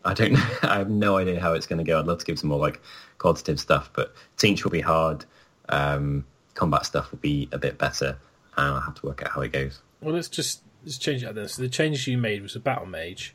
I 0.05 0.14
don't 0.14 0.32
know. 0.32 0.47
I 0.62 0.78
have 0.78 0.91
no 0.91 1.16
idea 1.16 1.41
how 1.41 1.53
it's 1.55 1.66
going 1.66 1.78
to 1.78 1.85
go. 1.85 1.99
I'd 1.99 2.07
love 2.07 2.18
to 2.18 2.24
give 2.24 2.39
some 2.39 2.51
more 2.51 2.59
like 2.59 2.80
qualitative 3.18 3.59
stuff, 3.61 3.91
but 3.95 4.14
Tzeentch 4.37 4.64
will 4.64 4.70
be 4.70 4.80
hard. 4.82 5.24
Um, 5.70 6.24
combat 6.55 6.85
stuff 6.87 7.11
will 7.11 7.18
be 7.18 7.49
a 7.53 7.59
bit 7.59 7.78
better, 7.78 8.18
and 8.57 8.74
I'll 8.74 8.80
have 8.80 8.95
to 8.97 9.07
work 9.07 9.22
out 9.22 9.30
how 9.32 9.41
it 9.41 9.53
goes. 9.53 9.80
Well, 10.01 10.14
let's 10.14 10.28
just 10.28 10.62
let's 10.85 10.99
change 10.99 11.22
it. 11.24 11.35
Then. 11.35 11.49
So 11.49 11.62
the 11.62 11.68
changes 11.68 12.07
you 12.07 12.18
made 12.18 12.43
was 12.43 12.55
a 12.57 12.61
battle 12.61 12.87
mage 12.87 13.35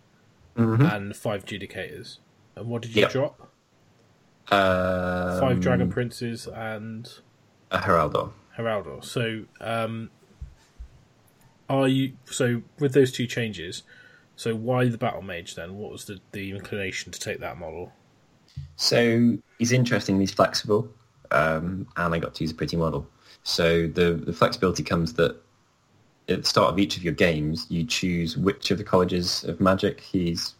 Mm-hmm. 0.58 0.82
and 0.86 1.16
five 1.16 1.46
judicators. 1.46 2.18
And 2.56 2.68
what 2.68 2.82
did 2.82 2.94
you 2.94 3.02
Yep. 3.04 3.12
drop? 3.12 3.50
Um, 4.52 5.40
Five 5.40 5.60
dragon 5.62 5.90
princes 5.90 6.48
and 6.48 7.10
a 7.72 7.80
Heraldor. 7.80 8.32
Heraldor. 8.58 9.04
So, 9.04 9.44
um, 9.62 10.10
are 11.70 11.88
you 11.88 12.14
so 12.26 12.62
with 12.80 12.94
those 12.94 13.12
two 13.12 13.28
changes? 13.28 13.84
So 14.36 14.56
why 14.56 14.88
the 14.88 14.98
battle 14.98 15.22
mage 15.22 15.56
then? 15.56 15.76
What 15.76 15.92
was 15.92 16.06
the, 16.06 16.20
the 16.32 16.52
inclination 16.52 17.12
to 17.12 17.20
take 17.20 17.40
that 17.42 17.58
model? 17.58 17.92
So 18.76 19.38
he's 19.58 19.72
interesting. 19.72 20.20
He's 20.20 20.32
flexible, 20.32 20.90
um, 21.32 21.88
and 21.98 22.16
I 22.16 22.20
got 22.20 22.36
to 22.36 22.44
use 22.44 22.52
a 22.52 22.56
pretty 22.56 22.78
model. 22.78 23.08
So 23.44 23.88
the 23.88 24.14
the 24.14 24.34
flexibility 24.34 24.84
comes 24.84 25.14
that 25.14 25.36
at 26.28 26.44
the 26.44 26.48
start 26.48 26.70
of 26.70 26.80
each 26.80 26.98
of 26.98 27.04
your 27.04 27.14
games, 27.14 27.66
you 27.70 27.86
choose 27.86 28.38
which 28.38 28.72
of 28.72 28.78
the 28.78 28.84
colleges 28.84 29.44
of 29.44 29.60
magic 29.60 30.00
he's 30.00 30.56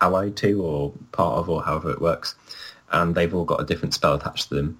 allied 0.00 0.36
to 0.36 0.62
or 0.62 0.92
part 1.12 1.38
of, 1.38 1.48
or 1.48 1.62
however 1.62 1.90
it 1.90 2.00
works, 2.00 2.34
and 2.90 3.14
they've 3.14 3.34
all 3.34 3.44
got 3.44 3.60
a 3.60 3.64
different 3.64 3.94
spell 3.94 4.14
attached 4.14 4.48
to 4.48 4.56
them. 4.56 4.78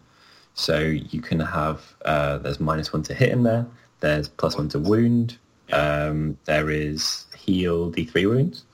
So 0.54 0.78
you 0.78 1.20
can 1.20 1.40
have 1.40 1.94
uh, 2.04 2.38
there's 2.38 2.60
minus 2.60 2.92
one 2.92 3.02
to 3.04 3.14
hit 3.14 3.30
in 3.30 3.42
there. 3.42 3.66
There's 4.00 4.28
plus 4.28 4.56
one 4.56 4.68
to 4.70 4.78
wound. 4.78 5.38
Um, 5.72 6.38
there 6.44 6.70
is 6.70 7.26
heal 7.36 7.90
d3 7.90 8.28
wounds 8.28 8.64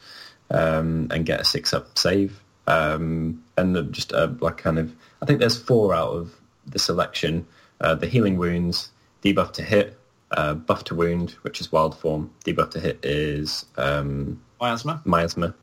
um, 0.51 1.09
and 1.11 1.25
get 1.25 1.41
a 1.41 1.45
six 1.45 1.73
up 1.73 1.97
save. 1.99 2.41
Um, 2.67 3.43
and 3.57 3.93
just 3.93 4.13
uh, 4.13 4.29
like 4.41 4.59
kind 4.59 4.79
of, 4.79 4.95
I 5.23 5.27
think 5.27 5.41
there's 5.41 5.57
four 5.57 5.95
out 5.95 6.11
of 6.11 6.35
the 6.67 6.79
selection. 6.79 7.47
Uh, 7.81 7.95
the 7.95 8.07
healing 8.07 8.37
wounds, 8.37 8.91
debuff 9.23 9.53
to 9.55 9.63
hit, 9.63 9.99
uh, 10.33 10.55
buff 10.55 10.85
to 10.85 10.95
wound, 10.95 11.31
which 11.43 11.61
is 11.61 11.73
wild 11.73 11.99
form. 11.99 12.31
Debuff 12.45 12.71
to 12.73 12.81
hit 12.81 13.05
is 13.05 13.65
um, 13.77 14.41
Miasma. 14.61 15.01
miasma. 15.05 15.55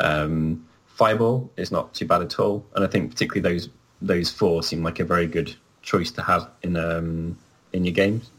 Um, 0.00 0.64
Fireball 0.86 1.50
is 1.56 1.70
not 1.70 1.94
too 1.94 2.06
bad 2.06 2.22
at 2.22 2.38
all, 2.40 2.66
and 2.74 2.84
I 2.84 2.88
think 2.88 3.12
particularly 3.12 3.40
those 3.40 3.68
those 4.00 4.30
four 4.30 4.62
seem 4.62 4.82
like 4.82 5.00
a 5.00 5.04
very 5.04 5.26
good 5.26 5.54
choice 5.82 6.10
to 6.12 6.22
have 6.22 6.48
in 6.62 6.76
um, 6.76 7.38
in 7.72 7.84
your 7.84 7.94
games. 7.94 8.30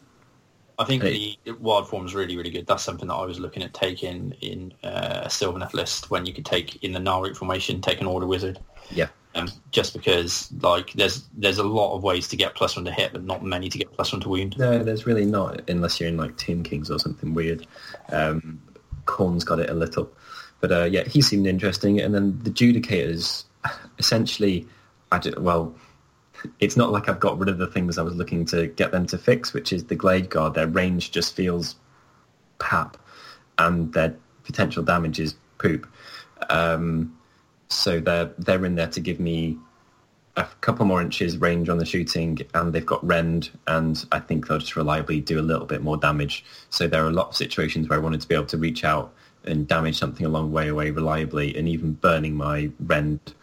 I 0.80 0.86
think 0.86 1.04
the 1.04 1.38
wild 1.60 1.90
form 1.90 2.06
is 2.06 2.16
really, 2.16 2.38
really 2.38 2.52
good. 2.52 2.66
That's 2.66 2.84
something 2.84 3.10
that 3.10 3.14
I 3.14 3.26
was 3.26 3.38
looking 3.38 3.64
at 3.64 3.74
taking 3.74 4.32
in 4.40 4.74
uh, 4.82 5.24
a 5.24 5.28
Sylvaneth 5.28 5.74
list 5.74 6.10
when 6.10 6.26
you 6.26 6.34
could 6.34 6.46
take 6.46 6.82
in 6.82 6.94
the 6.94 7.00
Narut 7.00 7.36
formation, 7.36 7.82
take 7.82 8.00
an 8.00 8.08
Order 8.08 8.26
Wizard. 8.26 8.60
Yeah, 8.90 9.10
Um, 9.36 9.50
just 9.72 9.94
because 9.94 10.50
like 10.62 10.94
there's 10.94 11.28
there's 11.34 11.58
a 11.58 11.64
lot 11.64 11.96
of 11.96 12.04
ways 12.04 12.30
to 12.30 12.38
get 12.38 12.56
plus 12.56 12.78
one 12.78 12.86
to 12.86 12.92
hit, 12.92 13.12
but 13.12 13.26
not 13.26 13.44
many 13.44 13.68
to 13.68 13.78
get 13.78 13.92
plus 13.92 14.14
one 14.14 14.22
to 14.22 14.30
wound. 14.30 14.58
no, 14.58 14.82
there's 14.82 15.06
really 15.06 15.26
not 15.26 15.70
unless 15.70 16.00
you're 16.00 16.08
in 16.08 16.16
like 16.16 16.38
Tomb 16.38 16.64
Kings 16.64 16.90
or 16.90 16.98
something 16.98 17.34
weird. 17.34 17.68
Um, 18.14 18.62
Khorne's 19.06 19.44
got 19.44 19.60
it 19.60 19.70
a 19.70 19.74
little, 19.74 20.10
but 20.62 20.72
uh, 20.72 20.86
yeah, 20.86 21.04
he 21.04 21.22
seemed 21.22 21.46
interesting. 21.46 22.00
And 22.00 22.16
then 22.16 22.40
the 22.44 22.52
Judicators, 22.52 23.44
essentially, 24.00 24.66
I 25.12 25.22
well, 25.38 25.76
it's 26.60 26.78
not 26.78 26.92
like 26.92 27.10
I've 27.10 27.20
got 27.20 27.38
rid 27.38 27.50
of 27.50 27.58
the 27.58 27.68
things 27.68 27.98
I 27.98 28.02
was 28.04 28.16
looking 28.16 28.46
to 28.48 28.68
get 28.68 28.92
them 28.92 29.06
to 29.08 29.18
fix, 29.18 29.54
which 29.54 29.74
is 29.74 29.86
the 29.86 29.96
Glade 29.96 30.30
Guard. 30.30 30.54
Their 30.54 30.68
range 30.68 31.12
just 31.12 31.36
feels 31.36 31.76
pap, 32.60 32.98
and 33.58 33.94
their 33.94 34.16
potential 34.44 34.84
damage 34.84 35.20
is 35.20 35.36
poop. 35.58 35.88
Um, 36.50 37.18
so 37.70 38.00
they're 38.00 38.32
they're 38.38 38.66
in 38.66 38.76
there 38.76 38.88
to 38.88 39.00
give 39.00 39.20
me 39.20 39.58
a 40.38 40.48
couple 40.62 40.86
more 40.86 41.02
inches 41.02 41.38
range 41.38 41.70
on 41.70 41.78
the 41.78 41.86
shooting, 41.86 42.40
and 42.54 42.74
they've 42.74 42.86
got 42.86 43.06
rend, 43.06 43.52
and 43.68 44.06
I 44.12 44.20
think 44.20 44.48
they'll 44.48 44.60
just 44.60 44.76
reliably 44.76 45.20
do 45.20 45.40
a 45.40 45.42
little 45.42 45.66
bit 45.66 45.82
more 45.82 45.98
damage. 45.98 46.46
So 46.70 46.88
there 46.88 47.04
are 47.04 47.10
a 47.10 47.14
lot 47.14 47.30
of 47.30 47.36
situations 47.36 47.90
where 47.90 48.00
I 48.00 48.02
wanted 48.02 48.22
to 48.22 48.28
be 48.28 48.36
able 48.36 48.46
to 48.46 48.58
reach 48.58 48.84
out 48.84 49.14
and 49.46 49.68
damage 49.68 49.98
something 49.98 50.26
a 50.26 50.30
long 50.30 50.52
way 50.52 50.68
away 50.68 50.92
reliably, 50.92 51.56
and 51.58 51.68
even 51.68 51.94
burning 51.94 52.36
my 52.36 52.70
rend 52.80 53.34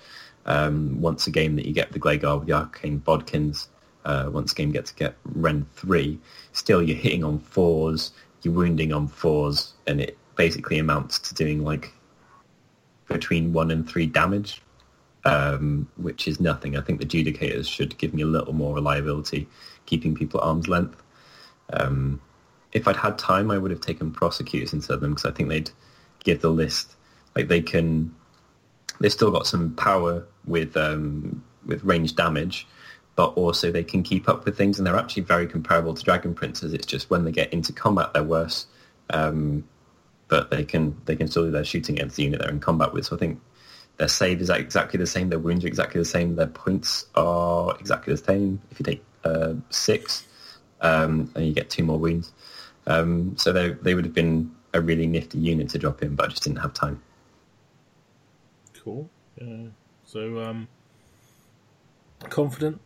um, 0.47 1.01
once 1.01 1.27
a 1.27 1.31
game 1.31 1.57
that 1.57 1.67
you 1.67 1.73
get 1.73 1.93
the 1.93 1.99
Glade 1.99 2.23
Guard 2.23 2.41
with 2.41 2.49
the 2.49 2.55
Arcane 2.55 3.01
Bodkins. 3.01 3.69
Uh, 4.05 4.31
once 4.33 4.53
a 4.53 4.55
game 4.55 4.71
gets 4.71 4.93
to 4.93 4.97
get 4.97 5.17
rend 5.25 5.67
three, 5.75 6.19
still 6.53 6.81
you're 6.81 6.97
hitting 6.97 7.25
on 7.25 7.41
fours, 7.41 8.13
you're 8.43 8.55
wounding 8.55 8.93
on 8.93 9.09
fours, 9.09 9.75
and 9.89 10.01
it 10.01 10.17
basically 10.37 10.79
amounts 10.79 11.19
to 11.19 11.35
doing 11.35 11.65
like 11.65 11.93
between 13.09 13.53
one 13.53 13.71
and 13.71 13.89
three 13.89 14.07
damage 14.07 14.63
um, 15.27 15.89
which 15.97 16.29
is 16.29 16.41
nothing. 16.41 16.77
I 16.77 16.81
think 16.81 17.01
the 17.01 17.07
Judicators 17.07 17.69
should 17.69 17.99
give 17.99 18.15
me 18.15 18.23
a 18.23 18.27
little 18.27 18.53
more 18.53 18.75
reliability, 18.75 19.49
keeping 19.85 20.15
people 20.15 20.41
at 20.41 20.47
arm's 20.47 20.69
length. 20.69 21.03
Um, 21.73 22.21
if 22.73 22.87
I'd 22.87 22.97
had 22.97 23.19
time, 23.19 23.51
I 23.51 23.59
would 23.59 23.73
have 23.73 23.81
taken 23.81 24.13
Prosecutors 24.13 24.73
instead 24.73 24.95
of 24.95 25.01
them 25.01 25.15
because 25.15 25.29
I 25.29 25.35
think 25.35 25.49
they'd 25.49 25.71
give 26.23 26.41
the 26.41 26.51
list 26.51 26.95
like 27.35 27.49
they 27.49 27.61
can. 27.61 28.15
They've 29.01 29.13
still 29.13 29.31
got 29.31 29.47
some 29.47 29.75
power 29.75 30.25
with 30.47 30.77
um, 30.77 31.45
with 31.65 31.83
range 31.85 32.15
damage, 32.15 32.67
but 33.15 33.29
also 33.35 33.71
they 33.71 33.85
can 33.85 34.03
keep 34.03 34.29
up 34.29 34.45
with 34.45 34.57
things, 34.57 34.79
and 34.79 34.87
they're 34.87 34.97
actually 34.97 35.23
very 35.23 35.47
comparable 35.47 35.95
to 35.95 36.03
Dragon 36.03 36.35
Princes. 36.35 36.73
It's 36.73 36.87
just 36.87 37.11
when 37.11 37.25
they 37.25 37.33
get 37.33 37.53
into 37.53 37.73
combat, 37.73 38.13
they're 38.15 38.25
worse. 38.25 38.67
Um, 39.11 39.65
but 40.29 40.51
they 40.51 40.65
can 40.65 40.97
they 41.05 41.17
can 41.17 41.29
still 41.29 41.45
do 41.45 41.51
their 41.51 41.65
shooting 41.65 41.97
against 41.97 42.17
the 42.17 42.25
unit 42.25 42.41
they're 42.41 42.51
in 42.51 42.61
combat 42.61 42.93
with. 42.93 43.07
So 43.07 43.17
I 43.17 43.19
think 43.19 43.41
their 43.97 44.09
save 44.09 44.41
is 44.41 44.51
exactly 44.51 44.99
the 44.99 45.07
same, 45.07 45.31
their 45.31 45.39
wounds 45.39 45.65
are 45.65 45.69
exactly 45.69 46.01
the 46.01 46.05
same, 46.05 46.37
their 46.37 46.47
points 46.47 47.07
are 47.15 47.77
exactly 47.79 48.13
the 48.15 48.23
same. 48.23 48.61
If 48.71 48.81
you 48.81 48.85
take 48.85 49.05
uh, 49.25 49.55
six, 49.71 50.27
um, 50.81 51.31
and 51.35 51.47
you 51.47 51.53
get 51.53 51.71
two 51.71 51.85
more 51.85 51.99
wounds, 51.99 52.33
um, 52.87 53.37
so 53.37 53.53
they 53.53 53.71
they 53.71 53.95
would 53.95 54.05
have 54.05 54.15
been 54.15 54.55
a 54.75 54.81
really 54.81 55.07
nifty 55.07 55.39
unit 55.39 55.71
to 55.71 55.79
drop 55.79 56.03
in, 56.03 56.15
but 56.15 56.27
I 56.27 56.29
just 56.29 56.43
didn't 56.43 56.59
have 56.59 56.75
time. 56.75 57.03
Cool. 58.87 59.11
Yeah. 59.43 59.67
So, 60.05 60.41
um, 60.45 60.69
confident? 62.31 62.81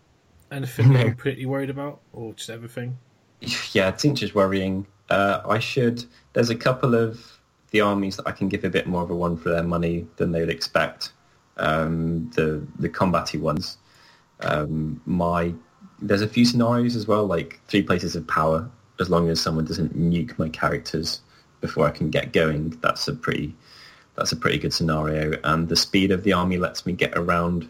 Anything 0.51 0.95
No. 0.95 1.01
you're 1.01 1.15
pretty 1.27 1.45
worried 1.45 1.69
about, 1.69 2.01
or 2.15 2.33
just 2.33 2.49
everything? 2.49 2.97
Yeah, 3.73 3.93
Tzeentch 3.93 4.23
is 4.23 4.35
worrying. 4.35 4.87
Uh, 5.11 5.43
I 5.47 5.59
should. 5.59 6.05
There's 6.33 6.49
a 6.49 6.57
couple 6.57 6.95
of 6.95 7.39
the 7.71 7.83
armies 7.83 8.17
that 8.17 8.27
I 8.27 8.33
can 8.33 8.49
give 8.49 8.65
a 8.65 8.71
bit 8.71 8.87
more 8.87 9.03
of 9.03 9.11
a 9.11 9.15
one 9.15 9.37
for 9.37 9.51
their 9.51 9.63
money 9.63 10.07
than 10.17 10.33
they 10.33 10.41
would 10.41 10.49
expect. 10.51 11.13
Um, 11.59 12.31
the 12.35 12.67
the 12.79 12.89
combatty 12.89 13.39
ones. 13.39 13.77
Um, 14.41 15.01
my 15.05 15.53
there's 16.01 16.23
a 16.23 16.29
few 16.29 16.47
scenarios 16.47 16.97
as 16.97 17.07
well, 17.07 17.27
like 17.27 17.61
three 17.69 17.83
places 17.83 18.17
of 18.17 18.27
power. 18.27 18.69
As 19.01 19.11
long 19.11 19.29
as 19.29 19.39
someone 19.41 19.67
doesn't 19.67 19.99
nuke 19.99 20.39
my 20.39 20.49
characters 20.49 21.21
before 21.61 21.87
I 21.87 21.91
can 21.91 22.09
get 22.11 22.33
going, 22.33 22.71
that's 22.83 23.07
a 23.07 23.15
pretty 23.15 23.55
that's 24.21 24.33
a 24.33 24.37
pretty 24.37 24.59
good 24.59 24.75
scenario. 24.75 25.41
And 25.45 25.67
the 25.67 25.77
speed 25.77 26.11
of 26.11 26.25
the 26.25 26.35
army 26.35 26.59
lets 26.59 26.85
me 26.85 26.93
get 26.93 27.17
around 27.17 27.67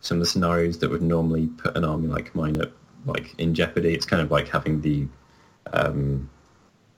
some 0.00 0.16
of 0.16 0.20
the 0.20 0.26
scenarios 0.26 0.80
that 0.80 0.90
would 0.90 1.02
normally 1.02 1.46
put 1.46 1.76
an 1.76 1.84
army 1.84 2.08
like 2.08 2.34
mine 2.34 2.60
at 2.60 2.72
like 3.06 3.32
in 3.38 3.54
jeopardy. 3.54 3.94
It's 3.94 4.04
kind 4.04 4.20
of 4.20 4.32
like 4.32 4.48
having 4.48 4.80
the 4.80 5.06
um, 5.72 6.28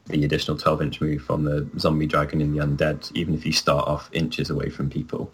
the 0.07 0.25
additional 0.25 0.57
12 0.57 0.81
inch 0.81 1.01
move 1.03 1.31
on 1.31 1.45
the 1.45 1.69
zombie 1.79 2.07
dragon 2.07 2.41
in 2.41 2.55
the 2.55 2.65
undead. 2.65 3.13
Even 3.15 3.35
if 3.35 3.45
you 3.45 3.53
start 3.53 3.87
off 3.87 4.09
inches 4.15 4.49
away 4.49 4.71
from 4.71 4.89
people, 4.89 5.31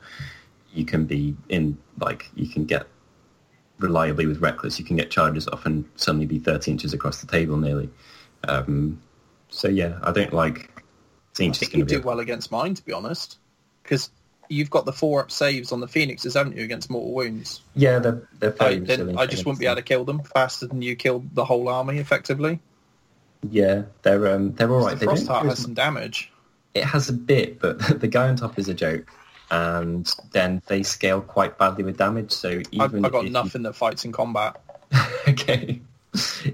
you 0.75 0.85
can 0.85 1.05
be 1.05 1.37
in 1.49 1.79
like 2.01 2.31
you 2.35 2.49
can 2.49 2.65
get 2.65 2.89
reliably 3.79 4.27
with 4.27 4.41
reckless. 4.41 4.81
You 4.81 4.85
can 4.85 4.97
get 4.97 5.09
charges 5.09 5.47
off 5.47 5.67
and 5.67 5.89
suddenly 5.95 6.27
be 6.27 6.41
30 6.41 6.73
inches 6.73 6.93
across 6.93 7.21
the 7.21 7.29
table 7.29 7.57
nearly. 7.57 7.91
Um, 8.43 9.01
so 9.51 9.69
yeah, 9.69 10.01
I 10.03 10.11
don't 10.11 10.33
like. 10.33 10.69
I 10.79 11.35
think 11.35 11.61
you 11.61 11.69
to 11.69 11.85
be 11.85 11.95
do 11.95 12.03
well 12.03 12.19
against 12.19 12.51
mine, 12.51 12.75
to 12.75 12.85
be 12.85 12.93
honest, 12.93 13.39
because 13.83 14.11
you've 14.49 14.71
got 14.71 14.85
the 14.85 14.93
four 14.93 15.21
up 15.21 15.31
saves 15.31 15.73
on 15.73 15.81
the 15.81 15.89
phoenixes, 15.89 16.35
haven't 16.35 16.57
you, 16.57 16.65
against 16.65 16.91
mortal 16.91 17.13
wounds? 17.13 17.61
Yeah, 17.75 17.99
they're 17.99 18.29
they're 18.39 18.55
I, 18.61 18.79
then 18.79 19.19
I 19.19 19.27
just 19.27 19.45
wouldn't 19.47 19.61
be 19.61 19.67
able 19.67 19.77
to 19.77 19.83
kill 19.83 20.05
them 20.05 20.23
faster 20.23 20.67
than 20.67 20.83
you 20.83 20.97
killed 20.97 21.35
the 21.35 21.45
whole 21.45 21.69
army, 21.69 21.99
effectively. 21.99 22.61
Yeah, 23.51 23.83
they're 24.03 24.35
um 24.35 24.53
they're 24.55 24.71
all 24.71 24.85
right. 24.85 24.93
the 24.95 25.01
They 25.01 25.07
frost 25.07 25.27
heart 25.27 25.47
has 25.47 25.59
some 25.59 25.75
damage. 25.75 26.31
It 26.75 26.85
has 26.85 27.09
a 27.09 27.13
bit, 27.13 27.61
but 27.61 27.79
the 28.01 28.09
guy 28.09 28.29
on 28.29 28.37
top 28.37 28.59
is 28.59 28.69
a 28.69 28.75
joke, 28.75 29.11
and 29.51 30.11
then 30.33 30.63
they 30.67 30.83
scale 30.83 31.21
quite 31.21 31.59
badly 31.59 31.85
with 31.85 31.97
damage. 31.97 32.33
So 32.33 32.51
I, 32.51 32.63
even 32.85 33.05
I 33.05 33.09
got 33.09 33.21
if 33.21 33.25
you- 33.27 33.31
nothing 33.31 33.63
that 33.63 33.75
fights 33.75 34.05
in 34.05 34.13
combat. 34.13 34.61
okay, 35.29 35.81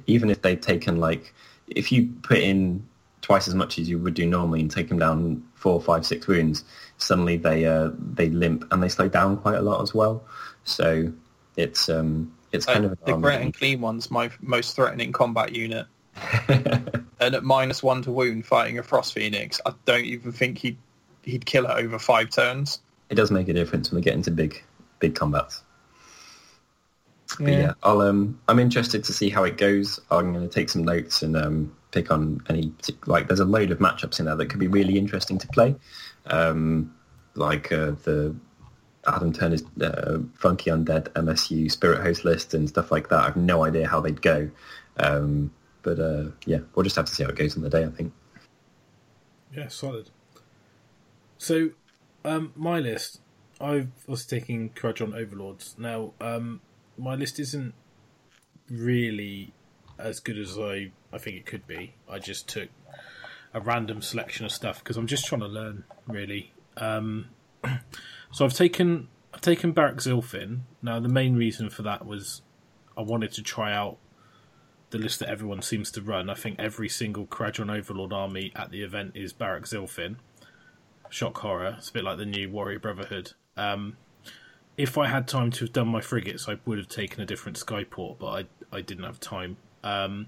even 0.06 0.30
if 0.30 0.42
they've 0.42 0.60
taken 0.60 0.98
like, 0.98 1.34
if 1.66 1.90
you 1.92 2.08
put 2.22 2.38
in 2.38 2.86
twice 3.20 3.48
as 3.48 3.54
much 3.54 3.78
as 3.78 3.90
you 3.90 3.98
would 3.98 4.14
do 4.14 4.24
normally 4.26 4.60
and 4.60 4.70
take 4.70 4.88
them 4.88 4.98
down 4.98 5.42
four, 5.54 5.80
five, 5.82 6.06
six 6.06 6.26
wounds, 6.26 6.64
suddenly 6.98 7.36
they 7.36 7.66
uh, 7.66 7.90
they 7.98 8.28
limp 8.30 8.64
and 8.72 8.82
they 8.82 8.88
slow 8.88 9.08
down 9.08 9.38
quite 9.38 9.56
a 9.56 9.62
lot 9.62 9.82
as 9.82 9.94
well. 9.94 10.24
So 10.64 11.12
it's 11.56 11.88
um 11.88 12.32
it's 12.52 12.66
kind 12.66 12.84
Like, 12.84 12.92
of 12.92 12.98
the 13.04 13.14
Great 13.14 13.40
and 13.40 13.54
Clean 13.54 13.80
one's 13.80 14.10
my 14.10 14.30
most 14.40 14.76
threatening 14.76 15.12
combat 15.12 15.54
unit. 15.54 15.86
and 16.48 17.34
at 17.34 17.44
minus 17.44 17.82
one 17.82 18.02
to 18.02 18.10
wound 18.12 18.46
fighting 18.46 18.78
a 18.78 18.82
Frost 18.82 19.14
Phoenix, 19.14 19.60
I 19.66 19.72
don't 19.84 20.04
even 20.04 20.32
think 20.32 20.58
he'd, 20.58 20.78
he'd 21.22 21.46
kill 21.46 21.66
it 21.66 21.70
over 21.70 21.98
five 21.98 22.30
turns. 22.30 22.80
it 23.10 23.14
does 23.14 23.30
make 23.30 23.48
a 23.48 23.52
difference 23.52 23.90
when 23.90 23.96
we 23.96 24.02
get 24.02 24.14
into 24.14 24.30
big 24.30 24.62
big 24.98 25.14
combats. 25.14 25.62
But 27.44 27.52
yeah, 27.54 27.72
I'll 27.82 28.00
um 28.00 28.40
I'm 28.48 28.58
interested 28.58 29.04
to 29.04 29.12
see 29.12 29.28
how 29.30 29.44
it 29.44 29.56
goes. 29.58 30.00
I'm 30.10 30.32
going 30.32 30.48
to 30.48 30.52
take 30.52 30.68
some 30.68 30.84
notes 30.84 31.22
and 31.22 31.36
um 31.36 31.72
pick 31.90 32.10
on 32.10 32.42
any 32.48 32.72
like 33.06 33.28
there's 33.28 33.40
a 33.40 33.44
load 33.44 33.70
of 33.70 33.78
matchups 33.78 34.18
in 34.18 34.26
there 34.26 34.36
that 34.36 34.46
could 34.46 34.60
be 34.60 34.68
really 34.68 34.98
interesting 34.98 35.38
to 35.38 35.48
play. 35.48 35.76
Um 36.28 36.94
like 37.34 37.70
uh, 37.72 37.92
the 38.04 38.34
Adam 39.06 39.32
Turner's 39.32 39.62
uh, 39.80 40.18
Funky 40.34 40.70
Undead 40.70 41.08
MSU 41.10 41.70
Spirit 41.70 42.02
Host 42.02 42.24
list 42.24 42.52
and 42.52 42.68
stuff 42.68 42.90
like 42.90 43.08
that. 43.10 43.20
I 43.20 43.24
have 43.26 43.36
no 43.36 43.64
idea 43.64 43.86
how 43.86 44.00
they'd 44.00 44.20
go. 44.20 44.50
Um 44.98 45.52
but 45.82 45.98
uh 46.00 46.30
yeah, 46.46 46.58
we'll 46.74 46.84
just 46.84 46.96
have 46.96 47.06
to 47.06 47.14
see 47.14 47.22
how 47.22 47.30
it 47.30 47.36
goes 47.36 47.56
on 47.56 47.62
the 47.62 47.70
day, 47.70 47.84
I 47.84 47.90
think. 47.90 48.12
Yeah, 49.54 49.68
solid. 49.68 50.10
So, 51.38 51.70
um, 52.24 52.52
my 52.56 52.80
list, 52.80 53.20
I 53.60 53.86
was 54.06 54.26
taking 54.26 54.70
Kharadron 54.70 55.14
Overlords. 55.14 55.76
Now, 55.78 56.12
um, 56.20 56.60
my 56.96 57.14
list 57.14 57.38
isn't 57.38 57.74
really 58.68 59.52
as 59.98 60.20
good 60.20 60.38
as 60.38 60.58
I, 60.58 60.92
I 61.12 61.18
think 61.18 61.36
it 61.36 61.46
could 61.46 61.66
be. 61.66 61.94
I 62.08 62.18
just 62.18 62.48
took 62.48 62.68
a 63.58 63.60
random 63.60 64.00
selection 64.00 64.46
of 64.46 64.52
stuff 64.52 64.78
because 64.78 64.96
I'm 64.96 65.06
just 65.06 65.26
trying 65.26 65.40
to 65.40 65.48
learn, 65.48 65.84
really. 66.06 66.52
Um, 66.76 67.30
so 68.30 68.44
I've 68.44 68.54
taken 68.54 69.08
I've 69.34 69.40
taken 69.40 69.72
Barak 69.72 69.96
Zilfin. 69.96 70.60
Now, 70.82 71.00
the 71.00 71.08
main 71.08 71.36
reason 71.36 71.68
for 71.68 71.82
that 71.82 72.06
was 72.06 72.42
I 72.96 73.02
wanted 73.02 73.32
to 73.32 73.42
try 73.42 73.72
out 73.72 73.98
the 74.90 74.98
list 74.98 75.18
that 75.20 75.28
everyone 75.28 75.60
seems 75.60 75.90
to 75.92 76.00
run. 76.00 76.30
I 76.30 76.34
think 76.34 76.58
every 76.58 76.88
single 76.88 77.26
Kharadron 77.26 77.76
Overlord 77.76 78.12
army 78.12 78.52
at 78.56 78.70
the 78.70 78.82
event 78.82 79.12
is 79.14 79.32
Barak 79.32 79.64
Zilfin. 79.64 80.16
Shock 81.10 81.38
horror. 81.38 81.76
It's 81.78 81.90
a 81.90 81.92
bit 81.92 82.04
like 82.04 82.18
the 82.18 82.26
new 82.26 82.50
Warrior 82.50 82.78
Brotherhood. 82.78 83.32
Um, 83.56 83.96
if 84.76 84.96
I 84.96 85.08
had 85.08 85.26
time 85.26 85.50
to 85.52 85.64
have 85.64 85.72
done 85.72 85.88
my 85.88 86.00
frigates, 86.00 86.48
I 86.48 86.58
would 86.64 86.78
have 86.78 86.88
taken 86.88 87.20
a 87.20 87.26
different 87.26 87.58
Skyport, 87.58 88.18
but 88.18 88.26
I 88.26 88.44
I 88.76 88.82
didn't 88.82 89.04
have 89.04 89.18
time. 89.18 89.56
Um, 89.82 90.26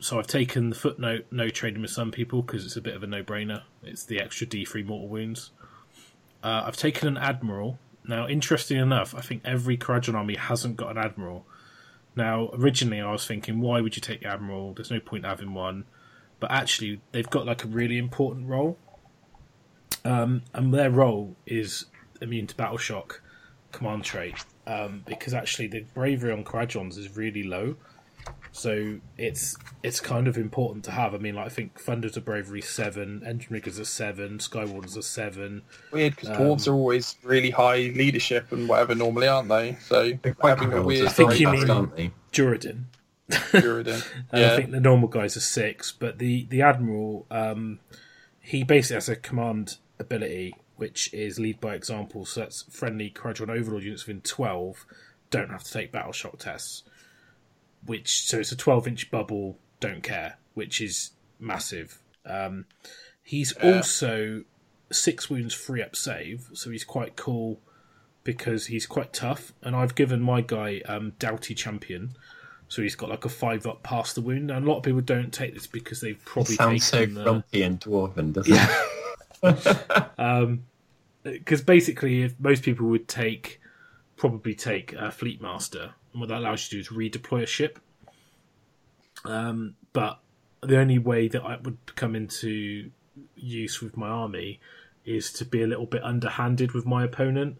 so 0.00 0.18
I've 0.18 0.26
taken 0.26 0.70
the 0.70 0.76
footnote 0.76 1.26
no 1.30 1.48
trading 1.48 1.82
with 1.82 1.90
some 1.90 2.10
people 2.10 2.42
because 2.42 2.64
it's 2.64 2.76
a 2.76 2.80
bit 2.80 2.96
of 2.96 3.02
a 3.02 3.06
no-brainer. 3.06 3.62
It's 3.82 4.04
the 4.04 4.20
extra 4.20 4.46
D3 4.46 4.84
mortal 4.84 5.08
wounds. 5.08 5.50
Uh, 6.42 6.64
I've 6.66 6.76
taken 6.76 7.06
an 7.06 7.18
admiral. 7.18 7.78
Now, 8.06 8.26
interesting 8.26 8.78
enough, 8.78 9.14
I 9.14 9.20
think 9.20 9.42
every 9.44 9.76
Kharadron 9.76 10.14
army 10.14 10.36
hasn't 10.36 10.76
got 10.76 10.90
an 10.90 10.98
admiral. 10.98 11.44
Now, 12.16 12.50
originally 12.54 13.00
I 13.00 13.12
was 13.12 13.26
thinking, 13.26 13.60
why 13.60 13.80
would 13.80 13.94
you 13.94 14.00
take 14.00 14.20
the 14.20 14.28
admiral? 14.28 14.72
There's 14.72 14.90
no 14.90 15.00
point 15.00 15.26
having 15.26 15.54
one. 15.54 15.84
But 16.40 16.50
actually, 16.50 17.02
they've 17.12 17.28
got 17.28 17.44
like 17.44 17.64
a 17.64 17.68
really 17.68 17.98
important 17.98 18.48
role, 18.48 18.78
um, 20.06 20.42
and 20.54 20.72
their 20.72 20.90
role 20.90 21.36
is 21.46 21.84
immune 22.22 22.46
to 22.46 22.56
battle 22.56 22.78
shock 22.78 23.20
command 23.72 24.04
trait. 24.04 24.36
Um, 24.66 25.02
because 25.06 25.34
actually, 25.34 25.66
the 25.66 25.84
bravery 25.92 26.32
on 26.32 26.44
Kharadrons 26.44 26.96
is 26.96 27.14
really 27.14 27.42
low, 27.42 27.76
so 28.52 28.98
it's 29.16 29.56
it's 29.82 30.00
kind 30.00 30.26
of 30.28 30.36
important 30.36 30.84
to 30.84 30.90
have. 30.90 31.14
I 31.14 31.18
mean, 31.18 31.34
like 31.34 31.46
I 31.46 31.48
think 31.48 31.78
Thunder's 31.80 32.16
a 32.16 32.20
bravery 32.20 32.60
seven, 32.60 33.22
Engine 33.24 33.52
Riggers 33.52 33.78
a 33.78 33.84
seven, 33.84 34.38
Skywarders 34.38 34.96
a 34.96 35.02
seven. 35.02 35.62
Weird, 35.92 36.16
because 36.16 36.30
dwarves 36.30 36.66
Um, 36.68 36.74
are 36.74 36.76
always 36.76 37.16
really 37.22 37.50
high 37.50 37.92
leadership 37.94 38.50
and 38.52 38.68
whatever 38.68 38.94
normally, 38.94 39.28
aren't 39.28 39.48
they? 39.48 39.76
So 39.82 40.12
they're 40.22 40.36
having 40.42 40.72
a 40.72 40.82
weird 40.82 41.06
I 41.06 41.10
think 41.10 41.38
you 41.40 41.48
mean- 41.50 41.70
aren't 41.70 41.96
they? 41.96 42.10
Duardin. 42.32 42.84
Duardin. 43.30 44.04
Yeah. 44.32 44.52
I 44.52 44.56
think 44.56 44.70
the 44.72 44.80
normal 44.80 45.08
guys 45.08 45.36
are 45.36 45.40
six, 45.40 45.92
but 45.92 46.18
the 46.18 46.46
the 46.50 46.62
admiral, 46.62 47.26
um, 47.30 47.78
he 48.40 48.64
basically 48.64 48.94
has 48.96 49.08
a 49.08 49.16
command 49.16 49.76
ability 49.98 50.54
which 50.76 51.12
is 51.12 51.38
lead 51.38 51.60
by 51.60 51.74
example. 51.74 52.24
So 52.24 52.40
that's 52.40 52.62
friendly 52.70 53.10
Kharadron 53.10 53.50
Overlord 53.50 53.82
units 53.84 54.06
within 54.06 54.22
twelve 54.22 54.84
don't 55.30 55.50
have 55.50 55.62
to 55.62 55.72
take 55.72 55.92
battle 55.92 56.10
shock 56.12 56.38
tests. 56.38 56.82
Which 57.86 58.26
so 58.26 58.38
it's 58.38 58.52
a 58.52 58.56
twelve 58.56 58.86
inch 58.86 59.10
bubble. 59.10 59.58
Don't 59.80 60.02
care, 60.02 60.38
which 60.54 60.80
is 60.80 61.12
massive. 61.38 62.00
Um, 62.26 62.66
he's 63.22 63.54
Yeah. 63.62 63.76
also 63.76 64.44
six 64.92 65.30
wounds 65.30 65.54
free 65.54 65.82
up 65.82 65.96
save, 65.96 66.48
so 66.52 66.70
he's 66.70 66.84
quite 66.84 67.16
cool 67.16 67.60
because 68.24 68.66
he's 68.66 68.86
quite 68.86 69.12
tough. 69.12 69.52
And 69.62 69.74
I've 69.74 69.94
given 69.94 70.20
my 70.20 70.42
guy 70.42 70.82
um, 70.86 71.12
Doughty 71.18 71.54
Champion, 71.54 72.10
so 72.68 72.82
he's 72.82 72.94
got 72.94 73.08
like 73.08 73.24
a 73.24 73.30
five 73.30 73.66
up 73.66 73.82
past 73.82 74.14
the 74.14 74.20
wound. 74.20 74.50
And 74.50 74.66
a 74.66 74.68
lot 74.68 74.78
of 74.78 74.82
people 74.82 75.00
don't 75.00 75.32
take 75.32 75.54
this 75.54 75.66
because 75.66 76.02
they've 76.02 76.16
It 76.16 76.24
probably 76.26 76.56
sounds 76.56 76.84
so 76.84 77.06
the, 77.06 77.22
grumpy 77.22 77.62
and 77.62 77.80
dwarven, 77.80 78.34
doesn't 78.34 78.52
it? 79.42 80.10
um, 80.18 80.64
because 81.22 81.62
basically, 81.62 82.22
if 82.22 82.38
most 82.38 82.62
people 82.62 82.86
would 82.88 83.08
take 83.08 83.60
probably 84.16 84.54
take 84.54 84.92
a 84.92 85.10
fleet 85.10 85.40
master, 85.40 85.94
and 86.12 86.20
what 86.20 86.28
that 86.28 86.38
allows 86.38 86.70
you 86.72 86.82
to 86.82 86.90
do 86.90 86.98
is 87.06 87.10
redeploy 87.10 87.42
a 87.42 87.46
ship. 87.46 87.78
Um, 89.24 89.76
but 89.92 90.20
the 90.62 90.78
only 90.78 90.98
way 90.98 91.28
that 91.28 91.42
I 91.42 91.56
would 91.56 91.78
come 91.96 92.14
into 92.14 92.90
use 93.36 93.80
with 93.80 93.96
my 93.96 94.08
army 94.08 94.60
is 95.04 95.32
to 95.34 95.44
be 95.44 95.62
a 95.62 95.66
little 95.66 95.86
bit 95.86 96.02
underhanded 96.02 96.72
with 96.72 96.86
my 96.86 97.04
opponent, 97.04 97.58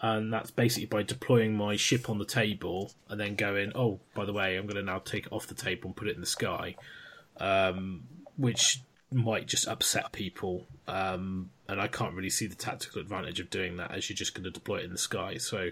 and 0.00 0.32
that's 0.32 0.50
basically 0.50 0.86
by 0.86 1.02
deploying 1.02 1.56
my 1.56 1.76
ship 1.76 2.08
on 2.08 2.18
the 2.18 2.24
table 2.24 2.92
and 3.08 3.20
then 3.20 3.34
going, 3.34 3.72
"Oh, 3.74 4.00
by 4.14 4.24
the 4.24 4.32
way, 4.32 4.56
I'm 4.56 4.66
going 4.66 4.76
to 4.76 4.82
now 4.82 4.98
take 4.98 5.26
it 5.26 5.32
off 5.32 5.46
the 5.46 5.54
table 5.54 5.88
and 5.88 5.96
put 5.96 6.08
it 6.08 6.14
in 6.14 6.20
the 6.20 6.26
sky," 6.26 6.76
um, 7.38 8.04
which 8.36 8.80
might 9.12 9.46
just 9.46 9.66
upset 9.68 10.12
people. 10.12 10.66
Um, 10.86 11.50
and 11.68 11.80
I 11.80 11.88
can't 11.88 12.14
really 12.14 12.30
see 12.30 12.46
the 12.46 12.56
tactical 12.56 13.00
advantage 13.00 13.40
of 13.40 13.50
doing 13.50 13.76
that 13.76 13.92
as 13.92 14.08
you're 14.08 14.16
just 14.16 14.34
going 14.34 14.44
to 14.44 14.50
deploy 14.50 14.78
it 14.78 14.84
in 14.84 14.92
the 14.92 14.98
sky. 14.98 15.36
So 15.36 15.70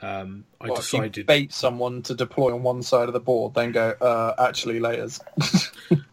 um, 0.00 0.44
I 0.60 0.68
Well, 0.68 0.78
if 0.78 0.92
you 0.92 1.00
decided. 1.00 1.26
bait 1.26 1.52
someone 1.52 2.02
to 2.02 2.14
deploy 2.14 2.54
on 2.54 2.62
one 2.62 2.82
side 2.82 3.08
of 3.08 3.12
the 3.14 3.20
board, 3.20 3.54
then 3.54 3.72
go, 3.72 3.90
uh, 4.00 4.34
actually, 4.38 4.80
layers. 4.80 5.20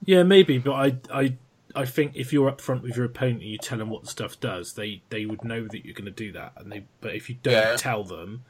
Yeah, 0.07 0.21
maybe, 0.23 0.59
but 0.59 0.73
I, 0.73 0.95
I, 1.11 1.35
I 1.73 1.85
think 1.85 2.11
if 2.15 2.31
you're 2.31 2.47
up 2.47 2.61
front 2.61 2.83
with 2.83 2.95
your 2.95 3.05
opponent 3.05 3.41
and 3.41 3.49
you 3.49 3.57
tell 3.57 3.79
them 3.79 3.89
what 3.89 4.03
the 4.03 4.09
stuff 4.09 4.39
does, 4.39 4.73
they, 4.73 5.01
they 5.09 5.25
would 5.25 5.43
know 5.43 5.67
that 5.67 5.83
you're 5.83 5.95
going 5.95 6.05
to 6.05 6.11
do 6.11 6.31
that. 6.33 6.53
And 6.57 6.71
they, 6.71 6.85
but 7.01 7.15
if 7.15 7.27
you 7.27 7.37
don't 7.41 7.53
Yeah. 7.53 7.75
tell 7.75 8.03
them, 8.03 8.43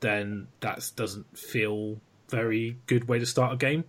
then 0.00 0.48
that 0.60 0.90
doesn't 0.96 1.38
feel 1.38 2.00
very 2.28 2.78
good 2.86 3.06
way 3.08 3.18
to 3.20 3.26
start 3.26 3.52
a 3.52 3.56
game. 3.56 3.84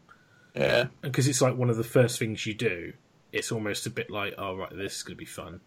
yeah. 0.55 0.85
because 1.01 1.27
it's 1.27 1.41
like 1.41 1.55
one 1.57 1.69
of 1.71 1.77
the 1.77 1.83
first 1.83 2.19
things 2.19 2.45
you 2.45 2.53
do. 2.53 2.93
It's 3.31 3.51
almost 3.51 3.85
a 3.87 3.89
bit 3.89 4.09
like, 4.11 4.35
oh 4.37 4.55
right, 4.55 4.69
this 4.75 4.97
is 4.97 5.03
going 5.03 5.15
to 5.15 5.19
be 5.19 5.25
fun, 5.25 5.61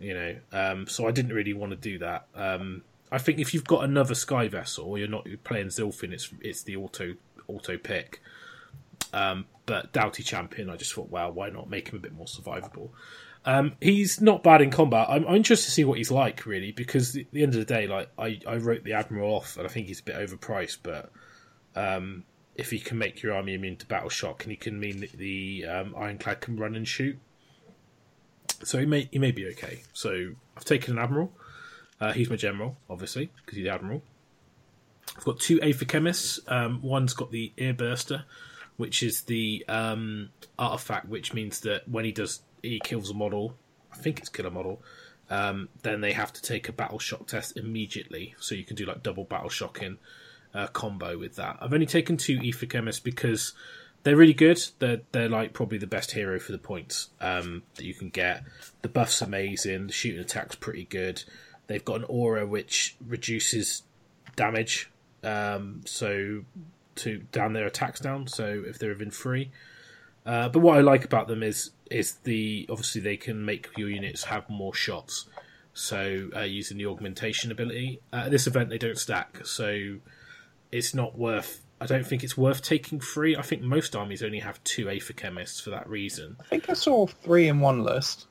you 0.00 0.14
know. 0.14 0.36
Um, 0.52 0.86
so 0.88 1.06
I 1.06 1.12
didn't 1.12 1.32
really 1.32 1.52
want 1.54 1.70
to 1.70 1.76
do 1.76 1.98
that. 2.00 2.26
Um, 2.34 2.82
I 3.10 3.18
think 3.18 3.38
if 3.38 3.54
you've 3.54 3.64
got 3.64 3.84
another 3.84 4.14
sky 4.14 4.48
vessel, 4.48 4.86
or 4.86 4.98
you're 4.98 5.08
not 5.08 5.26
playing 5.44 5.68
Zilfin, 5.68 6.12
it's 6.12 6.30
it's 6.40 6.62
the 6.62 6.76
auto 6.76 7.14
auto 7.48 7.78
pick. 7.78 8.20
Um, 9.12 9.46
but 9.66 9.92
Doughty 9.92 10.22
Champion, 10.22 10.70
I 10.70 10.76
just 10.76 10.92
thought, 10.92 11.10
wow, 11.10 11.30
why 11.30 11.50
not 11.50 11.70
make 11.70 11.88
him 11.88 11.96
a 11.96 12.00
bit 12.00 12.12
more 12.12 12.26
survivable? 12.26 12.90
Um, 13.44 13.74
he's 13.80 14.20
not 14.20 14.42
bad 14.42 14.60
in 14.60 14.70
combat. 14.70 15.06
I'm, 15.08 15.26
I'm 15.26 15.36
interested 15.36 15.66
to 15.66 15.70
see 15.70 15.84
what 15.84 15.98
he's 15.98 16.10
like, 16.10 16.46
really, 16.46 16.72
because 16.72 17.16
at 17.16 17.30
the 17.30 17.42
end 17.44 17.54
of 17.54 17.60
the 17.60 17.64
day, 17.64 17.86
like 17.86 18.10
I, 18.18 18.40
I 18.46 18.56
wrote 18.56 18.82
the 18.82 18.94
admiral 18.94 19.34
off, 19.34 19.56
and 19.56 19.66
I 19.66 19.70
think 19.70 19.86
he's 19.86 20.00
a 20.00 20.02
bit 20.02 20.16
overpriced. 20.16 20.78
But 20.82 21.10
um, 21.76 22.24
if 22.56 22.70
he 22.70 22.80
can 22.80 22.98
make 22.98 23.22
your 23.22 23.34
army 23.34 23.54
immune 23.54 23.76
to 23.76 23.86
battle 23.86 24.08
shock, 24.08 24.42
and 24.42 24.50
he 24.50 24.56
can 24.56 24.80
mean 24.80 25.00
that 25.00 25.12
the 25.12 25.64
um, 25.66 25.94
ironclad 25.96 26.40
can 26.40 26.56
run 26.56 26.74
and 26.74 26.86
shoot, 26.86 27.18
so 28.64 28.78
he 28.78 28.86
may 28.86 29.08
he 29.12 29.20
may 29.20 29.30
be 29.30 29.46
okay. 29.50 29.82
So 29.92 30.32
I've 30.56 30.64
taken 30.64 30.98
an 30.98 31.04
admiral. 31.04 31.32
Uh, 32.00 32.12
he's 32.12 32.28
my 32.28 32.36
general, 32.36 32.76
obviously, 32.90 33.30
because 33.36 33.56
he's 33.56 33.64
the 33.64 33.72
admiral. 33.72 34.02
I've 35.16 35.24
got 35.24 35.40
two 35.40 35.60
Aether-Khemists. 35.62 36.40
Um, 36.50 36.80
one's 36.82 37.14
got 37.14 37.30
the 37.30 37.52
earburster, 37.56 38.24
which 38.76 39.02
is 39.02 39.22
the 39.22 39.64
um, 39.68 40.30
artifact, 40.58 41.08
which 41.08 41.32
means 41.32 41.60
that 41.60 41.88
when 41.88 42.04
he 42.04 42.12
does 42.12 42.40
he 42.62 42.80
kills 42.80 43.10
a 43.10 43.14
model, 43.14 43.54
I 43.92 43.96
think 43.96 44.18
it's 44.18 44.28
kill 44.28 44.46
a 44.46 44.50
model. 44.50 44.82
Um, 45.30 45.68
then 45.82 46.00
they 46.00 46.12
have 46.12 46.32
to 46.34 46.42
take 46.42 46.68
a 46.68 46.72
battle 46.72 46.98
shock 46.98 47.26
test 47.26 47.56
immediately, 47.56 48.34
so 48.38 48.54
you 48.54 48.64
can 48.64 48.76
do 48.76 48.84
like 48.84 49.02
double 49.02 49.24
battle 49.24 49.48
shocking 49.48 49.98
uh, 50.54 50.66
combo 50.68 51.18
with 51.18 51.36
that. 51.36 51.58
I've 51.60 51.72
only 51.72 51.86
taken 51.86 52.16
two 52.16 52.38
Aether-Khemists 52.38 53.02
because 53.02 53.54
they're 54.02 54.16
really 54.16 54.34
good. 54.34 54.62
They're 54.78 55.00
they're 55.12 55.28
like 55.28 55.52
probably 55.52 55.78
the 55.78 55.86
best 55.86 56.12
hero 56.12 56.38
for 56.38 56.52
the 56.52 56.58
points 56.58 57.08
um, 57.20 57.62
that 57.74 57.84
you 57.84 57.94
can 57.94 58.10
get. 58.10 58.42
The 58.82 58.88
buff's 58.88 59.20
amazing. 59.22 59.88
The 59.88 59.92
shooting 59.92 60.20
attack's 60.20 60.54
pretty 60.54 60.84
good. 60.84 61.24
They've 61.66 61.84
got 61.84 61.96
an 61.96 62.06
aura 62.08 62.46
which 62.46 62.96
reduces 63.06 63.82
damage, 64.36 64.90
um, 65.22 65.82
so 65.84 66.44
to 66.96 67.18
down 67.32 67.52
their 67.52 67.66
attacks 67.66 68.00
down. 68.00 68.26
So 68.26 68.62
if 68.66 68.78
they're 68.78 68.90
within 68.90 69.10
free. 69.10 69.50
Uh, 70.24 70.48
but 70.48 70.60
what 70.60 70.76
I 70.76 70.80
like 70.80 71.04
about 71.04 71.28
them 71.28 71.42
is 71.42 71.70
is 71.90 72.14
the 72.24 72.66
obviously 72.68 73.00
they 73.00 73.16
can 73.16 73.44
make 73.44 73.68
your 73.76 73.88
units 73.88 74.24
have 74.24 74.48
more 74.50 74.74
shots. 74.74 75.26
So 75.72 76.30
uh, 76.34 76.40
using 76.40 76.78
the 76.78 76.86
augmentation 76.86 77.52
ability 77.52 78.00
uh, 78.12 78.24
at 78.24 78.30
this 78.30 78.46
event 78.46 78.70
they 78.70 78.78
don't 78.78 78.98
stack, 78.98 79.46
so 79.46 79.96
it's 80.72 80.94
not 80.94 81.16
worth. 81.18 81.62
I 81.80 81.86
don't 81.86 82.06
think 82.06 82.24
it's 82.24 82.36
worth 82.36 82.62
taking 82.62 83.00
three. 83.00 83.36
I 83.36 83.42
think 83.42 83.62
most 83.62 83.94
armies 83.94 84.22
only 84.22 84.38
have 84.38 84.62
two 84.64 84.88
Aether-Khemists 84.88 85.62
for 85.62 85.70
that 85.70 85.86
reason. 85.86 86.36
I 86.40 86.44
think 86.44 86.70
I 86.70 86.72
saw 86.72 87.06
three 87.06 87.48
in 87.48 87.60
one 87.60 87.82
list. 87.82 88.26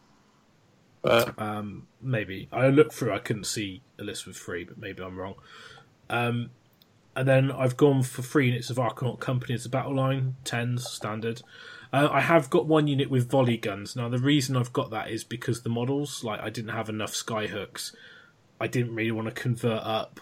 But 1.06 1.40
Um, 1.40 1.88
maybe 2.02 2.48
I 2.52 2.68
looked 2.70 2.94
through. 2.94 3.14
I 3.14 3.20
couldn't 3.20 3.46
see 3.46 3.82
a 4.00 4.04
list 4.04 4.26
with 4.26 4.38
three, 4.38 4.64
but 4.64 4.78
maybe 4.78 5.04
I'm 5.04 5.18
wrong. 5.18 5.36
Um, 6.10 6.52
and 7.16 7.28
then 7.28 7.52
I've 7.52 7.78
gone 7.78 8.04
for 8.04 8.22
three 8.22 8.48
units 8.48 8.70
of 8.70 8.78
Arkanaut 8.78 9.20
Company 9.20 9.54
as 9.54 9.66
a 9.66 9.70
battle 9.70 9.96
line, 9.96 10.36
tens 10.44 10.90
standard. 10.90 11.42
Uh, 11.94 12.10
I 12.12 12.20
have 12.22 12.50
got 12.50 12.66
one 12.66 12.88
unit 12.88 13.10
with 13.10 13.30
volley 13.30 13.58
guns. 13.58 13.96
Now 13.96 14.10
the 14.10 14.18
reason 14.18 14.58
I've 14.58 14.74
got 14.74 14.90
that 14.92 15.10
is 15.10 15.24
because 15.24 15.62
the 15.62 15.70
models, 15.70 16.24
like 16.24 16.42
I 16.42 16.50
didn't 16.50 16.72
have 16.72 16.90
enough 16.90 17.14
skyhooks. 17.14 17.96
I 18.60 18.68
didn't 18.68 18.96
really 18.96 19.12
want 19.12 19.28
to 19.28 19.34
convert 19.34 19.84
up 19.84 20.20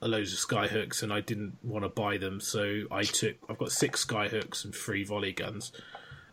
a 0.00 0.08
loads 0.08 0.32
of 0.32 0.38
skyhooks, 0.38 1.02
and 1.02 1.12
I 1.12 1.20
didn't 1.20 1.56
want 1.62 1.84
to 1.84 1.88
buy 1.88 2.18
them, 2.18 2.40
so 2.40 2.84
I 2.90 3.04
took. 3.04 3.36
I've 3.48 3.58
got 3.58 3.72
six 3.72 4.04
skyhooks 4.04 4.64
and 4.64 4.74
three 4.74 5.04
volley 5.04 5.32
guns. 5.32 5.72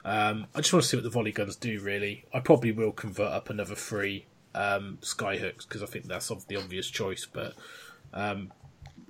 Um, 0.03 0.47
I 0.55 0.61
just 0.61 0.73
want 0.73 0.83
to 0.83 0.89
see 0.89 0.97
what 0.97 1.03
the 1.03 1.09
volley 1.09 1.31
guns 1.31 1.55
do. 1.55 1.79
Really, 1.79 2.25
I 2.33 2.39
probably 2.39 2.71
will 2.71 2.91
convert 2.91 3.31
up 3.31 3.49
another 3.49 3.75
three 3.75 4.25
um, 4.55 4.97
skyhooks 5.01 5.67
because 5.67 5.83
I 5.83 5.85
think 5.85 6.05
that's 6.05 6.31
of 6.31 6.47
the 6.47 6.57
obvious 6.57 6.89
choice. 6.89 7.27
But 7.31 7.53
um, 8.13 8.51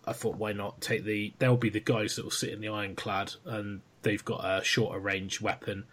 I 0.06 0.14
thought, 0.14 0.36
why 0.38 0.54
not 0.54 0.82
take 0.82 1.04
the? 1.04 1.34
They'll 1.40 1.58
be 1.58 1.70
the 1.70 1.80
guys 1.80 2.16
that 2.16 2.24
will 2.24 2.32
sit 2.32 2.50
in 2.50 2.62
the 2.62 2.70
ironclad, 2.70 3.34
and 3.46 3.82
they've 4.02 4.24
got 4.24 4.42
a 4.44 4.64
shorter 4.64 5.00
range 5.00 5.42
weapon, 5.42 5.86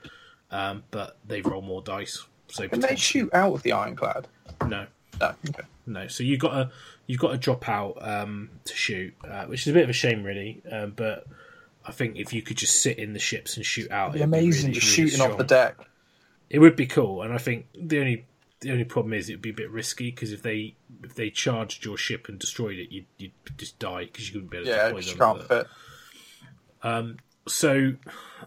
um, 0.50 0.82
but 0.90 1.16
they 1.26 1.42
roll 1.42 1.62
more 1.62 1.82
dice. 1.82 2.24
So 2.48 2.66
can 2.68 2.80
they 2.80 2.96
shoot 2.96 3.32
out 3.34 3.52
of 3.52 3.62
the 3.62 3.72
ironclad? 3.72 4.26
No, 4.66 4.86
No. 5.20 5.34
Okay. 5.48 5.62
no. 5.86 6.08
So 6.08 6.22
you've 6.24 6.40
got 6.40 6.52
to 6.52 6.70
you've 7.06 7.20
got 7.20 7.32
to 7.32 7.38
drop 7.38 7.68
out 7.68 7.96
um, 8.00 8.50
to 8.64 8.74
shoot, 8.74 9.14
uh, 9.24 9.44
which 9.44 9.62
is 9.62 9.68
a 9.68 9.72
bit 9.74 9.84
of 9.84 9.90
a 9.90 9.94
shame, 9.94 10.22
really. 10.24 10.62
Um, 10.70 10.92
but 10.96 11.26
I 11.88 11.92
think 11.92 12.16
if 12.16 12.32
you 12.32 12.42
could 12.42 12.58
just 12.58 12.82
sit 12.82 12.98
in 12.98 13.14
the 13.14 13.18
ships 13.18 13.56
and 13.56 13.64
shoot 13.64 13.90
out, 13.90 14.14
It'd 14.14 14.14
be 14.14 14.20
it'd 14.20 14.30
be 14.30 14.38
amazing 14.38 14.66
really, 14.68 14.80
just 14.80 14.98
really 14.98 15.10
shooting 15.10 15.26
off 15.26 15.38
the 15.38 15.44
deck. 15.44 15.76
It 16.50 16.58
would 16.58 16.76
be 16.76 16.86
cool, 16.86 17.22
and 17.22 17.32
I 17.32 17.38
think 17.38 17.66
the 17.74 17.98
only 18.00 18.26
the 18.60 18.72
only 18.72 18.84
problem 18.84 19.12
is 19.14 19.28
it'd 19.28 19.40
be 19.40 19.50
a 19.50 19.54
bit 19.54 19.70
risky 19.70 20.10
because 20.10 20.32
if 20.32 20.42
they 20.42 20.74
if 21.02 21.14
they 21.14 21.30
charged 21.30 21.84
your 21.84 21.96
ship 21.96 22.28
and 22.28 22.38
destroyed 22.38 22.78
it, 22.78 22.90
you'd, 22.92 23.06
you'd 23.16 23.32
just 23.56 23.78
die 23.78 24.04
because 24.04 24.26
you 24.28 24.34
couldn't 24.34 24.50
be 24.50 24.56
able 24.58 24.66
to 24.66 24.70
Yeah, 24.70 24.84
deploy 24.88 25.00
them. 25.00 25.18
can't 25.18 25.48
fit. 25.48 25.66
Um, 26.82 27.16
so 27.46 27.92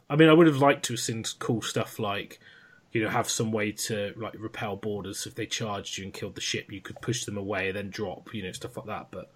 I 0.09 0.15
mean 0.15 0.29
I 0.29 0.33
would 0.33 0.47
have 0.47 0.57
liked 0.57 0.83
to 0.85 0.93
have 0.93 0.99
seen 0.99 1.23
cool 1.39 1.61
stuff 1.61 1.97
like 1.99 2.39
you 2.91 3.03
know 3.03 3.09
have 3.09 3.29
some 3.29 3.51
way 3.51 3.71
to 3.71 4.13
like 4.17 4.35
repel 4.37 4.75
borders 4.75 5.25
if 5.25 5.35
they 5.35 5.45
charged 5.45 5.97
you 5.97 6.03
and 6.05 6.13
killed 6.13 6.35
the 6.35 6.41
ship 6.41 6.71
you 6.71 6.81
could 6.81 7.01
push 7.01 7.25
them 7.25 7.37
away 7.37 7.69
and 7.69 7.77
then 7.77 7.89
drop 7.89 8.33
you 8.33 8.43
know 8.43 8.51
stuff 8.51 8.77
like 8.77 8.85
that 8.85 9.07
but 9.11 9.31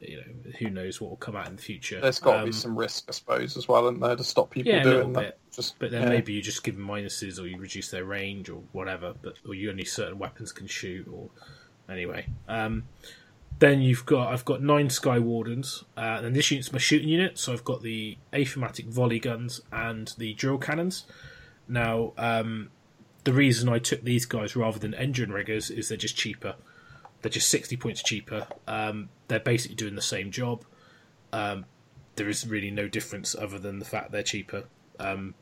you 0.00 0.16
know 0.16 0.52
who 0.58 0.70
knows 0.70 1.00
what 1.00 1.10
will 1.10 1.16
come 1.16 1.36
out 1.36 1.48
in 1.48 1.56
the 1.56 1.62
future 1.62 2.00
There's 2.00 2.18
got 2.18 2.32
to 2.34 2.38
Um, 2.40 2.44
be 2.46 2.52
some 2.52 2.76
risk, 2.78 3.04
I 3.08 3.12
suppose, 3.12 3.56
as 3.56 3.68
well, 3.68 3.86
isn't 3.88 4.00
there, 4.00 4.16
to 4.16 4.24
stop 4.24 4.50
people 4.50 4.72
Yeah, 4.72 4.82
doing 4.82 5.12
that. 5.14 5.20
bit. 5.20 5.38
Just, 5.52 5.78
but 5.78 5.90
then 5.90 6.02
yeah. 6.04 6.08
maybe 6.08 6.32
you 6.32 6.42
just 6.42 6.62
give 6.62 6.76
them 6.76 6.86
minuses 6.86 7.40
or 7.40 7.46
you 7.46 7.58
reduce 7.58 7.90
their 7.90 8.04
range 8.04 8.48
or 8.48 8.62
whatever 8.72 9.14
but 9.20 9.34
or 9.46 9.54
you 9.54 9.70
only 9.70 9.84
certain 9.84 10.18
weapons 10.18 10.52
can 10.52 10.66
shoot 10.66 11.06
or 11.12 11.28
anyway 11.88 12.26
um 12.48 12.84
then 13.58 13.82
you've 13.82 14.06
got 14.06 14.32
I've 14.32 14.44
got 14.46 14.62
nine 14.62 14.88
Sky 14.88 15.18
Wardens, 15.18 15.84
uh, 15.94 16.20
and 16.22 16.34
this 16.34 16.50
unit's 16.50 16.72
my 16.72 16.78
shooting 16.78 17.08
unit. 17.10 17.36
So 17.38 17.52
I've 17.52 17.64
got 17.64 17.82
the 17.82 18.16
Aethermatic 18.32 18.86
volley 18.86 19.18
guns 19.18 19.60
and 19.70 20.14
the 20.16 20.32
drill 20.32 20.56
cannons. 20.56 21.04
Now, 21.68 22.14
um, 22.16 22.70
the 23.24 23.34
reason 23.34 23.68
I 23.68 23.78
took 23.78 24.02
these 24.02 24.24
guys 24.24 24.56
rather 24.56 24.78
than 24.78 24.94
engine 24.94 25.30
riggers 25.30 25.70
is 25.70 25.88
they're 25.90 25.98
just 25.98 26.16
cheaper. 26.16 26.54
They're 27.20 27.30
just 27.30 27.50
sixty 27.50 27.76
points 27.76 28.02
cheaper. 28.02 28.46
Um, 28.66 29.10
they're 29.30 29.40
basically 29.40 29.76
doing 29.76 29.94
the 29.94 30.02
same 30.02 30.30
job. 30.30 30.64
Um, 31.32 31.64
there 32.16 32.28
is 32.28 32.46
really 32.46 32.70
no 32.70 32.88
difference 32.88 33.34
other 33.34 33.58
than 33.58 33.78
the 33.78 33.84
fact 33.84 34.10
they're 34.10 34.22
cheaper. 34.24 34.64
Um, 34.98 35.34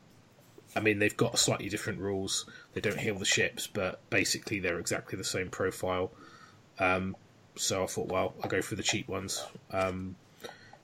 I 0.75 0.79
mean, 0.79 0.99
they've 0.99 1.17
got 1.17 1.39
slightly 1.39 1.67
different 1.67 1.99
rules. 1.99 2.45
They 2.73 2.81
don't 2.81 2.99
heal 2.99 3.15
the 3.15 3.25
ships, 3.25 3.65
but 3.67 4.07
basically 4.11 4.59
they're 4.59 4.79
exactly 4.79 5.17
the 5.17 5.23
same 5.23 5.49
profile. 5.49 6.11
Um, 6.77 7.15
so 7.55 7.83
I 7.83 7.87
thought, 7.87 8.07
well, 8.07 8.35
I'll 8.43 8.49
go 8.49 8.61
for 8.61 8.75
the 8.75 8.83
cheap 8.83 9.09
ones. 9.09 9.43
Um, 9.71 10.15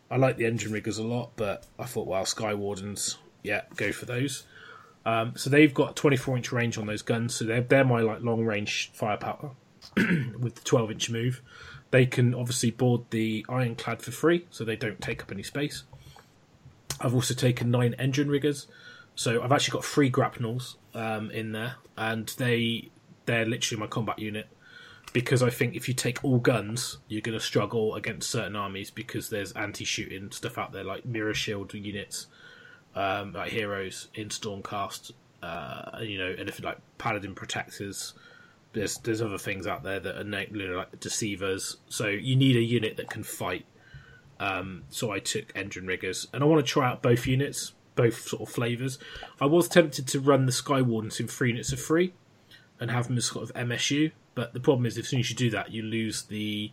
I 0.09 0.17
like 0.17 0.37
the 0.37 0.45
engine 0.45 0.71
riggers 0.71 0.97
a 0.97 1.03
lot, 1.03 1.31
but 1.35 1.65
I 1.77 1.85
thought, 1.85 2.07
well, 2.07 2.25
Sky 2.25 2.55
Wardens, 2.55 3.17
yeah, 3.43 3.61
go 3.75 3.91
for 3.91 4.05
those. 4.05 4.43
Um, 5.05 5.33
so 5.35 5.51
they've 5.51 5.73
got 5.73 5.95
24 5.95 6.37
inch 6.37 6.51
range 6.51 6.79
on 6.79 6.87
those 6.87 7.03
guns, 7.03 7.35
so 7.35 7.45
they're 7.45 7.61
they're 7.61 7.85
my 7.85 8.01
like 8.01 8.23
long 8.23 8.43
range 8.43 8.89
firepower 8.93 9.51
with 9.95 10.55
the 10.55 10.61
12 10.63 10.91
inch 10.91 11.09
move. 11.11 11.41
They 11.91 12.05
can 12.05 12.33
obviously 12.33 12.71
board 12.71 13.03
the 13.11 13.45
ironclad 13.47 14.01
for 14.01 14.11
free, 14.11 14.47
so 14.49 14.63
they 14.63 14.75
don't 14.75 15.01
take 15.01 15.21
up 15.21 15.31
any 15.31 15.43
space. 15.43 15.83
I've 16.99 17.13
also 17.13 17.33
taken 17.33 17.71
nine 17.71 17.93
engine 17.99 18.29
riggers, 18.29 18.67
so 19.15 19.41
I've 19.41 19.51
actually 19.51 19.73
got 19.73 19.85
three 19.85 20.09
grapnels 20.09 20.77
um, 20.93 21.31
in 21.31 21.51
there, 21.51 21.75
and 21.97 22.27
they 22.37 22.89
they're 23.25 23.45
literally 23.45 23.79
my 23.79 23.87
combat 23.87 24.19
unit 24.19 24.47
because 25.15 25.41
I 25.41 25.49
think 25.49 25.75
if 25.75 25.87
you 25.87 25.93
take 25.93 26.23
all 26.25 26.39
guns, 26.39 26.97
you're 27.07 27.21
going 27.21 27.37
to 27.37 27.43
struggle 27.43 27.95
against 27.95 28.29
certain 28.29 28.55
armies 28.55 28.91
because 28.91 29.29
there's 29.29 29.53
anti-shooting 29.53 30.31
stuff 30.31 30.57
out 30.57 30.73
there 30.73 30.83
like 30.83 31.05
mirror 31.05 31.33
shield 31.33 31.73
units, 31.73 32.27
um, 32.95 33.31
like 33.31 33.51
heroes 33.51 34.09
in 34.13 34.27
Stormcast, 34.27 35.13
uh, 35.41 35.99
you 36.01 36.17
know, 36.17 36.35
anything 36.37 36.65
like 36.65 36.79
paladin 36.97 37.33
protectors. 37.33 38.13
There's 38.75 38.97
there's 38.97 39.21
other 39.21 39.37
things 39.37 39.65
out 39.65 39.83
there 39.83 40.01
that 40.01 40.17
are 40.17 40.75
like 40.75 40.99
deceivers. 40.99 41.77
So 41.87 42.07
you 42.07 42.35
need 42.35 42.57
a 42.57 42.61
unit 42.61 42.97
that 42.97 43.09
can 43.09 43.23
fight. 43.23 43.65
Um, 44.37 44.83
so 44.89 45.11
I 45.11 45.19
took 45.19 45.53
engine 45.55 45.87
riggers, 45.87 46.27
and 46.33 46.43
I 46.43 46.45
want 46.45 46.63
to 46.63 46.69
try 46.69 46.89
out 46.89 47.01
both 47.01 47.25
units, 47.25 47.71
both 47.95 48.27
sort 48.27 48.41
of 48.41 48.49
flavors. 48.49 48.99
I 49.39 49.45
was 49.45 49.69
tempted 49.69 50.07
to 50.09 50.19
run 50.19 50.45
the 50.45 50.51
Sky 50.51 50.81
Wardens 50.81 51.21
in 51.21 51.27
three 51.27 51.49
units 51.51 51.71
of 51.71 51.79
three, 51.79 52.13
and 52.77 52.91
have 52.91 53.07
them 53.07 53.17
as 53.17 53.25
sort 53.25 53.49
of 53.49 53.55
MSU. 53.55 54.11
But 54.35 54.53
the 54.53 54.59
problem 54.59 54.85
is, 54.85 54.97
as 54.97 55.07
soon 55.07 55.21
as 55.21 55.29
you 55.29 55.37
do 55.37 55.49
that, 55.51 55.71
you 55.71 55.81
lose 55.83 56.23
the 56.23 56.71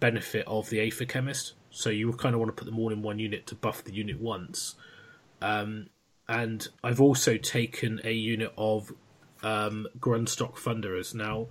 benefit 0.00 0.46
of 0.46 0.70
the 0.70 0.80
Aether-Khemist. 0.80 1.52
So 1.70 1.90
you 1.90 2.10
kind 2.14 2.34
of 2.34 2.40
want 2.40 2.56
to 2.56 2.58
put 2.58 2.64
them 2.64 2.78
all 2.78 2.90
in 2.90 3.02
one 3.02 3.18
unit 3.18 3.46
to 3.48 3.54
buff 3.54 3.84
the 3.84 3.92
unit 3.92 4.18
once. 4.18 4.76
Um, 5.42 5.90
and 6.26 6.66
I've 6.82 7.02
also 7.02 7.36
taken 7.36 8.00
a 8.02 8.12
unit 8.12 8.52
of 8.56 8.92
um, 9.44 9.86
Grundstok 10.00 10.58
Thunderers. 10.58 11.14
Now, 11.14 11.46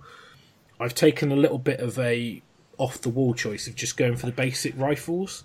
I've 0.78 0.94
taken 0.94 1.32
a 1.32 1.36
little 1.36 1.58
bit 1.58 1.80
of 1.80 1.98
a 1.98 2.42
off 2.76 3.00
the 3.00 3.08
wall 3.08 3.34
choice 3.34 3.68
of 3.68 3.76
just 3.76 3.96
going 3.96 4.16
for 4.16 4.26
the 4.26 4.32
basic 4.32 4.76
rifles. 4.76 5.44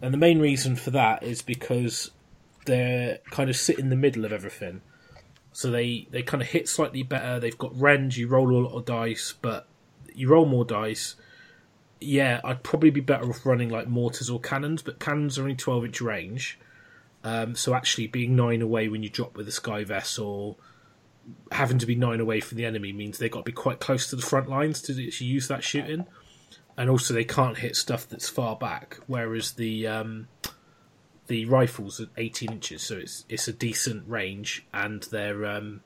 And 0.00 0.12
the 0.12 0.18
main 0.18 0.40
reason 0.40 0.74
for 0.74 0.90
that 0.90 1.22
is 1.22 1.42
because 1.42 2.10
they're 2.64 3.18
kind 3.30 3.50
of 3.50 3.56
sit 3.56 3.78
in 3.78 3.90
the 3.90 3.96
middle 3.96 4.24
of 4.24 4.32
everything. 4.32 4.80
So 5.52 5.70
they, 5.70 6.08
they 6.10 6.22
kind 6.22 6.42
of 6.42 6.48
hit 6.48 6.68
slightly 6.68 7.02
better. 7.02 7.38
They've 7.38 7.56
got 7.56 7.78
range. 7.78 8.18
You 8.18 8.28
roll 8.28 8.50
a 8.50 8.60
lot 8.60 8.76
of 8.76 8.84
dice, 8.84 9.34
but 9.40 9.66
you 10.14 10.28
roll 10.28 10.46
more 10.46 10.64
dice. 10.64 11.14
Yeah, 12.00 12.40
I'd 12.44 12.62
probably 12.62 12.90
be 12.90 13.00
better 13.00 13.28
off 13.28 13.46
running 13.46 13.70
like 13.70 13.88
mortars 13.88 14.28
or 14.28 14.40
cannons, 14.40 14.82
but 14.82 14.98
cannons 14.98 15.38
are 15.38 15.42
only 15.42 15.54
twelve 15.54 15.84
inch 15.84 16.00
range. 16.00 16.58
Um, 17.24 17.54
so 17.54 17.74
actually, 17.74 18.06
being 18.06 18.36
nine 18.36 18.60
away 18.60 18.88
when 18.88 19.02
you 19.02 19.08
drop 19.08 19.36
with 19.36 19.48
a 19.48 19.52
sky 19.52 19.82
vessel, 19.82 20.58
having 21.52 21.78
to 21.78 21.86
be 21.86 21.94
nine 21.94 22.20
away 22.20 22.40
from 22.40 22.58
the 22.58 22.64
enemy 22.64 22.92
means 22.92 23.18
they've 23.18 23.30
got 23.30 23.40
to 23.40 23.50
be 23.50 23.52
quite 23.52 23.80
close 23.80 24.08
to 24.10 24.16
the 24.16 24.22
front 24.22 24.48
lines 24.48 24.80
to 24.82 25.06
actually 25.06 25.26
use 25.26 25.48
that 25.48 25.64
shooting, 25.64 26.06
and 26.76 26.90
also 26.90 27.14
they 27.14 27.24
can't 27.24 27.58
hit 27.58 27.76
stuff 27.76 28.08
that's 28.08 28.28
far 28.28 28.56
back. 28.56 28.98
Whereas 29.06 29.52
the 29.52 29.86
um, 29.86 30.28
the 31.26 31.44
rifles 31.46 32.00
are 32.00 32.08
18 32.16 32.52
inches, 32.52 32.82
so 32.82 32.96
it's 32.96 33.24
it's 33.28 33.48
a 33.48 33.52
decent 33.52 34.04
range, 34.08 34.66
and 34.72 35.02
they're 35.04 35.44
um, 35.46 35.82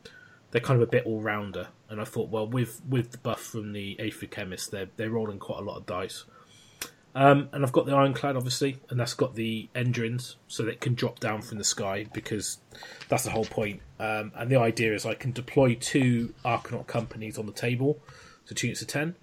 they're 0.50 0.60
kind 0.60 0.80
of 0.80 0.88
a 0.88 0.90
bit 0.90 1.06
all 1.06 1.20
rounder. 1.20 1.68
And 1.88 2.00
I 2.00 2.04
thought, 2.04 2.28
well, 2.30 2.46
with 2.46 2.82
with 2.88 3.12
the 3.12 3.18
buff 3.18 3.40
from 3.40 3.72
the 3.72 3.96
Aether-Khemist, 3.98 4.70
they're 4.70 4.88
they're 4.96 5.10
rolling 5.10 5.38
quite 5.38 5.60
a 5.60 5.62
lot 5.64 5.76
of 5.76 5.86
dice. 5.86 6.24
Um, 7.14 7.48
and 7.52 7.64
I've 7.64 7.72
got 7.72 7.86
the 7.86 7.92
Ironclad, 7.92 8.36
obviously, 8.36 8.78
and 8.88 9.00
that's 9.00 9.14
got 9.14 9.34
the 9.34 9.68
engines, 9.74 10.36
so 10.46 10.62
that 10.64 10.70
it 10.70 10.80
can 10.80 10.94
drop 10.94 11.18
down 11.18 11.42
from 11.42 11.58
the 11.58 11.64
sky 11.64 12.06
because 12.12 12.58
that's 13.08 13.24
the 13.24 13.30
whole 13.30 13.44
point. 13.44 13.80
Um, 13.98 14.32
and 14.36 14.50
the 14.50 14.60
idea 14.60 14.94
is 14.94 15.04
I 15.04 15.14
can 15.14 15.32
deploy 15.32 15.74
two 15.74 16.34
Arkanaut 16.44 16.86
companies 16.86 17.36
on 17.36 17.46
the 17.46 17.52
table, 17.52 17.98
so 18.44 18.54
two 18.54 18.68
units 18.68 18.82
of 18.82 18.88
ten. 18.88 19.16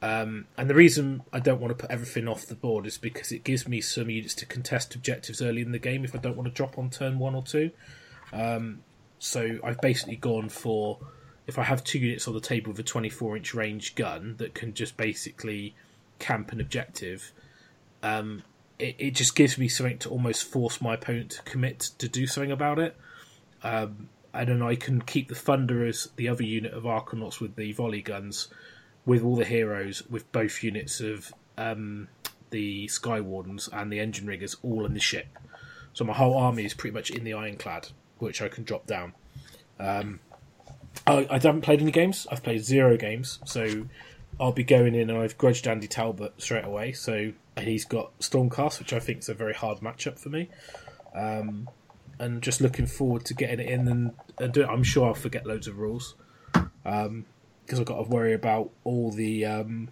Um, 0.00 0.46
and 0.58 0.68
the 0.68 0.74
reason 0.74 1.22
I 1.32 1.40
don't 1.40 1.60
want 1.60 1.76
to 1.76 1.82
put 1.82 1.90
everything 1.90 2.28
off 2.28 2.46
the 2.46 2.54
board 2.54 2.86
is 2.86 2.98
because 2.98 3.32
it 3.32 3.42
gives 3.42 3.66
me 3.66 3.80
some 3.80 4.10
units 4.10 4.34
to 4.36 4.46
contest 4.46 4.94
objectives 4.94 5.40
early 5.40 5.62
in 5.62 5.72
the 5.72 5.78
game 5.78 6.04
if 6.04 6.14
I 6.14 6.18
don't 6.18 6.36
want 6.36 6.46
to 6.46 6.52
drop 6.52 6.78
on 6.78 6.90
turn 6.90 7.18
one 7.18 7.34
or 7.34 7.42
two. 7.42 7.70
Um, 8.30 8.82
so 9.18 9.58
I've 9.64 9.80
basically 9.80 10.16
gone 10.16 10.50
for 10.50 10.98
if 11.46 11.58
I 11.58 11.62
have 11.62 11.82
two 11.84 11.98
units 11.98 12.28
on 12.28 12.34
the 12.34 12.40
table 12.40 12.72
with 12.72 12.78
a 12.80 12.82
24 12.82 13.38
inch 13.38 13.54
range 13.54 13.94
gun 13.94 14.36
that 14.36 14.54
can 14.54 14.74
just 14.74 14.98
basically 14.98 15.74
camp 16.24 16.52
an 16.52 16.60
objective, 16.60 17.32
um, 18.02 18.42
it, 18.78 18.96
it, 18.98 19.10
just 19.14 19.36
gives 19.36 19.58
me 19.58 19.68
something 19.68 19.98
to 19.98 20.08
almost 20.08 20.44
force 20.44 20.80
my 20.80 20.94
opponent 20.94 21.30
to 21.32 21.42
commit 21.42 21.80
to 21.98 22.08
do 22.08 22.26
something 22.26 22.50
about 22.50 22.78
it. 22.78 22.96
Um, 23.62 24.08
and 24.32 24.48
then 24.48 24.62
I 24.62 24.74
can 24.74 25.02
keep 25.02 25.28
the 25.28 25.34
Thunderers, 25.34 26.08
the 26.16 26.28
other 26.28 26.42
unit 26.42 26.72
of 26.72 26.84
Arkanauts 26.84 27.40
with 27.40 27.56
the 27.56 27.72
volley 27.72 28.02
guns, 28.02 28.48
with 29.04 29.22
all 29.22 29.36
the 29.36 29.44
heroes, 29.44 30.02
with 30.08 30.30
both 30.32 30.62
units 30.62 31.00
of 31.00 31.32
um, 31.58 32.08
the 32.50 32.88
Sky 32.88 33.20
Wardens 33.20 33.68
and 33.70 33.92
the 33.92 34.00
Engine 34.00 34.26
Riggers 34.26 34.56
all 34.62 34.86
in 34.86 34.94
the 34.94 35.00
ship. 35.00 35.26
So 35.92 36.04
my 36.04 36.14
whole 36.14 36.36
army 36.36 36.64
is 36.64 36.74
pretty 36.74 36.94
much 36.94 37.10
in 37.10 37.22
the 37.22 37.34
Ironclad, 37.34 37.88
which 38.18 38.40
I 38.42 38.48
can 38.48 38.64
drop 38.64 38.86
down. 38.86 39.12
Um, 39.78 40.20
I, 41.06 41.26
I 41.30 41.34
haven't 41.34 41.60
played 41.60 41.80
any 41.80 41.92
games. 41.92 42.26
I've 42.30 42.42
played 42.42 42.64
zero 42.64 42.96
games, 42.96 43.38
so 43.44 43.86
I'll 44.40 44.52
be 44.52 44.64
going 44.64 44.94
in 44.94 45.10
and 45.10 45.18
I've 45.18 45.38
grudged 45.38 45.66
Andy 45.66 45.86
Talbot 45.86 46.34
straight 46.38 46.64
away. 46.64 46.92
So 46.92 47.32
he's 47.58 47.84
got 47.84 48.18
Stormcast, 48.18 48.78
which 48.78 48.92
I 48.92 48.98
think 48.98 49.20
is 49.20 49.28
a 49.28 49.34
very 49.34 49.54
hard 49.54 49.78
matchup 49.78 50.18
for 50.18 50.28
me. 50.28 50.48
Um, 51.14 51.68
and 52.18 52.42
just 52.42 52.60
looking 52.60 52.86
forward 52.86 53.24
to 53.26 53.34
getting 53.34 53.60
it 53.60 53.68
in 53.68 53.88
and, 53.88 54.12
and 54.38 54.56
it. 54.56 54.68
I'm 54.68 54.82
sure 54.82 55.06
I'll 55.06 55.14
forget 55.14 55.46
loads 55.46 55.66
of 55.66 55.78
rules 55.78 56.14
because 56.52 57.06
um, 57.06 57.24
I've 57.70 57.84
got 57.84 58.02
to 58.02 58.08
worry 58.08 58.32
about 58.32 58.70
all 58.84 59.10
the 59.10 59.44
um, 59.44 59.88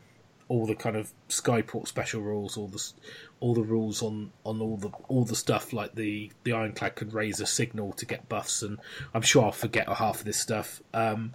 all 0.48 0.66
the 0.66 0.74
kind 0.74 0.96
of 0.96 1.12
Skyport 1.28 1.88
special 1.88 2.20
rules, 2.20 2.56
all 2.56 2.68
the 2.68 2.92
all 3.40 3.54
the 3.54 3.62
rules 3.62 4.02
on, 4.02 4.32
on 4.44 4.60
all 4.60 4.76
the 4.76 4.90
all 5.08 5.24
the 5.24 5.34
stuff 5.34 5.72
like 5.72 5.94
the 5.94 6.30
the 6.44 6.52
Ironclad 6.52 6.94
can 6.96 7.08
raise 7.08 7.40
a 7.40 7.46
signal 7.46 7.92
to 7.94 8.06
get 8.06 8.28
buffs, 8.28 8.62
and 8.62 8.78
I'm 9.14 9.22
sure 9.22 9.44
I'll 9.44 9.52
forget 9.52 9.88
half 9.88 10.20
of 10.20 10.24
this 10.24 10.38
stuff. 10.38 10.82
Um, 10.92 11.34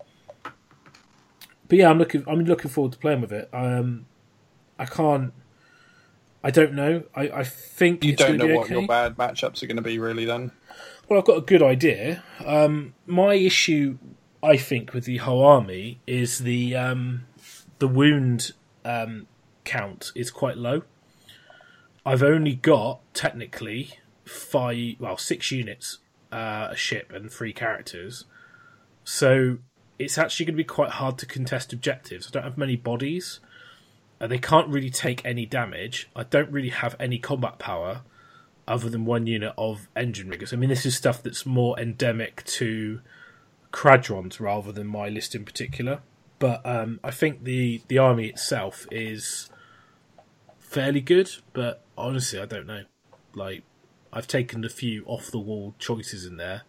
but 1.68 1.77
yeah, 1.77 1.89
I'm 1.89 1.98
looking. 1.98 2.23
I'm 2.27 2.44
looking 2.44 2.72
forward 2.72 2.94
to 2.94 2.98
playing 2.98 3.22
with 3.22 3.31
it. 3.31 3.49
Um, 3.53 4.06
I 4.80 4.85
can't. 4.85 5.34
I 6.44 6.52
don't 6.52 6.73
know. 6.73 7.03
I, 7.15 7.30
I 7.30 7.44
think 7.44 8.03
you 8.03 8.15
don't 8.15 8.38
know 8.38 8.48
what 8.48 8.65
okay. 8.65 8.76
your 8.76 8.88
bad 8.88 9.18
matchups 9.18 9.64
are 9.64 9.68
going 9.68 9.77
to 9.77 9.81
be 9.81 9.99
really. 9.99 10.26
Then, 10.26 10.52
well, 11.07 11.19
I've 11.19 11.26
got 11.26 11.38
a 11.38 11.41
good 11.41 11.64
idea. 11.64 12.23
Um, 12.45 12.94
my 13.06 13.34
issue, 13.34 13.98
I 14.41 14.57
think, 14.57 14.94
with 14.94 15.06
the 15.06 15.18
whole 15.18 15.44
army 15.44 15.99
is 16.07 16.39
the 16.39 16.76
um, 16.76 17.26
the 17.80 17.88
wound 17.88 18.53
um, 18.85 19.27
count 19.65 20.11
is 20.15 20.31
quite 20.31 20.57
low. 20.57 20.84
I've 22.06 22.23
only 22.23 22.56
got 22.56 23.02
technically 23.14 23.99
five, 24.23 24.95
well, 24.99 25.18
six 25.18 25.52
units, 25.52 25.98
uh, 26.31 26.69
a 26.72 26.76
ship, 26.76 27.11
and 27.14 27.30
three 27.30 27.52
characters. 27.52 28.23
So 29.03 29.57
it's 29.99 30.18
actually 30.18 30.45
going 30.45 30.56
to 30.56 30.64
be 30.64 30.64
quite 30.64 30.91
hard 30.91 31.18
to 31.19 31.26
contest 31.26 31.74
objectives. 31.74 32.28
I 32.28 32.32
don't 32.32 32.44
have 32.44 32.57
many 32.57 32.76
bodies. 32.76 33.40
Uh, 34.19 34.28
they 34.28 34.38
can't 34.38 34.68
really 34.68 34.90
take 34.90 35.24
any 35.26 35.45
damage. 35.45 36.10
I 36.15 36.24
don't 36.24 36.52
really 36.52 36.69
have 36.69 36.95
any 36.99 37.19
combat 37.19 37.60
power 37.60 38.02
other 38.68 38.90
than 38.90 39.06
one 39.06 39.28
unit 39.28 39.53
of 39.57 39.88
engine 39.95 40.30
riggers. 40.30 40.53
I 40.53 40.57
mean, 40.57 40.69
this 40.69 40.86
is 40.86 40.95
stuff 40.95 41.24
that's 41.24 41.45
more 41.45 41.80
endemic 41.80 42.44
to 42.45 42.99
Kharadrons 43.72 44.40
rather 44.40 44.72
than 44.72 44.88
my 44.88 45.07
list 45.07 45.36
in 45.36 45.45
particular. 45.45 45.99
But 46.40 46.65
um, 46.65 46.99
I 47.03 47.11
think 47.11 47.44
the, 47.44 47.82
the 47.88 47.98
army 47.98 48.28
itself 48.28 48.86
is 48.91 49.49
fairly 50.60 51.02
good, 51.02 51.32
but 51.53 51.84
honestly, 51.98 52.40
I 52.40 52.45
don't 52.45 52.68
know. 52.68 52.84
Like, 53.34 53.64
I've 54.11 54.28
taken 54.28 54.64
a 54.64 54.69
few 54.69 55.03
off 55.06 55.32
the 55.32 55.40
wall 55.40 55.76
choices 55.80 56.26
in 56.26 56.38
there, 56.38 56.64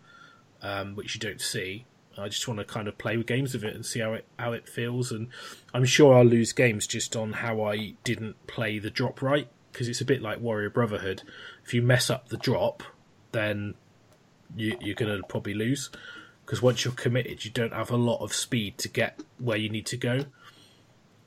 um, 0.62 0.94
which 0.94 1.14
you 1.14 1.20
don't 1.20 1.40
see. 1.40 1.84
I 2.19 2.28
just 2.28 2.47
want 2.49 2.59
to 2.59 2.65
kind 2.65 2.89
of 2.89 2.99
play 2.99 3.16
with 3.16 3.27
games 3.27 3.55
of 3.55 3.65
it 3.65 3.74
and 3.74 3.85
see 3.85 4.01
how 4.01 4.15
it 4.15 4.27
how 4.39 4.53
it 4.53 4.69
feels. 4.69 5.12
And 5.12 5.28
I'm 5.73 5.85
sure 5.85 6.16
I'll 6.16 6.24
lose 6.24 6.53
games 6.53 6.86
just 6.86 7.16
on 7.16 7.35
how 7.35 7.62
I 7.62 7.95
didn't 8.05 8.47
play 8.47 8.78
the 8.78 8.90
drop 8.90 9.23
right 9.23 9.49
because 9.73 9.89
it's 9.89 10.01
a 10.01 10.07
bit 10.07 10.23
like 10.23 10.40
Warrior 10.40 10.70
Brotherhood. 10.70 11.23
If 11.65 11.74
you 11.74 11.82
mess 11.82 12.11
up 12.11 12.28
the 12.28 12.36
drop, 12.36 12.82
then 13.32 13.74
you, 14.57 14.77
you're 14.81 14.95
going 14.95 15.16
to 15.16 15.27
probably 15.27 15.55
lose 15.55 15.90
because 16.45 16.62
once 16.62 16.85
you're 16.85 16.95
committed, 16.95 17.45
you 17.45 17.51
don't 17.51 17.74
have 17.74 17.90
a 17.90 17.97
lot 17.97 18.23
of 18.23 18.32
speed 18.32 18.78
to 18.78 18.89
get 18.89 19.20
where 19.39 19.59
you 19.59 19.69
need 19.69 19.86
to 19.86 19.97
go. 19.97 20.24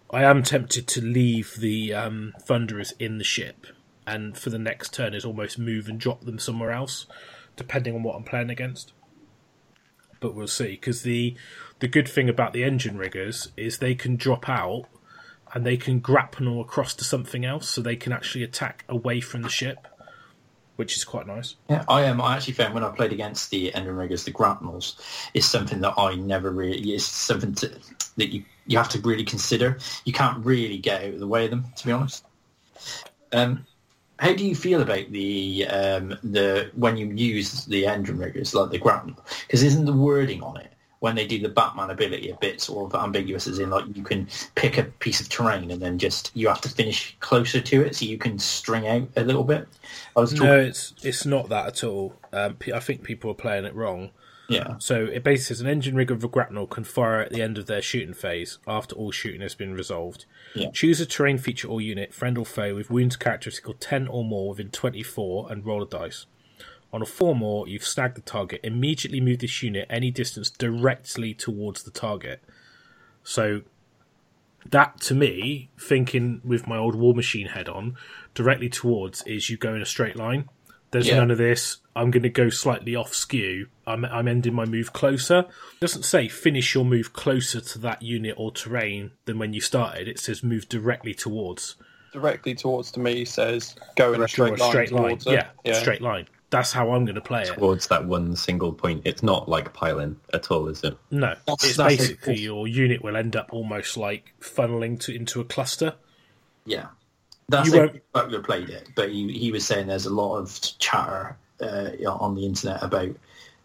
I 0.10 0.24
am 0.24 0.44
tempted 0.44 0.88
to 0.88 1.02
leave 1.02 1.56
the 1.60 1.94
um, 1.94 2.34
Thunderers 2.42 2.94
in 3.00 3.18
the 3.18 3.24
ship, 3.24 3.68
and 4.06 4.38
for 4.38 4.50
the 4.50 4.60
next 4.60 4.94
turn 4.94 5.14
is 5.14 5.24
almost 5.24 5.58
move 5.58 5.88
and 5.88 5.98
drop 5.98 6.26
them 6.26 6.38
somewhere 6.38 6.72
else, 6.72 7.06
depending 7.56 7.96
on 7.96 8.04
what 8.04 8.16
I'm 8.16 8.24
playing 8.24 8.50
against 8.50 8.92
but 10.22 10.34
we'll 10.34 10.48
see. 10.48 10.70
Because 10.70 11.02
the 11.02 11.36
the 11.80 11.90
good 11.90 12.08
thing 12.08 12.30
about 12.30 12.54
the 12.54 12.64
engine 12.64 12.98
riggers 12.98 13.50
is 13.58 13.80
they 13.80 13.96
can 13.96 14.16
drop 14.16 14.48
out 14.48 14.86
and 15.54 15.66
they 15.66 15.76
can 15.76 16.00
grapnel 16.00 16.62
across 16.62 16.94
to 16.94 17.04
something 17.04 17.44
else, 17.44 17.68
so 17.68 17.82
they 17.82 17.98
can 17.98 18.14
actually 18.14 18.44
attack 18.44 18.86
away 18.88 19.20
from 19.20 19.42
the 19.42 19.50
ship, 19.50 19.86
which 20.78 20.96
is 20.96 21.04
quite 21.04 21.28
nice. 21.28 21.56
Yeah, 21.70 21.84
I 21.90 22.04
am. 22.04 22.22
I 22.22 22.38
actually 22.38 22.54
found 22.54 22.74
when 22.74 22.86
I 22.86 22.90
played 22.90 23.12
against 23.12 23.50
the 23.50 23.74
engine 23.74 23.98
riggers, 23.98 24.24
the 24.24 24.32
grapnels 24.32 24.96
is 25.34 25.46
something 25.46 25.82
that 25.82 25.96
I 25.98 26.16
never 26.16 26.50
really. 26.50 26.94
It's 26.94 27.04
something 27.04 27.54
to, 27.56 27.72
that 28.16 28.30
you 28.30 28.46
you 28.66 28.78
have 28.78 28.90
to 28.90 29.02
really 29.02 29.26
consider. 29.26 29.80
You 30.06 30.14
can't 30.14 30.46
really 30.46 30.78
get 30.78 31.04
out 31.04 31.14
of 31.16 31.20
the 31.20 31.28
way 31.28 31.46
of 31.46 31.52
them, 31.52 31.66
to 31.76 31.86
be 31.86 31.92
honest. 31.92 32.24
Um, 33.34 33.66
how 34.22 34.34
do 34.34 34.46
you 34.46 34.54
feel 34.56 34.82
about 34.82 35.12
the 35.12 35.66
um, 35.68 36.16
the 36.24 36.70
when 36.76 36.96
you 36.96 37.08
use 37.08 37.66
the 37.66 37.88
engine 37.88 38.20
riggers 38.20 38.54
like 38.54 38.70
the 38.70 38.78
grapnel? 38.78 39.18
Because 39.48 39.64
isn't 39.64 39.86
the 39.86 39.94
wording 39.94 40.44
on 40.44 40.58
it 40.58 40.72
when 41.00 41.16
they 41.16 41.26
do 41.26 41.40
the 41.40 41.50
Batman 41.50 41.90
ability 41.90 42.30
a 42.30 42.36
bit 42.36 42.62
sort 42.62 42.94
of 42.94 43.04
ambiguous, 43.04 43.48
as 43.48 43.58
in 43.58 43.72
like 43.72 43.84
you 43.98 44.04
can 44.04 44.28
pick 44.54 44.78
a 44.78 44.84
piece 44.84 45.20
of 45.20 45.28
terrain 45.30 45.72
and 45.72 45.82
then 45.82 45.98
just 45.98 46.30
you 46.36 46.48
have 46.48 46.62
to 46.62 46.70
finish 46.70 47.18
closer 47.20 47.60
to 47.60 47.82
it 47.82 47.96
so 47.96 48.06
you 48.06 48.20
can 48.20 48.38
string 48.38 48.88
out 48.88 49.08
a 49.16 49.24
little 49.24 49.44
bit. 49.44 49.68
I 50.16 50.20
was 50.20 50.30
talking- 50.32 50.46
no, 50.46 50.60
it's 50.60 50.94
it's 51.02 51.26
not 51.26 51.50
that 51.50 51.66
at 51.66 51.84
all. 51.84 52.14
Um, 52.32 52.58
I 52.72 52.80
think 52.80 53.02
people 53.02 53.32
are 53.32 53.36
playing 53.36 53.66
it 53.66 53.74
wrong. 53.74 54.12
Yeah. 54.52 54.76
So 54.80 55.06
it 55.06 55.24
basically 55.24 55.56
says 55.56 55.62
an 55.62 55.68
engine 55.68 55.96
rig 55.96 56.12
of 56.12 56.24
a 56.24 56.28
grapnel 56.28 56.68
can 56.68 56.84
fire 56.84 57.22
at 57.22 57.32
the 57.32 57.42
end 57.42 57.58
of 57.58 57.68
their 57.68 57.82
shooting 57.82 58.14
phase 58.14 58.60
after 58.68 58.96
all 58.96 59.12
shooting 59.12 59.42
has 59.42 59.56
been 59.56 59.74
resolved. 59.74 60.26
Yeah. 60.56 60.72
Choose 60.72 61.00
a 61.00 61.06
terrain 61.06 61.38
feature 61.38 61.68
or 61.68 61.82
unit, 61.82 62.14
friend 62.14 62.38
or 62.38 62.46
foe, 62.46 62.76
with 62.76 62.90
wounds 62.90 63.16
characteristic 63.16 63.68
of 63.68 63.80
10 63.80 64.08
or 64.08 64.24
more 64.24 64.50
within 64.50 64.70
24 64.70 65.52
and 65.52 65.66
roll 65.66 65.84
a 65.84 65.88
dice. 65.88 66.26
On 66.94 67.02
a 67.02 67.06
4 67.06 67.36
more, 67.36 67.68
you've 67.68 67.86
snagged 67.86 68.18
the 68.18 68.22
target. 68.22 68.60
Immediately 68.64 69.22
move 69.22 69.40
this 69.40 69.64
unit 69.64 69.88
any 69.90 70.12
distance 70.12 70.50
directly 70.50 71.34
towards 71.34 71.84
the 71.84 71.92
target. 71.92 72.42
So 73.24 73.62
that 74.70 75.00
to 75.02 75.16
me, 75.16 75.70
thinking 75.80 76.42
with 76.44 76.68
my 76.68 76.78
old 76.78 76.96
war 76.96 77.14
machine 77.14 77.48
head 77.48 77.70
on, 77.70 77.96
directly 78.34 78.70
towards 78.70 79.24
is 79.24 79.50
you 79.50 79.58
go 79.58 79.74
in 79.74 79.82
a 79.82 79.86
straight 79.86 80.16
line. 80.16 80.50
There's 80.92 81.08
yeah. 81.08 81.16
none 81.18 81.32
of 81.32 81.38
this. 81.38 81.78
I'm 81.96 82.12
going 82.12 82.24
to 82.24 82.30
go 82.30 82.50
slightly 82.50 82.96
off 82.96 83.14
skew. 83.14 83.68
I'm, 83.88 84.06
I'm 84.06 84.28
ending 84.28 84.54
my 84.54 84.66
move 84.66 84.94
closer. 84.94 85.40
It 85.40 85.80
doesn't 85.80 86.04
say 86.04 86.28
finish 86.28 86.76
your 86.76 86.86
move 86.86 87.14
closer 87.14 87.62
to 87.62 87.80
that 87.80 88.02
unit 88.02 88.36
or 88.38 88.52
terrain 88.52 89.12
than 89.26 89.40
when 89.40 89.54
you 89.54 89.62
started. 89.62 90.08
It 90.08 90.20
says 90.20 90.44
move 90.44 90.70
directly 90.70 91.14
towards. 91.14 91.76
Directly 92.14 92.56
towards 92.56 92.92
to 92.92 93.00
me 93.00 93.24
says 93.24 93.76
go 93.96 94.14
in 94.14 94.22
a 94.22 94.28
straight, 94.28 94.60
line. 94.60 94.70
Straight 94.70 94.92
line. 94.92 95.18
Yeah, 95.26 95.48
yeah, 95.64 95.80
straight 95.80 96.02
line. 96.02 96.28
That's 96.50 96.74
how 96.74 96.92
I'm 96.92 97.06
going 97.06 97.16
to 97.16 97.22
play 97.22 97.44
it. 97.44 97.54
Towards 97.54 97.88
that 97.88 98.06
one 98.06 98.36
single 98.36 98.74
point. 98.74 99.04
It's 99.06 99.24
not 99.24 99.48
like 99.48 99.72
piling 99.72 100.20
at 100.34 100.52
all, 100.52 100.68
is 100.68 100.84
it? 100.84 100.98
No. 101.10 101.34
That's, 101.48 101.64
it's 101.64 101.78
that's 101.78 101.96
basically 101.96 102.40
your 102.40 102.68
unit 102.68 103.02
will 103.02 103.16
end 103.16 103.38
up 103.38 103.54
almost 103.54 103.96
like 103.96 104.34
funneling 104.42 105.00
to, 105.02 105.16
into 105.16 105.40
a 105.40 105.46
cluster. 105.46 105.96
Yeah. 106.66 106.88
That's 107.52 107.70
you 107.72 107.78
won't... 107.80 108.12
Butler 108.14 108.42
played 108.42 108.70
it, 108.70 108.90
but 108.96 109.10
he, 109.10 109.32
he 109.32 109.52
was 109.52 109.66
saying 109.66 109.88
there's 109.88 110.06
a 110.06 110.14
lot 110.14 110.38
of 110.38 110.60
chatter 110.80 111.38
uh, 111.62 111.92
on 112.08 112.36
the 112.36 112.46
internet 112.46 112.82
about 112.82 113.10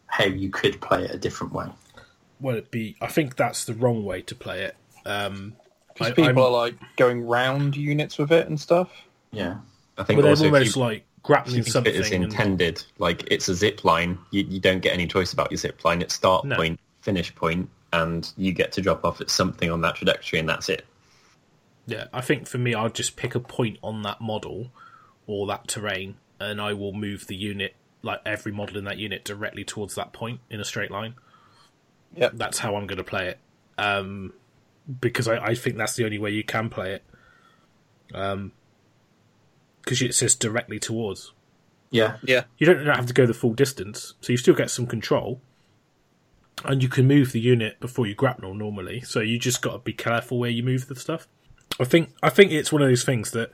how 0.07 0.25
you 0.25 0.51
could 0.51 0.81
play 0.81 1.05
it 1.05 1.11
a 1.13 1.19
different 1.19 1.53
way. 1.53 1.67
well, 2.41 2.57
it'd 2.57 2.71
be. 2.71 2.97
I 3.01 3.07
think 3.07 3.37
that's 3.37 3.65
the 3.65 3.75
wrong 3.75 4.05
way 4.05 4.23
to 4.23 4.35
play 4.35 4.63
it. 4.65 4.77
Um, 5.07 5.55
Because 5.95 6.09
I- 6.09 6.11
people 6.15 6.25
I'm- 6.27 6.39
are 6.39 6.51
like 6.51 6.75
going 6.97 7.27
round 7.27 7.77
units 7.77 8.19
with 8.19 8.33
it 8.33 8.47
and 8.49 8.61
stuff. 8.61 8.91
Yeah. 9.33 9.57
I 9.99 10.03
think 10.05 10.21
Well, 10.23 10.35
they're 10.35 10.47
almost 10.47 10.77
you, 10.77 10.83
like 10.83 11.05
grappling 11.23 11.57
you 11.57 11.63
something. 11.65 11.95
it 11.95 11.99
is 11.99 12.11
and- 12.13 12.25
intended, 12.25 12.83
like 12.99 13.25
it's 13.31 13.49
a 13.49 13.55
zip 13.55 13.85
line, 13.85 14.19
you, 14.31 14.45
you 14.49 14.61
don't 14.61 14.81
get 14.81 14.93
any 14.93 15.07
choice 15.07 15.33
about 15.33 15.51
your 15.51 15.59
zip 15.59 15.85
line. 15.85 16.03
It's 16.03 16.15
start 16.15 16.45
No. 16.45 16.57
point, 16.57 16.79
finish 17.01 17.35
point, 17.35 17.69
and 17.93 18.31
you 18.37 18.53
get 18.53 18.73
to 18.73 18.83
drop 18.83 19.05
off 19.05 19.21
at 19.21 19.31
something 19.31 19.71
on 19.71 19.81
that 19.81 19.95
trajectory, 19.97 20.39
and 20.39 20.49
that's 20.49 20.69
it. 20.69 20.85
Yeah, 21.87 22.07
I 22.13 22.21
think 22.21 22.49
for 22.49 22.59
me, 22.59 22.75
I'll 22.75 22.89
just 22.89 23.17
pick 23.17 23.35
a 23.35 23.41
point 23.41 23.79
on 23.83 24.03
that 24.03 24.21
model 24.21 24.73
or 25.27 25.47
that 25.47 25.69
terrain, 25.69 26.17
and 26.41 26.61
I 26.61 26.73
will 26.73 26.93
move 26.93 27.29
the 27.29 27.37
unit, 27.37 27.77
like 28.03 28.21
every 28.27 28.53
model 28.53 28.77
in 28.77 28.85
that 28.85 28.99
unit, 28.99 29.25
directly 29.25 29.65
towards 29.65 29.95
that 29.95 30.13
point 30.13 30.41
in 30.51 30.61
a 30.61 30.65
straight 30.65 30.91
line. 30.91 31.15
Yep. 32.17 32.33
That's 32.35 32.59
how 32.59 32.75
I'm 32.75 32.87
going 32.87 32.99
to 32.99 33.05
play 33.05 33.29
it, 33.29 33.39
um, 33.79 34.33
because 35.01 35.29
I, 35.29 35.39
I 35.39 35.55
think 35.55 35.77
that's 35.77 35.95
the 35.95 36.05
only 36.05 36.19
way 36.19 36.31
you 36.31 36.43
can 36.43 36.69
play 36.71 36.95
it. 36.95 37.05
Um, 38.15 38.53
because 39.83 40.03
it 40.03 40.15
says 40.15 40.35
directly 40.35 40.81
towards. 40.81 41.33
Yeah. 41.91 42.17
Yeah. 42.25 42.45
You 42.59 42.67
don't 42.67 42.85
have 42.87 43.07
to 43.07 43.15
go 43.15 43.27
the 43.27 43.35
full 43.35 43.55
distance, 43.55 44.15
so 44.21 44.33
you 44.33 44.37
still 44.37 44.55
get 44.55 44.71
some 44.71 44.89
control, 44.89 45.41
and 46.65 46.83
you 46.83 46.89
can 46.89 47.07
move 47.07 47.31
the 47.31 47.41
unit 47.41 47.79
before 47.79 48.09
you 48.09 48.15
grapnel 48.15 48.55
normally. 48.55 49.03
So 49.03 49.21
you 49.21 49.39
just 49.39 49.63
got 49.63 49.73
to 49.73 49.79
be 49.79 49.93
careful 49.93 50.41
where 50.41 50.51
you 50.51 50.65
move 50.65 50.89
the 50.89 50.97
stuff. 50.97 51.29
I 51.79 51.85
think 51.85 52.15
I 52.23 52.31
think 52.31 52.53
it's 52.53 52.73
one 52.73 52.83
of 52.83 52.89
those 52.89 53.05
things 53.05 53.33
that 53.33 53.53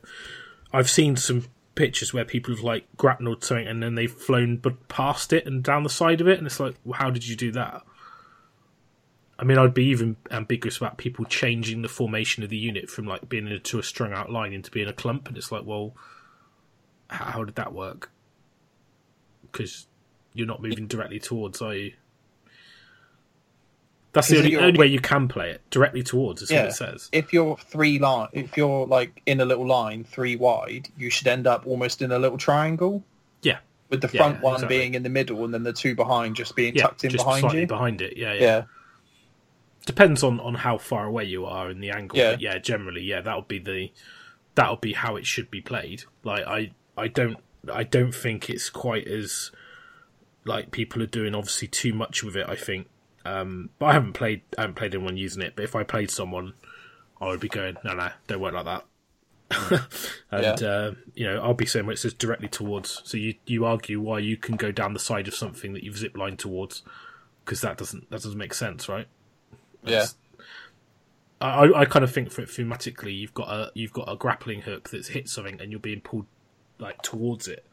I've 0.73 0.91
seen 0.91 1.17
some 1.17 1.47
pictures 1.75 2.13
where 2.13 2.25
people 2.25 2.55
have 2.55 2.63
like 2.63 2.87
grapneled 2.97 3.43
something 3.43 3.67
and 3.67 3.83
then 3.83 3.95
they've 3.95 4.13
flown 4.13 4.59
but 4.59 4.89
past 4.89 5.33
it 5.33 5.47
and 5.47 5.63
down 5.63 5.83
the 5.83 5.91
side 5.91 6.21
of 6.21 6.29
it, 6.29 6.39
and 6.39 6.47
it's 6.47 6.61
like, 6.61 6.77
well, 6.85 6.99
how 6.99 7.11
did 7.11 7.27
you 7.27 7.37
do 7.37 7.51
that? 7.53 7.83
I 9.39 9.45
mean, 9.45 9.59
I'd 9.59 9.75
be 9.75 9.87
even 9.87 10.17
ambiguous 10.31 10.77
about 10.77 10.99
people 10.99 11.25
changing 11.25 11.83
the 11.83 11.89
formation 11.89 12.45
of 12.45 12.51
the 12.51 12.57
unit 12.57 12.89
from 12.89 13.07
like 13.07 13.29
being 13.29 13.49
into 13.49 13.79
a 13.79 13.83
strung 13.83 14.13
out 14.13 14.31
line 14.31 14.53
into 14.53 14.71
being 14.71 14.89
a 14.89 14.93
clump, 14.93 15.27
and 15.27 15.37
it's 15.37 15.51
like, 15.51 15.65
well, 15.65 15.97
how, 17.09 17.25
how 17.25 17.45
did 17.45 17.57
that 17.57 17.73
work? 17.73 18.13
Because 19.51 19.87
you're 20.33 20.47
not 20.47 20.63
moving 20.63 20.87
directly 20.87 21.19
towards, 21.19 21.61
are 21.61 21.75
you? 21.75 21.93
That's 24.13 24.29
the 24.29 24.39
only, 24.39 24.57
only 24.57 24.79
way 24.79 24.87
you 24.87 25.01
can 25.01 25.27
play 25.27 25.51
it 25.51 25.63
directly 25.71 26.03
towards. 26.03 26.43
Is 26.43 26.51
what 26.51 26.67
it 26.67 26.73
says. 26.75 27.09
If 27.13 27.33
you're 27.33 27.57
three 27.57 27.99
line, 27.99 28.29
if 28.33 28.57
you're 28.57 28.87
like 28.87 29.23
in 29.25 29.41
a 29.41 29.45
little 29.45 29.67
line, 29.67 30.05
three 30.05 30.37
wide, 30.37 30.89
you 30.99 31.09
should 31.09 31.27
end 31.27 31.47
up 31.47 31.67
almost 31.67 32.03
in 32.03 32.13
a 32.13 32.19
little 32.19 32.37
triangle 32.37 33.05
Yeah, 33.43 33.59
with 33.89 34.03
the 34.03 34.11
Yeah, 34.13 34.21
front 34.21 34.43
one 34.43 34.55
exactly. 34.57 34.79
being 34.79 34.95
in 34.95 35.03
the 35.03 35.09
middle 35.09 35.43
and 35.45 35.55
then 35.55 35.63
the 35.63 35.73
two 35.73 35.95
behind 35.95 36.37
just 36.37 36.55
being 36.55 36.75
yeah, 36.75 36.83
tucked 36.83 37.05
in 37.05 37.11
just 37.11 37.25
behind 37.25 37.41
slightly 37.41 37.61
you. 37.63 37.67
behind 37.67 38.03
it. 38.03 38.19
Yeah, 38.19 38.35
yeah. 38.35 38.41
yeah. 38.41 38.63
Depends 39.87 40.23
on, 40.23 40.39
on 40.41 40.55
how 40.55 40.79
far 40.79 41.07
away 41.07 41.25
you 41.25 41.47
are 41.47 41.71
in 41.71 41.81
the 41.81 41.91
angle. 41.91 42.19
Yeah. 42.19 42.33
But 42.33 42.41
yeah, 42.41 42.59
generally, 42.59 43.03
yeah, 43.03 43.23
that 43.23 43.35
would 43.35 43.49
be 43.49 43.59
the 43.59 43.91
that 44.55 44.71
would 44.71 44.81
be 44.83 44.93
how 44.93 45.17
it 45.17 45.27
should 45.27 45.51
be 45.51 45.61
played. 45.63 46.05
Like 46.23 46.47
I 46.47 46.73
I 46.97 47.09
don't 47.09 47.39
I 47.73 47.83
don't 47.83 48.15
think 48.15 48.51
it's 48.51 48.69
quite 48.71 49.09
as 49.09 49.51
like 50.45 50.71
people 50.71 51.03
are 51.03 51.07
doing 51.07 51.35
obviously 51.35 51.69
too 51.69 51.93
much 51.95 52.23
with 52.23 52.37
it. 52.37 52.47
I 52.49 52.57
think, 52.57 52.89
um, 53.25 53.71
but 53.79 53.87
I 53.87 53.93
haven't 53.93 54.13
played 54.15 54.43
I 54.59 54.63
haven't 54.63 54.77
played 54.77 54.95
anyone 54.95 55.17
using 55.17 55.43
it. 55.43 55.55
But 55.57 55.65
if 55.65 55.75
I 55.77 55.83
played 55.83 56.11
someone, 56.11 56.55
I 57.21 57.27
would 57.27 57.41
be 57.41 57.49
going 57.49 57.77
no 57.85 57.95
no 57.95 58.11
don't 58.27 58.41
work 58.41 58.55
like 58.55 58.65
that. 58.65 58.85
and 60.31 60.63
uh, 60.63 60.93
you 61.15 61.27
know 61.27 61.43
I'll 61.43 61.55
be 61.55 61.67
saying 61.67 61.87
where 61.87 61.93
it 61.93 61.99
says 61.99 62.15
directly 62.15 62.49
towards. 62.49 63.03
So 63.05 63.17
you 63.17 63.35
you 63.47 63.65
argue 63.65 64.01
why 64.01 64.19
you 64.21 64.37
can 64.37 64.57
go 64.57 64.73
down 64.73 64.93
the 64.95 64.99
side 64.99 65.29
of 65.29 65.35
something 65.35 65.73
that 65.75 65.85
you've 65.85 65.99
zip 65.99 66.17
lined 66.17 66.39
towards 66.39 66.83
because 67.45 67.61
that 67.61 67.77
doesn't 67.77 68.09
that 68.11 68.23
doesn't 68.23 68.39
make 68.39 68.55
sense, 68.55 68.89
right? 68.89 69.07
Yeah. 69.85 70.07
I, 71.41 71.73
I 71.75 71.85
kind 71.87 72.05
of 72.05 72.13
think 72.13 72.31
for 72.31 72.43
it 72.43 72.49
thematically, 72.49 73.19
you've 73.19 73.35
got 73.35 73.49
a 73.49 73.73
you've 73.75 73.93
got 73.93 74.11
a 74.11 74.17
grappling 74.17 74.63
hook 74.63 74.91
that's 74.91 75.09
hit 75.09 75.29
something 75.29 75.61
and 75.61 75.71
you're 75.73 75.81
being 75.81 76.01
pulled 76.01 76.27
like 76.79 77.03
towards 77.03 77.49
it. 77.49 77.67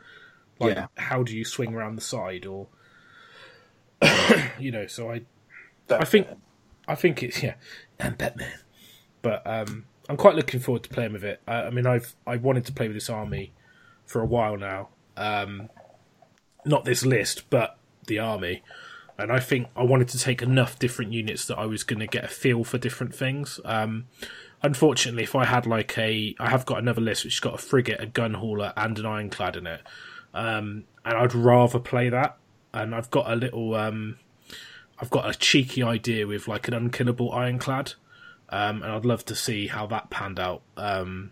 Like, 0.60 0.76
Yeah. 0.76 0.88
how 0.98 1.24
do 1.24 1.36
you 1.38 1.46
swing 1.46 1.74
around 1.74 1.96
the 1.96 2.02
side 2.02 2.46
or 2.46 2.68
you 4.60 4.72
know? 4.72 4.88
So 4.88 5.12
I 5.12 5.22
That- 5.90 6.02
I 6.02 6.06
think 6.06 6.28
I 6.88 6.96
think 6.96 7.22
it's 7.22 7.44
yeah, 7.44 7.56
and 8.00 8.18
Batman. 8.18 8.54
But 9.22 9.46
um, 9.46 9.86
I'm 10.08 10.18
quite 10.18 10.36
looking 10.36 10.60
forward 10.60 10.84
to 10.84 10.90
playing 10.90 11.14
with 11.14 11.24
it. 11.24 11.42
I, 11.48 11.64
I 11.64 11.70
mean, 11.70 11.86
I've 11.86 12.16
I 12.26 12.38
wanted 12.38 12.66
to 12.66 12.72
play 12.72 12.88
with 12.88 12.96
this 12.96 13.10
army 13.10 13.52
for 14.06 14.22
a 14.22 14.26
while 14.26 14.58
now. 14.58 14.90
Um, 15.18 15.70
not 16.66 16.86
this 16.86 17.06
list, 17.06 17.50
but 17.50 17.78
the 18.08 18.20
army. 18.20 18.64
And 19.18 19.32
I 19.34 19.40
think 19.42 19.68
I 19.76 19.84
wanted 19.84 20.08
to 20.10 20.18
take 20.18 20.42
enough 20.42 20.80
different 20.80 21.12
units 21.12 21.46
that 21.48 21.60
I 21.60 21.66
was 21.66 21.84
going 21.84 22.00
to 22.00 22.08
get 22.08 22.24
a 22.24 22.30
feel 22.30 22.64
for 22.64 22.78
different 22.78 23.14
things. 23.14 23.60
Um, 23.66 24.06
unfortunately, 24.64 25.24
if 25.24 25.36
I 25.36 25.44
had 25.44 25.66
like 25.68 25.98
a, 25.98 26.36
I 26.40 26.50
have 26.50 26.66
got 26.66 26.80
another 26.80 27.02
list 27.02 27.26
which 27.26 27.34
has 27.36 27.40
got 27.42 27.56
a 27.56 27.58
frigate, 27.58 28.00
a 28.02 28.06
gun 28.06 28.36
hauler, 28.36 28.72
and 28.78 28.98
an 28.98 29.06
ironclad 29.06 29.58
in 29.58 29.68
it, 29.68 29.82
um, 30.34 30.86
and 31.04 31.18
I'd 31.18 31.36
rather 31.36 31.80
play 31.80 32.08
that. 32.10 32.38
And 32.74 32.96
I've 32.96 33.12
got 33.12 33.30
a 33.30 33.36
little, 33.36 33.76
um, 33.76 34.20
I've 35.02 35.10
got 35.10 35.30
a 35.30 35.38
cheeky 35.38 35.82
idea 35.84 36.28
with 36.28 36.48
like 36.48 36.68
an 36.68 36.74
unkillable 36.74 37.32
ironclad, 37.32 37.94
um, 38.50 38.84
and 38.84 38.92
I'd 38.92 39.06
love 39.06 39.26
to 39.26 39.36
see 39.36 39.68
how 39.68 39.88
that 39.88 40.10
panned 40.10 40.40
out. 40.40 40.62
Um, 40.76 41.32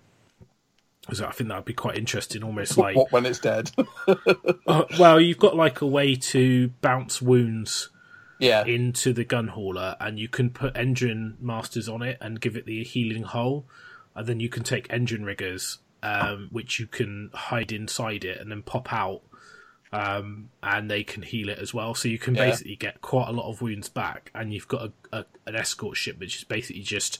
'cause 1.07 1.21
I 1.21 1.31
think 1.31 1.49
that 1.49 1.55
would 1.55 1.65
be 1.65 1.73
quite 1.73 1.97
interesting, 1.97 2.43
almost 2.43 2.77
like 2.77 3.11
when 3.11 3.25
it's 3.25 3.39
dead? 3.39 3.71
uh, 4.67 4.83
well, 4.99 5.19
you've 5.19 5.37
got 5.37 5.55
like 5.55 5.81
a 5.81 5.87
way 5.87 6.15
to 6.15 6.69
bounce 6.81 7.21
wounds 7.21 7.89
yeah. 8.39 8.65
into 8.65 9.13
the 9.13 9.23
gun 9.23 9.47
hauler, 9.49 9.95
and 9.99 10.19
you 10.19 10.27
can 10.27 10.49
put 10.49 10.75
engine 10.75 11.37
masters 11.39 11.87
on 11.87 12.01
it 12.01 12.17
and 12.21 12.41
give 12.41 12.57
it 12.57 12.65
the 12.65 12.83
healing 12.83 13.23
hull, 13.23 13.65
and 14.15 14.27
then 14.27 14.39
you 14.39 14.49
can 14.49 14.63
take 14.63 14.87
engine 14.89 15.23
riggers, 15.23 15.79
um, 16.03 16.49
which 16.51 16.79
you 16.79 16.87
can 16.87 17.29
hide 17.33 17.71
inside 17.71 18.25
it 18.25 18.39
and 18.39 18.51
then 18.51 18.61
pop 18.61 18.91
out, 18.93 19.21
um, 19.91 20.49
and 20.61 20.89
they 20.91 21.03
can 21.03 21.23
heal 21.23 21.49
it 21.49 21.59
as 21.59 21.73
well. 21.73 21.95
So 21.95 22.07
you 22.07 22.19
can 22.19 22.35
Yeah. 22.35 22.49
basically 22.49 22.75
get 22.75 23.01
quite 23.01 23.27
a 23.29 23.31
lot 23.31 23.49
of 23.49 23.61
wounds 23.61 23.89
back, 23.89 24.31
and 24.35 24.53
you've 24.53 24.67
got 24.67 24.91
a, 25.11 25.17
a, 25.19 25.25
an 25.45 25.55
escort 25.55 25.97
ship 25.97 26.19
which 26.19 26.37
is 26.37 26.43
basically 26.43 26.81
just 26.81 27.19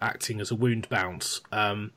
acting 0.00 0.40
as 0.40 0.50
a 0.50 0.54
wound 0.54 0.88
bounce. 0.88 1.40
Um, 1.50 1.92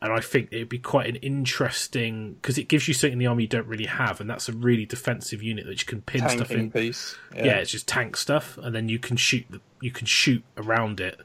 and 0.00 0.12
I 0.12 0.18
think 0.18 0.48
it'd 0.50 0.68
be 0.68 0.80
quite 0.80 1.06
an 1.08 1.14
interesting 1.16 2.34
because 2.34 2.58
it 2.58 2.66
gives 2.66 2.88
you 2.88 2.94
something 2.94 3.12
in 3.12 3.18
the 3.20 3.26
army 3.28 3.44
you 3.44 3.48
don't 3.48 3.68
really 3.68 3.86
have, 3.86 4.20
and 4.20 4.28
that's 4.28 4.48
a 4.48 4.52
really 4.52 4.84
defensive 4.84 5.42
unit 5.42 5.64
that 5.66 5.80
you 5.80 5.86
can 5.86 6.02
pin 6.02 6.28
stuff 6.28 6.50
in. 6.50 6.72
piece. 6.72 7.16
Yeah. 7.34 7.58
it's 7.58 7.70
just 7.70 7.86
tank 7.86 8.16
stuff, 8.16 8.58
and 8.58 8.74
then 8.74 8.88
you 8.88 8.98
can 8.98 9.16
shoot 9.16 9.46
the, 9.48 9.60
you 9.80 9.92
can 9.92 10.06
shoot 10.06 10.42
around 10.56 10.98
it. 10.98 11.20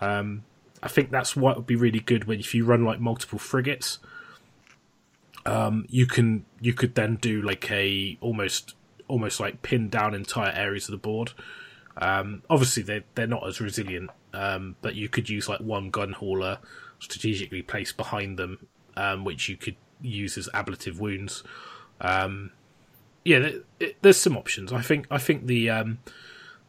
Um, 0.00 0.42
I 0.82 0.88
think 0.88 1.10
that's 1.10 1.36
what 1.36 1.56
would 1.56 1.66
be 1.66 1.76
really 1.76 2.00
good 2.00 2.24
when 2.24 2.40
if 2.40 2.54
you 2.54 2.64
run 2.64 2.84
like 2.84 2.98
multiple 3.00 3.38
frigates. 3.38 3.98
Um, 5.48 5.86
you 5.88 6.06
can 6.06 6.44
you 6.60 6.74
could 6.74 6.94
then 6.94 7.16
do 7.16 7.40
like 7.40 7.70
a 7.70 8.18
almost 8.20 8.74
almost 9.08 9.40
like 9.40 9.62
pin 9.62 9.88
down 9.88 10.14
entire 10.14 10.52
areas 10.52 10.88
of 10.88 10.92
the 10.92 10.98
board. 10.98 11.32
Um, 11.96 12.42
obviously 12.50 12.82
they 12.82 13.02
they're 13.14 13.26
not 13.26 13.46
as 13.46 13.60
resilient, 13.60 14.10
um, 14.34 14.76
but 14.82 14.94
you 14.94 15.08
could 15.08 15.30
use 15.30 15.48
like 15.48 15.60
one 15.60 15.90
gun 15.90 16.12
hauler 16.12 16.58
strategically 16.98 17.62
placed 17.62 17.96
behind 17.96 18.38
them, 18.38 18.66
um, 18.96 19.24
which 19.24 19.48
you 19.48 19.56
could 19.56 19.76
use 20.02 20.36
as 20.36 20.48
ablative 20.52 21.00
wounds. 21.00 21.42
Um, 22.00 22.52
yeah, 23.24 23.38
there, 23.38 23.52
it, 23.80 23.96
there's 24.02 24.18
some 24.18 24.36
options. 24.36 24.72
I 24.72 24.82
think 24.82 25.06
I 25.10 25.18
think 25.18 25.46
the 25.46 25.70
um, 25.70 25.98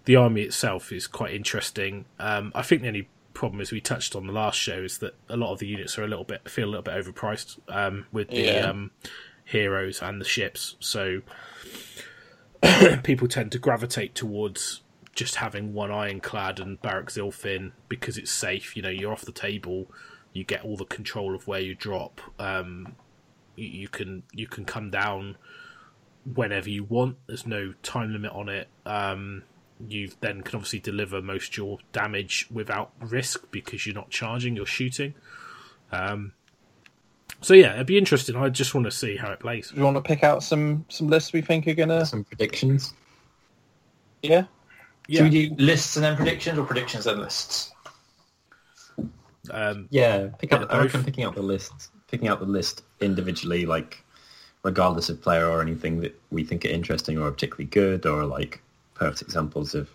the 0.06 0.16
army 0.16 0.44
itself 0.44 0.94
is 0.94 1.06
quite 1.06 1.34
interesting. 1.34 2.06
I 2.18 2.62
think 2.62 2.82
the 2.82 2.88
only 2.88 3.10
problem, 3.34 3.62
as 3.62 3.72
we 3.72 3.80
touched 3.82 4.16
on 4.16 4.28
the 4.28 4.34
last 4.34 4.58
show, 4.60 4.80
is 4.84 4.98
that 5.00 5.16
a 5.30 5.38
lot 5.38 5.52
of 5.54 5.60
the 5.60 5.68
units 5.68 5.98
are 5.98 6.04
a 6.04 6.08
little 6.08 6.26
bit 6.26 6.50
feel 6.50 6.66
a 6.68 6.72
little 6.72 6.84
bit 6.84 6.94
overpriced 6.96 7.58
um, 7.68 8.06
with 8.12 8.30
the 8.30 8.42
Yeah. 8.42 8.70
um, 8.70 8.92
heroes 9.46 10.02
and 10.02 10.20
the 10.20 10.26
ships. 10.26 10.76
So 10.80 11.22
people 13.04 13.28
tend 13.28 13.52
to 13.54 13.60
gravitate 13.60 14.16
towards 14.16 14.82
just 15.16 15.36
having 15.36 15.74
one 15.74 15.92
ironclad 15.92 16.60
and 16.60 16.82
Barak 16.82 17.08
Zilfin 17.10 17.72
because 17.88 18.18
it's 18.18 18.32
safe. 18.32 18.76
You 18.76 18.82
know, 18.82 18.90
you're 18.90 19.12
off 19.12 19.22
the 19.26 19.32
table. 19.32 19.92
You 20.34 20.44
get 20.44 20.64
all 20.64 20.78
the 20.78 20.86
control 20.86 21.36
of 21.36 21.48
where 21.48 21.60
you 21.60 21.76
drop. 21.76 22.22
Um, 22.38 22.96
you, 23.56 23.68
you 23.68 23.88
can 23.88 24.24
you 24.34 24.48
can 24.48 24.66
come 24.66 24.90
down 24.92 25.38
whenever 26.36 26.70
you 26.70 26.84
want. 26.84 27.18
There's 27.28 27.46
no 27.48 27.74
time 27.84 28.14
limit 28.14 28.32
on 28.32 28.50
it. 28.50 28.68
Um, 28.86 29.44
you 29.88 30.12
then 30.20 30.42
can 30.42 30.58
obviously 30.58 30.80
deliver 30.80 31.22
most 31.22 31.52
of 31.54 31.58
your 31.58 31.78
damage 31.94 32.48
without 32.52 32.92
risk 33.00 33.50
because 33.52 33.86
you're 33.86 33.96
not 33.96 34.10
charging, 34.10 34.56
you're 34.56 34.66
shooting. 34.66 35.14
Um, 35.92 36.34
so 37.42 37.54
yeah, 37.54 37.74
it'd 37.76 37.88
be 37.88 37.98
interesting. 37.98 38.36
I 38.36 38.50
just 38.50 38.76
want 38.76 38.86
to 38.86 38.92
see 38.92 39.16
how 39.16 39.32
it 39.32 39.40
plays. 39.40 39.70
Do 39.70 39.78
you 39.78 39.84
want 39.84 39.96
to 39.96 40.02
pick 40.02 40.24
out 40.24 40.44
some 40.44 40.86
some 40.90 41.08
lists 41.08 41.32
we 41.32 41.42
think 41.42 41.68
are 41.68 41.74
gonna? 41.74 42.06
Some 42.06 42.24
predictions. 42.24 42.94
Yeah. 44.22 44.46
Should 45.10 45.32
we 45.32 45.48
do 45.48 45.56
lists 45.56 45.96
and 45.96 46.04
then 46.04 46.16
predictions, 46.16 46.60
or 46.60 46.66
predictions 46.66 47.08
and 47.08 47.20
lists? 47.20 47.74
Um, 49.52 49.88
Yeah, 49.90 50.28
pick 50.38 50.54
out. 50.54 50.62
Yeah, 50.62 50.68
I 50.78 50.84
reckon 50.84 51.04
picking 51.04 51.24
out 51.24 51.34
the 51.34 51.42
list, 51.42 51.90
picking 52.08 52.28
out 52.28 52.40
the 52.40 52.46
list 52.46 52.84
individually, 53.00 53.66
like 53.66 54.04
regardless 54.64 55.10
of 55.10 55.22
player 55.22 55.48
or 55.48 55.62
anything 55.62 56.02
that 56.02 56.20
we 56.30 56.44
think 56.44 56.66
are 56.66 56.70
interesting 56.70 57.18
or 57.18 57.32
particularly 57.32 57.66
good, 57.66 58.06
or 58.06 58.26
like 58.26 58.62
perfect 59.00 59.22
examples 59.22 59.74
of 59.74 59.90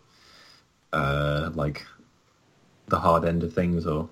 uh, 0.92 1.50
like 1.54 1.86
the 2.86 2.98
hard 2.98 3.24
end 3.24 3.42
of 3.42 3.52
things, 3.52 3.86
or 3.86 4.08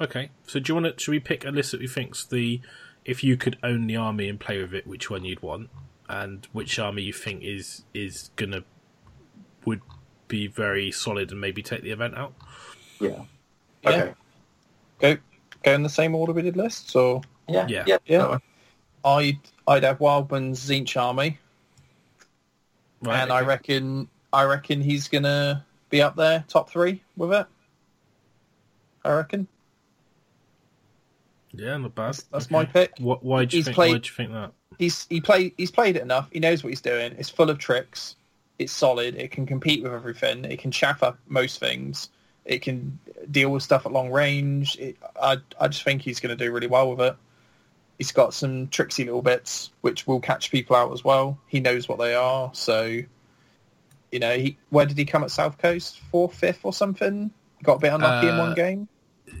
Okay, 0.00 0.30
so 0.46 0.60
do 0.60 0.70
you 0.70 0.74
want 0.80 0.96
to? 0.96 1.02
Should 1.02 1.10
we 1.10 1.20
pick 1.20 1.44
a 1.44 1.50
list 1.50 1.72
that 1.72 1.80
we 1.80 1.88
think's 1.88 2.24
the 2.24 2.60
if 3.04 3.24
you 3.24 3.36
could 3.36 3.58
own 3.62 3.86
the 3.86 3.96
army 3.96 4.28
and 4.28 4.38
play 4.38 4.60
with 4.60 4.74
it, 4.74 4.86
which 4.86 5.10
one 5.10 5.24
you'd 5.24 5.42
want, 5.42 5.70
and 6.08 6.46
which 6.52 6.78
army 6.78 7.02
you 7.02 7.12
think 7.12 7.42
is 7.42 7.84
is 7.94 8.30
gonna 8.36 8.62
would 9.64 9.80
be 10.28 10.46
very 10.46 10.92
solid 10.92 11.32
and 11.32 11.40
maybe 11.40 11.62
take 11.62 11.82
the 11.82 11.90
event 11.90 12.16
out? 12.16 12.34
Yeah. 13.00 13.22
Yeah. 13.82 13.90
Okay. 13.90 14.14
Go 15.00 15.16
go 15.64 15.72
in 15.72 15.82
the 15.82 15.88
same 15.88 16.14
order 16.14 16.32
we 16.32 16.42
did 16.42 16.56
lists, 16.56 16.94
or 16.94 17.22
Yeah. 17.48 17.66
Yeah. 17.68 17.84
Yeah. 17.86 17.98
Yeah. 18.06 18.38
I'd 19.04 19.38
I'd 19.66 19.84
have 19.84 19.98
Wildman's 19.98 20.68
Tzeentch 20.68 21.00
army, 21.00 21.38
Right, 23.00 23.20
and 23.20 23.32
I 23.32 23.40
reckon 23.42 24.08
I 24.32 24.44
reckon 24.44 24.80
he's 24.80 25.08
gonna 25.08 25.64
be 25.90 26.02
up 26.02 26.16
there, 26.16 26.44
top 26.48 26.68
three 26.70 27.02
with 27.16 27.32
it. 27.32 27.46
I 29.04 29.12
reckon 29.12 29.48
yeah, 31.52 31.76
not 31.78 31.94
bad. 31.94 32.08
that's, 32.08 32.22
that's 32.24 32.44
Okay. 32.46 32.54
my 32.54 32.64
pick. 32.66 32.92
What? 32.98 33.24
Why 33.24 33.44
do 33.44 33.56
you 33.56 33.60
He's 33.60 33.64
think? 33.66 33.74
played- 33.74 33.92
Why 33.92 33.98
do 33.98 34.06
you 34.08 34.14
think 34.14 34.32
that? 34.32 34.52
He's 34.78 35.06
he 35.08 35.20
play 35.20 35.52
he's 35.56 35.70
played 35.72 35.96
it 35.96 36.02
enough. 36.02 36.28
He 36.30 36.38
knows 36.40 36.62
what 36.62 36.68
he's 36.68 36.80
doing. 36.80 37.12
It's 37.18 37.30
full 37.30 37.50
of 37.50 37.58
tricks. 37.58 38.14
It's 38.58 38.72
solid. 38.72 39.16
It 39.16 39.30
can 39.32 39.44
compete 39.46 39.82
with 39.82 39.92
everything. 39.92 40.44
It 40.44 40.58
can 40.60 40.70
chaff 40.70 41.02
up 41.02 41.18
most 41.26 41.58
things. 41.58 42.10
It 42.44 42.62
can 42.62 42.98
deal 43.30 43.50
with 43.50 43.62
stuff 43.62 43.86
at 43.86 43.92
long 43.92 44.10
range. 44.10 44.76
It, 44.78 44.96
I 45.20 45.38
I 45.60 45.68
just 45.68 45.82
think 45.82 46.02
he's 46.02 46.20
going 46.20 46.36
to 46.36 46.44
do 46.44 46.52
really 46.52 46.66
well 46.68 46.90
with 46.90 47.00
it. 47.00 47.16
He's 47.98 48.12
got 48.12 48.34
some 48.34 48.68
tricksy 48.68 49.04
little 49.04 49.22
bits 49.22 49.70
which 49.80 50.06
will 50.06 50.20
catch 50.20 50.50
people 50.52 50.76
out 50.76 50.92
as 50.92 51.02
well. 51.02 51.38
He 51.48 51.58
knows 51.60 51.88
what 51.88 51.98
they 51.98 52.14
are. 52.14 52.50
So, 52.54 53.00
you 54.12 54.18
know, 54.18 54.36
he 54.36 54.56
where 54.70 54.86
did 54.86 54.96
he 54.98 55.04
come 55.04 55.22
at 55.24 55.30
South 55.30 55.58
Coast? 55.58 56.00
Fourth, 56.10 56.34
fifth, 56.34 56.60
or 56.64 56.72
something? 56.72 57.30
Got 57.62 57.74
a 57.74 57.78
bit 57.80 57.92
unlucky 57.92 58.28
in 58.28 58.34
Uh, 58.34 58.38
one 58.38 58.54
game. 58.54 58.88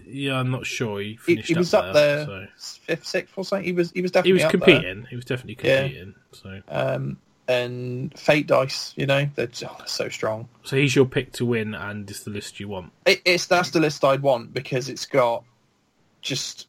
Yeah, 0.06 0.38
I'm 0.38 0.50
not 0.50 0.66
sure. 0.66 1.00
He 1.00 1.10
He, 1.10 1.16
finished 1.16 1.48
he 1.48 1.54
was 1.54 1.72
up 1.72 1.86
up 1.86 1.94
there, 1.94 2.24
so. 2.26 2.46
fifth, 2.84 3.06
sixth, 3.06 3.38
or 3.38 3.44
something. 3.44 3.64
He 3.64 3.72
was 3.72 3.90
he 3.92 4.02
was 4.02 4.10
definitely 4.10 4.28
He 4.30 4.32
was 4.34 4.44
up 4.44 4.50
there. 4.52 4.60
competing. 4.80 5.06
He 5.08 5.16
was 5.16 5.24
definitely 5.24 5.66
Yeah. 5.66 5.82
competing. 5.82 6.14
So, 6.32 6.60
um, 6.68 7.18
and 7.46 8.18
Fate 8.18 8.46
Dice, 8.46 8.92
you 8.96 9.06
know, 9.06 9.26
they're, 9.34 9.48
oh, 9.64 9.74
they're 9.78 9.86
so 9.86 10.10
strong. 10.10 10.48
so 10.64 10.76
he's 10.76 10.94
your 10.94 11.06
pick 11.06 11.32
to 11.32 11.46
win, 11.46 11.74
and 11.74 12.10
it's 12.10 12.24
the 12.24 12.30
list 12.30 12.60
you 12.60 12.68
want. 12.68 12.92
It, 13.06 13.22
it's 13.24 13.46
that's 13.46 13.70
the 13.70 13.80
list 13.80 14.04
I'd 14.04 14.20
want 14.20 14.52
because 14.52 14.90
it's 14.90 15.06
got 15.06 15.44
just 16.20 16.66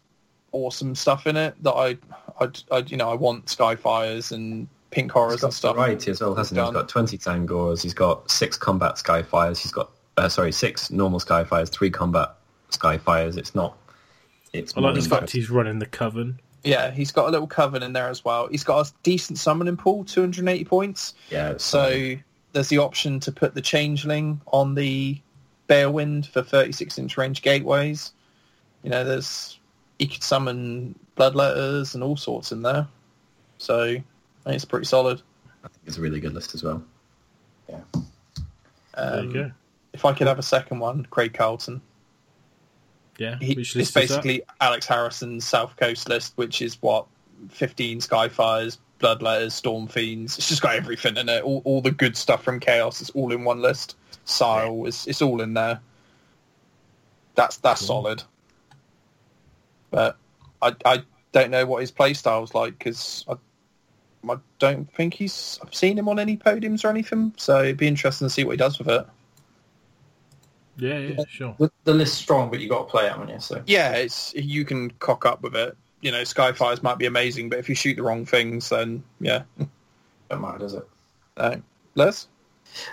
awesome 0.53 0.95
stuff 0.95 1.27
in 1.27 1.35
it 1.35 1.61
that 1.63 1.73
I, 1.73 1.97
I'd, 2.39 2.59
I'd 2.71 2.89
you 2.91 2.95
know, 2.97 3.09
I 3.09 3.15
want 3.15 3.45
Skyfires 3.47 4.31
and 4.31 4.67
Pink 4.91 5.11
Horrors 5.11 5.33
he's 5.33 5.41
got 5.41 5.47
and 5.47 5.53
stuff. 5.53 5.75
variety 5.75 6.11
as 6.11 6.21
well, 6.21 6.35
hasn't 6.35 6.57
he? 6.57 6.63
He's 6.63 6.67
Done. 6.67 6.73
got 6.73 6.89
twenty 6.89 7.17
Tzaangors. 7.17 7.81
He's 7.83 7.93
got 7.93 8.29
six 8.29 8.57
combat 8.57 8.95
Skyfires. 8.95 9.61
He's 9.61 9.71
got 9.71 9.91
uh, 10.17 10.29
sorry, 10.29 10.51
six 10.51 10.91
normal 10.91 11.19
Skyfires, 11.19 11.69
three 11.69 11.89
combat 11.89 12.35
Skyfires. 12.71 13.37
It's 13.37 13.55
not. 13.55 13.77
It's 14.51 14.75
I 14.75 14.81
like 14.81 14.95
the 14.95 15.01
fact 15.01 15.31
he's 15.31 15.49
running 15.49 15.79
the 15.79 15.85
coven. 15.85 16.39
Yeah, 16.63 16.91
he's 16.91 17.11
got 17.11 17.29
a 17.29 17.31
little 17.31 17.47
coven 17.47 17.83
in 17.83 17.93
there 17.93 18.09
as 18.09 18.25
well. 18.25 18.47
He's 18.47 18.63
got 18.63 18.87
a 18.87 18.91
decent 19.03 19.37
summoning 19.37 19.77
pool, 19.77 20.03
280 20.03 20.65
points. 20.65 21.13
yeah. 21.29 21.51
it's 21.51 21.63
So 21.63 22.15
there's 22.51 22.67
the 22.67 22.79
option 22.79 23.19
to 23.21 23.31
put 23.31 23.53
the 23.53 23.61
Changeling 23.61 24.41
on 24.47 24.75
the 24.75 25.21
Balewind 25.67 26.27
for 26.27 26.41
36 26.41 26.97
inch 26.97 27.17
range 27.17 27.41
gateways. 27.41 28.11
You 28.83 28.89
know, 28.89 29.03
there's 29.03 29.57
he 29.99 30.07
could 30.07 30.23
summon 30.23 30.97
bloodletters 31.15 31.93
and 31.93 32.03
all 32.03 32.17
sorts 32.17 32.51
in 32.51 32.61
there. 32.61 32.87
So 33.57 33.97
I 34.45 34.49
think 34.51 34.55
it's 34.55 34.65
pretty 34.65 34.85
solid. 34.85 35.21
I 35.63 35.67
think 35.67 35.81
it's 35.87 35.97
a 35.97 36.01
really 36.01 36.19
good 36.19 36.33
list 36.33 36.55
as 36.55 36.63
well. 36.63 36.83
Yeah. 37.69 37.79
Um, 38.95 39.27
you 39.27 39.33
go. 39.33 39.51
If 39.93 40.05
I 40.05 40.13
could 40.13 40.27
have 40.27 40.39
a 40.39 40.43
second 40.43 40.79
one, 40.79 41.05
Craig 41.09 41.33
Carlton. 41.33 41.81
Yeah, 43.17 43.37
He, 43.39 43.51
it's 43.53 43.75
list 43.75 43.75
is 43.75 43.93
that? 43.93 43.99
basically 44.07 44.43
Alex 44.61 44.85
Harrison's 44.85 45.45
South 45.45 45.75
Coast 45.75 46.07
list, 46.07 46.33
which 46.37 46.61
is 46.61 46.81
what 46.81 47.05
15 47.49 47.99
Skyfires, 47.99 48.77
Bloodletters, 48.99 49.51
Storm 49.51 49.87
Fiends. 49.87 50.37
It's 50.37 50.47
just 50.47 50.61
got 50.61 50.75
everything 50.75 51.17
in 51.17 51.27
it. 51.27 51.43
All, 51.43 51.61
all 51.65 51.81
the 51.81 51.91
good 51.91 52.15
stuff 52.15 52.43
from 52.43 52.59
Chaos 52.61 53.01
is 53.01 53.09
all 53.11 53.33
in 53.33 53.43
one 53.43 53.61
list. 53.61 53.97
Sile 54.25 54.85
is 54.85 55.05
it's 55.07 55.21
all 55.21 55.41
in 55.41 55.53
there. 55.53 55.81
That's 57.35 57.57
that's 57.57 57.81
Cool. 57.81 57.87
solid. 57.87 58.23
But 59.91 60.17
I 60.61 60.75
I 60.85 61.03
don't 61.31 61.51
know 61.51 61.65
what 61.65 61.81
his 61.81 61.91
playstyle's 61.91 62.53
like 62.53 62.77
because 62.77 63.25
I 63.27 63.35
I 64.27 64.35
don't 64.59 64.91
think 64.93 65.13
he's 65.13 65.59
I've 65.63 65.73
seen 65.73 65.97
him 65.97 66.09
on 66.09 66.19
any 66.19 66.37
podiums 66.37 66.83
or 66.83 66.89
anything. 66.89 67.33
So 67.37 67.61
it'd 67.61 67.77
be 67.77 67.87
interesting 67.87 68.27
to 68.27 68.29
see 68.33 68.43
what 68.43 68.51
he 68.51 68.57
does 68.57 68.79
with 68.79 68.89
it. 68.89 69.05
Yeah, 70.77 70.97
yeah, 70.97 71.23
sure. 71.27 71.55
The, 71.59 71.71
the 71.83 71.93
list's 71.93 72.17
strong, 72.17 72.49
but 72.49 72.59
you 72.59 72.69
got 72.69 72.85
to 72.85 72.85
play 72.85 73.05
it, 73.05 73.11
haven't 73.11 73.29
you? 73.29 73.39
So 73.39 73.61
Yeah, 73.65 73.91
it's 73.93 74.33
you 74.33 74.65
can 74.65 74.91
cock 74.91 75.25
up 75.25 75.41
with 75.41 75.55
it. 75.55 75.77
You 76.01 76.11
know, 76.11 76.21
Skyfires 76.21 76.81
might 76.81 76.97
be 76.97 77.05
amazing, 77.05 77.49
but 77.49 77.59
if 77.59 77.67
you 77.67 77.75
shoot 77.75 77.95
the 77.95 78.03
wrong 78.03 78.25
things, 78.25 78.69
then 78.69 79.03
yeah. 79.19 79.43
don't 80.29 80.41
matter, 80.41 80.59
does 80.59 80.73
it? 80.73 80.87
No. 81.37 81.61
Les? 81.95 82.27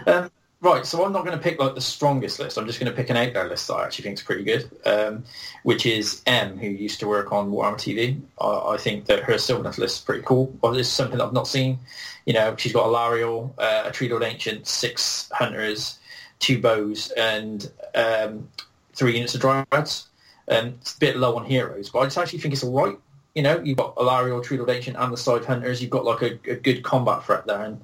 Um, 0.07 0.31
right, 0.61 0.87
so 0.87 1.05
I'm 1.05 1.13
not 1.13 1.25
going 1.25 1.37
to 1.37 1.43
pick 1.43 1.59
like 1.61 1.75
the 1.75 1.81
strongest 1.81 2.39
list. 2.39 2.57
I'm 2.57 2.67
just 2.67 2.81
going 2.81 2.91
to 2.91 2.97
pick 2.97 3.11
an 3.11 3.17
out 3.17 3.33
there 3.33 3.49
list 3.49 3.69
that 3.69 3.75
I 3.75 3.85
actually 3.85 4.05
think 4.05 4.19
is 4.19 4.23
pretty 4.23 4.45
good, 4.45 4.71
um, 4.85 5.25
which 5.63 5.87
is 5.87 6.23
M, 6.27 6.59
who 6.59 6.69
used 6.69 7.01
to 7.01 7.09
work 7.09 7.33
on 7.33 7.51
Warhammer 7.51 7.77
TV. 7.77 8.21
I, 8.41 8.75
I 8.75 8.77
think 8.77 9.07
that 9.07 9.23
her 9.25 9.35
Sylvaneth 9.35 9.79
list 9.79 9.99
is 9.99 10.05
pretty 10.05 10.23
cool. 10.23 10.55
Well, 10.61 10.73
this 10.73 10.87
is 10.87 10.93
something 10.93 11.21
I've 11.21 11.33
not 11.33 11.47
seen. 11.47 11.79
You 12.25 12.33
know, 12.33 12.55
she's 12.57 12.73
got 12.73 12.87
Alarielle, 12.87 13.53
uh, 13.59 13.85
a 13.87 13.93
Tree 13.93 14.09
Lord 14.09 14.23
Ancient, 14.23 14.67
six 14.67 15.31
Hunters, 15.33 15.99
two 16.39 16.61
Bows, 16.61 17.11
and 17.13 17.71
um, 17.95 18.49
three 18.95 19.15
units 19.15 19.35
of 19.35 19.43
Dryads. 19.43 20.07
Um, 20.49 20.75
it's 20.81 20.97
a 20.97 20.99
bit 20.99 21.17
low 21.17 21.37
on 21.37 21.45
heroes, 21.45 21.91
but 21.91 22.01
I 22.01 22.05
just 22.05 22.19
actually 22.19 22.41
think 22.41 22.55
it's 22.55 22.65
all 22.65 22.73
right. 22.73 22.97
You 23.35 23.43
know, 23.43 23.61
you've 23.61 23.77
got 23.77 23.97
Alarielle, 23.97 24.43
Tree 24.43 24.57
Lord 24.57 24.71
Ancient, 24.71 24.97
and 24.97 25.13
the 25.13 25.17
side 25.17 25.45
hunters. 25.45 25.83
You've 25.83 25.91
got 25.91 26.05
like 26.05 26.23
a, 26.23 26.51
a 26.51 26.57
good 26.57 26.83
combat 26.83 27.25
threat 27.25 27.47
there, 27.47 27.63
and 27.63 27.81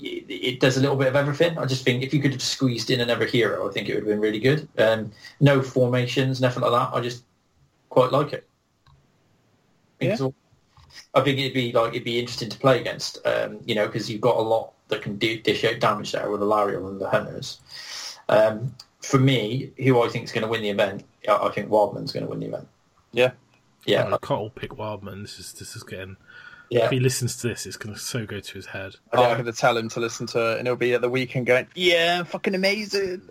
it, 0.00 0.30
it 0.30 0.60
does 0.60 0.76
a 0.76 0.80
little 0.80 0.96
bit 0.96 1.08
of 1.08 1.16
everything. 1.16 1.58
I 1.58 1.66
just 1.66 1.84
think 1.84 2.02
if 2.02 2.12
you 2.12 2.20
could 2.20 2.32
have 2.32 2.42
squeezed 2.42 2.90
in 2.90 3.00
another 3.00 3.26
hero, 3.26 3.68
I 3.68 3.72
think 3.72 3.88
it 3.88 3.94
would 3.94 4.04
have 4.04 4.08
been 4.08 4.20
really 4.20 4.40
good. 4.40 4.68
Um, 4.78 5.12
no 5.40 5.62
formations, 5.62 6.40
nothing 6.40 6.62
like 6.62 6.72
that. 6.72 6.96
I 6.96 7.00
just 7.00 7.24
quite 7.88 8.12
like 8.12 8.32
it. 8.32 8.46
I 8.86 8.90
think, 9.98 10.12
it's 10.12 10.22
I 11.14 11.20
think 11.20 11.38
it'd 11.38 11.54
be 11.54 11.72
like 11.72 11.90
it'd 11.92 12.04
be 12.04 12.18
interesting 12.18 12.50
to 12.50 12.58
play 12.58 12.80
against. 12.80 13.18
Um, 13.26 13.60
you 13.64 13.74
know, 13.74 13.86
because 13.86 14.10
you've 14.10 14.20
got 14.20 14.36
a 14.36 14.42
lot 14.42 14.72
that 14.88 15.02
can 15.02 15.16
do, 15.16 15.40
dish 15.40 15.64
out 15.64 15.80
damage 15.80 16.12
there 16.12 16.30
with 16.30 16.40
the 16.40 16.46
Lariel 16.46 16.88
and 16.88 17.00
the 17.00 17.08
hunters. 17.08 17.60
Um, 18.28 18.74
for 19.00 19.18
me, 19.18 19.70
who 19.78 20.02
I 20.02 20.08
think 20.08 20.24
is 20.24 20.32
going 20.32 20.42
to 20.42 20.48
win 20.48 20.62
the 20.62 20.70
event, 20.70 21.04
I 21.28 21.36
I 21.36 21.50
think 21.50 21.70
Wildman's 21.70 22.12
going 22.12 22.24
to 22.24 22.30
win 22.30 22.40
the 22.40 22.46
event. 22.46 22.68
Yeah. 23.12 23.32
Yeah, 23.86 24.06
I 24.06 24.16
can't 24.16 24.40
all 24.40 24.50
pick 24.50 24.78
Wildman. 24.78 25.22
This 25.22 25.38
is 25.38 25.52
this 25.52 25.76
is 25.76 25.82
getting. 25.82 26.16
Yeah. 26.74 26.86
If 26.86 26.90
he 26.90 26.98
listens 27.00 27.36
to 27.36 27.48
this, 27.48 27.66
it's 27.66 27.76
going 27.76 27.94
to 27.94 28.00
so 28.00 28.26
go 28.26 28.40
to 28.40 28.52
his 28.54 28.66
head. 28.66 28.96
I'm 29.12 29.34
going 29.34 29.44
to 29.44 29.52
tell 29.52 29.76
him 29.76 29.88
to 29.90 30.00
listen 30.00 30.26
to 30.28 30.52
it, 30.52 30.58
and 30.58 30.66
he'll 30.66 30.74
be 30.74 30.92
at 30.94 31.00
the 31.02 31.08
weekend 31.08 31.46
going, 31.46 31.68
"Yeah, 31.76 32.24
fucking 32.24 32.54
amazing." 32.54 33.22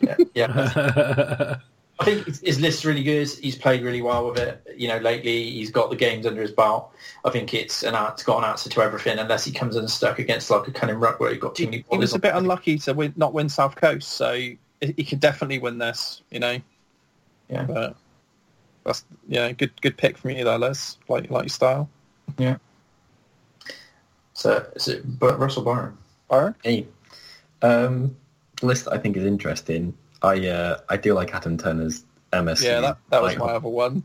yeah, 0.00 0.16
yeah. 0.34 1.56
I 2.00 2.04
think 2.04 2.26
his- 2.26 2.40
his 2.40 2.60
list's 2.60 2.84
really 2.84 3.02
good. 3.02 3.28
He's 3.30 3.56
played 3.56 3.82
really 3.82 4.02
well 4.02 4.28
with 4.28 4.38
it. 4.38 4.62
You 4.76 4.88
know, 4.88 4.98
lately 4.98 5.50
he's 5.52 5.70
got 5.70 5.88
the 5.88 5.96
games 5.96 6.26
under 6.26 6.42
his 6.42 6.52
belt. 6.52 6.92
I 7.24 7.30
think 7.30 7.54
it's 7.54 7.82
an 7.82 7.94
it's 8.12 8.24
got 8.24 8.38
an 8.38 8.44
answer 8.44 8.68
to 8.68 8.82
everything, 8.82 9.18
unless 9.18 9.44
he 9.44 9.52
comes 9.52 9.74
unstuck 9.76 10.18
against 10.18 10.50
like 10.50 10.68
a 10.68 10.70
Kunnin' 10.70 10.96
Rukk 11.00 11.18
where 11.18 11.32
he 11.32 11.38
got 11.38 11.54
too 11.54 11.64
many. 11.64 11.84
He 11.90 11.96
was 11.96 12.12
a 12.12 12.18
bit 12.18 12.34
unlucky 12.34 12.76
to 12.80 12.92
win, 12.92 13.14
not 13.16 13.32
win 13.32 13.48
South 13.48 13.76
Coast, 13.76 14.08
so 14.10 14.34
he, 14.34 14.58
he 14.80 15.04
could 15.04 15.20
definitely 15.20 15.60
win 15.60 15.78
this. 15.78 16.20
You 16.30 16.40
know, 16.40 16.58
Yeah, 17.48 17.62
but 17.64 17.96
that's 18.84 19.04
yeah, 19.28 19.50
good 19.52 19.80
good 19.80 19.96
pick 19.96 20.18
from 20.18 20.30
you 20.32 20.44
there, 20.44 20.58
Les. 20.58 20.98
Like 21.08 21.30
like 21.30 21.44
your 21.44 21.48
style, 21.48 21.88
yeah. 22.36 22.56
So, 24.34 24.66
is 24.74 24.88
it 24.88 25.04
Russell 25.20 25.62
Byron? 25.62 25.96
Byron. 26.28 26.54
Hey, 26.62 26.86
um, 27.60 28.16
the 28.60 28.66
list 28.66 28.88
I 28.90 28.98
think 28.98 29.16
is 29.16 29.24
interesting. 29.24 29.94
I 30.22 30.48
uh, 30.48 30.80
I 30.88 30.96
do 30.96 31.14
like 31.14 31.34
Adam 31.34 31.58
Turner's 31.58 32.04
MSC. 32.32 32.64
Yeah, 32.64 32.80
that 32.80 32.98
that 33.10 33.22
was 33.22 33.32
like, 33.32 33.38
my 33.38 33.52
other 33.52 33.68
one. 33.68 34.04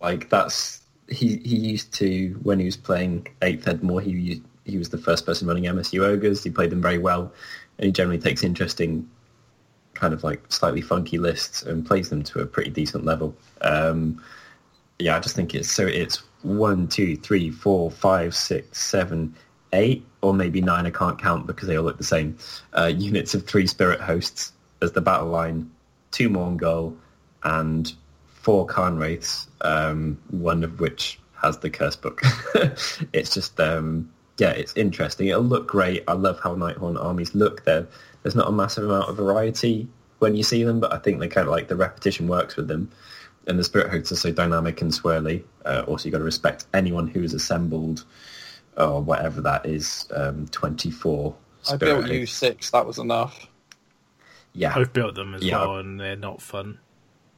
like 0.00 0.30
that's 0.30 0.82
he 1.08 1.36
he 1.38 1.56
used 1.56 1.92
to 1.94 2.38
when 2.42 2.58
he 2.58 2.64
was 2.64 2.76
playing 2.76 3.26
Eighth 3.42 3.66
Ed 3.66 3.82
more 3.82 4.00
he 4.00 4.10
used, 4.10 4.42
he 4.64 4.78
was 4.78 4.90
the 4.90 4.98
first 4.98 5.26
person 5.26 5.48
running 5.48 5.64
MSU 5.64 6.04
ogres. 6.04 6.42
He 6.42 6.50
played 6.50 6.70
them 6.70 6.82
very 6.82 6.98
well, 6.98 7.32
and 7.78 7.86
he 7.86 7.92
generally 7.92 8.18
takes 8.18 8.42
interesting, 8.42 9.08
kind 9.94 10.14
of 10.14 10.22
like 10.24 10.40
slightly 10.50 10.80
funky 10.80 11.18
lists 11.18 11.62
and 11.62 11.86
plays 11.86 12.10
them 12.10 12.22
to 12.24 12.40
a 12.40 12.46
pretty 12.46 12.70
decent 12.70 13.04
level. 13.04 13.34
Um, 13.60 14.22
yeah, 14.98 15.16
I 15.16 15.20
just 15.20 15.36
think 15.36 15.54
it's 15.54 15.70
so 15.70 15.86
it's 15.86 16.22
one, 16.42 16.88
two, 16.88 17.16
three, 17.16 17.50
four, 17.50 17.90
five, 17.90 18.34
six, 18.34 18.82
seven, 18.82 19.34
eight, 19.72 20.04
or 20.22 20.34
maybe 20.34 20.60
nine. 20.60 20.86
I 20.86 20.90
can't 20.90 21.18
count 21.18 21.46
because 21.46 21.68
they 21.68 21.76
all 21.76 21.84
look 21.84 21.98
the 21.98 22.04
same. 22.04 22.36
Uh, 22.76 22.86
units 22.86 23.34
of 23.34 23.46
three 23.46 23.66
spirit 23.66 24.00
hosts 24.00 24.52
as 24.82 24.92
the 24.92 25.00
battle 25.00 25.28
line, 25.28 25.70
two 26.10 26.28
Mourngul, 26.28 26.96
and 27.44 27.92
four 28.26 28.66
Cairn 28.66 28.98
wraiths. 28.98 29.48
Um, 29.60 30.18
one 30.30 30.64
of 30.64 30.80
which 30.80 31.18
has 31.40 31.58
the 31.58 31.70
curse 31.70 31.96
book. 31.96 32.22
it's 33.12 33.32
just 33.34 33.58
um, 33.60 34.10
yeah, 34.38 34.50
it's 34.50 34.76
interesting. 34.76 35.26
It'll 35.26 35.42
look 35.42 35.66
great. 35.66 36.04
I 36.08 36.12
love 36.12 36.40
how 36.40 36.54
Nighthaunt 36.54 37.02
armies 37.02 37.34
look. 37.34 37.64
There, 37.64 37.86
there's 38.22 38.36
not 38.36 38.48
a 38.48 38.52
massive 38.52 38.84
amount 38.84 39.08
of 39.08 39.16
variety 39.16 39.88
when 40.20 40.34
you 40.34 40.42
see 40.42 40.64
them, 40.64 40.80
but 40.80 40.92
I 40.92 40.98
think 40.98 41.20
they 41.20 41.28
kind 41.28 41.46
of 41.46 41.50
like 41.50 41.68
the 41.68 41.76
repetition 41.76 42.28
works 42.28 42.56
with 42.56 42.68
them. 42.68 42.90
And 43.46 43.58
the 43.58 43.64
spirit 43.64 43.90
hosts 43.90 44.12
are 44.12 44.16
so 44.16 44.30
dynamic 44.30 44.80
and 44.82 44.92
swirly. 44.92 45.42
Uh, 45.64 45.82
also, 45.86 46.04
you've 46.04 46.12
got 46.12 46.18
to 46.18 46.24
respect 46.24 46.66
anyone 46.74 47.08
who 47.08 47.22
is 47.22 47.34
assembled, 47.34 48.04
or 48.78 49.02
whatever 49.02 49.40
that 49.42 49.66
is, 49.66 50.08
um, 50.14 50.46
twenty 50.48 50.90
four. 50.90 51.34
I 51.70 51.76
built 51.76 52.06
you 52.08 52.24
six. 52.26 52.70
That 52.70 52.86
was 52.86 52.98
enough. 52.98 53.46
Yeah, 54.54 54.72
I've 54.74 54.92
built 54.92 55.14
them 55.14 55.34
as 55.34 55.42
Yeah. 55.42 55.58
well, 55.60 55.76
and 55.76 56.00
they're 56.00 56.16
not 56.16 56.40
fun. 56.40 56.78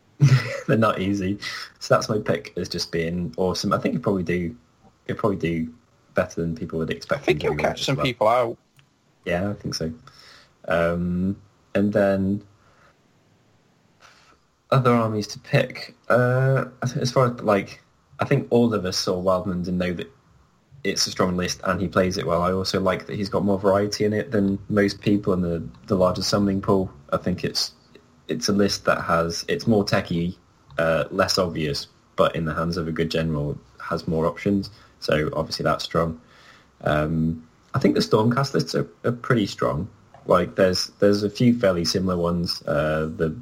they're 0.69 0.77
not 0.77 1.01
easy. 1.01 1.39
So 1.81 1.95
that's 1.95 2.09
my 2.09 2.19
pick 2.19 2.53
as 2.57 2.69
just 2.69 2.93
being 2.93 3.35
awesome. 3.37 3.73
I 3.73 3.79
think 3.79 3.95
you 3.95 4.01
probably 4.01 4.23
do. 4.23 4.55
You 5.09 5.15
probably 5.15 5.39
do 5.39 5.73
better 6.15 6.41
than 6.41 6.55
people 6.55 6.79
would 6.79 6.91
I 6.91 6.95
expect. 6.95 7.25
think 7.25 7.43
you 7.43 7.51
you'll 7.51 7.59
catch 7.59 7.85
some 7.85 7.97
well. 7.97 8.05
people 8.05 8.29
out. 8.29 8.57
Yeah, 9.25 9.51
I 9.51 9.55
think 9.55 9.75
so. 9.75 9.93
Um, 10.69 11.37
and 11.75 11.93
then 11.93 12.43
other 14.71 14.93
armies 14.93 15.27
to 15.29 15.39
pick. 15.41 15.97
Uh, 16.09 16.67
as 16.83 17.11
far 17.13 17.33
as 17.33 17.41
like, 17.41 17.83
I 18.21 18.25
think 18.25 18.47
all 18.51 18.73
of 18.75 18.85
us 18.85 18.97
saw 18.97 19.21
Wildlands 19.21 19.69
and 19.69 19.79
know 19.79 19.93
that 19.95 20.11
it's 20.83 21.07
a 21.07 21.11
strong 21.11 21.37
list 21.37 21.61
and 21.65 21.81
he 21.81 21.89
plays 21.89 22.17
it 22.17 22.27
well. 22.27 22.43
I 22.43 22.53
also 22.53 22.81
like 22.81 23.07
that 23.07 23.17
he's 23.17 23.29
got 23.29 23.45
more 23.45 23.59
variety 23.59 24.05
in 24.05 24.13
it 24.13 24.31
than 24.31 24.59
most 24.69 25.01
people 25.01 25.33
in 25.33 25.41
the 25.43 25.63
the 25.87 25.97
larger 25.97 26.23
summoning 26.23 26.61
pool. 26.61 26.91
I 27.13 27.17
think 27.17 27.45
it's 27.45 27.73
it's 28.29 28.49
a 28.49 28.53
list 28.53 28.85
that 28.87 29.03
has 29.03 29.45
it's 29.49 29.67
more 29.67 29.85
techy, 29.85 30.39
uh, 30.79 31.05
less 31.11 31.39
obvious, 31.39 31.87
but 32.17 32.35
in 32.35 32.45
the 32.45 32.55
hands 32.55 32.77
of 32.77 32.89
a 32.89 32.93
good 32.93 33.11
general 33.11 33.59
has 33.83 34.09
more 34.09 34.27
options. 34.27 34.71
So 35.01 35.31
obviously 35.35 35.65
that's 35.65 35.85
strong. 35.85 36.21
Um, 36.83 37.47
I 37.75 37.79
think 37.79 37.95
the 37.95 38.01
Stormcast 38.01 38.55
lists 38.55 38.75
are, 38.75 38.89
are 39.05 39.13
pretty 39.13 39.47
strong. 39.47 39.89
Like 40.27 40.57
there's 40.57 40.89
there's 41.01 41.23
a 41.23 41.31
few 41.31 41.59
fairly 41.59 41.85
similar 41.85 42.17
ones. 42.17 42.63
Uh, 42.63 43.11
the 43.17 43.37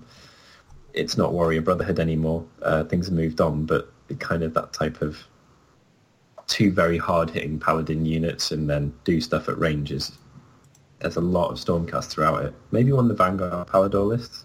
it's 0.95 1.17
not 1.17 1.33
Warrior 1.33 1.61
Brotherhood 1.61 2.01
anymore. 2.01 2.45
Uh, 2.63 2.83
things 2.83 3.07
have 3.07 3.15
moved 3.15 3.41
on, 3.41 3.67
but 3.67 3.93
kind 4.19 4.43
of 4.43 4.55
that 4.55 4.73
type 4.73 5.03
of 5.03 5.19
two 6.49 6.73
very 6.73 6.99
hard 6.99 7.31
hitting 7.31 7.61
paladin 7.61 8.05
units 8.05 8.51
and 8.51 8.69
then 8.69 8.93
do 9.05 9.21
stuff 9.21 9.49
at 9.49 9.59
ranges. 9.59 10.13
There's 10.99 11.17
a 11.17 11.21
lot 11.21 11.51
of 11.51 11.59
Stormcast 11.59 12.07
throughout 12.07 12.45
it. 12.45 12.55
Maybe 12.73 12.91
one 12.91 13.05
of 13.05 13.17
the 13.17 13.23
Vanguard 13.23 13.69
Pallador 13.69 14.03
lists. 14.05 14.45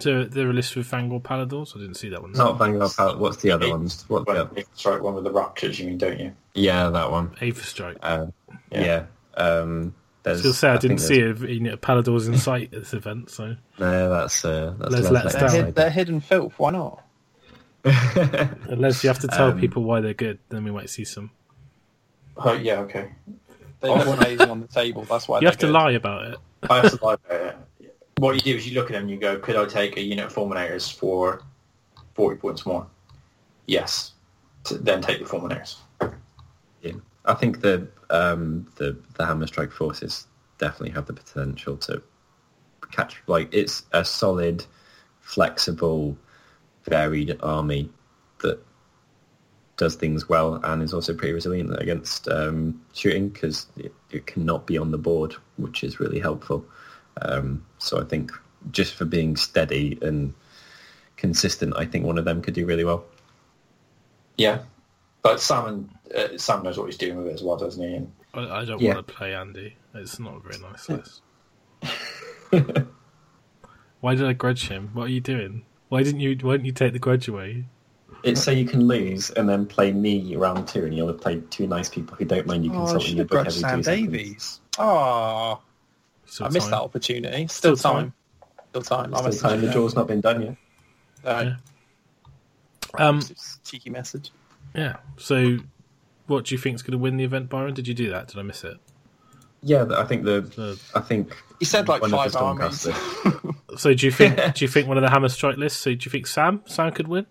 So 0.00 0.24
there 0.24 0.48
are 0.48 0.50
a 0.50 0.54
list 0.54 0.74
with 0.74 0.90
Fangor 0.90 1.20
Palladors. 1.20 1.76
I 1.76 1.80
didn't 1.80 1.94
see 1.94 2.08
that 2.08 2.20
one. 2.20 2.32
Not 2.32 2.58
Vanguard 2.58 2.90
Pallador. 2.96 3.18
What's 3.18 3.36
the 3.36 3.52
other 3.52 3.70
ones? 3.70 4.04
What 4.08 4.26
the 4.26 4.32
other? 4.32 4.62
strike 4.74 5.02
one 5.02 5.14
with 5.14 5.24
the 5.24 5.30
raptures, 5.30 5.78
you 5.78 5.86
mean, 5.86 5.98
don't 5.98 6.18
you? 6.18 6.32
Yeah, 6.54 6.88
that 6.88 7.10
one. 7.12 7.30
Aetherstrike. 7.36 7.98
Uh, 8.02 8.26
Yeah. 8.72 8.84
yeah. 8.84 9.04
Um, 9.36 9.94
I 10.24 10.30
there's, 10.30 10.42
was 10.42 10.58
say 10.58 10.68
I, 10.68 10.78
didn't 10.78 10.98
see 10.98 11.20
a, 11.20 11.34
you 11.34 11.60
know, 11.60 11.76
Palladors 11.76 12.26
in 12.26 12.38
sight 12.38 12.72
at 12.72 12.80
this 12.80 12.94
event, 12.94 13.30
so 13.30 13.56
No, 13.78 14.10
that's 14.10 14.42
uh, 14.44 14.74
that's 14.78 14.90
Les 14.90 15.02
Les 15.02 15.10
lets 15.10 15.34
Let's 15.34 15.52
They're, 15.52 15.62
down. 15.62 15.72
they're 15.72 15.90
hidden 15.90 16.20
filth. 16.20 16.54
Why 16.58 16.70
not? 16.70 17.03
Unless 17.84 19.04
you 19.04 19.08
have 19.08 19.18
to 19.20 19.28
tell 19.28 19.50
Um, 19.50 19.60
people 19.60 19.82
why 19.84 20.00
they're 20.00 20.14
good, 20.14 20.38
then 20.48 20.64
we 20.64 20.70
might 20.70 20.90
see 20.90 21.04
some. 21.04 21.30
Oh, 22.36 22.54
yeah, 22.54 22.80
okay. 22.80 23.10
They 23.80 23.88
look 23.88 24.06
amazing 24.06 24.50
on 24.50 24.60
the 24.60 24.66
table. 24.68 25.04
That's 25.04 25.28
why 25.28 25.40
You 25.40 25.46
have 25.46 25.58
to 25.58 25.66
good. 25.66 25.72
lie 25.72 25.90
about 25.92 26.24
it. 26.32 26.38
I 26.68 26.80
have 26.80 26.98
to 26.98 27.04
lie 27.04 27.14
about 27.14 27.40
it. 27.40 27.56
What 28.16 28.34
you 28.36 28.40
do 28.40 28.56
is 28.56 28.66
you 28.66 28.74
look 28.74 28.86
at 28.90 28.92
them 28.92 29.02
and 29.02 29.10
you 29.10 29.18
go, 29.18 29.38
could 29.38 29.56
I 29.56 29.66
take 29.66 29.96
a 29.96 30.00
unit 30.00 30.24
of 30.26 30.34
Fulminators 30.34 30.92
for 30.92 31.42
40 32.14 32.38
points 32.38 32.64
more? 32.64 32.86
Yes. 33.66 34.12
So 34.64 34.76
then 34.76 35.02
take 35.02 35.18
the 35.18 35.24
Fulminators. 35.26 35.76
Yeah. 36.80 36.92
I 37.26 37.34
think 37.34 37.60
the 37.60 37.88
um, 38.10 38.66
the 38.76 38.96
the 39.14 39.26
Hammer 39.26 39.46
Strike 39.46 39.72
forces 39.72 40.26
definitely 40.58 40.90
have 40.90 41.06
the 41.06 41.12
potential 41.12 41.76
to 41.78 42.02
catch. 42.90 43.22
Like 43.26 43.52
it's 43.52 43.84
a 43.92 44.04
solid, 44.04 44.64
flexible, 45.20 46.16
varied 46.84 47.36
army 47.42 47.90
that 48.40 48.58
does 49.76 49.96
things 49.96 50.28
well 50.28 50.60
and 50.62 50.82
is 50.82 50.94
also 50.94 51.14
pretty 51.14 51.32
resilient 51.32 51.74
against 51.80 52.28
um, 52.28 52.80
shooting 52.92 53.28
because 53.28 53.66
it, 53.76 53.92
it 54.10 54.26
cannot 54.26 54.66
be 54.66 54.78
on 54.78 54.90
the 54.90 54.98
board, 54.98 55.34
which 55.56 55.82
is 55.82 55.98
really 55.98 56.20
helpful. 56.20 56.64
Um, 57.22 57.64
so 57.78 58.00
I 58.00 58.04
think 58.04 58.30
just 58.70 58.94
for 58.94 59.04
being 59.04 59.36
steady 59.36 59.98
and 60.02 60.32
consistent, 61.16 61.74
I 61.76 61.86
think 61.86 62.04
one 62.04 62.18
of 62.18 62.24
them 62.24 62.40
could 62.40 62.54
do 62.54 62.66
really 62.66 62.84
well. 62.84 63.04
Yeah. 64.36 64.60
But 65.22 65.40
Sam, 65.40 65.66
and, 65.66 65.90
uh, 66.14 66.38
Sam 66.38 66.62
knows 66.62 66.78
what 66.78 66.86
he's 66.86 66.98
doing 66.98 67.16
with 67.16 67.28
it 67.28 67.34
as 67.34 67.42
well, 67.42 67.56
doesn't 67.56 67.82
he? 67.82 67.94
And 67.96 68.12
I, 68.34 68.60
I 68.60 68.64
don't 68.64 68.80
Yeah. 68.80 68.94
want 68.94 69.06
to 69.06 69.14
play 69.14 69.34
Andy. 69.34 69.76
It's 69.94 70.18
not 70.20 70.36
a 70.36 70.40
very 70.40 70.58
nice 70.58 70.88
list. 70.90 71.22
Why 74.00 74.14
did 74.14 74.26
I 74.26 74.34
grudge 74.34 74.68
him? 74.68 74.90
What 74.92 75.04
are 75.04 75.08
you 75.08 75.20
doing? 75.20 75.64
Why 75.88 76.02
didn't 76.02 76.20
you? 76.20 76.36
Why 76.42 76.52
didn't 76.52 76.66
you 76.66 76.72
take 76.72 76.92
the 76.92 76.98
grudge 76.98 77.28
away? 77.28 77.64
It's 78.22 78.42
so 78.42 78.50
you 78.50 78.64
can 78.64 78.86
lose 78.86 79.30
and 79.30 79.46
then 79.48 79.66
play 79.66 79.92
me 79.92 80.34
round 80.36 80.66
two, 80.66 80.84
and 80.84 80.94
you'll 80.96 81.08
have 81.08 81.20
played 81.20 81.50
two 81.50 81.66
nice 81.66 81.90
people 81.90 82.16
who 82.16 82.24
don't 82.24 82.46
mind 82.46 82.64
you 82.64 82.72
Oh, 82.72 82.76
I 82.76 82.78
consulting 82.78 83.06
should 83.08 83.16
your 83.18 83.24
book 83.26 83.30
grudged 83.44 83.48
every 83.48 83.60
Sam 83.60 83.78
two 83.78 83.82
seconds. 83.82 84.06
Davies. 84.12 84.60
Oh, 84.78 85.60
Still 86.24 86.46
I 86.46 86.48
missed 86.48 86.64
time. 86.66 86.70
that 86.70 86.80
opportunity. 86.82 87.46
Still, 87.48 87.76
Still 87.76 87.92
time. 87.92 88.14
Still 88.70 88.82
time. 88.82 89.14
I 89.14 89.30
Still 89.30 89.50
time, 89.50 89.60
the 89.60 89.66
him. 89.66 89.72
draw's 89.74 89.94
not 89.94 90.06
been 90.08 90.20
done 90.22 90.42
yet. 90.42 90.56
No, 91.24 91.56
Um, 92.98 93.20
cheeky 93.64 93.90
message. 93.90 94.30
yeah. 94.74 94.96
So, 95.18 95.58
what 96.26 96.46
do 96.46 96.54
you 96.54 96.58
think 96.58 96.76
is 96.76 96.82
going 96.82 96.92
to 96.92 96.98
win 96.98 97.16
the 97.18 97.24
event, 97.24 97.50
Byron? 97.50 97.74
Did 97.74 97.86
you 97.88 97.94
do 97.94 98.08
that? 98.10 98.28
Did 98.28 98.38
I 98.38 98.42
miss 98.42 98.64
it? 98.64 98.78
Yeah, 99.64 99.86
I 99.96 100.04
think 100.04 100.24
the 100.24 100.42
The- 100.42 100.80
I 100.94 101.00
think 101.00 101.34
He 101.58 101.64
said 101.64 101.88
like 101.88 102.02
one 102.02 102.12
of 102.12 102.18
five 102.20 102.32
the 102.32 102.38
armies. 102.38 102.88
So, 103.78 103.92
do 103.94 104.06
you 104.06 104.12
think? 104.12 104.36
do 104.54 104.64
you 104.64 104.68
think 104.68 104.86
one 104.86 104.96
of 104.98 105.02
the 105.02 105.10
Hammer 105.10 105.28
Strike 105.28 105.56
lists? 105.56 105.80
So, 105.80 105.90
do 105.90 106.04
you 106.04 106.10
think 106.10 106.26
Sam 106.28 106.62
Sam 106.66 106.92
could 106.92 107.08
win? 107.08 107.26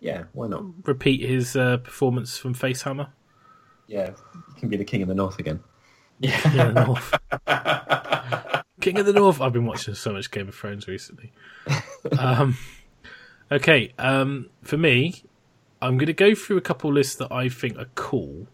yeah, 0.00 0.24
why 0.32 0.46
not? 0.46 0.62
Repeat 0.86 1.28
his 1.28 1.56
uh, 1.56 1.78
performance 1.78 2.38
from 2.38 2.54
Facehammer. 2.54 3.08
Yeah, 3.86 4.10
you 4.34 4.54
can 4.56 4.68
be 4.68 4.76
the 4.76 4.84
king 4.84 5.02
of 5.02 5.08
the 5.08 5.14
north 5.14 5.38
again. 5.40 5.60
King 6.22 6.60
of 6.60 6.74
the 6.74 6.84
North. 6.84 8.64
King 8.80 8.98
of 8.98 9.06
the 9.06 9.12
North. 9.12 9.40
I've 9.40 9.52
been 9.52 9.66
watching 9.66 9.94
so 9.94 10.12
much 10.12 10.30
Game 10.30 10.48
of 10.48 10.54
Thrones 10.54 10.86
recently. 10.86 11.32
Um, 12.18 12.56
okay, 13.50 13.92
um, 13.98 14.48
for 14.62 14.76
me, 14.78 15.22
I'm 15.82 15.96
going 15.98 16.06
to 16.06 16.12
go 16.12 16.34
through 16.34 16.56
a 16.58 16.60
couple 16.62 16.92
lists 16.92 17.16
that 17.16 17.32
I 17.32 17.48
think 17.48 17.78
are 17.78 17.88
cool, 17.94 18.46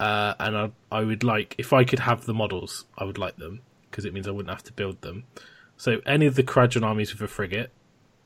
uh, 0.00 0.34
and 0.38 0.56
I, 0.56 0.70
I 0.90 1.02
would 1.02 1.24
like 1.24 1.54
if 1.58 1.72
I 1.72 1.84
could 1.84 2.00
have 2.00 2.24
the 2.24 2.34
models, 2.34 2.84
I 2.96 3.04
would 3.04 3.18
like 3.18 3.36
them 3.36 3.60
because 3.90 4.04
it 4.04 4.12
means 4.12 4.28
I 4.28 4.30
wouldn't 4.30 4.52
have 4.52 4.64
to 4.64 4.72
build 4.72 5.00
them. 5.02 5.24
So 5.76 6.00
any 6.06 6.26
of 6.26 6.34
the 6.34 6.42
Kharadron 6.42 6.84
armies 6.84 7.12
with 7.12 7.22
a 7.22 7.28
frigate, 7.28 7.70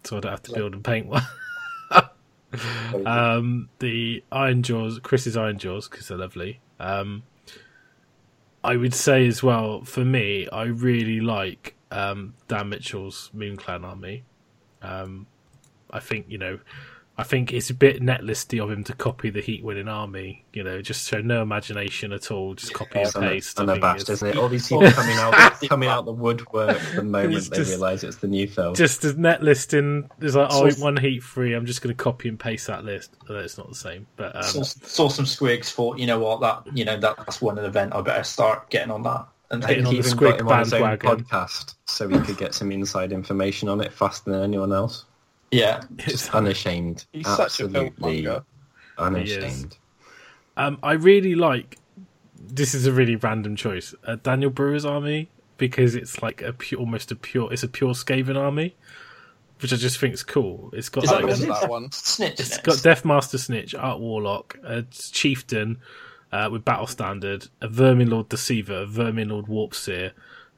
so 0.05 0.16
I 0.16 0.20
don't 0.20 0.31
have 0.32 0.43
to 0.44 0.53
build 0.53 0.74
and 0.74 0.85
paint 0.85 1.07
one. 1.07 1.23
um, 3.07 3.69
the 3.78 4.24
Ironjawz, 4.32 5.03
Chris's 5.03 5.36
Ironjawz, 5.36 5.90
because 5.90 6.09
they're 6.09 6.19
lovely. 6.19 6.61
Um, 6.81 7.23
I 8.65 8.77
would 8.77 8.94
say 8.94 9.27
as 9.27 9.43
well, 9.43 9.85
for 9.85 10.05
me, 10.05 10.49
I 10.51 10.65
really 10.65 11.20
like 11.20 11.74
um, 11.90 12.35
Dan 12.49 12.69
Mitchell's 12.69 13.31
Moon 13.32 13.57
Clan 13.57 13.85
army. 13.85 14.24
Um, 14.81 15.27
I 15.90 16.01
think 16.01 16.27
you 16.28 16.39
know, 16.39 16.59
I 17.18 17.24
think 17.24 17.52
it's 17.52 17.68
a 17.68 17.74
bit 17.74 18.01
netlisty 18.01 18.62
of 18.62 18.70
him 18.70 18.84
to 18.84 18.94
copy 18.94 19.28
the 19.28 19.43
Heat 19.43 19.62
winning 19.62 19.86
army. 19.86 20.44
You 20.55 20.64
know, 20.64 20.80
just 20.80 21.06
show 21.06 21.20
no 21.20 21.43
imagination 21.43 22.10
at 22.12 22.30
all, 22.30 22.55
just 22.55 22.72
copy 22.72 23.01
and 23.01 23.12
paste. 23.12 23.60
Unabashed, 23.60 24.09
isn't 24.09 24.28
it? 24.28 24.36
All 24.36 24.48
these 24.48 24.66
people 24.68 24.90
coming 24.93 25.18
out 25.18 25.60
coming 25.68 25.89
out 25.90 26.06
the 26.06 26.12
woodwork 26.12 26.80
the 26.94 27.02
moment 27.02 27.51
they 27.51 27.62
realise 27.62 28.02
it's 28.02 28.16
the 28.16 28.28
new 28.28 28.48
film. 28.48 28.74
just 28.74 29.05
as 29.05 29.16
net 29.16 29.43
listing 29.43 30.09
is 30.20 30.34
like, 30.34 30.48
oh, 30.51 30.70
one 30.74 30.97
heat 30.97 31.22
free. 31.22 31.52
I'm 31.52 31.66
just 31.66 31.82
going 31.82 31.94
to 31.94 32.02
copy 32.02 32.28
and 32.30 32.40
paste 32.40 32.66
that 32.68 32.84
list. 32.84 33.14
Although 33.28 33.40
it's 33.40 33.59
not 33.59 33.68
the 33.68 33.74
same, 33.74 34.06
but 34.16 34.34
um, 34.34 34.43
saw, 34.43 34.62
saw 34.62 35.09
some 35.09 35.26
squigs. 35.26 35.70
Thought, 35.70 35.98
you 35.98 36.06
know 36.06 36.18
what, 36.18 36.40
that 36.40 36.76
you 36.76 36.86
know 36.86 36.97
that, 36.98 37.16
that's 37.18 37.43
one 37.43 37.59
event. 37.59 37.94
I 37.94 38.01
better 38.01 38.24
start 38.24 38.70
getting 38.70 38.90
on 38.90 39.02
that. 39.02 39.28
And 39.51 39.60
Getting 39.60 39.84
on 39.84 39.94
he 39.94 40.01
the 40.01 40.09
Squig 40.09 40.30
got 40.30 40.40
him 40.40 40.48
on 40.48 40.59
his 40.60 40.72
own 40.72 40.80
bandwagon. 40.80 41.24
podcast 41.26 41.74
so 41.84 42.09
he 42.09 42.18
could 42.20 42.39
get 42.39 42.55
some 42.55 42.72
inside 42.72 43.12
information 43.12 43.68
on 43.68 43.82
it 43.82 43.93
faster 43.93 44.30
than 44.30 44.43
anyone 44.43 44.72
else. 44.72 45.05
Yeah, 45.53 45.83
just 45.97 46.35
Unashamed. 46.35 47.05
He's 47.12 47.27
such 47.29 47.61
a 47.61 47.69
film 47.69 47.95
unashamed. 48.99 49.77
um, 50.57 50.79
I 50.83 50.93
really 50.95 51.35
like. 51.35 51.79
This 52.45 52.74
is 52.74 52.87
a 52.87 52.93
really 52.93 53.16
random 53.16 53.55
choice. 53.57 53.95
Uh, 54.05 54.16
Daniel 54.23 54.51
Brewer's 54.51 54.85
army 54.85 55.29
because 55.59 55.95
it's 55.95 56.23
like 56.23 56.43
a 56.43 56.53
pure, 56.53 56.81
almost 56.81 57.12
a 57.12 57.16
pure. 57.16 57.53
It's 57.53 57.62
a 57.62 57.69
pure 57.69 57.93
Skaven 57.95 58.37
army, 58.37 58.74
which 59.61 59.73
I 59.73 59.77
just 59.77 59.99
think 59.99 60.15
is 60.15 60.23
cool. 60.24 60.70
It's 60.73 60.89
got 60.89 61.05
Is 61.05 61.11
that 61.11 61.16
like, 61.16 61.24
what 61.27 61.41
it 61.41 61.49
that 61.49 61.62
is? 61.65 61.69
one. 61.69 61.89
snitch. 61.93 62.41
It's 62.41 62.51
isn't 62.51 62.65
got 62.65 62.74
it? 62.77 62.83
Deathmaster 62.83 63.39
Snikch, 63.39 63.74
Art 63.81 64.01
Warlock, 64.01 64.59
a 64.65 64.83
Chieftain 64.91 65.79
uh, 66.33 66.49
with 66.51 66.65
Battle 66.65 66.87
Standard, 66.89 67.49
a 67.61 67.69
Vermin 67.69 68.11
Lord 68.11 68.29
Deceiver, 68.29 68.83
a 68.83 68.87
Vermin 68.87 69.29
Lord 69.29 69.47
Warpseer, 69.47 70.12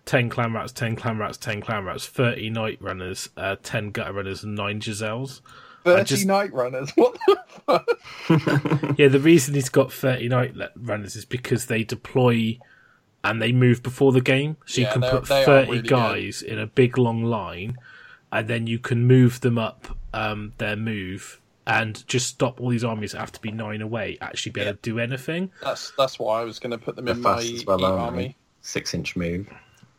10 0.06 0.28
Clan 0.28 0.52
Rats, 0.52 0.72
10 0.72 0.97
Clan 0.97 1.18
Rats, 1.18 1.39
10 1.39 1.60
Clan 1.62 1.85
Rats, 1.85 2.06
30 2.06 2.51
Night 2.51 2.78
Runners, 2.81 3.28
uh, 3.36 3.56
10 3.62 3.90
Gutter 3.90 4.12
Runners, 4.12 4.44
and 4.44 4.55
9 4.55 4.81
Jezzails. 4.81 5.40
Thirty 5.85 6.05
just- 6.05 6.26
night 6.26 6.52
runners. 6.55 6.90
What 6.97 7.18
the 7.26 7.39
fuck? 7.66 8.94
Yeah, 8.98 9.09
the 9.09 9.20
reason 9.20 9.55
he's 9.55 9.68
got 9.68 9.93
30 9.93 10.28
Night 10.28 10.55
Runners 10.76 11.14
is 11.14 11.24
because 11.26 11.66
they 11.66 11.85
deploy 11.85 12.59
and 13.22 13.40
they 13.40 13.52
move 13.52 13.82
before 13.82 14.12
the 14.12 14.20
game, 14.20 14.56
so 14.66 14.82
you 14.82 14.86
can 14.86 15.01
put 15.01 15.26
thirty 15.26 15.70
really 15.70 15.81
good. 15.82 15.89
guys 15.89 16.43
in 16.43 16.59
a 16.59 16.66
big 16.66 16.98
long 16.98 17.24
line, 17.24 17.78
and 18.31 18.48
then 18.48 18.66
you 18.66 18.78
can 18.78 19.06
move 19.06 19.40
them 19.40 19.56
up 19.59 19.97
um, 20.12 20.52
their 20.59 20.76
move 20.76 21.40
and 21.66 22.06
just 22.06 22.26
stop 22.28 22.60
all 22.60 22.68
these 22.68 22.85
armies 22.85 23.12
that 23.12 23.20
have 23.20 23.32
to 23.32 23.40
be 23.40 23.51
nine 23.51 23.81
away 23.81 24.18
actually 24.20 24.52
be 24.52 24.60
able 24.60 24.72
to 24.72 24.78
do 24.82 24.98
anything. 24.98 25.51
That's 25.62 25.93
that's 25.97 26.18
why 26.18 26.43
I 26.43 26.44
was 26.44 26.59
going 26.59 26.72
to 26.72 26.78
put 26.78 26.97
them 26.97 27.06
They're 27.06 27.14
in 27.14 27.22
my 27.22 27.36
well, 27.66 27.81
Eat 27.81 27.85
army. 27.85 28.36
Six 28.60 28.93
inch 28.93 29.16
move. 29.16 29.48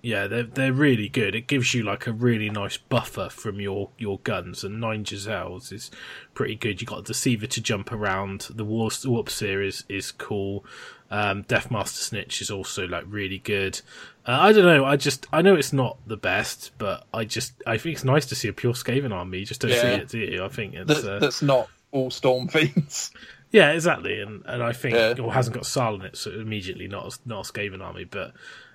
Yeah, 0.06 0.28
they're 0.28 0.44
they're 0.44 0.72
really 0.72 1.10
good. 1.10 1.34
It 1.34 1.48
gives 1.48 1.74
you 1.74 1.82
like 1.82 2.06
a 2.06 2.12
really 2.12 2.52
nice 2.52 2.78
buffer 2.78 3.28
from 3.30 3.60
your, 3.60 3.90
your 3.98 4.20
guns, 4.20 4.64
and 4.64 4.80
nine 4.80 5.04
Jezzails 5.04 5.74
is 5.74 5.90
pretty 6.36 6.54
good. 6.56 6.80
You 6.80 6.86
got 6.86 7.06
Deceiver 7.06 7.48
to 7.48 7.60
jump 7.62 7.92
around. 7.92 8.42
The 8.54 8.64
Warp, 8.64 8.94
Warp 9.04 9.32
Series 9.32 9.84
is 9.90 10.12
cool. 10.12 10.64
Um, 11.10 11.44
Deathmaster 11.46 12.08
Snikch 12.08 12.40
is 12.40 12.52
also 12.52 12.88
like 12.88 13.06
really 13.08 13.40
good. 13.40 13.82
Uh, 14.28 14.38
I 14.42 14.52
don't 14.52 14.66
know. 14.66 14.86
I 14.86 14.96
just 14.96 15.26
I 15.34 15.42
know 15.42 15.56
it's 15.56 15.74
not 15.74 15.98
the 16.06 16.18
best, 16.18 16.74
but 16.78 17.08
I 17.12 17.26
just 17.26 17.54
I 17.66 17.80
think 17.80 17.96
it's 17.96 18.04
nice 18.06 18.28
to 18.28 18.36
see 18.36 18.48
a 18.48 18.54
pure 18.54 18.74
Skaven 18.74 19.12
army. 19.12 19.40
You 19.40 19.46
just 19.48 19.62
don't 19.62 19.72
see 19.72 19.78
Yeah. 19.78 19.96
it, 19.96 20.10
do 20.10 20.20
you? 20.20 20.44
I 20.46 20.50
think 20.50 20.76
it's 20.76 21.02
That, 21.02 21.16
uh, 21.16 21.18
that's 21.20 21.42
not 21.42 21.68
all 21.92 22.12
Stormfiends. 22.12 23.10
yeah, 23.52 23.72
exactly, 23.72 24.22
and 24.22 24.44
and 24.46 24.62
I 24.62 24.72
think 24.72 24.94
Yeah. 24.96 25.16
or 25.20 25.34
hasn't 25.34 25.56
got 25.56 25.66
Sal 25.66 25.96
in 25.96 26.02
it, 26.04 26.16
so 26.16 26.30
immediately 26.30 26.88
not 26.88 27.12
a, 27.12 27.28
not 27.28 27.50
a 27.50 27.52
Skaven 27.52 27.82
army. 27.82 28.04
But 28.04 28.34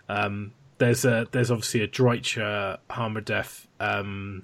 um, 0.09 0.53
there's 0.81 1.05
a 1.05 1.29
there's 1.31 1.53
obviously 1.53 1.83
a 1.83 1.89
Dreitcher 1.89 2.79
Hammer 2.91 3.21
Death 3.21 3.69
um, 3.79 4.43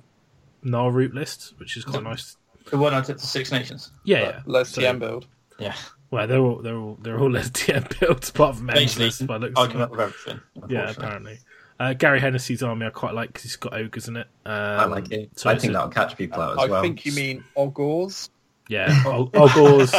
Gnarlroot 0.65 1.13
list, 1.15 1.55
which 1.59 1.77
is 1.77 1.85
quite 1.85 2.05
nice. 2.05 2.37
The 2.71 2.79
one 2.79 2.95
I 2.95 3.01
took 3.01 3.19
to 3.19 3.27
Six 3.27 3.51
Nations. 3.51 3.91
Yeah, 4.05 4.21
yeah. 4.21 4.41
Let's 4.47 4.71
So- 4.71 4.83
TM 4.83 5.01
build. 5.01 5.27
Yeah. 5.59 5.75
Well, 6.11 6.27
they're 6.29 6.39
all 6.39 6.63
they're 6.63 6.77
all 6.77 6.99
they're 7.03 7.19
all 7.19 7.31
LTM 7.31 7.99
builds 8.01 8.31
apart 8.31 8.55
from 8.57 8.71
M's 8.71 8.79
Basically, 8.79 9.05
list 9.07 9.27
by 9.27 9.39
the 9.39 9.47
looks 9.47 9.59
I 9.61 9.65
of 9.65 9.73
come 9.73 9.81
it. 9.81 9.85
up 9.85 9.91
with 9.91 10.01
everything. 10.01 10.41
Yeah, 10.69 10.91
apparently. 10.91 11.39
Uh, 11.81 11.93
Gary 11.95 12.21
Hennessy's 12.21 12.63
army 12.63 12.87
I 12.87 12.91
quite 12.91 13.13
like 13.15 13.29
because 13.31 13.43
he's 13.43 13.57
got 13.57 13.75
ogres 13.75 14.07
in 14.09 14.17
it. 14.17 14.27
Um, 14.47 14.53
I 14.55 14.85
like 14.85 15.11
it. 15.11 15.31
so 15.39 15.51
I 15.51 15.59
think 15.59 15.71
a- 15.71 15.75
that'll 15.75 15.89
catch 15.91 16.17
people 16.17 16.41
out 16.41 16.53
as 16.53 16.59
I 16.59 16.67
well. 16.71 16.79
I 16.81 16.83
think 16.83 17.05
you 17.05 17.13
mean 17.13 17.45
ogres. 17.57 18.31
Yeah, 18.69 19.03
Og- 19.07 19.31
ogres, 19.37 19.95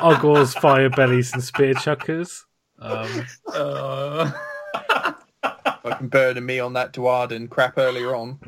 Ogors, 0.00 0.54
fire 0.54 0.88
bellies, 0.90 1.32
and 1.32 1.42
spear 1.42 1.74
chuckers. 1.74 2.44
Um, 2.78 3.26
Uh, 3.52 4.30
Fucking 5.82 6.08
burning 6.08 6.46
me 6.46 6.60
on 6.60 6.74
that 6.74 6.92
Duardin 6.92 7.50
crap 7.50 7.76
earlier 7.78 8.14
on. 8.14 8.38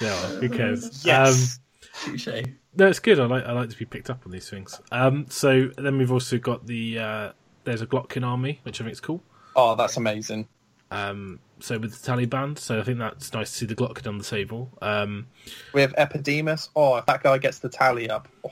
yeah, 0.00 0.16
who 0.40 0.48
cares? 0.48 1.04
yes. 1.04 1.58
Um, 2.06 2.12
Touche. 2.12 2.28
No, 2.76 2.86
it's 2.86 2.98
good. 2.98 3.18
I 3.18 3.26
like 3.26 3.44
I 3.44 3.52
like 3.52 3.70
to 3.70 3.76
be 3.76 3.84
picked 3.84 4.10
up 4.10 4.22
on 4.24 4.32
these 4.32 4.48
things. 4.48 4.80
Um, 4.92 5.26
so 5.28 5.68
then 5.76 5.98
we've 5.98 6.12
also 6.12 6.38
got 6.38 6.66
the 6.66 6.98
uh, 6.98 7.32
there's 7.64 7.82
a 7.82 7.86
Glottkin 7.86 8.24
army, 8.26 8.60
which 8.62 8.80
I 8.80 8.84
think 8.84 8.92
is 8.92 9.00
cool. 9.00 9.22
Oh, 9.56 9.74
that's 9.74 9.96
amazing. 9.96 10.46
Um, 10.90 11.40
so 11.60 11.78
with 11.78 12.00
the 12.02 12.12
Tallyband, 12.12 12.58
so 12.58 12.80
I 12.80 12.82
think 12.82 12.98
that's 12.98 13.32
nice 13.32 13.50
to 13.52 13.56
see 13.58 13.66
the 13.66 13.74
Glottkin 13.76 14.06
on 14.08 14.18
the 14.18 14.24
table. 14.24 14.70
Um, 14.82 15.26
We 15.72 15.80
have 15.82 15.94
Epidemus. 15.94 16.68
Oh, 16.74 16.96
if 16.96 17.06
that 17.06 17.22
guy 17.22 17.38
gets 17.38 17.58
the 17.58 17.68
tally 17.68 18.08
up, 18.10 18.28
oh, 18.44 18.50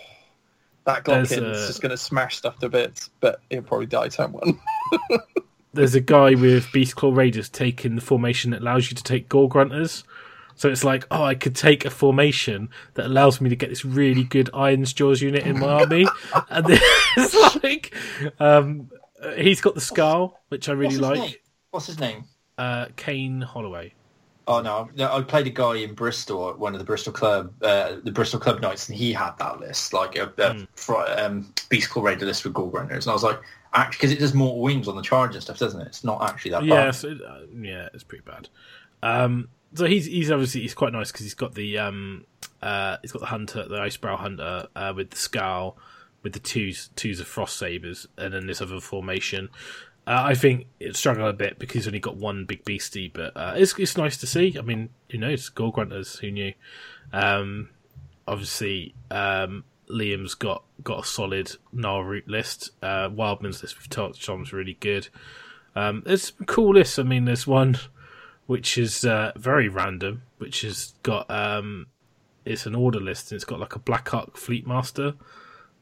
that 0.96 1.04
There's 1.04 1.32
is 1.32 1.38
a- 1.38 1.66
just 1.66 1.82
going 1.82 1.90
to 1.90 1.96
smash 1.96 2.36
stuff 2.36 2.58
to 2.60 2.68
bits, 2.68 3.10
but 3.20 3.40
he'll 3.50 3.62
probably 3.62 3.86
die 3.86 4.08
turn 4.08 4.32
one. 4.32 4.58
there's 5.74 5.94
a 5.94 6.00
guy 6.00 6.34
with 6.34 6.66
Beastclaw 6.66 7.14
Raiders 7.14 7.48
taking 7.48 7.94
the 7.94 8.00
formation 8.00 8.50
that 8.52 8.62
allows 8.62 8.90
you 8.90 8.96
to 8.96 9.02
take 9.02 9.28
Gore-gruntas. 9.28 10.04
So 10.56 10.68
it's 10.68 10.82
like, 10.84 11.06
oh, 11.10 11.22
I 11.22 11.34
could 11.36 11.54
take 11.54 11.84
a 11.84 11.90
formation 11.90 12.70
that 12.94 13.06
allows 13.06 13.40
me 13.40 13.48
to 13.50 13.54
get 13.56 13.68
this 13.68 13.84
really 13.84 14.24
good 14.24 14.50
Iron's 14.52 14.92
Jaws 14.92 15.22
unit 15.22 15.44
in 15.44 15.60
my 15.60 15.68
army, 15.68 16.06
and 16.50 16.66
then 16.66 16.80
it's 17.16 17.62
like, 17.62 17.94
um, 18.40 18.90
he's 19.36 19.60
got 19.60 19.74
the 19.76 19.80
Skull, 19.80 20.40
which 20.48 20.68
I 20.68 20.72
really 20.72 20.96
What's 20.98 21.18
like. 21.18 21.20
name? 21.20 21.34
What's 21.70 21.86
his 21.86 22.00
name? 22.00 22.24
Uh, 22.56 22.86
Kane 22.96 23.40
Holloway. 23.40 23.94
Oh 24.50 24.62
no, 24.62 24.88
no, 24.96 25.12
I 25.14 25.20
played 25.20 25.46
a 25.46 25.50
guy 25.50 25.76
in 25.76 25.92
Bristol, 25.94 26.48
at 26.48 26.58
one 26.58 26.72
of 26.74 26.78
the 26.78 26.84
Bristol 26.84 27.12
club, 27.12 27.52
uh, 27.62 27.96
the 28.02 28.10
Bristol 28.10 28.40
club 28.40 28.62
nights, 28.62 28.88
and 28.88 28.96
he 28.96 29.12
had 29.12 29.32
that 29.38 29.60
list, 29.60 29.92
like 29.92 30.16
a, 30.16 30.32
a 30.38 30.54
Hmm. 30.54 30.64
fr- 30.74 30.96
um, 31.18 31.52
Beastclaw 31.70 32.02
Raider 32.02 32.24
list 32.24 32.44
with 32.44 32.54
Gore-gruntas, 32.54 32.90
and 33.02 33.08
I 33.08 33.12
was 33.12 33.22
like, 33.22 33.38
actually, 33.74 33.96
because 33.98 34.12
it 34.12 34.18
does 34.20 34.32
more 34.32 34.58
wings 34.58 34.88
on 34.88 34.96
the 34.96 35.02
charge 35.02 35.34
and 35.34 35.42
stuff, 35.42 35.58
doesn't 35.58 35.80
it? 35.82 35.86
It's 35.88 36.02
not 36.02 36.22
actually 36.22 36.52
that 36.52 36.64
Yeah, 36.64 36.86
bad. 36.86 36.94
so, 36.94 37.10
uh, 37.10 37.40
yeah, 37.60 37.90
it's 37.92 38.04
pretty 38.04 38.24
bad. 38.24 38.48
Um, 39.02 39.48
so 39.74 39.84
he's 39.84 40.06
he's 40.06 40.30
obviously 40.30 40.62
he's 40.62 40.72
quite 40.74 40.94
nice 40.94 41.12
because 41.12 41.24
he's 41.26 41.34
got 41.34 41.54
the 41.54 41.76
um 41.76 42.24
uh 42.62 42.96
he's 43.02 43.12
got 43.12 43.20
the 43.20 43.26
hunter, 43.26 43.68
the 43.68 43.76
icebrow 43.76 44.16
hunter 44.16 44.66
uh, 44.74 44.94
with 44.96 45.10
the 45.10 45.16
scowl, 45.18 45.76
with 46.22 46.32
the 46.32 46.40
twos 46.40 46.88
twos 46.96 47.20
of 47.20 47.26
frost 47.26 47.56
sabers, 47.58 48.06
and 48.16 48.32
then 48.32 48.46
this 48.46 48.62
other 48.62 48.80
formation. 48.80 49.50
Uh, 50.08 50.24
I 50.28 50.34
think 50.34 50.68
it 50.80 50.96
struggled 50.96 51.28
a 51.28 51.34
bit 51.34 51.58
because 51.58 51.74
he's 51.74 51.86
only 51.86 52.00
got 52.00 52.16
one 52.16 52.46
big 52.46 52.64
beastie, 52.64 53.08
but 53.12 53.36
uh, 53.36 53.52
it's 53.56 53.78
it's 53.78 53.98
nice 53.98 54.16
to 54.16 54.26
see. 54.26 54.56
I 54.58 54.62
mean, 54.62 54.88
who 55.10 55.18
knows? 55.18 55.50
Gore-gruntas, 55.50 56.18
who 56.20 56.30
knew? 56.30 56.54
Um, 57.12 57.68
obviously, 58.26 58.94
um, 59.10 59.64
Liam's 59.90 60.34
got 60.34 60.62
got 60.82 61.04
a 61.04 61.06
solid 61.06 61.52
Gnarlroot 61.74 62.26
list. 62.26 62.70
Uh, 62.80 63.10
Wildman's 63.10 63.60
list 63.60 63.76
with 63.76 63.90
touched 63.90 64.24
Tom's 64.24 64.50
really 64.50 64.78
good. 64.80 65.08
Um, 65.76 66.02
there's 66.06 66.32
some 66.34 66.46
cool 66.46 66.72
lists. 66.72 66.98
I 66.98 67.02
mean, 67.02 67.26
there's 67.26 67.46
one 67.46 67.76
which 68.46 68.78
is 68.78 69.04
uh, 69.04 69.32
very 69.36 69.68
random, 69.68 70.22
which 70.38 70.62
has 70.62 70.94
got 71.02 71.30
um, 71.30 71.86
it's 72.46 72.64
an 72.64 72.74
order 72.74 72.98
list 72.98 73.30
and 73.30 73.36
it's 73.36 73.44
got 73.44 73.60
like 73.60 73.76
a 73.76 73.78
Black 73.78 74.14
Ark 74.14 74.38
Fleet 74.38 74.66
Master 74.66 75.12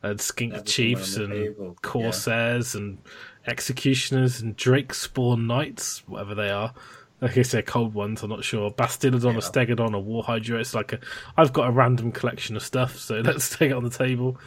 and 0.03 0.20
Skink 0.20 0.53
Everything 0.53 0.66
Chiefs 0.66 1.16
and 1.16 1.32
table, 1.32 1.66
yeah. 1.69 1.89
Corsairs 1.89 2.74
and 2.74 2.98
Executioners 3.47 4.40
and 4.40 4.56
Drakespawn 4.56 5.47
Knights, 5.47 6.02
whatever 6.06 6.35
they 6.35 6.51
are. 6.51 6.74
Like 7.20 7.31
I 7.31 7.35
guess 7.35 7.51
they're 7.52 7.62
cold 7.62 7.94
ones. 7.94 8.23
I'm 8.23 8.28
not 8.31 8.44
sure. 8.44 8.70
Bastiladon 8.70 9.23
Yeah. 9.32 9.39
or 9.39 9.40
Stegodon 9.40 9.94
or 9.94 10.02
War 10.02 10.23
Hydra. 10.23 10.60
It's 10.60 10.74
like 10.74 10.93
a. 10.93 10.98
I've 11.36 11.52
got 11.52 11.68
a 11.68 11.70
random 11.73 12.12
collection 12.12 12.56
of 12.56 12.62
stuff, 12.62 12.98
so 12.98 13.20
let's 13.24 13.56
take 13.56 13.70
it 13.70 13.74
on 13.74 13.85
the 13.85 13.90
table. 13.90 14.39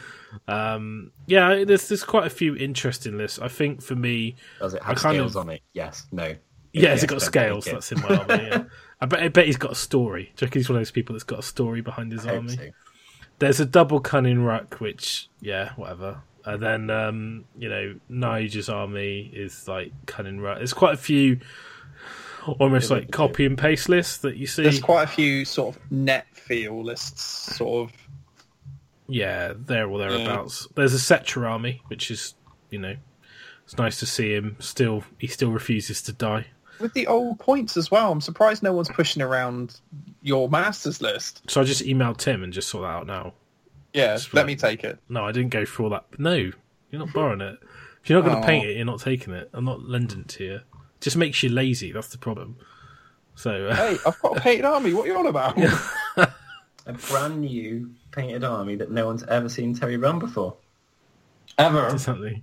Um, 0.46 1.10
yeah, 1.26 1.64
there's 1.64 1.88
there's 1.88 2.04
quite 2.04 2.26
a 2.26 2.30
few 2.30 2.54
interesting 2.54 3.18
lists. 3.18 3.40
I 3.40 3.48
think 3.48 3.82
for 3.82 3.96
me, 3.96 4.36
Does 4.60 4.74
it 4.74 4.82
I 4.82 4.86
have 4.88 4.96
kind 4.98 5.16
scales 5.16 5.34
of- 5.34 5.48
on 5.48 5.50
it? 5.50 5.62
Yes. 5.72 6.06
No. 6.12 6.26
yeah, 6.26 6.36
Yes, 6.72 6.90
has 6.92 7.04
it 7.04 7.06
got 7.08 7.22
scales? 7.22 7.66
it. 7.66 7.72
That's 7.72 7.90
in 7.90 8.00
my 8.02 8.08
army. 8.16 8.46
Yeah. 8.46 8.62
I 9.00 9.06
bet. 9.06 9.20
I 9.20 9.28
bet 9.28 9.46
he's 9.46 9.56
got 9.56 9.72
a 9.72 9.76
story. 9.76 10.32
Do 10.36 10.46
he's 10.52 10.68
one 10.68 10.76
of 10.76 10.80
those 10.80 10.90
people 10.92 11.14
that's 11.14 11.24
got 11.24 11.40
a 11.40 11.42
story 11.42 11.80
behind 11.80 12.12
his 12.12 12.24
I 12.26 12.36
army? 12.36 12.54
so. 12.54 12.68
There's 13.40 13.58
a 13.58 13.64
double 13.64 14.00
Kunnin' 14.00 14.38
Rukk, 14.44 14.74
which 14.80 15.28
yeah, 15.40 15.72
whatever. 15.74 16.20
And 16.44 16.62
then 16.62 16.90
um, 16.90 17.44
you 17.58 17.68
know, 17.68 17.94
Nigel's 18.08 18.68
army 18.68 19.30
is 19.32 19.68
like 19.68 19.92
Kunnin' 20.06 20.40
Rukk. 20.40 20.58
There's 20.58 20.72
quite 20.72 20.94
a 20.94 20.98
few, 20.98 21.40
almost 22.58 22.90
like 22.90 23.10
copy 23.10 23.46
and 23.46 23.58
paste 23.58 23.88
lists 23.88 24.18
that 24.18 24.36
you 24.36 24.46
see. 24.46 24.62
There's 24.62 24.80
quite 24.80 25.04
a 25.04 25.08
few 25.08 25.44
sort 25.44 25.76
of 25.76 25.92
net 25.92 26.26
feel 26.32 26.82
lists, 26.82 27.56
sort 27.56 27.88
of. 27.88 27.96
Yeah, 29.08 29.54
there 29.56 29.88
or 29.88 29.98
thereabouts. 29.98 30.68
There's 30.76 30.94
a 30.94 30.98
Settra 30.98 31.48
army, 31.48 31.82
which 31.88 32.10
is 32.10 32.34
you 32.70 32.78
know, 32.78 32.96
it's 33.64 33.76
nice 33.76 33.98
to 34.00 34.06
see 34.06 34.32
him 34.34 34.56
still. 34.60 35.04
He 35.18 35.26
still 35.26 35.50
refuses 35.50 36.00
to 36.02 36.12
die. 36.12 36.46
With 36.80 36.94
the 36.94 37.06
old 37.06 37.38
points 37.38 37.76
as 37.76 37.90
well, 37.90 38.10
I'm 38.10 38.22
surprised 38.22 38.62
no 38.62 38.72
one's 38.72 38.88
pushing 38.88 39.20
around 39.20 39.80
your 40.22 40.48
masters 40.48 41.02
list. 41.02 41.42
So 41.50 41.60
I 41.60 41.64
just 41.64 41.84
emailed 41.84 42.16
Tim 42.16 42.42
and 42.42 42.52
just 42.52 42.68
sort 42.68 42.84
that 42.84 42.88
out 42.88 43.06
now. 43.06 43.34
Yeah, 43.92 44.14
Just 44.14 44.32
let 44.34 44.42
like- 44.42 44.46
me 44.46 44.56
take 44.56 44.84
it. 44.84 44.98
No, 45.08 45.24
I 45.24 45.32
didn't 45.32 45.50
go 45.50 45.64
through 45.64 45.86
all 45.86 45.90
that. 45.90 46.04
No, 46.18 46.34
you're 46.34 46.52
not 46.92 47.12
borrowing 47.12 47.40
it. 47.40 47.58
If 48.02 48.08
you're 48.10 48.20
not 48.22 48.28
going 48.28 48.40
to 48.40 48.44
Oh. 48.44 48.48
paint 48.48 48.66
it, 48.66 48.76
you're 48.76 48.84
not 48.86 49.00
taking 49.00 49.32
it. 49.34 49.50
I'm 49.52 49.64
not 49.64 49.82
lending 49.82 50.20
it 50.20 50.28
to 50.28 50.44
you. 50.44 50.54
It 50.54 50.62
just 51.00 51.16
makes 51.16 51.42
you 51.42 51.48
lazy. 51.50 51.92
That's 51.92 52.08
the 52.08 52.18
problem. 52.18 52.56
So 53.34 53.68
uh, 53.68 53.74
Hey, 53.76 53.96
I've 54.06 54.18
got 54.20 54.36
a 54.36 54.40
painted 54.42 54.64
army. 54.64 54.92
What 54.94 55.04
are 55.04 55.08
you 55.12 55.18
on 55.18 55.26
about? 55.26 55.58
A 56.86 56.92
brand 56.94 57.42
new 57.42 57.90
painted 58.10 58.42
army 58.42 58.74
that 58.76 58.90
no 58.90 59.06
one's 59.06 59.22
ever 59.24 59.48
seen 59.50 59.74
Terry 59.74 59.98
run 59.98 60.18
before. 60.18 60.56
Ever. 61.58 61.96
something. 61.98 62.42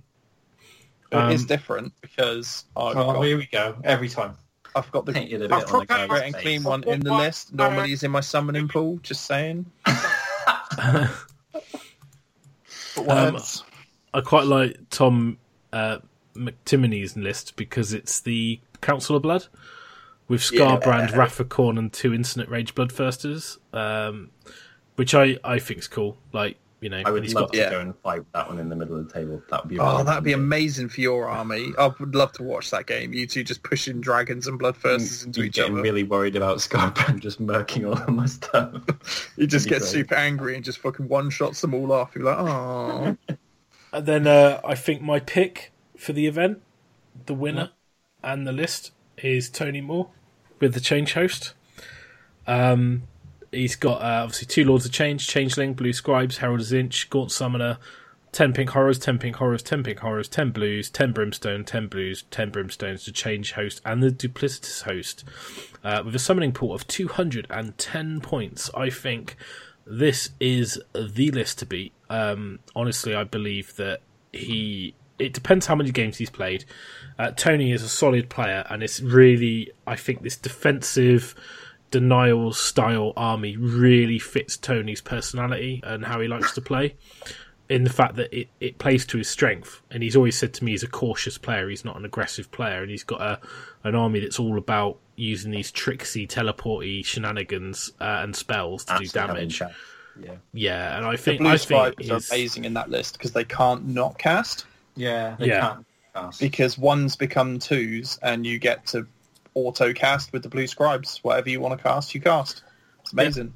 It 1.10 1.32
is 1.32 1.40
Um, 1.42 1.46
different 1.48 1.92
because 2.00 2.64
I've 2.76 2.96
Oh, 2.96 3.14
got, 3.14 3.22
here 3.22 3.36
we 3.36 3.46
go. 3.46 3.76
Every 3.82 4.08
time. 4.08 4.36
I've 4.76 4.90
got 4.92 5.06
the 5.06 5.12
Painted 5.12 5.42
a 5.42 5.48
bit 5.48 5.52
I've 5.52 5.64
on 5.74 5.86
got 5.86 5.88
the 5.88 6.02
the 6.02 6.06
Great 6.08 6.34
Unclean 6.34 6.62
One 6.62 6.84
in 6.84 7.00
the 7.00 7.12
list. 7.14 7.52
Normally, 7.52 7.88
he's 7.88 8.04
in 8.04 8.10
my 8.12 8.20
summoning 8.20 8.68
pool. 8.68 8.98
Just 9.02 9.26
saying. 9.26 9.66
Um. 13.06 13.38
I 14.14 14.20
quite 14.22 14.46
like 14.46 14.76
Tom 14.90 15.38
uh, 15.72 15.98
McTimony's 16.34 17.16
list 17.16 17.56
because 17.56 17.92
it's 17.92 18.20
the 18.20 18.60
Council 18.80 19.16
of 19.16 19.22
Blood 19.22 19.46
with 20.28 20.40
Skarbrand, 20.40 21.10
Rafficorn, 21.10 21.78
and 21.78 21.92
two 21.92 22.12
Insensate 22.12 22.48
Rage 22.48 22.74
Bloodthirsters, 22.74 23.58
um, 23.72 24.30
which 24.96 25.14
I 25.14 25.38
I 25.44 25.56
is 25.56 25.88
cool. 25.88 26.16
Like 26.32 26.56
you 26.80 26.88
know, 26.88 27.02
I 27.04 27.10
would 27.10 27.24
he's 27.24 27.34
love 27.34 27.46
got 27.46 27.52
to 27.54 27.58
Yeah. 27.58 27.70
go 27.70 27.80
and 27.80 27.94
fight 28.04 28.22
that 28.34 28.48
one 28.48 28.58
in 28.60 28.68
the 28.68 28.76
middle 28.76 28.96
of 28.96 29.08
the 29.08 29.12
table. 29.12 29.42
That 29.50 29.64
would 29.64 29.68
be. 29.68 29.78
Oh, 29.80 30.04
that'd 30.04 30.22
be 30.22 30.32
amazing 30.32 30.88
for 30.88 31.00
your 31.00 31.28
army. 31.28 31.72
I 31.78 31.88
would 31.98 32.14
love 32.14 32.32
to 32.34 32.42
watch 32.44 32.70
that 32.70 32.86
game. 32.86 33.12
You 33.12 33.26
two 33.26 33.42
just 33.42 33.62
pushing 33.62 34.00
dragons 34.00 34.46
and 34.46 34.60
bloodthirsters 34.60 35.26
into 35.26 35.40
You're 35.40 35.46
each 35.48 35.54
getting 35.56 35.72
other. 35.74 35.82
really 35.82 36.04
worried 36.04 36.36
about 36.36 36.58
Skarbrand 36.58 37.20
just 37.20 37.40
murking 37.40 37.86
all 37.86 38.00
of 38.00 38.08
my 38.10 38.26
stuff. 38.26 39.30
You 39.36 39.46
just 39.46 39.68
That'd 39.68 39.80
get 39.80 39.80
great. 39.80 39.90
super 39.90 40.14
angry 40.14 40.54
and 40.54 40.64
just 40.64 40.78
fucking 40.78 41.08
one 41.08 41.30
shots 41.30 41.60
them 41.60 41.74
all 41.74 41.90
off. 41.92 42.12
You're 42.14 42.24
like, 42.24 42.38
oh. 42.38 43.16
And 43.92 44.04
then 44.06 44.26
uh, 44.26 44.60
I 44.64 44.74
think 44.74 45.00
my 45.00 45.18
pick 45.18 45.72
for 45.96 46.12
the 46.12 46.26
event, 46.26 46.60
the 47.24 47.32
winner, 47.34 47.70
and 48.22 48.46
the 48.46 48.52
list 48.52 48.92
is 49.16 49.48
Tony 49.48 49.80
Moore 49.80 50.10
with 50.60 50.74
the 50.74 50.80
Changehost. 50.80 51.54
Um, 52.46 53.04
he's 53.52 53.76
got 53.76 54.02
uh, 54.02 54.22
obviously 54.24 54.46
two 54.46 54.64
Lords 54.64 54.84
of 54.86 54.92
Change, 54.92 55.26
Changeling, 55.26 55.74
Blue 55.74 55.92
Scribes, 55.92 56.38
Herald 56.38 56.60
of 56.60 56.66
Tzeentch, 56.66 57.08
Gaunt 57.10 57.32
Summoner, 57.32 57.78
10 58.32 58.52
Pink 58.52 58.70
Horrors, 58.70 58.98
10 58.98 59.18
Pink 59.18 59.36
Horrors, 59.36 59.62
10 59.62 59.82
Pink 59.82 59.98
Horrors, 60.00 60.28
10 60.28 60.50
Blues, 60.50 60.90
10 60.90 61.12
Brimstone, 61.12 61.64
10 61.64 61.86
Blues, 61.86 62.24
10 62.30 62.50
Brimstones, 62.50 63.04
the 63.04 63.12
Changehost, 63.12 63.80
and 63.84 64.02
the 64.02 64.10
Duplicitous 64.10 64.82
host. 64.82 65.24
Uh, 65.82 66.02
with 66.04 66.14
a 66.14 66.18
summoning 66.18 66.52
pool 66.52 66.74
of 66.74 66.86
210 66.86 68.20
points, 68.20 68.70
I 68.74 68.90
think 68.90 69.36
this 69.86 70.30
is 70.38 70.80
the 70.94 71.30
list 71.30 71.58
to 71.60 71.66
beat. 71.66 71.92
Um, 72.10 72.58
honestly, 72.76 73.14
I 73.14 73.24
believe 73.24 73.74
that 73.76 74.00
he. 74.32 74.94
It 75.18 75.32
depends 75.32 75.66
how 75.66 75.74
many 75.74 75.90
games 75.90 76.18
he's 76.18 76.30
played. 76.30 76.64
Uh, 77.18 77.32
Tony 77.32 77.72
is 77.72 77.82
a 77.82 77.88
solid 77.88 78.28
player, 78.28 78.64
and 78.70 78.84
it's 78.84 79.00
really, 79.00 79.72
I 79.84 79.96
think, 79.96 80.22
this 80.22 80.36
defensive 80.36 81.34
denial 81.90 82.52
style 82.52 83.12
army 83.16 83.56
really 83.56 84.18
fits 84.18 84.56
Tony's 84.56 85.00
personality 85.00 85.80
and 85.84 86.04
how 86.04 86.20
he 86.20 86.28
likes 86.28 86.52
to 86.54 86.60
play. 86.60 86.94
In 87.68 87.84
the 87.84 87.90
fact 87.90 88.16
that 88.16 88.32
it, 88.32 88.48
it 88.60 88.78
plays 88.78 89.04
to 89.06 89.18
his 89.18 89.28
strength, 89.28 89.82
and 89.90 90.02
he's 90.02 90.16
always 90.16 90.38
said 90.38 90.54
to 90.54 90.64
me 90.64 90.70
he's 90.70 90.82
a 90.82 90.88
cautious 90.88 91.36
player. 91.36 91.68
He's 91.68 91.84
not 91.84 91.96
an 91.96 92.04
aggressive 92.06 92.50
player, 92.50 92.80
and 92.80 92.90
he's 92.90 93.04
got 93.04 93.20
a 93.20 93.38
an 93.84 93.94
army 93.94 94.20
that's 94.20 94.38
all 94.40 94.56
about 94.56 94.96
using 95.16 95.50
these 95.50 95.70
tricksy, 95.70 96.26
teleporty 96.26 97.04
shenanigans 97.04 97.92
uh, 98.00 98.20
and 98.22 98.34
spells 98.34 98.84
to 98.86 98.92
Absolutely 98.94 99.08
do 99.20 99.26
damage. 99.26 99.62
Yeah. 100.20 100.34
Yeah, 100.54 100.96
and 100.96 101.06
I 101.06 101.16
think 101.16 101.18
The 101.18 101.22
think 101.24 101.40
blue 101.40 101.48
I 101.48 101.52
think 101.52 101.60
scribes 101.60 102.10
are 102.10 102.14
his- 102.14 102.30
amazing 102.32 102.64
in 102.64 102.74
that 102.74 102.88
list 102.90 103.18
because 103.18 103.32
they 103.32 103.44
can't 103.44 103.86
not 103.86 104.18
cast 104.18 104.64
Yeah, 104.96 105.36
they 105.38 105.48
Yeah. 105.48 105.60
can't 105.60 105.86
cast. 106.14 106.40
because 106.40 106.78
ones 106.78 107.16
become 107.16 107.58
twos 107.58 108.18
and 108.22 108.44
you 108.46 108.58
get 108.58 108.84
to 108.86 109.06
auto 109.66 109.92
cast 109.92 110.32
with 110.32 110.42
the 110.42 110.48
blue 110.48 110.66
scribes. 110.66 111.18
Whatever 111.22 111.50
you 111.50 111.60
want 111.60 111.78
to 111.78 111.82
cast, 111.82 112.14
you 112.14 112.20
cast. 112.20 112.62
It's 113.02 113.12
amazing. 113.12 113.54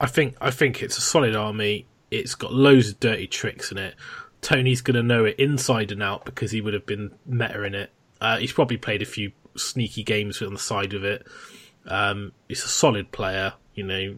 I 0.00 0.06
think 0.06 0.36
I 0.40 0.50
think 0.50 0.82
it's 0.82 0.98
a 0.98 1.00
solid 1.00 1.36
army. 1.36 1.86
It's 2.10 2.34
got 2.34 2.52
loads 2.52 2.90
of 2.90 3.00
dirty 3.00 3.26
tricks 3.26 3.72
in 3.72 3.78
it. 3.78 3.94
Tony's 4.40 4.80
going 4.80 4.96
to 4.96 5.02
know 5.02 5.24
it 5.24 5.36
inside 5.38 5.92
and 5.92 6.02
out 6.02 6.24
because 6.24 6.50
he 6.50 6.60
would 6.60 6.74
have 6.74 6.84
been 6.84 7.12
meta 7.24 7.62
in 7.62 7.74
it. 7.74 7.90
Uh, 8.20 8.38
he's 8.38 8.52
probably 8.52 8.76
played 8.76 9.00
a 9.00 9.06
few 9.06 9.32
sneaky 9.56 10.02
games 10.02 10.42
on 10.42 10.52
the 10.52 10.58
side 10.58 10.94
of 10.94 11.04
it. 11.04 11.26
Um, 11.86 12.32
he's 12.48 12.64
a 12.64 12.68
solid 12.68 13.12
player. 13.12 13.54
You 13.74 13.84
know, 13.84 14.16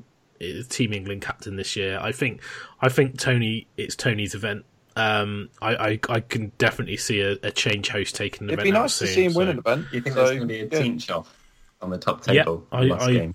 Team 0.69 0.93
England 0.93 1.23
captain 1.23 1.57
this 1.57 1.77
year. 1.77 1.99
I 2.01 2.13
think 2.13 2.41
I 2.81 2.89
think 2.89 3.19
Tony. 3.19 3.67
It's 3.77 3.97
Tony's 3.97 4.35
event. 4.35 4.65
Um, 4.97 5.49
I, 5.61 5.75
I 5.75 6.01
I 6.09 6.21
can 6.21 6.53
definitely 6.59 6.97
see 6.97 7.21
a, 7.21 7.33
a 7.33 7.51
Changehost 7.51 8.15
taking 8.15 8.47
the 8.47 8.53
It'd 8.53 8.61
event 8.67 8.73
be 8.75 8.79
out 8.79 8.83
nice 8.83 8.99
to 8.99 9.07
soon, 9.07 9.15
see 9.15 9.25
him 9.25 9.33
so- 9.33 9.39
win 9.41 9.49
an 9.49 9.59
event. 9.59 9.87
You 9.93 10.01
think 10.01 10.15
So, 10.15 10.25
there's 10.27 10.37
going 10.39 10.41
to 10.43 10.47
be 10.47 10.61
a 10.61 10.65
yeah. 10.67 10.83
team 10.83 10.99
off 11.11 11.35
on 11.83 11.91
the 11.91 11.99
top 11.99 12.27
Yeah, 12.29 12.45
table 12.45 12.67
I- 12.71 12.83
last 12.85 13.03
I- 13.09 13.13
game? 13.13 13.35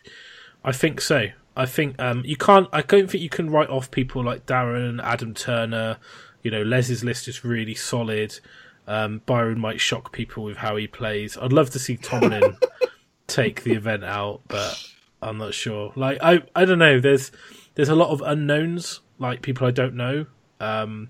I 0.64 0.72
think 0.72 1.02
so. 1.02 1.28
I 1.58 1.66
think 1.66 2.00
um, 2.02 2.24
you 2.26 2.38
can't. 2.38 2.68
I 2.72 2.82
don't 2.82 3.10
think 3.10 3.22
you 3.24 3.30
can 3.30 3.50
write 3.50 3.70
off 3.70 3.92
people 3.92 4.24
like 4.24 4.46
Darren, 4.46 5.02
Adam 5.04 5.34
Turner. 5.34 5.98
You 6.44 6.52
know, 6.52 6.62
Les's 6.64 7.04
list 7.04 7.28
is 7.28 7.44
really 7.44 7.76
solid. 7.76 8.40
Um, 8.88 9.22
Byron 9.26 9.60
might 9.60 9.82
shock 9.82 10.14
people 10.14 10.44
with 10.44 10.58
how 10.58 10.78
he 10.78 10.88
plays. 10.88 11.38
I'd 11.38 11.52
love 11.54 11.70
to 11.72 11.80
see 11.80 11.98
Tomlin 11.98 12.58
take 13.28 13.64
the 13.64 13.74
event 13.74 14.04
out, 14.06 14.42
but 14.48 14.90
I'm 15.22 15.38
not 15.38 15.54
sure. 15.54 15.92
Like 15.96 16.18
I, 16.22 16.42
I 16.56 16.64
don't 16.66 16.80
know. 16.80 17.00
There's 17.00 17.32
there's 17.76 17.90
a 17.90 17.96
lot 17.96 18.10
of 18.10 18.22
unknowns, 18.22 19.02
like 19.18 19.42
people 19.42 19.68
I 19.68 19.72
don't 19.72 19.96
know. 19.96 20.26
Um, 20.62 21.10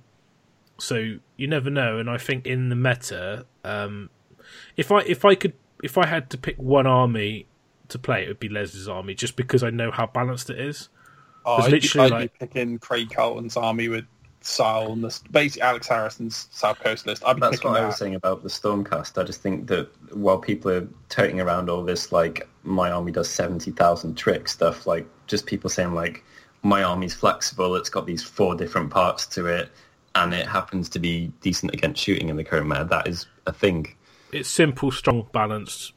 so 0.79 1.17
you 1.37 1.47
never 1.47 1.69
know. 1.69 1.97
And 1.97 2.09
I 2.09 2.17
think 2.17 2.45
in 2.45 2.69
the 2.69 2.75
meta, 2.75 3.45
um, 3.63 4.09
if 4.77 4.91
I 4.91 5.01
if 5.01 5.25
I 5.25 5.35
could 5.35 5.53
if 5.83 5.97
I 5.97 6.05
had 6.05 6.29
to 6.31 6.37
pick 6.37 6.57
one 6.57 6.87
army 6.87 7.47
to 7.89 7.99
play, 7.99 8.23
it 8.23 8.27
would 8.27 8.39
be 8.39 8.49
Les's 8.49 8.87
army, 8.87 9.13
just 9.15 9.35
because 9.35 9.63
I 9.63 9.69
know 9.69 9.91
how 9.91 10.07
balanced 10.07 10.49
it 10.49 10.59
is. 10.59 10.89
Oh, 11.45 11.55
I'd, 11.55 11.71
literally, 11.71 12.09
be, 12.09 12.15
I'd 12.15 12.19
like- 12.21 12.39
be 12.39 12.45
picking 12.45 12.79
Craig 12.79 13.09
Carlton's 13.11 13.57
army 13.57 13.87
with 13.87 14.05
Sile 14.41 14.91
and 14.93 15.03
the 15.03 15.19
basically 15.31 15.63
Alex 15.63 15.87
Harrison's 15.87 16.47
South 16.51 16.79
Coast 16.79 17.05
list. 17.05 17.23
I'd 17.25 17.35
be 17.35 17.41
That's 17.41 17.57
picking 17.57 17.71
what 17.71 17.81
I 17.81 17.85
was 17.85 17.97
saying 17.97 18.15
about 18.15 18.43
the 18.43 18.49
Stormcast. 18.49 19.19
I 19.19 19.23
just 19.23 19.41
think 19.41 19.67
that 19.67 19.89
while 20.13 20.37
people 20.37 20.71
are 20.71 20.87
toting 21.09 21.41
around 21.41 21.69
all 21.69 21.83
this, 21.83 22.11
like, 22.11 22.47
my 22.63 22.91
army 22.91 23.11
does 23.11 23.29
70,000 23.29 24.15
trick 24.15 24.47
stuff, 24.47 24.87
like, 24.87 25.07
just 25.27 25.45
people 25.45 25.69
saying, 25.69 25.93
like, 25.93 26.23
my 26.61 26.83
army's 26.83 27.13
flexible, 27.13 27.75
it's 27.75 27.89
got 27.89 28.05
these 28.05 28.23
four 28.23 28.55
different 28.55 28.91
parts 28.91 29.25
to 29.27 29.45
it, 29.45 29.69
and 30.15 30.33
it 30.33 30.47
happens 30.47 30.89
to 30.89 30.99
be 30.99 31.31
decent 31.41 31.73
against 31.73 32.01
shooting 32.01 32.29
in 32.29 32.35
the 32.35 32.43
current 32.43 32.67
meta, 32.67 32.85
that 32.85 33.07
is 33.07 33.25
a 33.45 33.53
thing. 33.53 33.95
It's 34.31 34.49
simple, 34.49 34.91
strong, 34.91 35.27
balanced. 35.31 35.93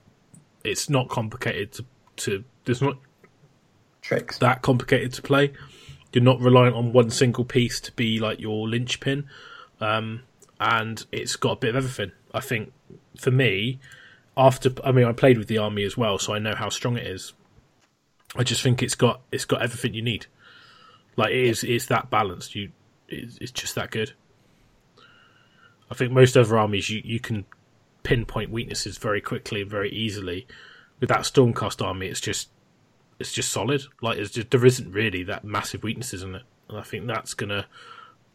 It's 0.65 0.89
not 0.89 1.09
complicated 1.09 1.73
to 1.73 1.85
to. 2.17 2.45
There's 2.65 2.83
not 2.83 2.99
Tricks. 4.01 4.39
that 4.39 4.63
complicated 4.63 5.13
to 5.15 5.23
play. 5.23 5.53
You're 6.13 6.25
not 6.25 6.41
reliant 6.41 6.77
on 6.77 6.93
one 6.93 7.11
single 7.11 7.45
piece 7.45 7.81
to 7.81 7.93
be 7.93 8.19
like 8.19 8.39
your 8.39 8.69
linchpin, 8.69 9.29
um, 9.81 10.23
and 10.61 11.05
it's 11.11 11.37
got 11.37 11.53
a 11.53 11.57
bit 11.57 11.71
of 11.71 11.77
everything. 11.77 12.13
I 12.35 12.41
think 12.41 12.73
for 13.19 13.31
me, 13.31 13.81
after 14.37 14.71
I 14.85 14.93
mean, 14.93 15.07
I 15.07 15.13
played 15.13 15.39
with 15.39 15.49
the 15.49 15.59
army 15.59 15.85
as 15.85 15.97
well, 15.97 16.19
so 16.19 16.35
I 16.35 16.39
know 16.39 16.55
how 16.55 16.69
strong 16.69 16.97
it 16.97 17.07
is. 17.07 17.33
I 18.37 18.45
just 18.45 18.63
think 18.63 18.83
it's 18.83 18.95
got 18.95 19.21
it's 19.31 19.45
got 19.45 19.63
everything 19.63 19.95
you 19.95 20.03
need. 20.03 20.27
Like 21.17 21.33
it 21.33 21.45
is, 21.45 21.65
it's 21.65 21.87
that 21.87 22.09
balanced. 22.11 22.55
You, 22.55 22.71
it's, 23.19 23.39
it's 23.39 23.53
just 23.53 23.75
that 23.75 23.91
good. 23.91 24.13
I 25.91 25.95
think 25.95 26.13
most 26.13 26.37
other 26.37 26.57
armies 26.57 26.89
you 26.91 27.03
you 27.05 27.21
can 27.21 27.45
pinpoint 28.03 28.51
weaknesses 28.51 28.99
very 28.99 29.21
quickly 29.21 29.63
and 29.63 29.71
very 29.71 29.91
easily. 29.91 30.47
With 31.01 31.09
that 31.09 31.21
Stormcast 31.21 31.85
army, 31.85 32.07
it's 32.07 32.21
just 32.21 32.49
it's 33.19 33.33
just 33.33 33.51
solid. 33.51 33.83
Like 34.01 34.19
it's 34.19 34.31
just 34.31 34.51
there 34.51 34.65
isn't 34.65 34.93
really 34.93 35.23
that 35.25 35.45
massive 35.45 35.83
weaknesses 35.83 36.23
in 36.23 36.35
it, 36.37 36.43
and 36.69 36.79
I 36.79 36.83
think 36.83 37.07
that's 37.07 37.35
gonna 37.35 37.67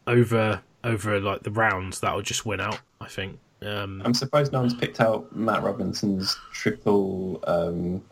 over 0.06 0.62
over 0.84 1.20
like 1.20 1.42
the 1.42 1.50
rounds 1.50 2.00
that'll 2.00 2.22
just 2.22 2.46
win 2.46 2.60
out. 2.60 2.80
I 3.00 3.08
think. 3.08 3.38
Um, 3.60 4.02
I'm 4.04 4.14
surprised 4.14 4.52
no 4.52 4.60
one's 4.60 4.74
picked 4.74 5.00
out 5.00 5.34
Matt 5.34 5.64
Robinson's 5.64 6.36
triple 6.52 7.42
um, 7.44 8.04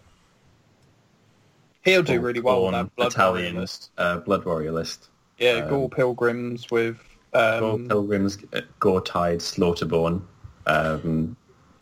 He'll 1.87 2.03
do 2.03 2.21
really 2.21 2.41
well 2.41 2.65
on 2.65 2.73
Born 2.73 2.85
that 2.87 2.97
Blood 2.97 3.17
Warrior 3.17 3.45
Italian 3.45 3.57
list. 3.61 3.91
uh, 3.97 4.19
Blood 4.19 4.45
Warrior 4.45 4.73
list. 4.73 5.09
Yeah, 5.39 5.61
um, 5.61 5.69
Gore 5.69 5.91
Pilgrims 5.91 6.71
with 6.71 6.99
Gore 7.57 7.79
um, 7.79 7.89
Pilgrims, 7.89 8.39
uh, 8.53 8.63
Goretide, 8.81 9.41
Slaughterborn. 9.41 10.23
Um, 10.67 11.37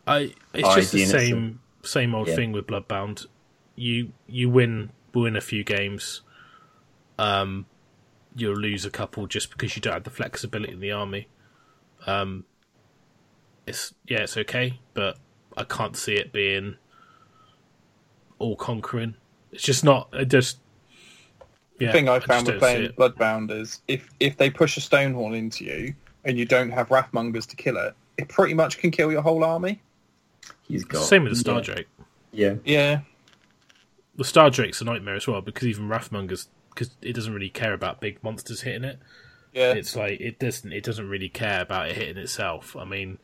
I 0.07 0.33
it's 0.53 0.69
I 0.69 0.75
just 0.75 0.91
the 0.91 0.99
units 0.99 1.29
same 1.29 1.59
same 1.83 2.15
old 2.15 2.27
Yeah. 2.27 2.35
thing 2.35 2.51
with 2.51 2.67
Bloodbound. 2.67 3.25
You 3.75 4.13
you 4.27 4.49
win 4.49 4.91
win 5.13 5.35
a 5.35 5.41
few 5.41 5.63
games, 5.63 6.21
um, 7.17 7.65
you'll 8.35 8.57
lose 8.57 8.85
a 8.85 8.91
couple 8.91 9.27
just 9.27 9.51
because 9.51 9.75
you 9.75 9.81
don't 9.81 9.93
have 9.93 10.03
the 10.03 10.09
flexibility 10.09 10.73
in 10.73 10.79
the 10.79 10.91
army. 10.91 11.27
Um, 12.07 12.45
it's 13.67 13.93
yeah, 14.07 14.19
it's 14.19 14.37
okay, 14.37 14.79
but 14.93 15.17
I 15.57 15.63
can't 15.63 15.95
see 15.95 16.13
it 16.15 16.31
being 16.31 16.77
all 18.39 18.55
conquering. 18.55 19.15
It's 19.51 19.63
just 19.63 19.83
not. 19.83 20.09
It 20.13 20.25
just 20.25 20.59
yeah. 21.79 21.87
The 21.87 21.93
thing 21.93 22.09
I 22.09 22.17
just 22.17 22.27
found 22.27 22.47
with 22.47 22.59
don't 22.59 22.59
playing. 22.59 22.91
Bloodbound 22.91 23.51
is 23.51 23.81
if 23.87 24.09
if 24.19 24.37
they 24.37 24.49
push 24.49 24.77
a 24.77 24.79
Stonehorn 24.79 25.37
into 25.37 25.65
you 25.65 25.93
and 26.23 26.37
you 26.37 26.45
don't 26.45 26.71
have 26.71 26.89
Wrathmongers 26.89 27.47
to 27.47 27.55
kill 27.55 27.77
it, 27.77 27.93
it 28.17 28.29
pretty 28.29 28.53
much 28.53 28.77
can 28.77 28.91
kill 28.91 29.11
your 29.11 29.21
whole 29.21 29.43
army. 29.43 29.81
he's 30.67 30.83
got 30.83 31.03
Same 31.03 31.23
with 31.23 31.33
the 31.33 31.39
Star 31.39 31.61
Drake. 31.61 31.87
Yeah, 32.31 32.55
Yeah, 32.65 33.01
The 34.15 34.25
Star 34.25 34.49
Drake's 34.49 34.81
a 34.81 34.85
nightmare 34.85 35.15
as 35.15 35.27
well 35.27 35.41
because 35.41 35.67
even 35.67 35.87
Wrathmongers 35.87 36.47
because 36.69 36.91
it 37.01 37.13
doesn't 37.13 37.33
really 37.33 37.49
care 37.49 37.73
about 37.73 38.01
big 38.01 38.21
monsters 38.23 38.61
hitting 38.61 38.83
it. 38.83 38.99
yeah. 39.53 39.71
it's 39.71 39.95
like 39.95 40.19
it 40.19 40.39
doesn't 40.39 40.71
it 40.71 40.83
doesn't 40.83 41.07
really 41.09 41.29
care 41.29 41.61
about 41.61 41.89
it 41.89 41.95
hitting 41.95 42.17
itself. 42.17 42.75
I 42.75 42.85
mean, 42.85 43.17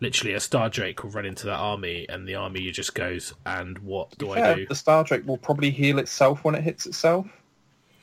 literally 0.00 0.34
a 0.34 0.40
Star 0.40 0.68
Drake 0.68 1.02
will 1.02 1.10
run 1.10 1.24
into 1.24 1.46
that 1.46 1.58
army, 1.58 2.06
and 2.08 2.26
the 2.26 2.34
army 2.34 2.70
just 2.70 2.94
goes, 2.94 3.34
and 3.46 3.78
what 3.78 4.16
do 4.18 4.32
I 4.32 4.54
do? 4.54 4.66
the 4.66 4.74
Star 4.74 5.04
Drake 5.04 5.26
will 5.26 5.38
probably 5.38 5.70
heal 5.70 5.98
itself 5.98 6.44
when 6.44 6.54
it 6.54 6.62
hits 6.62 6.86
itself. 6.86 7.26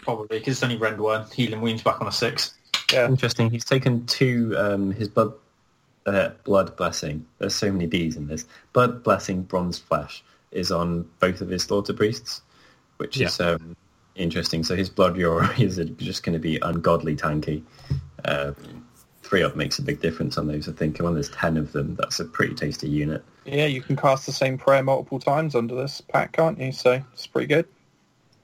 Probably 0.06 0.38
because 0.38 0.53
it's 0.53 0.64
only 0.64 0.77
rend 0.77 1.02
one. 1.02 1.26
Healing 1.32 1.61
wounds 1.61 1.82
back 1.82 1.99
on 1.99 2.07
a 2.07 2.11
six. 2.11 2.53
Yeah, 2.94 3.07
interesting. 3.07 3.49
He's 3.49 3.65
taken 3.65 4.06
two. 4.06 4.53
Um, 4.56 4.91
his 4.91 5.10
blood, 5.10 5.34
uh, 6.06 6.30
blood 6.44 6.77
blessing. 6.77 7.26
There's 7.40 7.56
so 7.56 7.72
many 7.72 7.88
B's 7.88 8.15
in 8.15 8.27
this. 8.27 8.45
Blood 8.72 9.03
blessing, 9.03 9.41
bronze 9.41 9.80
flesh 9.80 10.23
is 10.52 10.72
on 10.72 11.10
both 11.19 11.41
of 11.41 11.49
his 11.49 11.64
slaughter 11.64 11.91
priests, 11.91 12.44
which 12.98 13.19
is 13.19 13.40
um, 13.40 13.76
interesting. 14.14 14.64
So 14.64 14.76
his 14.76 14.91
blood 14.91 15.18
Euro 15.18 15.49
is 15.57 15.77
just 15.98 16.22
going 16.22 16.34
to 16.34 16.40
be 16.40 16.60
ungodly 16.61 17.15
tanky. 17.15 17.64
Um, 18.26 18.86
three 19.23 19.41
up 19.41 19.56
makes 19.56 19.80
a 19.80 19.82
big 19.82 20.02
difference 20.02 20.38
on 20.38 20.45
those. 20.45 20.69
I 20.69 20.72
think 20.72 20.99
when 20.99 21.15
there's 21.15 21.30
ten 21.30 21.57
of 21.57 21.72
them, 21.72 21.95
that's 21.95 22.19
a 22.19 22.26
pretty 22.26 22.53
tasty 22.53 22.88
unit. 22.88 23.26
yeah. 23.44 23.65
You 23.65 23.82
can 23.82 23.95
cast 23.95 24.27
the 24.27 24.32
same 24.32 24.60
prayer 24.60 24.84
multiple 24.84 25.19
times 25.19 25.56
under 25.56 25.73
this 25.73 25.99
pack, 25.99 26.34
can't 26.34 26.60
you? 26.60 26.72
So 26.72 27.02
it's 27.11 27.26
pretty 27.26 27.48
good. 27.48 27.68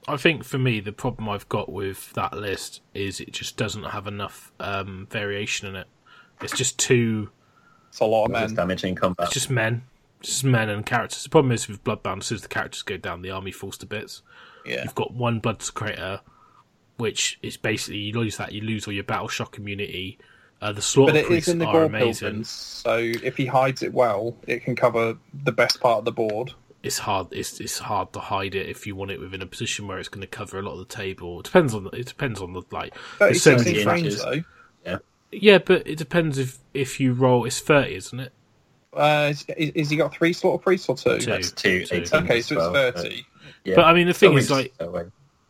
I 0.08 0.16
think 0.16 0.44
for 0.44 0.58
me, 0.58 0.80
the 0.80 0.92
problem 0.92 1.28
I've 1.28 1.48
got 1.48 1.70
with 1.70 2.12
that 2.14 2.36
list 2.36 2.80
is 2.92 3.20
it 3.20 3.32
just 3.32 3.56
doesn't 3.56 3.84
have 3.84 4.06
enough 4.06 4.52
um, 4.58 5.06
variation 5.10 5.68
in 5.68 5.76
it. 5.76 5.86
It's 6.40 6.56
just 6.56 6.78
too. 6.78 7.30
It's 7.88 8.00
a 8.00 8.04
lot 8.04 8.24
of 8.24 8.32
men. 8.32 8.54
damage 8.54 8.84
in 8.84 8.94
combat. 8.94 9.26
It's 9.26 9.34
just 9.34 9.50
men, 9.50 9.82
just 10.20 10.44
men 10.44 10.68
and 10.68 10.84
characters. 10.84 11.22
The 11.22 11.28
problem 11.28 11.52
is 11.52 11.68
with 11.68 11.84
Bloodbound, 11.84 12.18
as 12.18 12.26
soon 12.26 12.36
as 12.36 12.42
the 12.42 12.48
characters 12.48 12.82
go 12.82 12.96
down, 12.96 13.22
the 13.22 13.30
army 13.30 13.52
falls 13.52 13.78
to 13.78 13.86
bits. 13.86 14.22
Yeah. 14.66 14.82
You've 14.82 14.94
got 14.94 15.12
one 15.12 15.40
Bloodsecrator, 15.40 16.20
which 16.96 17.38
is 17.42 17.56
basically 17.56 17.98
you 17.98 18.18
lose 18.18 18.38
that, 18.38 18.52
you 18.52 18.62
lose 18.62 18.86
all 18.86 18.92
your 18.92 19.04
battle 19.04 19.28
shock 19.28 19.58
immunity. 19.58 20.18
Uh, 20.60 20.72
the 20.72 20.82
slaughter 20.82 21.12
But 21.12 21.18
it 21.18 21.22
is 21.22 21.28
priests 21.28 21.48
in 21.48 21.58
the 21.58 21.66
are 21.66 21.72
Gore 21.72 21.84
amazing. 21.84 22.28
Pilgrims, 22.28 22.48
so 22.48 22.96
if 22.96 23.36
he 23.36 23.46
hides 23.46 23.82
it 23.82 23.92
well, 23.92 24.36
it 24.46 24.62
can 24.62 24.76
cover 24.76 25.16
the 25.44 25.50
best 25.50 25.80
part 25.80 25.98
of 25.98 26.04
the 26.04 26.12
board. 26.12 26.54
It's 26.82 26.98
hard. 26.98 27.28
It's 27.30 27.60
it's 27.60 27.78
hard 27.78 28.12
to 28.14 28.18
hide 28.20 28.54
it 28.54 28.68
if 28.68 28.86
you 28.86 28.96
want 28.96 29.10
it 29.12 29.20
within 29.20 29.40
a 29.42 29.46
position 29.46 29.86
where 29.86 29.98
it's 29.98 30.08
going 30.08 30.20
to 30.22 30.26
cover 30.26 30.58
a 30.58 30.62
lot 30.62 30.72
of 30.72 30.78
the 30.78 30.84
table. 30.94 31.38
It 31.40 31.44
depends 31.44 31.74
on 31.74 31.84
the, 31.84 31.90
it 31.90 32.06
depends 32.06 32.40
on 32.40 32.52
the 32.54 32.62
like. 32.72 32.94
Thirty 33.18 33.34
It's 33.36 33.44
six 33.44 33.62
70 33.62 33.78
inch 33.78 33.86
range 33.86 34.04
inches. 34.06 34.22
though. 34.22 34.42
Yeah, 34.84 34.98
Yeah, 35.30 35.58
but 35.58 35.86
it 35.86 35.96
depends 35.96 36.38
if 36.38 36.58
if 36.74 36.98
you 36.98 37.12
roll. 37.12 37.44
It's 37.44 37.60
thirty, 37.60 37.94
isn't 37.94 38.18
it? 38.18 38.32
Uh, 38.92 39.28
is, 39.30 39.44
is, 39.56 39.70
is 39.70 39.90
he 39.90 39.96
got 39.96 40.12
three 40.14 40.32
slaughter 40.32 40.60
priests 40.62 40.88
or 40.88 40.96
two? 40.96 41.18
Two. 41.18 41.30
That's 41.30 41.50
two, 41.52 41.84
Two. 41.86 41.96
18 41.96 42.24
Okay, 42.24 42.42
so 42.42 42.56
well, 42.56 42.74
it's 42.74 42.94
but- 42.94 43.02
thirty. 43.04 43.26
yeah. 43.64 43.76
But 43.76 43.84
I 43.84 43.94
mean, 43.94 44.06
the 44.08 44.12
thing 44.12 44.34
is, 44.34 44.50
like, 44.50 44.74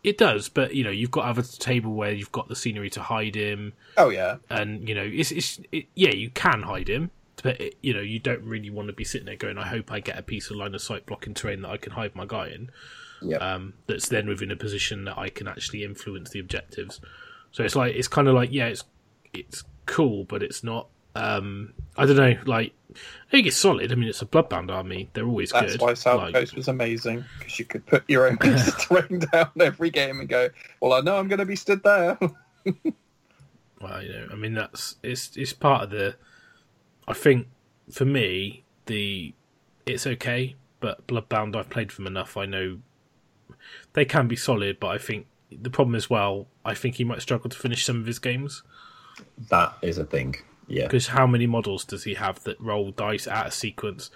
it 0.04 0.18
does. 0.18 0.48
But 0.48 0.74
you 0.74 0.84
know, 0.84 0.90
you've 0.90 1.10
got 1.10 1.22
to 1.22 1.26
have 1.28 1.38
a 1.38 1.42
table 1.42 1.94
where 1.94 2.12
you've 2.12 2.30
got 2.32 2.48
the 2.48 2.56
scenery 2.56 2.90
to 2.90 3.00
hide 3.00 3.34
him. 3.34 3.72
Oh 3.96 4.10
yeah. 4.10 4.36
and 4.50 4.86
you 4.88 4.94
know 4.94 5.02
it's, 5.02 5.32
it's 5.32 5.60
it, 5.72 5.86
yeah 5.94 6.10
you 6.10 6.30
can 6.30 6.62
hide 6.62 6.88
him 6.88 7.10
but 7.42 7.60
it, 7.60 7.76
you 7.82 7.92
know 7.94 8.00
you 8.00 8.18
don't 8.18 8.42
really 8.42 8.70
want 8.70 8.86
to 8.88 8.92
be 8.92 9.04
sitting 9.04 9.26
there 9.26 9.36
going 9.36 9.58
i 9.58 9.66
hope 9.66 9.90
i 9.92 10.00
get 10.00 10.18
a 10.18 10.22
piece 10.22 10.50
of 10.50 10.56
line 10.56 10.74
of 10.74 10.80
sight 10.80 11.04
blocking 11.06 11.34
terrain 11.34 11.62
that 11.62 11.70
i 11.70 11.76
can 11.76 11.92
hide 11.92 12.14
my 12.14 12.24
guy 12.26 12.48
in 12.48 12.70
Yeah. 13.20 13.38
um, 13.38 13.74
that's 13.86 14.08
then 14.08 14.26
within 14.28 14.50
a 14.50 14.56
position 14.56 15.04
that 15.04 15.18
i 15.18 15.28
can 15.28 15.46
actually 15.48 15.84
influence 15.84 16.30
the 16.30 16.38
objectives 16.40 17.00
so 17.50 17.62
it's 17.64 17.76
like 17.76 17.94
it's 17.94 18.08
kind 18.08 18.28
of 18.28 18.34
like 18.34 18.50
yeah 18.52 18.66
it's 18.66 18.84
it's 19.32 19.64
cool 19.86 20.24
but 20.24 20.42
it's 20.42 20.62
not 20.64 20.88
um 21.14 21.74
i 21.98 22.06
don't 22.06 22.16
know 22.16 22.34
like 22.46 22.72
i 22.90 23.30
think 23.30 23.46
it's 23.46 23.56
solid 23.56 23.92
i 23.92 23.94
mean 23.94 24.08
it's 24.08 24.22
a 24.22 24.26
bloodbound 24.26 24.70
army 24.70 25.10
they're 25.12 25.26
always 25.26 25.50
That's 25.50 25.64
good 25.64 25.72
That's 25.72 25.82
why 25.82 25.94
South 25.94 26.20
Like, 26.22 26.34
Coast 26.34 26.54
was 26.56 26.68
amazing 26.68 27.24
because 27.38 27.58
you 27.58 27.64
could 27.66 27.84
put 27.84 28.02
your 28.08 28.26
own 28.26 28.38
piece 28.38 28.68
of 28.68 28.78
terrain 28.78 29.18
down 29.32 29.50
every 29.60 29.90
game 29.90 30.20
and 30.20 30.28
go, 30.28 30.48
"Well, 30.80 30.94
I 30.94 31.00
know 31.00 31.16
I'm 31.18 31.28
going 31.28 31.38
to 31.40 31.44
be 31.46 31.56
stood 31.56 31.82
there." 31.82 32.18
Well, 33.80 34.02
you 34.02 34.12
know, 34.12 34.28
I 34.30 34.36
mean 34.36 34.54
that's 34.54 34.96
it's 35.02 35.36
it's 35.36 35.52
part 35.52 35.82
of 35.84 35.90
the. 35.90 36.14
I 37.08 37.12
think 37.14 37.48
for 37.90 38.04
me 38.04 38.64
the 38.86 39.34
it's 39.86 40.06
okay, 40.06 40.54
but 40.80 41.06
Bloodbound 41.06 41.56
I've 41.56 41.70
played 41.70 41.90
them 41.90 42.06
enough. 42.06 42.36
I 42.36 42.46
know 42.46 42.78
they 43.92 44.04
can 44.04 44.28
be 44.28 44.36
solid, 44.36 44.78
but 44.80 44.88
I 44.88 44.98
think 44.98 45.26
the 45.50 45.70
problem 45.70 45.94
as 45.94 46.08
well. 46.08 46.46
I 46.64 46.74
think 46.74 46.96
he 46.96 47.04
might 47.04 47.20
struggle 47.22 47.50
to 47.50 47.58
finish 47.58 47.84
some 47.84 48.00
of 48.00 48.06
his 48.06 48.18
games 48.18 48.62
That 49.50 49.76
is 49.82 49.98
a 49.98 50.04
thing. 50.04 50.36
Yeah. 50.68 50.84
because 50.84 51.08
how 51.08 51.26
many 51.26 51.46
models 51.46 51.84
does 51.84 52.04
he 52.04 52.14
have 52.14 52.42
that 52.44 52.58
roll 52.60 52.92
dice 52.92 53.26
out 53.26 53.46
of 53.48 53.52
sequence? 53.54 54.10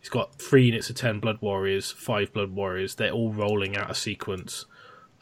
He's 0.00 0.08
got 0.08 0.36
three 0.36 0.64
units 0.64 0.88
of 0.90 0.96
ten 0.96 1.20
Blood 1.20 1.38
Warriors, 1.42 1.90
five 1.92 2.32
Blood 2.32 2.52
Warriors. 2.52 2.94
They're 2.94 3.12
all 3.12 3.32
rolling 3.32 3.76
out 3.76 3.90
of 3.90 3.96
sequence. 3.98 4.64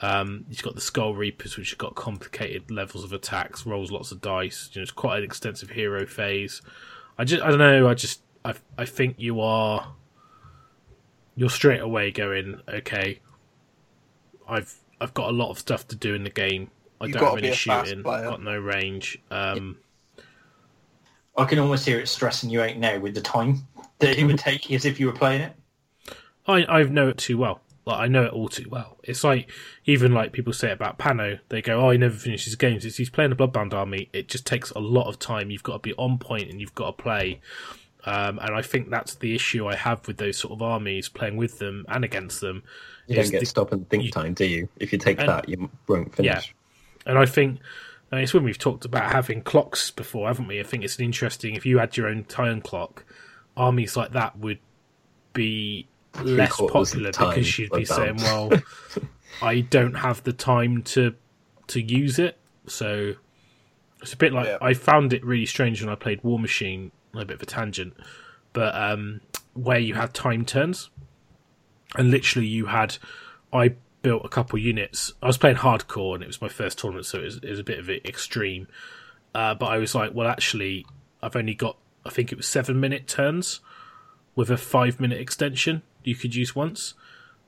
Um, 0.01 0.47
he's 0.49 0.63
got 0.63 0.77
the 0.77 0.81
Skull 0.81 1.15
Reapers, 1.17 1.57
which 1.59 1.71
have 1.71 1.79
got 1.79 1.97
complicated 1.97 2.71
levels 2.71 3.03
of 3.03 3.13
attacks, 3.13 3.67
rolls 3.67 3.91
lots 3.91 4.13
of 4.13 4.21
dice. 4.21 4.71
You 4.73 4.79
know, 4.79 4.83
it's 4.85 4.93
quite 4.93 5.19
an 5.19 5.25
extensive 5.25 5.71
hero 5.71 6.07
phase. 6.07 6.63
I 7.19 7.25
just, 7.25 7.43
I 7.43 7.49
don't 7.49 7.59
know. 7.59 7.89
I 7.89 7.95
just, 7.95 8.23
I, 8.45 8.55
I 8.77 8.85
think 8.85 9.17
you 9.19 9.41
are, 9.41 9.93
you're 11.35 11.51
straight 11.51 11.81
away 11.81 12.11
going, 12.11 12.61
okay. 12.69 13.21
I've, 14.49 14.75
I've 15.01 15.15
got 15.15 15.29
a 15.29 15.33
lot 15.33 15.51
of 15.51 15.59
stuff 15.59 15.87
to 15.89 15.97
do 15.97 16.15
in 16.15 16.25
the 16.25 16.31
game. 16.31 16.71
I 17.01 17.07
You've 17.07 17.15
don't 17.15 17.21
gotta 17.21 17.35
have 17.37 17.39
any 17.39 17.49
a 17.49 17.57
fast 17.57 17.89
shooting. 17.89 18.03
player. 18.03 18.25
Got 18.25 18.43
no 18.43 18.59
range. 18.59 19.19
Um, 19.31 19.79
I 21.37 21.45
can 21.45 21.59
almost 21.61 21.87
hear 21.87 22.01
it 22.01 22.09
stressing 22.09 22.51
you 22.51 22.63
out 22.63 22.77
now 22.77 22.99
with 22.99 23.15
the 23.15 23.21
time 23.21 23.67
that 24.01 24.19
it 24.19 24.25
would 24.25 24.39
take 24.39 24.71
as 24.73 24.85
if 24.85 24.99
you 24.99 25.07
were 25.07 25.13
playing 25.13 25.43
it. 25.43 25.53
I 26.47 26.65
I 26.65 26.83
know 26.85 27.09
it 27.09 27.19
too 27.19 27.39
well. 27.39 27.61
Like 27.89 28.01
I 28.01 28.07
know 28.07 28.25
it 28.25 28.33
all 28.33 28.49
too 28.49 28.69
well. 28.69 28.99
It's 29.03 29.25
like 29.25 29.51
even 29.87 30.13
like 30.13 30.33
people 30.33 30.53
say 30.53 30.71
about 30.71 30.99
Pano, 30.99 31.41
they 31.49 31.63
go, 31.63 31.81
"Oh, 31.81 31.91
he 31.91 31.97
never 31.99 32.15
finishes 32.15 32.55
games." 32.55 32.85
It's 32.85 32.99
he's 32.99 33.09
playing 33.11 33.33
a 33.33 33.37
Bloodbound 33.37 33.73
army. 33.73 34.11
It 34.13 34.29
just 34.29 34.45
takes 34.47 34.71
a 34.73 34.79
lot 34.79 35.09
of 35.09 35.19
time. 35.19 35.51
You've 35.51 35.63
got 35.63 35.73
to 35.73 35.79
be 35.79 35.95
on 35.95 36.19
point 36.19 36.51
and 36.51 36.61
you've 36.61 36.75
got 36.75 36.97
to 36.99 37.03
play. 37.03 37.41
Um, 38.05 38.39
and 38.41 38.55
I 38.55 38.63
think 38.63 38.91
that's 38.91 39.15
the 39.17 39.35
issue 39.35 39.67
I 39.67 39.75
have 39.75 40.07
with 40.07 40.19
those 40.19 40.37
sort 40.37 40.53
of 40.53 40.63
armies, 40.63 41.09
playing 41.09 41.37
with 41.37 41.59
them 41.59 41.85
and 41.89 42.05
against 42.05 42.41
them. 42.41 42.63
You 43.07 43.17
don't 43.17 43.31
get 43.31 43.41
the- 43.41 43.47
stop 43.47 43.73
and 43.73 43.89
think 43.89 44.05
you- 44.05 44.11
time, 44.11 44.35
do 44.35 44.45
you? 44.45 44.69
If 44.79 44.93
you 44.93 44.99
take 44.99 45.19
And- 45.19 45.29
that, 45.29 45.49
you 45.49 45.71
won't 45.89 46.15
finish. 46.15 46.29
Yeah. 46.31 47.11
And 47.11 47.19
I 47.19 47.25
think 47.27 47.59
I 48.13 48.17
mean, 48.17 48.25
it's 48.25 48.33
when 48.35 48.45
we've 48.45 48.59
talked 48.59 48.85
about 48.85 49.13
having 49.13 49.43
clocks 49.43 49.91
before, 49.91 50.29
haven't 50.29 50.47
we? 50.47 50.61
I 50.61 50.63
think 50.63 50.85
it's 50.85 50.99
an 50.99 51.05
interesting. 51.05 51.55
If 51.55 51.67
you 51.67 51.79
had 51.79 51.97
your 51.97 52.07
own 52.09 52.25
time 52.25 52.61
clock, 52.63 53.05
armies 53.57 53.97
like 53.97 54.13
that 54.13 54.39
would 54.39 54.59
be 55.35 55.87
less 56.25 56.57
popular 56.57 57.13
time 57.13 57.31
because 57.31 57.59
you'd 57.59 57.73
be 57.73 57.85
saying, 57.85 58.17
"Well, 58.17 58.53
I 59.43 59.61
don't 59.61 59.95
have 59.95 60.23
the 60.25 60.33
time 60.33 60.83
to 60.85 61.15
to 61.69 61.81
use 61.81 62.19
it." 62.19 62.39
So 62.67 63.15
it's 64.03 64.13
a 64.13 64.17
bit 64.17 64.33
like 64.33 64.47
Yeah. 64.47 64.59
I 64.61 64.75
found 64.75 65.13
it 65.13 65.25
really 65.25 65.47
strange 65.47 65.81
when 65.83 65.91
I 65.91 65.95
played 65.95 66.23
Warmachine. 66.23 66.91
A 67.15 67.25
bit 67.25 67.37
of 67.37 67.43
a 67.43 67.47
tangent, 67.47 67.95
but 68.53 68.75
um, 68.75 69.23
where 69.55 69.79
you 69.79 69.95
had 69.95 70.13
time 70.13 70.45
turns, 70.45 70.91
and 71.97 72.11
literally 72.11 72.47
you 72.47 72.67
had 72.67 72.99
I 73.53 73.75
built 74.03 74.25
a 74.25 74.29
couple 74.29 74.59
units. 74.59 75.15
I 75.23 75.27
was 75.27 75.39
playing 75.39 75.57
hardcore, 75.57 76.15
and 76.15 76.23
it 76.23 76.27
was 76.27 76.41
my 76.41 76.49
first 76.49 76.79
tournament, 76.79 77.07
so 77.07 77.19
it 77.19 77.25
was, 77.25 77.37
it 77.39 77.51
was 77.51 77.59
a 77.59 77.65
bit 77.65 77.79
of 77.79 77.89
it 77.89 78.05
extreme. 78.07 78.69
Uh, 79.35 79.55
but 79.55 79.67
I 79.67 79.79
was 79.79 79.95
like, 79.95 80.15
well, 80.15 80.29
actually, 80.29 80.85
I've 81.23 81.35
only 81.35 81.55
got 81.55 81.77
I 82.05 82.11
think 82.11 82.33
it 82.33 82.37
was 82.37 82.49
seven 82.49 82.81
minute 82.81 83.07
turns 83.07 83.61
with 84.35 84.51
a 84.51 84.57
five 84.57 85.01
minute 85.01 85.21
extension 85.21 85.83
you 86.05 86.15
could 86.15 86.35
use 86.35 86.55
once, 86.55 86.95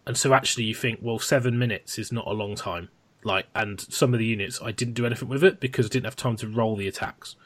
and 0.06 0.16
so 0.16 0.32
actually 0.34 0.64
you 0.64 0.74
think, 0.74 1.00
well, 1.02 1.18
seven 1.18 1.58
minutes 1.58 1.98
is 1.98 2.12
not 2.12 2.26
a 2.26 2.32
long 2.32 2.54
time. 2.54 2.88
Like, 3.22 3.46
and 3.54 3.80
some 3.80 4.14
of 4.14 4.18
the 4.18 4.26
units 4.26 4.60
I 4.62 4.72
didn't 4.72 4.94
do 4.94 5.06
anything 5.06 5.28
with 5.28 5.44
it 5.44 5.60
because 5.60 5.86
I 5.86 5.90
didn't 5.90 6.06
have 6.06 6.16
time 6.16 6.36
to 6.36 6.48
roll 6.48 6.76
the 6.76 6.88
attacks. 6.88 7.36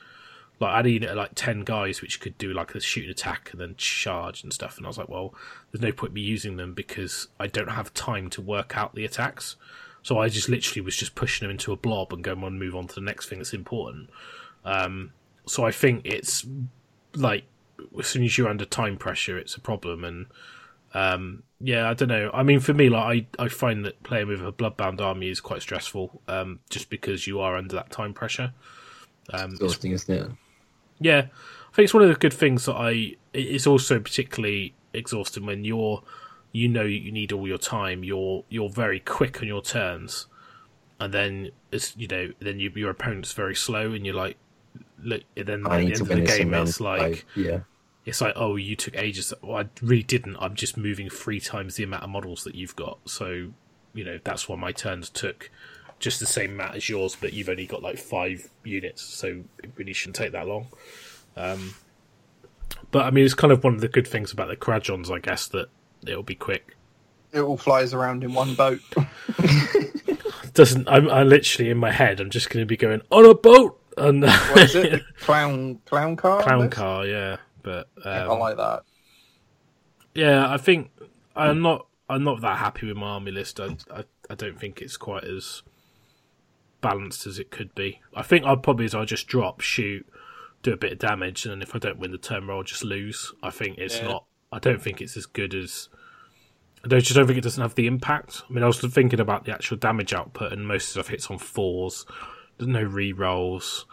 Like 0.61 0.73
I 0.73 0.77
had 0.77 0.87
a 0.87 0.91
unit 0.91 1.11
of 1.11 1.17
like 1.17 1.33
ten 1.35 1.63
guys 1.63 2.01
which 2.01 2.21
could 2.21 2.39
do 2.39 2.53
like 2.53 2.75
a 2.75 2.81
shoot 2.81 3.11
attack 3.11 3.51
and 3.51 3.61
then 3.61 3.75
charge 3.77 4.43
and 4.45 4.53
stuff, 4.53 4.77
and 4.77 4.87
I 4.87 4.89
was 4.89 4.99
like, 4.99 5.09
well, 5.09 5.35
there's 5.73 5.83
no 5.83 5.93
point 5.93 6.13
me 6.13 6.21
using 6.21 6.57
them 6.57 6.75
because 6.75 7.29
I 7.41 7.49
don't 7.49 7.71
have 7.71 7.93
time 7.93 8.31
to 8.31 8.41
work 8.41 8.77
out 8.77 8.95
the 8.95 9.05
attacks. 9.05 9.57
So 10.03 10.19
I 10.19 10.29
just 10.29 10.49
literally 10.49 10.83
was 10.83 10.97
just 10.97 11.15
pushing 11.15 11.47
them 11.47 11.51
into 11.51 11.73
a 11.73 11.77
blob 11.77 12.13
and 12.13 12.23
going 12.23 12.45
on, 12.45 12.59
move 12.59 12.77
on 12.77 12.87
to 12.89 12.95
the 12.95 13.01
next 13.01 13.29
thing 13.29 13.39
that's 13.39 13.55
important. 13.55 14.11
Um, 14.65 15.13
so 15.47 15.65
I 15.65 15.73
think 15.73 16.03
it's 16.05 16.47
like 17.15 17.45
as 17.99 18.07
soon 18.07 18.23
as 18.23 18.37
you're 18.37 18.49
under 18.49 18.65
time 18.65 18.97
pressure, 18.97 19.39
it's 19.39 19.57
a 19.57 19.61
problem. 19.61 20.05
And 20.05 20.27
um, 20.95 21.43
yeah, 21.61 21.91
I 21.91 21.95
don't 21.95 22.09
know. 22.09 22.31
I 22.33 22.43
mean, 22.43 22.61
for 22.61 22.73
me, 22.73 22.89
like 22.89 23.27
I, 23.39 23.45
I 23.45 23.49
find 23.49 23.85
that 23.85 24.03
playing 24.03 24.29
with 24.29 24.41
a 24.41 24.53
bloodbound 24.53 25.01
army 25.01 25.29
is 25.29 25.41
quite 25.41 25.61
stressful, 25.61 26.23
um, 26.29 26.61
just 26.71 26.89
because 26.89 27.27
you 27.27 27.41
are 27.41 27.57
under 27.57 27.75
that 27.75 27.91
time 27.91 28.15
pressure. 28.15 28.53
Um, 29.33 29.53
Exhausting, 29.53 29.93
isn't 29.93 30.15
it? 30.15 30.31
yeah, 31.01 31.19
I 31.19 31.75
think 31.75 31.85
it's 31.85 31.95
one 31.95 32.03
of 32.03 32.09
the 32.09 32.15
good 32.15 32.33
things 32.33 32.67
that 32.67 32.75
I. 32.75 33.17
It's 33.33 33.67
also 33.67 33.99
particularly 33.99 34.75
exhausting 34.93 35.45
when 35.45 35.65
you're, 35.65 36.03
you 36.53 36.69
know, 36.69 36.85
you 36.85 37.11
need 37.11 37.33
all 37.33 37.49
your 37.49 37.59
time. 37.59 38.05
You're 38.05 38.45
you're 38.49 38.71
very 38.71 39.01
quick 39.01 39.41
on 39.41 39.49
your 39.49 39.63
turns, 39.63 40.27
and 41.01 41.13
then 41.13 41.51
it's 41.73 41.97
you 41.97 42.07
know 42.07 42.31
then 42.39 42.61
you, 42.61 42.71
your 42.77 42.91
opponent's 42.91 43.33
very 43.33 43.57
slow, 43.57 43.93
and 43.93 44.07
you're 44.07 44.15
like, 44.15 44.37
look. 45.03 45.23
Then 45.35 45.67
at 45.67 45.71
the 45.71 45.77
end 45.77 46.01
of 46.01 46.09
the 46.09 46.21
game, 46.21 46.55
it's 46.55 46.79
in, 46.79 46.87
like 46.87 47.25
yeah. 47.35 47.61
It's 48.05 48.21
like, 48.21 48.35
oh, 48.37 48.57
you 48.57 48.77
took 48.77 48.97
ages. 48.97 49.33
Well, 49.43 49.59
I 49.59 49.69
really 49.81 50.03
didn't. 50.03 50.37
I'm 50.39 50.55
just 50.55 50.77
moving 50.77 51.09
three 51.09 51.41
times 51.41 51.77
the 51.77 51.85
amount 51.85 52.03
of 52.03 52.11
models 52.11 52.45
that 52.45 52.55
you've 52.55 52.77
got. 52.77 52.99
So, 53.07 53.53
you 53.95 54.05
know, 54.05 54.19
that's 54.23 54.49
why 54.49 54.57
my 54.57 54.73
turns 54.73 55.09
took 55.09 55.51
just 55.99 56.21
the 56.21 56.27
same 56.27 56.53
amount 56.53 56.77
as 56.77 56.89
yours, 56.89 57.17
but 57.19 57.33
you've 57.33 57.49
only 57.49 57.67
got 57.67 57.83
like 57.83 57.99
five 57.99 58.51
units, 58.63 59.03
so 59.03 59.43
it 59.63 59.71
really 59.77 59.95
shouldn't 59.95 60.17
take 60.17 60.33
that 60.33 60.47
long. 60.47 60.67
Um, 61.37 61.75
but 62.91 63.07
I 63.07 63.11
mean, 63.11 63.25
it's 63.25 63.35
kind 63.35 63.53
of 63.53 63.65
one 63.65 63.75
of 63.75 63.81
the 63.81 63.89
good 63.89 64.07
things 64.07 64.33
about 64.33 64.49
the 64.49 64.57
Kharadrons, 64.57 65.11
I 65.11 65.19
guess, 65.19 65.49
that 65.49 65.69
it'll 66.07 66.23
be 66.23 66.35
quick. 66.35 66.77
It 67.33 67.41
all 67.41 67.57
flies 67.57 67.95
around 67.95 68.23
in 68.23 68.35
one 68.35 68.55
boat. 68.55 68.81
Doesn't 70.55 70.89
I'm, 70.89 71.11
I 71.11 71.25
literally 71.25 71.71
in 71.71 71.79
my 71.79 71.91
head? 71.91 72.21
I'm 72.21 72.31
just 72.31 72.51
going 72.51 72.63
to 72.63 72.67
be 72.67 72.77
going 72.77 73.01
on 73.11 73.25
a 73.25 73.35
boat 73.35 73.81
and 73.97 74.23
What 74.23 74.59
is 74.59 74.75
it? 74.77 75.03
clown 75.21 75.81
clown 75.87 76.17
car. 76.17 76.43
clown 76.43 76.71
car, 76.71 77.07
yeah. 77.07 77.39
But 77.65 77.89
um, 78.05 78.31
I 78.31 78.35
like 78.35 78.57
that. 78.59 78.83
Yeah, 80.15 80.49
I 80.49 80.57
think 80.59 80.91
I'm 81.35 81.61
not. 81.61 81.87
I'm 82.09 82.23
not 82.23 82.41
that 82.43 82.59
happy 82.59 82.87
with 82.87 82.97
my 82.97 83.07
army 83.09 83.33
list. 83.33 83.59
I, 83.59 83.77
I, 83.91 84.05
I 84.31 84.35
don't 84.35 84.61
think 84.61 84.81
it's 84.83 84.97
quite 84.99 85.25
as 85.25 85.63
balanced 86.83 87.27
as 87.27 87.39
it 87.39 87.51
could 87.51 87.75
be. 87.75 88.01
I 88.15 88.23
think 88.23 88.45
I'd 88.45 88.63
probably 88.63 88.85
is 88.85 88.95
I'll 88.95 89.07
just 89.07 89.27
drop, 89.27 89.63
shoot, 89.63 90.07
do 90.63 90.73
a 90.73 90.77
bit 90.77 90.93
of 90.93 90.99
damage, 90.99 91.47
and 91.47 91.53
then 91.53 91.63
if 91.63 91.75
I 91.75 91.79
don't 91.79 91.99
win 91.99 92.13
the 92.13 92.19
turn 92.19 92.47
roll, 92.47 92.59
I'll 92.59 92.63
just 92.65 92.85
lose. 92.85 93.33
I 93.43 93.51
think 93.51 93.79
it's 93.79 93.99
Yeah. 93.99 94.09
not. 94.09 94.25
I 94.53 94.59
don't 94.59 94.81
think 94.83 95.01
it's 95.01 95.17
as 95.17 95.27
good 95.27 95.55
as. 95.55 95.89
I 96.85 96.89
don't, 96.89 97.01
just 97.01 97.15
don't 97.15 97.27
think 97.27 97.39
it 97.39 97.45
doesn't 97.45 97.63
have 97.63 97.75
the 97.75 97.87
impact. 97.87 98.43
I 98.49 98.53
mean, 98.53 98.63
I 98.63 98.67
was 98.67 98.79
thinking 98.79 99.19
about 99.19 99.47
the 99.47 99.53
actual 99.53 99.79
damage 99.79 100.13
output, 100.13 100.53
and 100.53 100.69
most 100.69 100.91
stuff 100.91 101.09
hits 101.09 101.31
on 101.31 101.39
fours. 101.39 102.05
There's 102.59 102.69
no 102.69 102.83
re 102.83 103.13
rolls. 103.13 103.87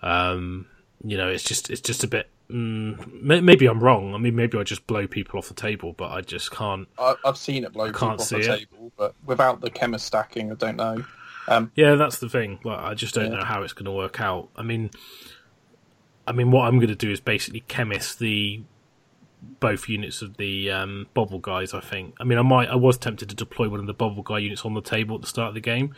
Um, 0.00 0.66
you 1.04 1.18
know, 1.18 1.28
it's 1.28 1.44
just 1.44 1.68
it's 1.68 1.82
just 1.82 2.02
a 2.02 2.08
bit. 2.08 2.30
Mm, 2.50 3.22
maybe 3.44 3.66
I'm 3.66 3.80
wrong. 3.82 4.14
I 4.14 4.18
mean, 4.18 4.34
maybe 4.34 4.58
I 4.58 4.62
just 4.64 4.86
blow 4.86 5.06
people 5.06 5.38
off 5.38 5.48
the 5.48 5.54
table, 5.54 5.92
but 5.92 6.10
I 6.10 6.20
just 6.20 6.50
can't. 6.50 6.88
I, 6.98 7.14
I've 7.24 7.36
seen 7.36 7.64
it 7.64 7.72
blow 7.72 7.86
people 7.86 8.08
off 8.10 8.28
the 8.28 8.38
it. 8.38 8.58
table, 8.58 8.92
but 8.96 9.14
without 9.24 9.60
the 9.60 9.70
chemist 9.70 10.06
stacking, 10.06 10.50
I 10.50 10.54
don't 10.54 10.76
know. 10.76 11.04
Um, 11.48 11.70
Yeah, 11.74 11.94
that's 11.94 12.18
the 12.18 12.28
thing. 12.28 12.58
Like, 12.64 12.78
I 12.80 12.94
just 12.94 13.14
don't 13.14 13.30
Yeah. 13.32 13.38
know 13.38 13.44
how 13.44 13.62
it's 13.62 13.72
going 13.72 13.84
to 13.86 13.92
work 13.92 14.20
out. 14.20 14.48
I 14.56 14.62
mean, 14.62 14.90
I 16.26 16.32
mean, 16.32 16.50
what 16.50 16.66
I'm 16.66 16.76
going 16.76 16.88
to 16.88 16.94
do 16.94 17.10
is 17.10 17.20
basically 17.20 17.60
chemist 17.60 18.18
the 18.18 18.62
both 19.58 19.88
units 19.88 20.20
of 20.20 20.36
the 20.36 20.70
um, 20.70 21.06
bubble 21.14 21.38
guys. 21.38 21.72
I 21.72 21.80
think. 21.80 22.14
I 22.20 22.24
mean, 22.24 22.38
I 22.38 22.42
might. 22.42 22.68
I 22.68 22.74
was 22.76 22.98
tempted 22.98 23.28
to 23.30 23.34
deploy 23.34 23.68
one 23.68 23.80
of 23.80 23.86
the 23.86 23.94
bubble 23.94 24.22
guy 24.22 24.38
units 24.38 24.64
on 24.64 24.74
the 24.74 24.82
table 24.82 25.14
at 25.16 25.22
the 25.22 25.26
start 25.28 25.48
of 25.48 25.54
the 25.54 25.60
game, 25.60 25.94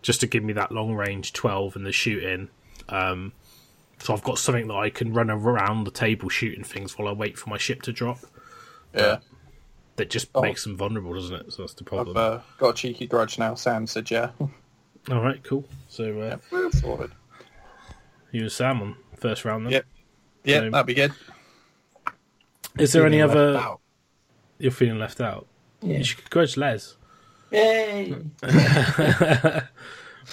just 0.00 0.20
to 0.20 0.26
give 0.26 0.42
me 0.42 0.52
that 0.54 0.72
long 0.72 0.94
range 0.94 1.32
twelve 1.32 1.76
and 1.76 1.84
the 1.84 1.92
shooting. 1.92 2.48
Um, 2.88 3.32
so 4.00 4.12
I've 4.14 4.22
got 4.22 4.38
something 4.38 4.68
that 4.68 4.74
I 4.74 4.90
can 4.90 5.12
run 5.12 5.30
around 5.30 5.84
the 5.84 5.90
table 5.90 6.28
shooting 6.28 6.64
things 6.64 6.96
while 6.96 7.08
I 7.08 7.12
wait 7.12 7.38
for 7.38 7.50
my 7.50 7.58
ship 7.58 7.82
to 7.82 7.92
drop. 7.92 8.18
yeah, 8.94 9.18
That 9.96 10.10
just 10.10 10.28
Oh. 10.34 10.40
makes 10.42 10.62
them 10.64 10.76
vulnerable, 10.76 11.14
doesn't 11.14 11.34
it? 11.34 11.52
So 11.52 11.62
that's 11.62 11.74
the 11.74 11.84
problem. 11.84 12.16
I've 12.16 12.22
uh, 12.22 12.40
got 12.58 12.68
a 12.70 12.74
cheeky 12.74 13.06
grudge 13.06 13.38
now. 13.38 13.54
Sam 13.54 13.86
said, 13.86 14.10
"Yeah, 14.10 14.30
All 15.10 15.20
right, 15.22 15.42
cool. 15.42 15.64
So 15.88 16.20
uh, 16.20 16.36
we're 16.50 16.70
sorted." 16.72 17.10
you 18.30 18.42
and 18.42 18.52
Sam 18.52 18.82
on 18.82 18.96
first 19.16 19.44
round 19.44 19.64
then. 19.66 19.72
Yep. 19.72 19.86
Yeah, 20.44 20.58
So- 20.60 20.70
that'd 20.70 20.86
be 20.86 20.94
good. 20.94 21.12
Is 22.78 22.92
there 22.92 23.04
any 23.06 23.20
other? 23.20 23.56
out. 23.56 23.80
You're 24.58 24.70
feeling 24.70 24.98
left 24.98 25.20
out. 25.20 25.46
Yeah. 25.82 25.98
You 25.98 26.04
should 26.04 26.28
grudge 26.30 26.56
Les. 26.56 26.96
Yay! 27.50 28.14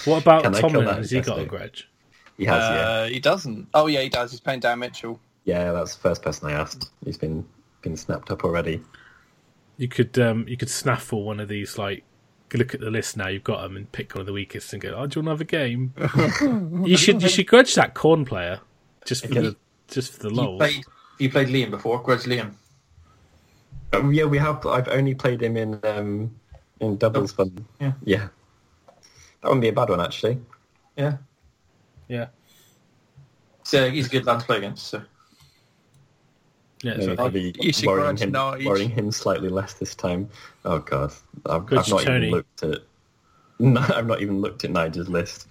What 0.03 0.21
about 0.21 0.43
Can 0.43 0.53
Tomlin? 0.53 0.87
Has 0.87 1.09
he 1.11 1.21
got 1.21 1.39
a 1.39 1.45
grudge? 1.45 1.89
He 2.37 2.45
has, 2.45 2.61
yeah. 2.69 2.87
Uh, 2.89 3.07
he 3.07 3.19
doesn't. 3.19 3.67
Oh 3.73 3.87
yeah, 3.87 4.01
he 4.01 4.09
does. 4.09 4.31
He's 4.31 4.39
playing 4.39 4.59
Dan 4.61 4.79
Mitchell. 4.79 5.19
Yeah, 5.45 5.71
that's 5.71 5.95
the 5.95 6.01
first 6.01 6.21
person 6.21 6.49
I 6.49 6.53
asked. 6.53 6.89
He's 7.03 7.17
been 7.17 7.45
been 7.81 7.95
snapped 7.95 8.31
up 8.31 8.43
already. 8.43 8.81
You 9.77 9.87
could 9.87 10.17
um, 10.19 10.47
you 10.47 10.57
could 10.57 10.69
snaffle 10.69 11.23
one 11.23 11.39
of 11.39 11.47
these 11.47 11.77
like 11.77 12.03
look 12.53 12.73
at 12.73 12.79
the 12.79 12.89
list 12.89 13.15
now. 13.17 13.27
You've 13.27 13.43
got 13.43 13.61
them 13.61 13.75
and 13.77 13.91
pick 13.91 14.15
one 14.15 14.21
of 14.21 14.25
the 14.25 14.33
weakest 14.33 14.71
and 14.73 14.81
go. 14.81 14.89
Oh, 14.95 15.05
do 15.07 15.19
you 15.19 15.25
want 15.25 15.27
to 15.27 15.29
have 15.31 15.41
a 15.41 15.43
game? 15.45 15.93
you 16.85 16.97
should 16.97 17.21
you 17.21 17.29
should 17.29 17.47
grudge 17.47 17.75
that 17.75 17.93
corn 17.93 18.25
player 18.25 18.59
just 19.05 19.25
for 19.25 19.31
Okay. 19.31 19.41
the 19.41 19.55
just 19.87 20.13
for 20.13 20.23
the 20.23 20.29
You 20.29 20.35
lol. 20.35 20.57
played, 20.57 20.83
you 21.19 21.29
played 21.29 21.47
Liam 21.49 21.69
before. 21.71 22.01
Grudge 22.01 22.23
Liam. 22.23 22.53
Um, 23.93 24.11
yeah, 24.13 24.25
we 24.25 24.37
have. 24.39 24.65
I've 24.65 24.87
only 24.89 25.13
played 25.15 25.41
him 25.41 25.55
in 25.57 25.79
um, 25.83 26.35
in 26.79 26.97
doubles 26.97 27.31
fun. 27.31 27.65
Yeah. 27.79 27.93
yeah. 28.03 28.27
That 29.41 29.49
wouldn't 29.49 29.61
be 29.61 29.69
a 29.69 29.73
bad 29.73 29.89
one 29.89 30.01
actually. 30.01 30.39
Yeah. 30.97 31.17
Yeah, 32.07 32.27
So 33.63 33.89
he's 33.89 34.05
a 34.07 34.09
good 34.09 34.25
lad 34.25 34.39
to 34.41 34.45
play 34.45 34.57
against. 34.57 34.87
So 34.87 35.01
yeah. 36.83 36.93
Maybe 36.93 37.05
So 37.05 37.15
probably 37.15 37.55
you 37.59 37.73
should 37.73 37.87
worrying 37.87 38.17
him, 38.17 38.31
Nige. 38.33 38.65
worrying 38.65 38.89
him 38.91 39.11
slightly 39.11 39.49
less 39.49 39.73
this 39.73 39.95
time. 39.95 40.29
Oh 40.65 40.79
god, 40.79 41.11
I've, 41.45 41.63
I've 41.73 41.89
not 41.89 42.01
Tony. 42.03 42.27
even 42.27 42.31
looked 42.31 42.63
at. 42.63 42.79
No, 43.57 43.79
I've 43.79 44.05
not 44.05 44.21
even 44.21 44.41
looked 44.41 44.65
at 44.65 44.71
Nigel's 44.71 45.07
list. 45.07 45.47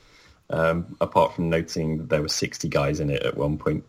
Um, 0.51 0.94
apart 1.01 1.35
from 1.35 1.48
noting 1.48 1.97
that 1.97 2.10
there 2.10 2.20
were 2.20 2.28
sixty 2.28 2.68
guys 2.68 3.01
in 3.01 3.09
it 3.09 3.22
at 3.22 3.35
one 3.35 3.56
point. 3.56 3.82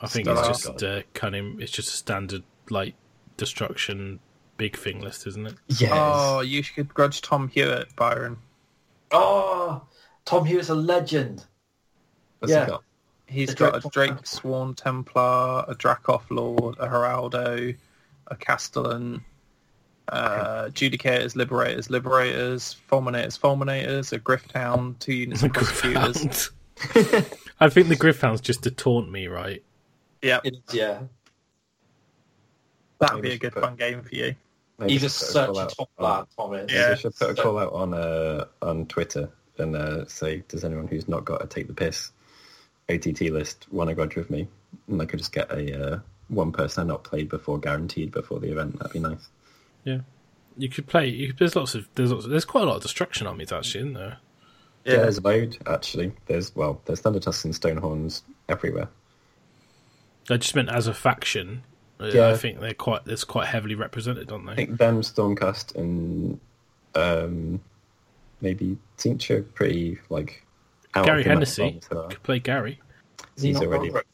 I 0.00 0.06
think 0.06 0.26
Stop. 0.28 0.48
it's 0.48 0.62
just 0.62 0.82
uh, 0.82 1.02
cunning. 1.12 1.58
It's 1.60 1.70
just 1.72 1.88
a 1.92 1.96
standard 1.96 2.42
like 2.70 2.94
destruction 3.36 4.18
big 4.56 4.76
thing 4.78 5.00
list, 5.02 5.26
isn't 5.26 5.46
it? 5.46 5.54
Yes. 5.68 5.90
Oh, 5.94 6.40
you 6.40 6.62
should 6.62 6.92
grudge 6.94 7.20
Tom 7.20 7.48
Hewitt, 7.48 7.94
Byron. 7.96 8.38
Oh, 9.12 9.82
Tom 10.28 10.44
Hewitt's 10.44 10.68
a 10.68 10.74
legend. 10.74 11.46
What's 12.40 12.52
yeah. 12.52 12.64
he 12.66 12.70
got? 12.70 12.82
He's 13.28 13.48
The 13.48 13.54
got 13.54 13.92
Drake 13.92 14.10
a 14.10 14.14
Drakesworn 14.16 14.76
Templar, 14.76 15.64
a 15.66 15.74
Dracoth 15.74 16.30
Lord, 16.30 16.76
a 16.78 16.86
Heraldor, 16.86 17.74
a 18.26 18.36
Castellan, 18.36 19.24
uh, 20.08 20.66
Judicators, 20.66 21.34
Liberators, 21.34 21.88
Liberators, 21.88 22.76
Fulminators, 22.90 23.38
Fulminators, 23.38 24.12
a 24.12 24.18
Griffhound, 24.18 24.98
two 24.98 25.14
units 25.24 25.42
of 25.42 25.52
prosecutors. 25.54 26.50
I 27.60 27.70
think 27.70 27.88
the 27.88 27.96
Griffhound's 27.96 28.42
just 28.42 28.62
to 28.64 28.70
taunt 28.70 29.10
me, 29.10 29.28
right? 29.28 29.62
Yeah, 30.20 30.40
It 30.44 30.56
is, 30.68 30.74
yeah. 30.74 31.00
that'd 32.98 33.22
be 33.22 33.32
a 33.32 33.38
good 33.38 33.52
put- 33.54 33.62
fun 33.62 33.76
game 33.76 34.02
for 34.02 34.14
you. 34.14 34.34
Maybe 34.78 34.92
He's 34.92 35.04
a 35.04 35.08
such 35.10 35.48
a 35.48 35.66
top 35.74 35.90
on- 35.98 36.04
lad, 36.04 36.26
Tom 36.36 36.54
is. 36.54 36.70
Yeah. 36.72 36.88
Maybe 36.88 37.00
should 37.00 37.16
put 37.16 37.30
a 37.30 37.36
So- 37.36 37.42
call 37.42 37.58
out 37.58 37.72
on 37.72 37.94
uh, 37.94 38.44
on 38.62 38.84
Twitter 38.86 39.30
and 39.58 39.76
uh, 39.76 40.06
say, 40.06 40.42
does 40.48 40.64
anyone 40.64 40.86
who's 40.88 41.08
not 41.08 41.24
got 41.24 41.42
a 41.42 41.46
take 41.46 41.66
the 41.66 41.74
piss 41.74 42.10
ATT 42.88 43.20
list 43.22 43.66
want 43.70 43.88
to 43.88 43.94
grudge 43.94 44.16
with 44.16 44.30
me? 44.30 44.48
And 44.88 45.00
I 45.00 45.06
could 45.06 45.18
just 45.18 45.32
get 45.32 45.50
a 45.50 45.92
uh, 45.94 45.98
one 46.28 46.52
person 46.52 46.82
I 46.84 46.86
not 46.86 47.04
played 47.04 47.28
before, 47.28 47.58
guaranteed 47.58 48.12
before 48.12 48.38
the 48.40 48.50
event. 48.50 48.78
That'd 48.78 48.92
be 48.92 49.00
nice. 49.00 49.28
Yeah. 49.84 50.00
You 50.56 50.68
could 50.68 50.86
play. 50.86 51.08
You 51.08 51.28
could, 51.28 51.38
there's 51.38 51.56
lots 51.56 51.74
of 51.74 51.88
there's 51.94 52.12
lots, 52.12 52.26
there's 52.26 52.44
quite 52.44 52.64
a 52.64 52.66
lot 52.66 52.76
of 52.76 52.82
destruction 52.82 53.26
armies 53.26 53.52
actually, 53.52 53.80
isn't 53.80 53.94
there? 53.94 54.18
Yeah, 54.84 54.96
there's 54.96 55.18
a 55.18 55.22
load 55.22 55.56
actually. 55.66 56.12
There's 56.26 56.54
well, 56.56 56.80
there's 56.84 57.00
Thunder 57.00 57.20
Tusks 57.20 57.44
and 57.44 57.54
Stonehorns 57.54 58.22
everywhere. 58.48 58.88
I 60.30 60.36
just 60.36 60.54
meant 60.54 60.68
as 60.70 60.86
a 60.86 60.94
faction. 60.94 61.62
uh, 62.00 62.06
Yeah. 62.06 62.28
I 62.28 62.36
think 62.36 62.60
they're 62.60 62.74
quite 62.74 63.02
it's 63.06 63.24
quite 63.24 63.46
heavily 63.46 63.74
represented, 63.74 64.30
aren't 64.32 64.46
they? 64.46 64.52
I 64.52 64.56
think 64.56 64.78
them, 64.78 65.00
Stormcast, 65.02 65.76
and 65.76 66.40
um, 66.94 67.60
maybe 68.40 68.76
Tzeentch 68.96 69.44
pretty 69.54 69.98
like 70.10 70.44
out 70.94 71.04
Gary 71.06 71.20
of 71.20 71.24
the 71.24 71.30
Hennessy 71.30 71.80
could 71.88 72.22
play 72.22 72.38
Gary. 72.38 72.80
Is 73.36 73.42
he 73.42 73.48
He's 73.48 73.60
already 73.60 73.90
got- 73.90 74.04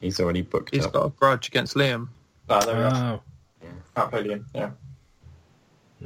he's 0.00 0.20
already 0.20 0.42
booked 0.42 0.74
He's 0.74 0.86
up. 0.86 0.92
got 0.92 1.06
a 1.06 1.10
grudge 1.10 1.48
against 1.48 1.74
Liam. 1.74 2.08
Ah, 2.48 2.60
there 2.64 2.76
we 2.76 2.82
are. 2.82 3.20
Oh, 3.64 3.68
Can't 3.96 4.10
play 4.10 4.24
Liam. 4.24 4.44
Yeah. 4.54 4.70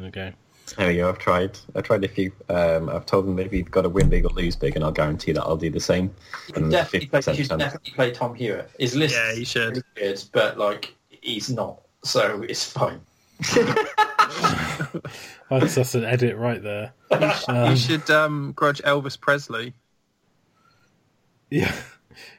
okay. 0.06 0.32
There 0.78 0.88
we 0.88 0.96
go. 0.96 1.08
I've 1.10 1.18
tried. 1.18 1.58
I've 1.76 1.84
tried 1.84 2.04
a 2.04 2.08
few. 2.08 2.32
Um, 2.48 2.88
I've 2.88 3.04
told 3.04 3.26
them 3.26 3.38
if 3.38 3.52
you've 3.52 3.70
got 3.70 3.82
to 3.82 3.90
win 3.90 4.08
big 4.08 4.24
or 4.24 4.30
lose 4.30 4.56
big, 4.56 4.76
and 4.76 4.84
I'll 4.84 4.90
guarantee 4.92 5.32
that 5.32 5.42
I'll 5.42 5.58
do 5.58 5.68
the 5.68 5.78
same. 5.78 6.14
You 6.48 6.54
should 6.54 6.70
definitely 6.70 7.08
play, 7.08 7.20
you 7.36 7.44
should 7.44 7.58
definitely 7.58 7.92
play 7.92 8.10
Tom 8.12 8.34
Hewitt. 8.34 8.70
His 8.78 8.96
list 8.96 9.14
Yeah, 9.14 9.32
you 9.34 9.44
should. 9.44 9.76
is 9.76 9.84
good, 10.24 10.24
but 10.32 10.56
like 10.58 10.94
he's 11.10 11.50
not, 11.50 11.82
so 12.02 12.42
it's 12.48 12.64
fine. 12.64 12.98
That's, 15.60 15.74
that's 15.74 15.94
an 15.94 16.04
edit 16.04 16.36
right 16.36 16.62
there. 16.62 16.92
you 17.10 17.76
should 17.76 18.10
um, 18.10 18.52
grudge 18.52 18.82
Elvis 18.82 19.20
Presley. 19.20 19.74
Yeah, 21.50 21.72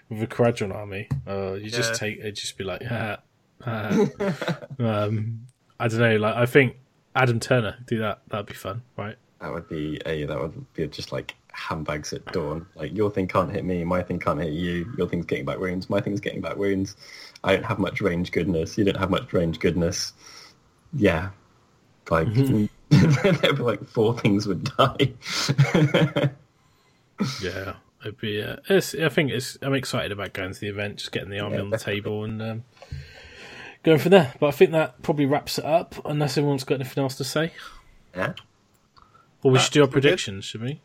with 0.09 0.23
a 0.23 0.27
quadrant 0.27 0.73
army. 0.73 1.07
Uh, 1.25 1.53
you 1.53 1.69
just 1.69 1.95
take 1.95 2.17
it, 2.17 2.33
just 2.33 2.57
be 2.57 2.65
like, 2.65 2.83
ha, 2.83 3.19
ha. 3.63 3.89
um, 4.79 5.45
I 5.79 5.87
don't 5.87 5.99
know. 5.99 6.17
Like, 6.17 6.35
I 6.35 6.45
think 6.45 6.75
Adam 7.15 7.39
Turner 7.39 7.77
do 7.85 7.99
that. 7.99 8.21
That'd 8.27 8.47
be 8.47 8.55
fun, 8.55 8.81
right? 8.97 9.15
That 9.39 9.53
would 9.53 9.69
be 9.69 10.01
a. 10.05 10.25
That 10.25 10.41
would 10.41 10.73
be 10.73 10.87
just 10.87 11.13
like 11.13 11.35
handbags 11.55 12.11
at 12.13 12.25
dawn. 12.33 12.65
Like 12.75 12.93
your 12.93 13.09
thing 13.09 13.27
can't 13.27 13.51
hit 13.51 13.63
me, 13.63 13.83
my 13.83 14.03
thing 14.03 14.19
can't 14.19 14.39
hit 14.39 14.53
you. 14.53 14.91
Your 14.97 15.07
thing's 15.07 15.25
getting 15.25 15.45
back 15.45 15.59
wounds, 15.59 15.89
my 15.89 16.01
thing's 16.01 16.19
getting 16.19 16.41
back 16.41 16.57
wounds. 16.57 16.95
I 17.43 17.55
don't 17.55 17.63
have 17.63 17.79
much 17.79 18.01
range 18.01 18.31
goodness. 18.31 18.77
You 18.77 18.83
don't 18.83 18.97
have 18.97 19.09
much 19.09 19.31
range 19.33 19.59
goodness. 19.59 20.13
Yeah, 20.93 21.29
like 22.09 22.27
there'd 22.89 23.57
be 23.57 23.63
like 23.63 23.85
four 23.87 24.17
things 24.19 24.47
would 24.47 24.63
die. 24.77 25.13
Yeah, 27.41 27.75
it'd 28.01 28.17
be. 28.19 28.41
Uh, 28.41 28.57
it's, 28.69 28.93
I 28.93 29.07
think 29.09 29.31
it's. 29.31 29.57
I'm 29.61 29.73
excited 29.73 30.11
about 30.11 30.33
going 30.33 30.53
to 30.53 30.59
the 30.59 30.67
event, 30.67 30.97
just 30.97 31.11
getting 31.13 31.29
the 31.29 31.39
army 31.39 31.55
Yeah, 31.55 31.61
on 31.61 31.69
the 31.69 31.77
definitely. 31.77 32.01
table 32.01 32.23
and 32.25 32.41
um, 32.41 32.63
going 33.83 33.99
from 33.99 34.11
there. 34.11 34.33
But 34.39 34.47
I 34.47 34.51
think 34.51 34.71
that 34.71 35.01
probably 35.01 35.25
wraps 35.25 35.57
it 35.57 35.63
up. 35.65 35.95
Unless 36.05 36.37
everyone's 36.37 36.65
got 36.65 36.75
anything 36.75 37.01
else 37.01 37.15
to 37.15 37.23
say, 37.23 37.53
yeah. 38.13 38.33
or 39.43 39.51
we 39.51 39.59
should 39.59 39.71
do 39.71 39.79
our 39.81 39.85
we're 39.87 39.91
good. 39.93 40.01
predictions, 40.01 40.43
should 40.43 40.61
we? 40.61 40.81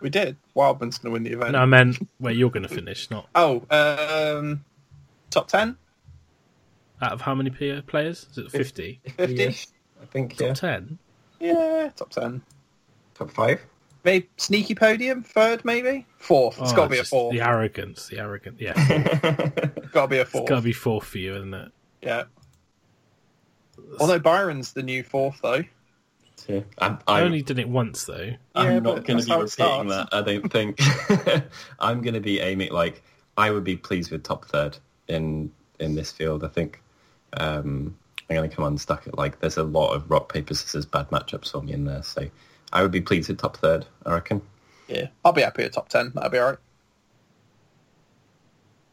We 0.00 0.08
did. 0.08 0.36
Wildman's 0.54 0.96
going 0.98 1.10
to 1.10 1.12
win 1.12 1.22
the 1.24 1.32
event. 1.32 1.52
No, 1.52 1.58
I 1.58 1.66
meant 1.66 1.98
where 2.18 2.32
you're 2.32 2.50
going 2.50 2.62
to 2.66 2.74
finish, 2.74 3.10
not 3.10 3.28
Oh, 3.34 3.62
um, 3.70 4.64
top 5.30 5.48
10? 5.48 5.76
out 7.02 7.12
of 7.12 7.20
how 7.20 7.34
many 7.34 7.50
players? 7.50 8.26
Is 8.30 8.38
it 8.38 8.50
50? 8.50 9.00
50? 9.16 9.34
Yes, 9.34 9.66
I 10.02 10.06
think 10.06 10.38
yeah. 10.40 10.48
Top 10.48 10.56
10? 10.56 10.98
Yeah, 11.40 11.90
top 11.96 12.10
10. 12.10 12.42
Top 13.14 13.30
five. 13.30 13.60
Maybe 14.04 14.28
sneaky 14.36 14.74
podium, 14.74 15.22
third 15.22 15.64
maybe? 15.64 16.06
Fourth. 16.18 16.60
It's 16.60 16.72
Oh, 16.72 16.76
got 16.76 16.84
to 16.84 16.90
be 16.90 16.96
a 16.96 17.00
just 17.00 17.10
fourth. 17.10 17.32
The 17.32 17.40
arrogance, 17.40 18.06
the 18.08 18.20
arrogance. 18.20 18.60
Yeah, 18.60 18.74
Got 19.92 20.02
to 20.02 20.08
be 20.08 20.18
a 20.18 20.22
it's 20.22 20.30
fourth. 20.30 20.48
got 20.48 20.56
to 20.56 20.62
be 20.62 20.72
fourth 20.72 21.06
for 21.06 21.18
you, 21.18 21.34
isn't 21.34 21.54
it? 21.54 21.72
Yeah. 22.02 22.24
Although 24.00 24.18
Byron's 24.18 24.72
the 24.72 24.82
new 24.82 25.02
fourth, 25.02 25.38
though. 25.42 25.62
Yeah. 26.46 26.60
I, 26.78 26.86
I 27.08 27.20
I, 27.20 27.22
only 27.22 27.42
did 27.42 27.58
it 27.58 27.68
once 27.68 28.04
though. 28.04 28.30
I'm 28.54 28.66
Yeah, 28.66 28.78
not 28.78 29.04
going 29.04 29.18
to 29.18 29.24
that's 29.24 29.24
be 29.26 29.32
how 29.32 29.40
it 29.40 29.58
repeating 29.58 29.90
starts. 29.90 30.10
that. 30.10 30.16
I 30.16 30.22
don't 30.22 30.52
think. 30.52 31.44
I'm 31.80 32.02
going 32.02 32.14
to 32.14 32.20
be 32.20 32.38
aiming 32.40 32.70
like 32.72 33.02
I 33.36 33.50
would 33.50 33.64
be 33.64 33.76
pleased 33.76 34.12
with 34.12 34.22
top 34.22 34.44
third 34.46 34.78
in 35.08 35.50
in 35.80 35.94
this 35.96 36.12
field. 36.12 36.44
I 36.44 36.48
think 36.48 36.80
um, 37.38 37.96
I'm 38.28 38.36
going 38.36 38.48
to 38.50 38.54
come 38.56 38.64
unstuck 38.64 39.06
at 39.06 39.16
like 39.16 39.38
there's 39.40 39.56
a 39.56 39.62
lot 39.62 39.92
of 39.94 40.10
rock 40.10 40.32
paper 40.32 40.54
scissors 40.54 40.84
bad 40.86 41.08
matchups 41.10 41.52
for 41.52 41.62
me 41.62 41.72
in 41.72 41.84
there. 41.84 42.02
So 42.02 42.28
I 42.72 42.82
would 42.82 42.90
be 42.90 43.00
pleased 43.00 43.28
with 43.28 43.38
top 43.38 43.56
third. 43.56 43.86
I 44.04 44.14
reckon. 44.14 44.42
Yeah. 44.88 45.08
I'll 45.24 45.32
be 45.32 45.42
happy 45.42 45.62
at 45.64 45.72
top 45.72 45.88
10. 45.88 46.12
That'll 46.14 46.30
be 46.30 46.38
alright. 46.38 46.58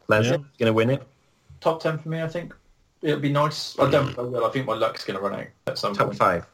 Les, 0.08 0.24
Yeah. 0.26 0.30
going 0.36 0.46
to 0.66 0.72
win 0.72 0.90
it? 0.90 1.02
Top 1.60 1.80
ten 1.82 1.98
for 1.98 2.08
me, 2.10 2.20
I 2.20 2.28
think. 2.28 2.54
It'll 3.02 3.20
be 3.20 3.32
nice. 3.32 3.78
I 3.78 3.90
don't. 3.90 4.16
I 4.18 4.22
will. 4.22 4.44
I 4.44 4.50
think 4.50 4.66
my 4.66 4.74
luck's 4.74 5.04
going 5.04 5.16
to 5.18 5.22
run 5.22 5.34
out 5.40 5.46
at 5.66 5.78
some 5.78 5.94
Top 5.94 6.08
point. 6.08 6.18
five. 6.18 6.46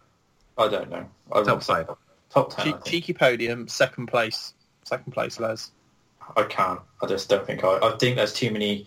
I 0.57 0.69
don't 0.69 0.89
know. 0.90 1.09
I 1.32 1.43
Top 1.43 1.62
five. 1.62 1.90
Top 2.31 2.55
ten. 2.55 2.65
Che- 2.74 2.78
cheeky 2.85 3.12
podium, 3.12 3.66
second 3.66 4.07
place. 4.07 4.55
Second 4.85 5.12
place, 5.12 5.40
Les. 5.40 5.73
I 6.36 6.44
can't. 6.44 6.81
I 7.02 7.07
just 7.07 7.28
don't 7.28 7.44
think 7.44 7.65
I. 7.65 7.78
I 7.82 7.97
think 7.98 8.16
there's 8.16 8.32
too 8.32 8.51
many. 8.52 8.86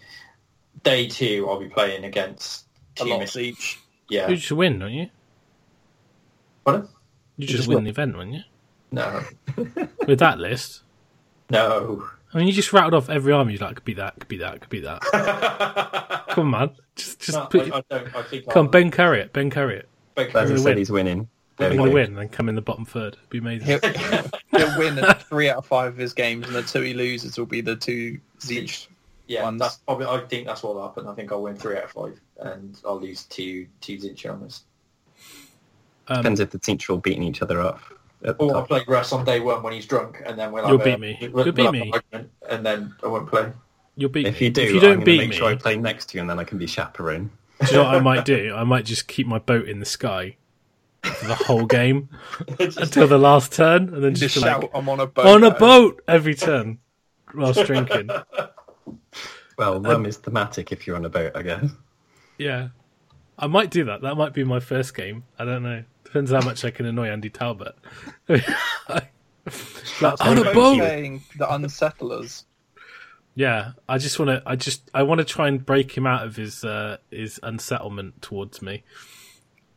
Day 0.83 1.07
two, 1.07 1.45
I'll 1.49 1.59
be 1.59 1.67
playing 1.69 2.03
against 2.05 2.65
A 2.99 3.03
two 3.03 3.09
lot 3.09 3.35
each. 3.37 3.79
Yeah. 4.13 4.29
You 4.29 4.35
just 4.35 4.51
win, 4.51 4.79
don't 4.79 4.91
you? 4.93 5.09
Pardon? 6.65 6.87
You 7.37 7.47
just 7.47 7.57
just 7.57 7.67
win 7.67 7.77
win. 7.77 7.83
the 7.85 7.89
event, 7.89 8.15
wouldn't 8.15 8.35
you? 8.35 8.41
No. 8.91 9.21
With 10.07 10.19
that 10.19 10.39
list. 10.39 10.83
No. 11.49 12.07
I 12.33 12.37
mean, 12.37 12.47
you 12.47 12.53
just 12.53 12.71
rattled 12.73 12.93
off 12.93 13.09
every 13.09 13.33
army. 13.33 13.53
You're 13.53 13.65
like, 13.67 13.75
could 13.75 13.85
be 13.85 13.93
that, 13.95 14.19
could 14.19 14.27
be 14.29 14.37
that, 14.37 14.61
could 14.61 14.69
be 14.69 14.79
that. 14.81 15.01
Come 16.29 16.53
on, 16.53 16.59
man. 16.67 16.75
Just, 16.95 17.19
just 17.19 17.37
No, 17.37 17.45
put. 17.47 17.71
I, 17.71 17.77
I 17.77 17.83
don't. 17.89 18.15
I 18.15 18.21
think. 18.23 18.49
come 18.49 18.65
on, 18.67 18.71
Ben 18.71 18.91
Curry 18.91 19.21
it. 19.21 19.33
Ben 19.33 19.49
Curry 19.49 19.77
it. 19.77 19.89
Ben 20.15 20.27
Les 20.27 20.31
Curry- 20.31 20.43
gonna 20.43 20.53
win. 20.55 20.63
said 20.63 20.77
he's 20.77 20.91
winning. 20.91 21.27
There 21.57 21.67
I'm 21.69 21.73
we 21.73 21.77
going 21.77 21.87
to 21.89 21.91
go. 21.91 21.95
win 21.95 22.05
and 22.07 22.17
then 22.17 22.29
come 22.29 22.49
in 22.49 22.55
the 22.55 22.61
bottom 22.61 22.85
third. 22.85 23.13
It'd 23.13 23.29
be 23.29 23.37
amazing. 23.37 23.67
He'll, 23.67 23.79
he'll 24.67 24.79
win 24.79 24.95
three 25.29 25.49
out 25.49 25.57
of 25.57 25.65
five 25.67 25.91
of 25.93 25.97
his 25.97 26.11
games, 26.13 26.47
and 26.47 26.55
the 26.55 26.63
two 26.63 26.81
he 26.81 26.93
loses 26.95 27.37
will 27.37 27.45
be 27.45 27.61
the 27.61 27.75
two 27.75 28.19
each. 28.49 28.87
Yeah, 29.27 29.43
ones. 29.43 29.59
that's 29.59 29.77
probably. 29.77 30.05
I 30.05 30.19
think 30.27 30.45
that's 30.47 30.63
what 30.63 30.75
will 30.75 30.81
happen. 30.83 31.07
I 31.07 31.13
think 31.13 31.31
I'll 31.31 31.41
win 31.41 31.55
three 31.55 31.77
out 31.77 31.85
of 31.85 31.91
five, 31.91 32.19
and 32.39 32.77
I'll 32.85 32.99
lose 32.99 33.23
two 33.23 33.67
two 33.81 33.97
Tzeentch 33.97 34.29
on 34.31 34.41
this. 34.41 34.63
Um, 36.07 36.17
Depends 36.17 36.39
if 36.41 36.49
the 36.49 36.59
teams 36.59 36.87
are 36.89 36.93
all 36.93 36.99
beating 36.99 37.23
each 37.23 37.41
other 37.41 37.61
up. 37.61 37.79
at 38.25 38.35
Or 38.39 38.55
I'll 38.57 38.65
play 38.65 38.83
Russ 38.87 39.13
on 39.13 39.23
day 39.23 39.39
one 39.39 39.63
when 39.63 39.71
he's 39.73 39.85
drunk, 39.85 40.21
and 40.25 40.37
then 40.37 40.51
we'll 40.51 40.67
You'll 40.67 40.77
have 40.77 40.87
a- 40.87 40.91
beat 40.91 40.99
me. 40.99 41.17
we'll- 41.21 41.29
You'll 41.29 41.33
we'll 41.45 41.53
beat 41.53 41.63
have 41.63 41.73
me. 41.73 41.81
an 41.81 41.93
argument, 41.93 42.31
and 42.49 42.65
then 42.65 42.95
I 43.01 43.07
won't 43.07 43.29
play. 43.29 43.51
you'll 43.95 44.09
beat 44.09 44.27
If 44.27 44.41
you 44.41 44.49
do, 44.49 44.61
if 44.61 44.71
you 44.73 44.79
don't 44.81 44.95
going 44.95 44.99
to 44.99 45.05
beat 45.05 45.17
make 45.19 45.29
me, 45.29 45.35
sure 45.37 45.47
I 45.47 45.55
play 45.55 45.77
next 45.77 46.07
to 46.09 46.17
you 46.17 46.21
and 46.21 46.29
then 46.29 46.39
I 46.39 46.43
can 46.43 46.57
be 46.57 46.67
chaperone. 46.67 47.31
do 47.61 47.67
you 47.67 47.73
know 47.77 47.83
what 47.85 47.95
I 47.95 47.99
might 48.01 48.25
do? 48.25 48.53
I 48.53 48.65
might 48.65 48.83
just 48.85 49.07
keep 49.07 49.25
my 49.27 49.39
boat 49.39 49.67
in 49.69 49.79
the 49.79 49.85
sky 49.85 50.35
for 51.03 51.25
the 51.27 51.35
whole 51.35 51.65
game 51.65 52.09
until 52.59 53.07
the 53.07 53.17
last 53.19 53.53
turn, 53.53 53.93
and 53.93 54.03
then 54.03 54.15
Just 54.15 54.33
just, 54.35 54.45
shout, 54.45 54.63
like, 54.63 54.71
"I'm 54.73 54.89
on 54.89 54.99
a 54.99 55.07
boat." 55.07 55.25
on 55.25 55.43
a 55.45 55.51
boat 55.51 56.01
every 56.09 56.35
turn 56.35 56.79
whilst 57.33 57.65
drinking. 57.65 58.09
Well, 59.57 59.79
rum 59.81 60.05
is 60.05 60.17
thematic 60.17 60.71
if 60.71 60.85
you're 60.87 60.95
on 60.95 61.05
a 61.05 61.09
boat, 61.09 61.31
I 61.35 61.41
guess. 61.43 61.69
Yeah, 62.37 62.69
I 63.37 63.47
might 63.47 63.69
do 63.69 63.83
that. 63.85 64.01
That 64.01 64.15
might 64.15 64.33
be 64.33 64.43
my 64.43 64.59
first 64.59 64.95
game. 64.95 65.23
I 65.37 65.45
don't 65.45 65.63
know. 65.63 65.83
Depends 66.03 66.31
how 66.31 66.41
much 66.41 66.65
I 66.65 66.71
can 66.71 66.85
annoy 66.85 67.07
Andy 67.09 67.29
Talbot. 67.29 67.75
Like, 70.01 70.21
on 70.21 70.37
a 70.37 70.43
I'm 70.43 70.53
boat. 70.53 70.77
playing 70.77 71.21
the 71.37 71.45
Unsettlers. 71.45 72.45
Yeah, 73.35 73.71
I 73.89 73.97
just 73.97 74.17
want 74.19 74.29
to. 74.29 74.41
I 74.45 74.55
just 74.55 74.89
I 74.93 75.03
want 75.03 75.19
to 75.19 75.25
try 75.25 75.47
and 75.49 75.65
break 75.65 75.91
him 75.97 76.05
out 76.07 76.25
of 76.25 76.35
his 76.37 76.63
uh, 76.63 76.97
his 77.11 77.39
unsettlement 77.43 78.21
towards 78.21 78.61
me. 78.61 78.83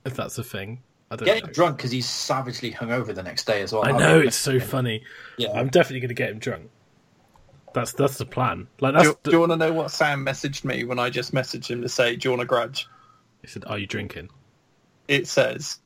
If 0.04 0.14
that's 0.14 0.38
a 0.38 0.44
thing, 0.44 0.82
I 1.10 1.16
don't 1.16 1.24
Get 1.24 1.42
know. 1.42 1.48
him 1.48 1.52
drunk 1.52 1.76
because 1.78 1.90
he's 1.90 2.06
savagely 2.08 2.70
hungover 2.70 3.12
the 3.14 3.22
next 3.24 3.44
day 3.46 3.62
as 3.62 3.72
well. 3.72 3.84
I 3.84 3.92
know 3.92 4.20
it's 4.20 4.36
so 4.36 4.60
funny. 4.60 5.02
Yeah. 5.36 5.50
I'm 5.52 5.68
definitely 5.68 6.00
going 6.00 6.08
to 6.08 6.14
get 6.14 6.30
him 6.30 6.38
drunk. 6.38 6.70
That's 7.74 7.92
that's 7.92 8.18
the 8.18 8.24
plan. 8.26 8.68
Like 8.80 8.92
Do, 8.94 8.98
that's. 8.98 9.08
you- 9.08 9.18
do 9.24 9.30
you 9.32 9.40
want 9.40 9.52
to 9.52 9.56
know 9.56 9.72
what 9.72 9.90
Sam 9.90 10.24
messaged 10.24 10.64
me 10.64 10.84
when 10.84 10.98
I 10.98 11.10
just 11.10 11.32
messaged 11.34 11.68
him 11.68 11.82
to 11.82 11.88
say, 11.88 12.16
"Do 12.16 12.26
you 12.28 12.30
want 12.32 12.42
a 12.42 12.46
grudge?" 12.46 12.88
He 13.42 13.48
said, 13.48 13.64
"Are 13.66 13.78
you 13.78 13.86
drinking?" 13.86 14.30
It 15.08 15.28
says, 15.28 15.78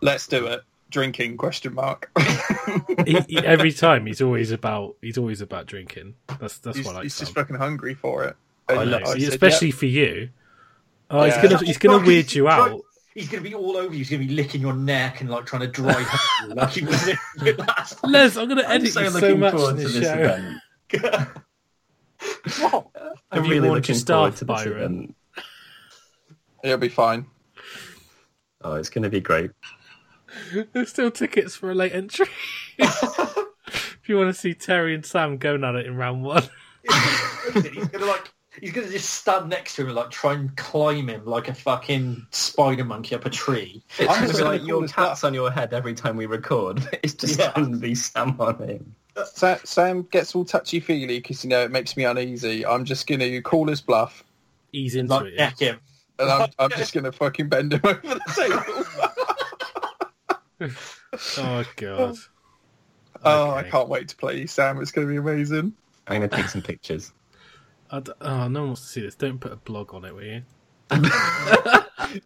"Let's 0.00 0.26
do 0.26 0.46
it." 0.46 0.60
Drinking? 0.90 1.38
Question 1.38 1.74
mark. 1.74 2.10
he, 3.06 3.18
he, 3.28 3.38
every 3.38 3.72
time 3.72 4.06
he's 4.06 4.20
always 4.22 4.52
about 4.52 4.96
he's 5.02 5.18
always 5.18 5.40
about 5.40 5.66
drinking. 5.66 6.14
That's 6.38 6.58
that's 6.58 6.76
he's 6.76 6.86
what 6.86 6.92
I 6.92 6.96
like. 6.96 7.02
he's 7.04 7.18
just 7.18 7.34
fucking 7.34 7.56
hungry 7.56 7.94
for 7.94 8.24
it. 8.24 8.36
I 8.68 8.74
And 8.82 8.90
know, 8.92 8.98
I 8.98 9.18
said, 9.18 9.22
especially 9.22 9.68
"Yep." 9.68 9.76
for 9.76 9.86
you. 9.86 10.28
Oh, 11.10 11.24
he's 11.24 11.36
gonna 11.36 11.58
he's 11.64 11.78
gonna 11.78 12.04
weird 12.06 12.32
you 12.32 12.48
out. 12.48 12.80
He's 13.14 13.28
going 13.28 13.44
to 13.44 13.48
be 13.48 13.54
all 13.54 13.76
over 13.76 13.92
you. 13.92 13.98
He's 13.98 14.10
going 14.10 14.22
to 14.22 14.26
be 14.28 14.34
licking 14.34 14.60
your 14.60 14.72
neck 14.74 15.20
and 15.20 15.30
like 15.30 15.46
trying 15.46 15.62
to 15.62 15.68
dry 15.68 16.00
you 16.48 16.54
like 16.54 16.70
he 16.70 16.84
was 16.84 17.08
last. 17.58 18.02
Les, 18.02 18.36
I'm 18.36 18.48
gonna 18.48 18.64
I'm 18.64 18.80
edit 18.80 18.92
so 18.92 19.00
you 19.02 19.10
so 19.10 19.36
much 19.36 19.54
forward 19.54 19.70
in 19.70 19.76
this 19.76 19.92
this 19.94 20.02
show. 20.04 20.14
event. 20.14 20.56
What? 22.60 22.86
I'm 23.30 23.44
you 23.44 23.50
really 23.50 23.68
warned 23.68 23.86
your 23.88 23.94
looking 23.94 23.94
staff, 23.96 24.38
to 24.38 24.44
this 24.44 24.64
Byron? 24.64 24.76
event. 24.76 25.16
It'll 26.62 26.78
be 26.78 26.88
fine. 26.88 27.26
Oh, 28.62 28.74
it's 28.74 28.88
going 28.88 29.02
to 29.02 29.10
be 29.10 29.20
great. 29.20 29.50
There's 30.72 30.88
still 30.88 31.10
tickets 31.10 31.54
for 31.54 31.70
a 31.70 31.74
late 31.74 31.92
entry. 31.92 32.26
if 32.78 34.08
you 34.08 34.16
want 34.16 34.34
to 34.34 34.40
see 34.40 34.54
Terry 34.54 34.94
and 34.94 35.04
Sam 35.04 35.36
going 35.36 35.64
at 35.64 35.74
it 35.74 35.86
in 35.86 35.96
round 35.96 36.22
one. 36.22 36.44
he's 36.82 37.62
going 37.62 37.88
to 37.90 38.06
like. 38.06 38.30
He's 38.60 38.70
going 38.72 38.86
to 38.86 38.92
just 38.92 39.10
stand 39.10 39.48
next 39.50 39.74
to 39.76 39.82
him 39.82 39.88
and 39.88 39.96
like 39.96 40.10
try 40.10 40.32
and 40.34 40.56
climb 40.56 41.08
him 41.08 41.24
like 41.26 41.48
a 41.48 41.54
fucking 41.54 42.24
spider 42.30 42.84
monkey 42.84 43.16
up 43.16 43.26
a 43.26 43.30
tree. 43.30 43.82
It's 43.98 44.08
I'm 44.08 44.26
gonna 44.26 44.38
be 44.38 44.44
like 44.44 44.64
your 44.64 44.82
this 44.82 44.92
cat's 44.92 45.24
on 45.24 45.34
your 45.34 45.50
head 45.50 45.74
every 45.74 45.92
time 45.92 46.16
we 46.16 46.26
record. 46.26 46.80
It's 47.02 47.14
just 47.14 47.38
Yeah. 47.40 47.52
going 47.54 47.72
to 47.72 47.78
be 47.78 47.96
Sam 47.96 48.36
on 48.40 48.56
him. 48.66 48.94
Sa- 49.24 49.58
Sam 49.64 50.02
gets 50.10 50.34
all 50.34 50.44
touchy 50.44 50.80
feely 50.80 51.18
because 51.18 51.44
you 51.44 51.50
know 51.50 51.62
it 51.62 51.70
makes 51.70 51.96
me 51.96 52.04
uneasy. 52.04 52.66
I'm 52.66 52.84
just 52.84 53.06
going 53.06 53.20
to 53.20 53.40
call 53.42 53.68
his 53.68 53.80
bluff, 53.80 54.24
Ease 54.72 54.96
into 54.96 55.14
Like 55.14 55.26
it. 55.26 55.36
neck 55.36 55.58
him. 55.60 55.78
and 56.18 56.30
I'm, 56.30 56.48
I'm 56.58 56.70
just 56.76 56.92
going 56.92 57.04
to 57.04 57.12
fucking 57.12 57.48
bend 57.48 57.72
him 57.74 57.80
over 57.84 58.00
the 58.02 58.20
table. 60.60 60.72
Oh 61.38 61.64
god. 61.76 62.16
Oh, 63.24 63.50
I 63.52 63.62
can't 63.64 63.88
wait 63.88 64.08
to 64.08 64.16
play 64.16 64.40
you, 64.40 64.46
Sam. 64.46 64.80
It's 64.82 64.90
going 64.90 65.06
to 65.06 65.10
be 65.10 65.18
amazing. 65.18 65.72
I'm 66.06 66.18
going 66.18 66.28
to 66.28 66.36
take 66.36 66.48
some 66.48 66.62
pictures. 66.62 67.12
I 67.90 68.00
d- 68.00 68.12
oh, 68.20 68.48
no 68.48 68.60
one 68.60 68.68
wants 68.70 68.82
to 68.82 68.88
see 68.88 69.00
this. 69.02 69.14
Don't 69.14 69.38
put 69.38 69.52
a 69.52 69.56
blog 69.56 69.94
on 69.94 70.04
it, 70.04 70.14
will 70.14 70.22
you? 70.24 70.42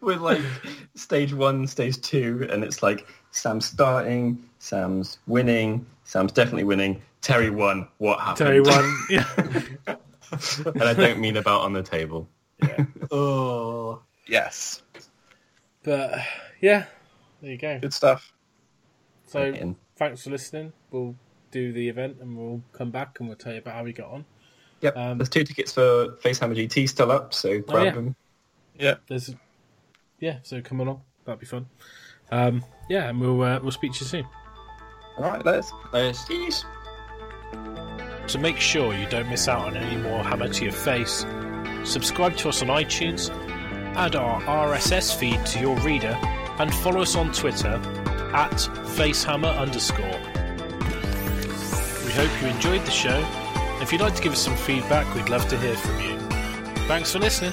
With 0.00 0.20
like 0.20 0.40
stage 0.94 1.32
one, 1.34 1.66
stage 1.66 2.00
two, 2.00 2.46
and 2.50 2.64
it's 2.64 2.82
like 2.82 3.06
Sam's 3.30 3.66
starting, 3.66 4.42
Sam's 4.58 5.18
winning, 5.26 5.84
Sam's 6.08 6.32
definitely 6.32 6.64
winning. 6.64 7.02
Terry 7.20 7.50
won. 7.50 7.86
What 7.98 8.18
happened? 8.18 8.38
Terry 8.38 8.60
won. 8.62 8.98
Yeah. 9.10 9.26
and 10.66 10.82
I 10.82 10.94
don't 10.94 11.18
mean 11.20 11.36
about 11.36 11.60
on 11.62 11.74
the 11.74 11.82
table. 11.82 12.26
Yeah. 12.62 12.86
Oh. 13.10 14.00
Yes, 14.26 14.82
But 15.82 16.18
yeah, 16.60 16.84
there 17.42 17.50
you 17.52 17.56
go. 17.58 17.78
good 17.78 17.92
stuff. 17.94 18.32
So 19.26 19.42
In. 19.42 19.76
thanks 19.96 20.22
for 20.24 20.30
listening. 20.30 20.72
We'll 20.90 21.14
do 21.50 21.72
the 21.72 21.88
event 21.88 22.16
and 22.20 22.36
we'll 22.36 22.62
come 22.72 22.90
back 22.90 23.20
and 23.20 23.28
we'll 23.28 23.36
tell 23.38 23.52
you 23.52 23.58
about 23.58 23.74
how 23.74 23.84
we 23.84 23.92
got 23.92 24.10
on. 24.10 24.24
Yep. 24.80 24.96
Um, 24.96 25.18
There's 25.18 25.28
two 25.30 25.44
tickets 25.44 25.72
for 25.72 26.08
Facehammer 26.22 26.56
GT 26.56 26.88
still 26.88 27.10
up, 27.12 27.32
so 27.34 27.60
grab 27.60 27.84
yeah. 27.84 27.90
them. 27.92 28.16
Yeah, 28.78 28.94
There's 29.08 29.34
yeah, 30.20 30.38
so 30.42 30.60
come 30.62 30.80
along. 30.80 31.02
That'd 31.24 31.40
be 31.40 31.46
fun. 31.46 31.66
Um, 32.30 32.64
yeah, 32.88 33.08
and 33.08 33.20
we'll 33.20 33.40
uh, 33.42 33.60
we'll 33.60 33.72
speak 33.72 33.92
to 33.94 34.00
you 34.00 34.06
soon. 34.06 34.26
All 35.18 35.24
right, 35.30 35.44
Les. 35.44 35.72
There's- 35.92 36.64
To 38.28 38.38
make 38.38 38.58
sure 38.58 38.94
you 38.94 39.06
don't 39.08 39.28
miss 39.30 39.48
out 39.48 39.62
on 39.66 39.76
any 39.76 39.96
more 39.96 40.22
Hammer 40.22 40.48
to 40.48 40.64
Your 40.64 40.72
Face, 40.72 41.24
subscribe 41.84 42.36
to 42.38 42.50
us 42.50 42.60
on 42.62 42.68
iTunes, 42.68 43.30
add 43.96 44.14
our 44.16 44.40
RSS 44.42 45.12
feed 45.18 45.44
to 45.46 45.58
your 45.60 45.76
reader, 45.78 46.16
and 46.58 46.72
follow 46.74 47.00
us 47.02 47.16
on 47.16 47.32
Twitter 47.32 47.74
at 48.34 48.52
facehammer 48.96 49.56
underscore. 49.58 50.04
We 52.04 52.12
hope 52.12 52.42
you 52.42 52.48
enjoyed 52.48 52.84
the 52.84 52.90
show. 52.90 53.24
If 53.80 53.92
you'd 53.92 54.00
like 54.02 54.14
to 54.16 54.22
give 54.22 54.32
us 54.32 54.40
some 54.40 54.56
feedback, 54.56 55.12
we'd 55.14 55.28
love 55.30 55.48
to 55.48 55.58
hear 55.58 55.76
from 55.76 56.00
you. 56.00 56.18
Thanks 56.86 57.12
for 57.12 57.18
listening. 57.20 57.52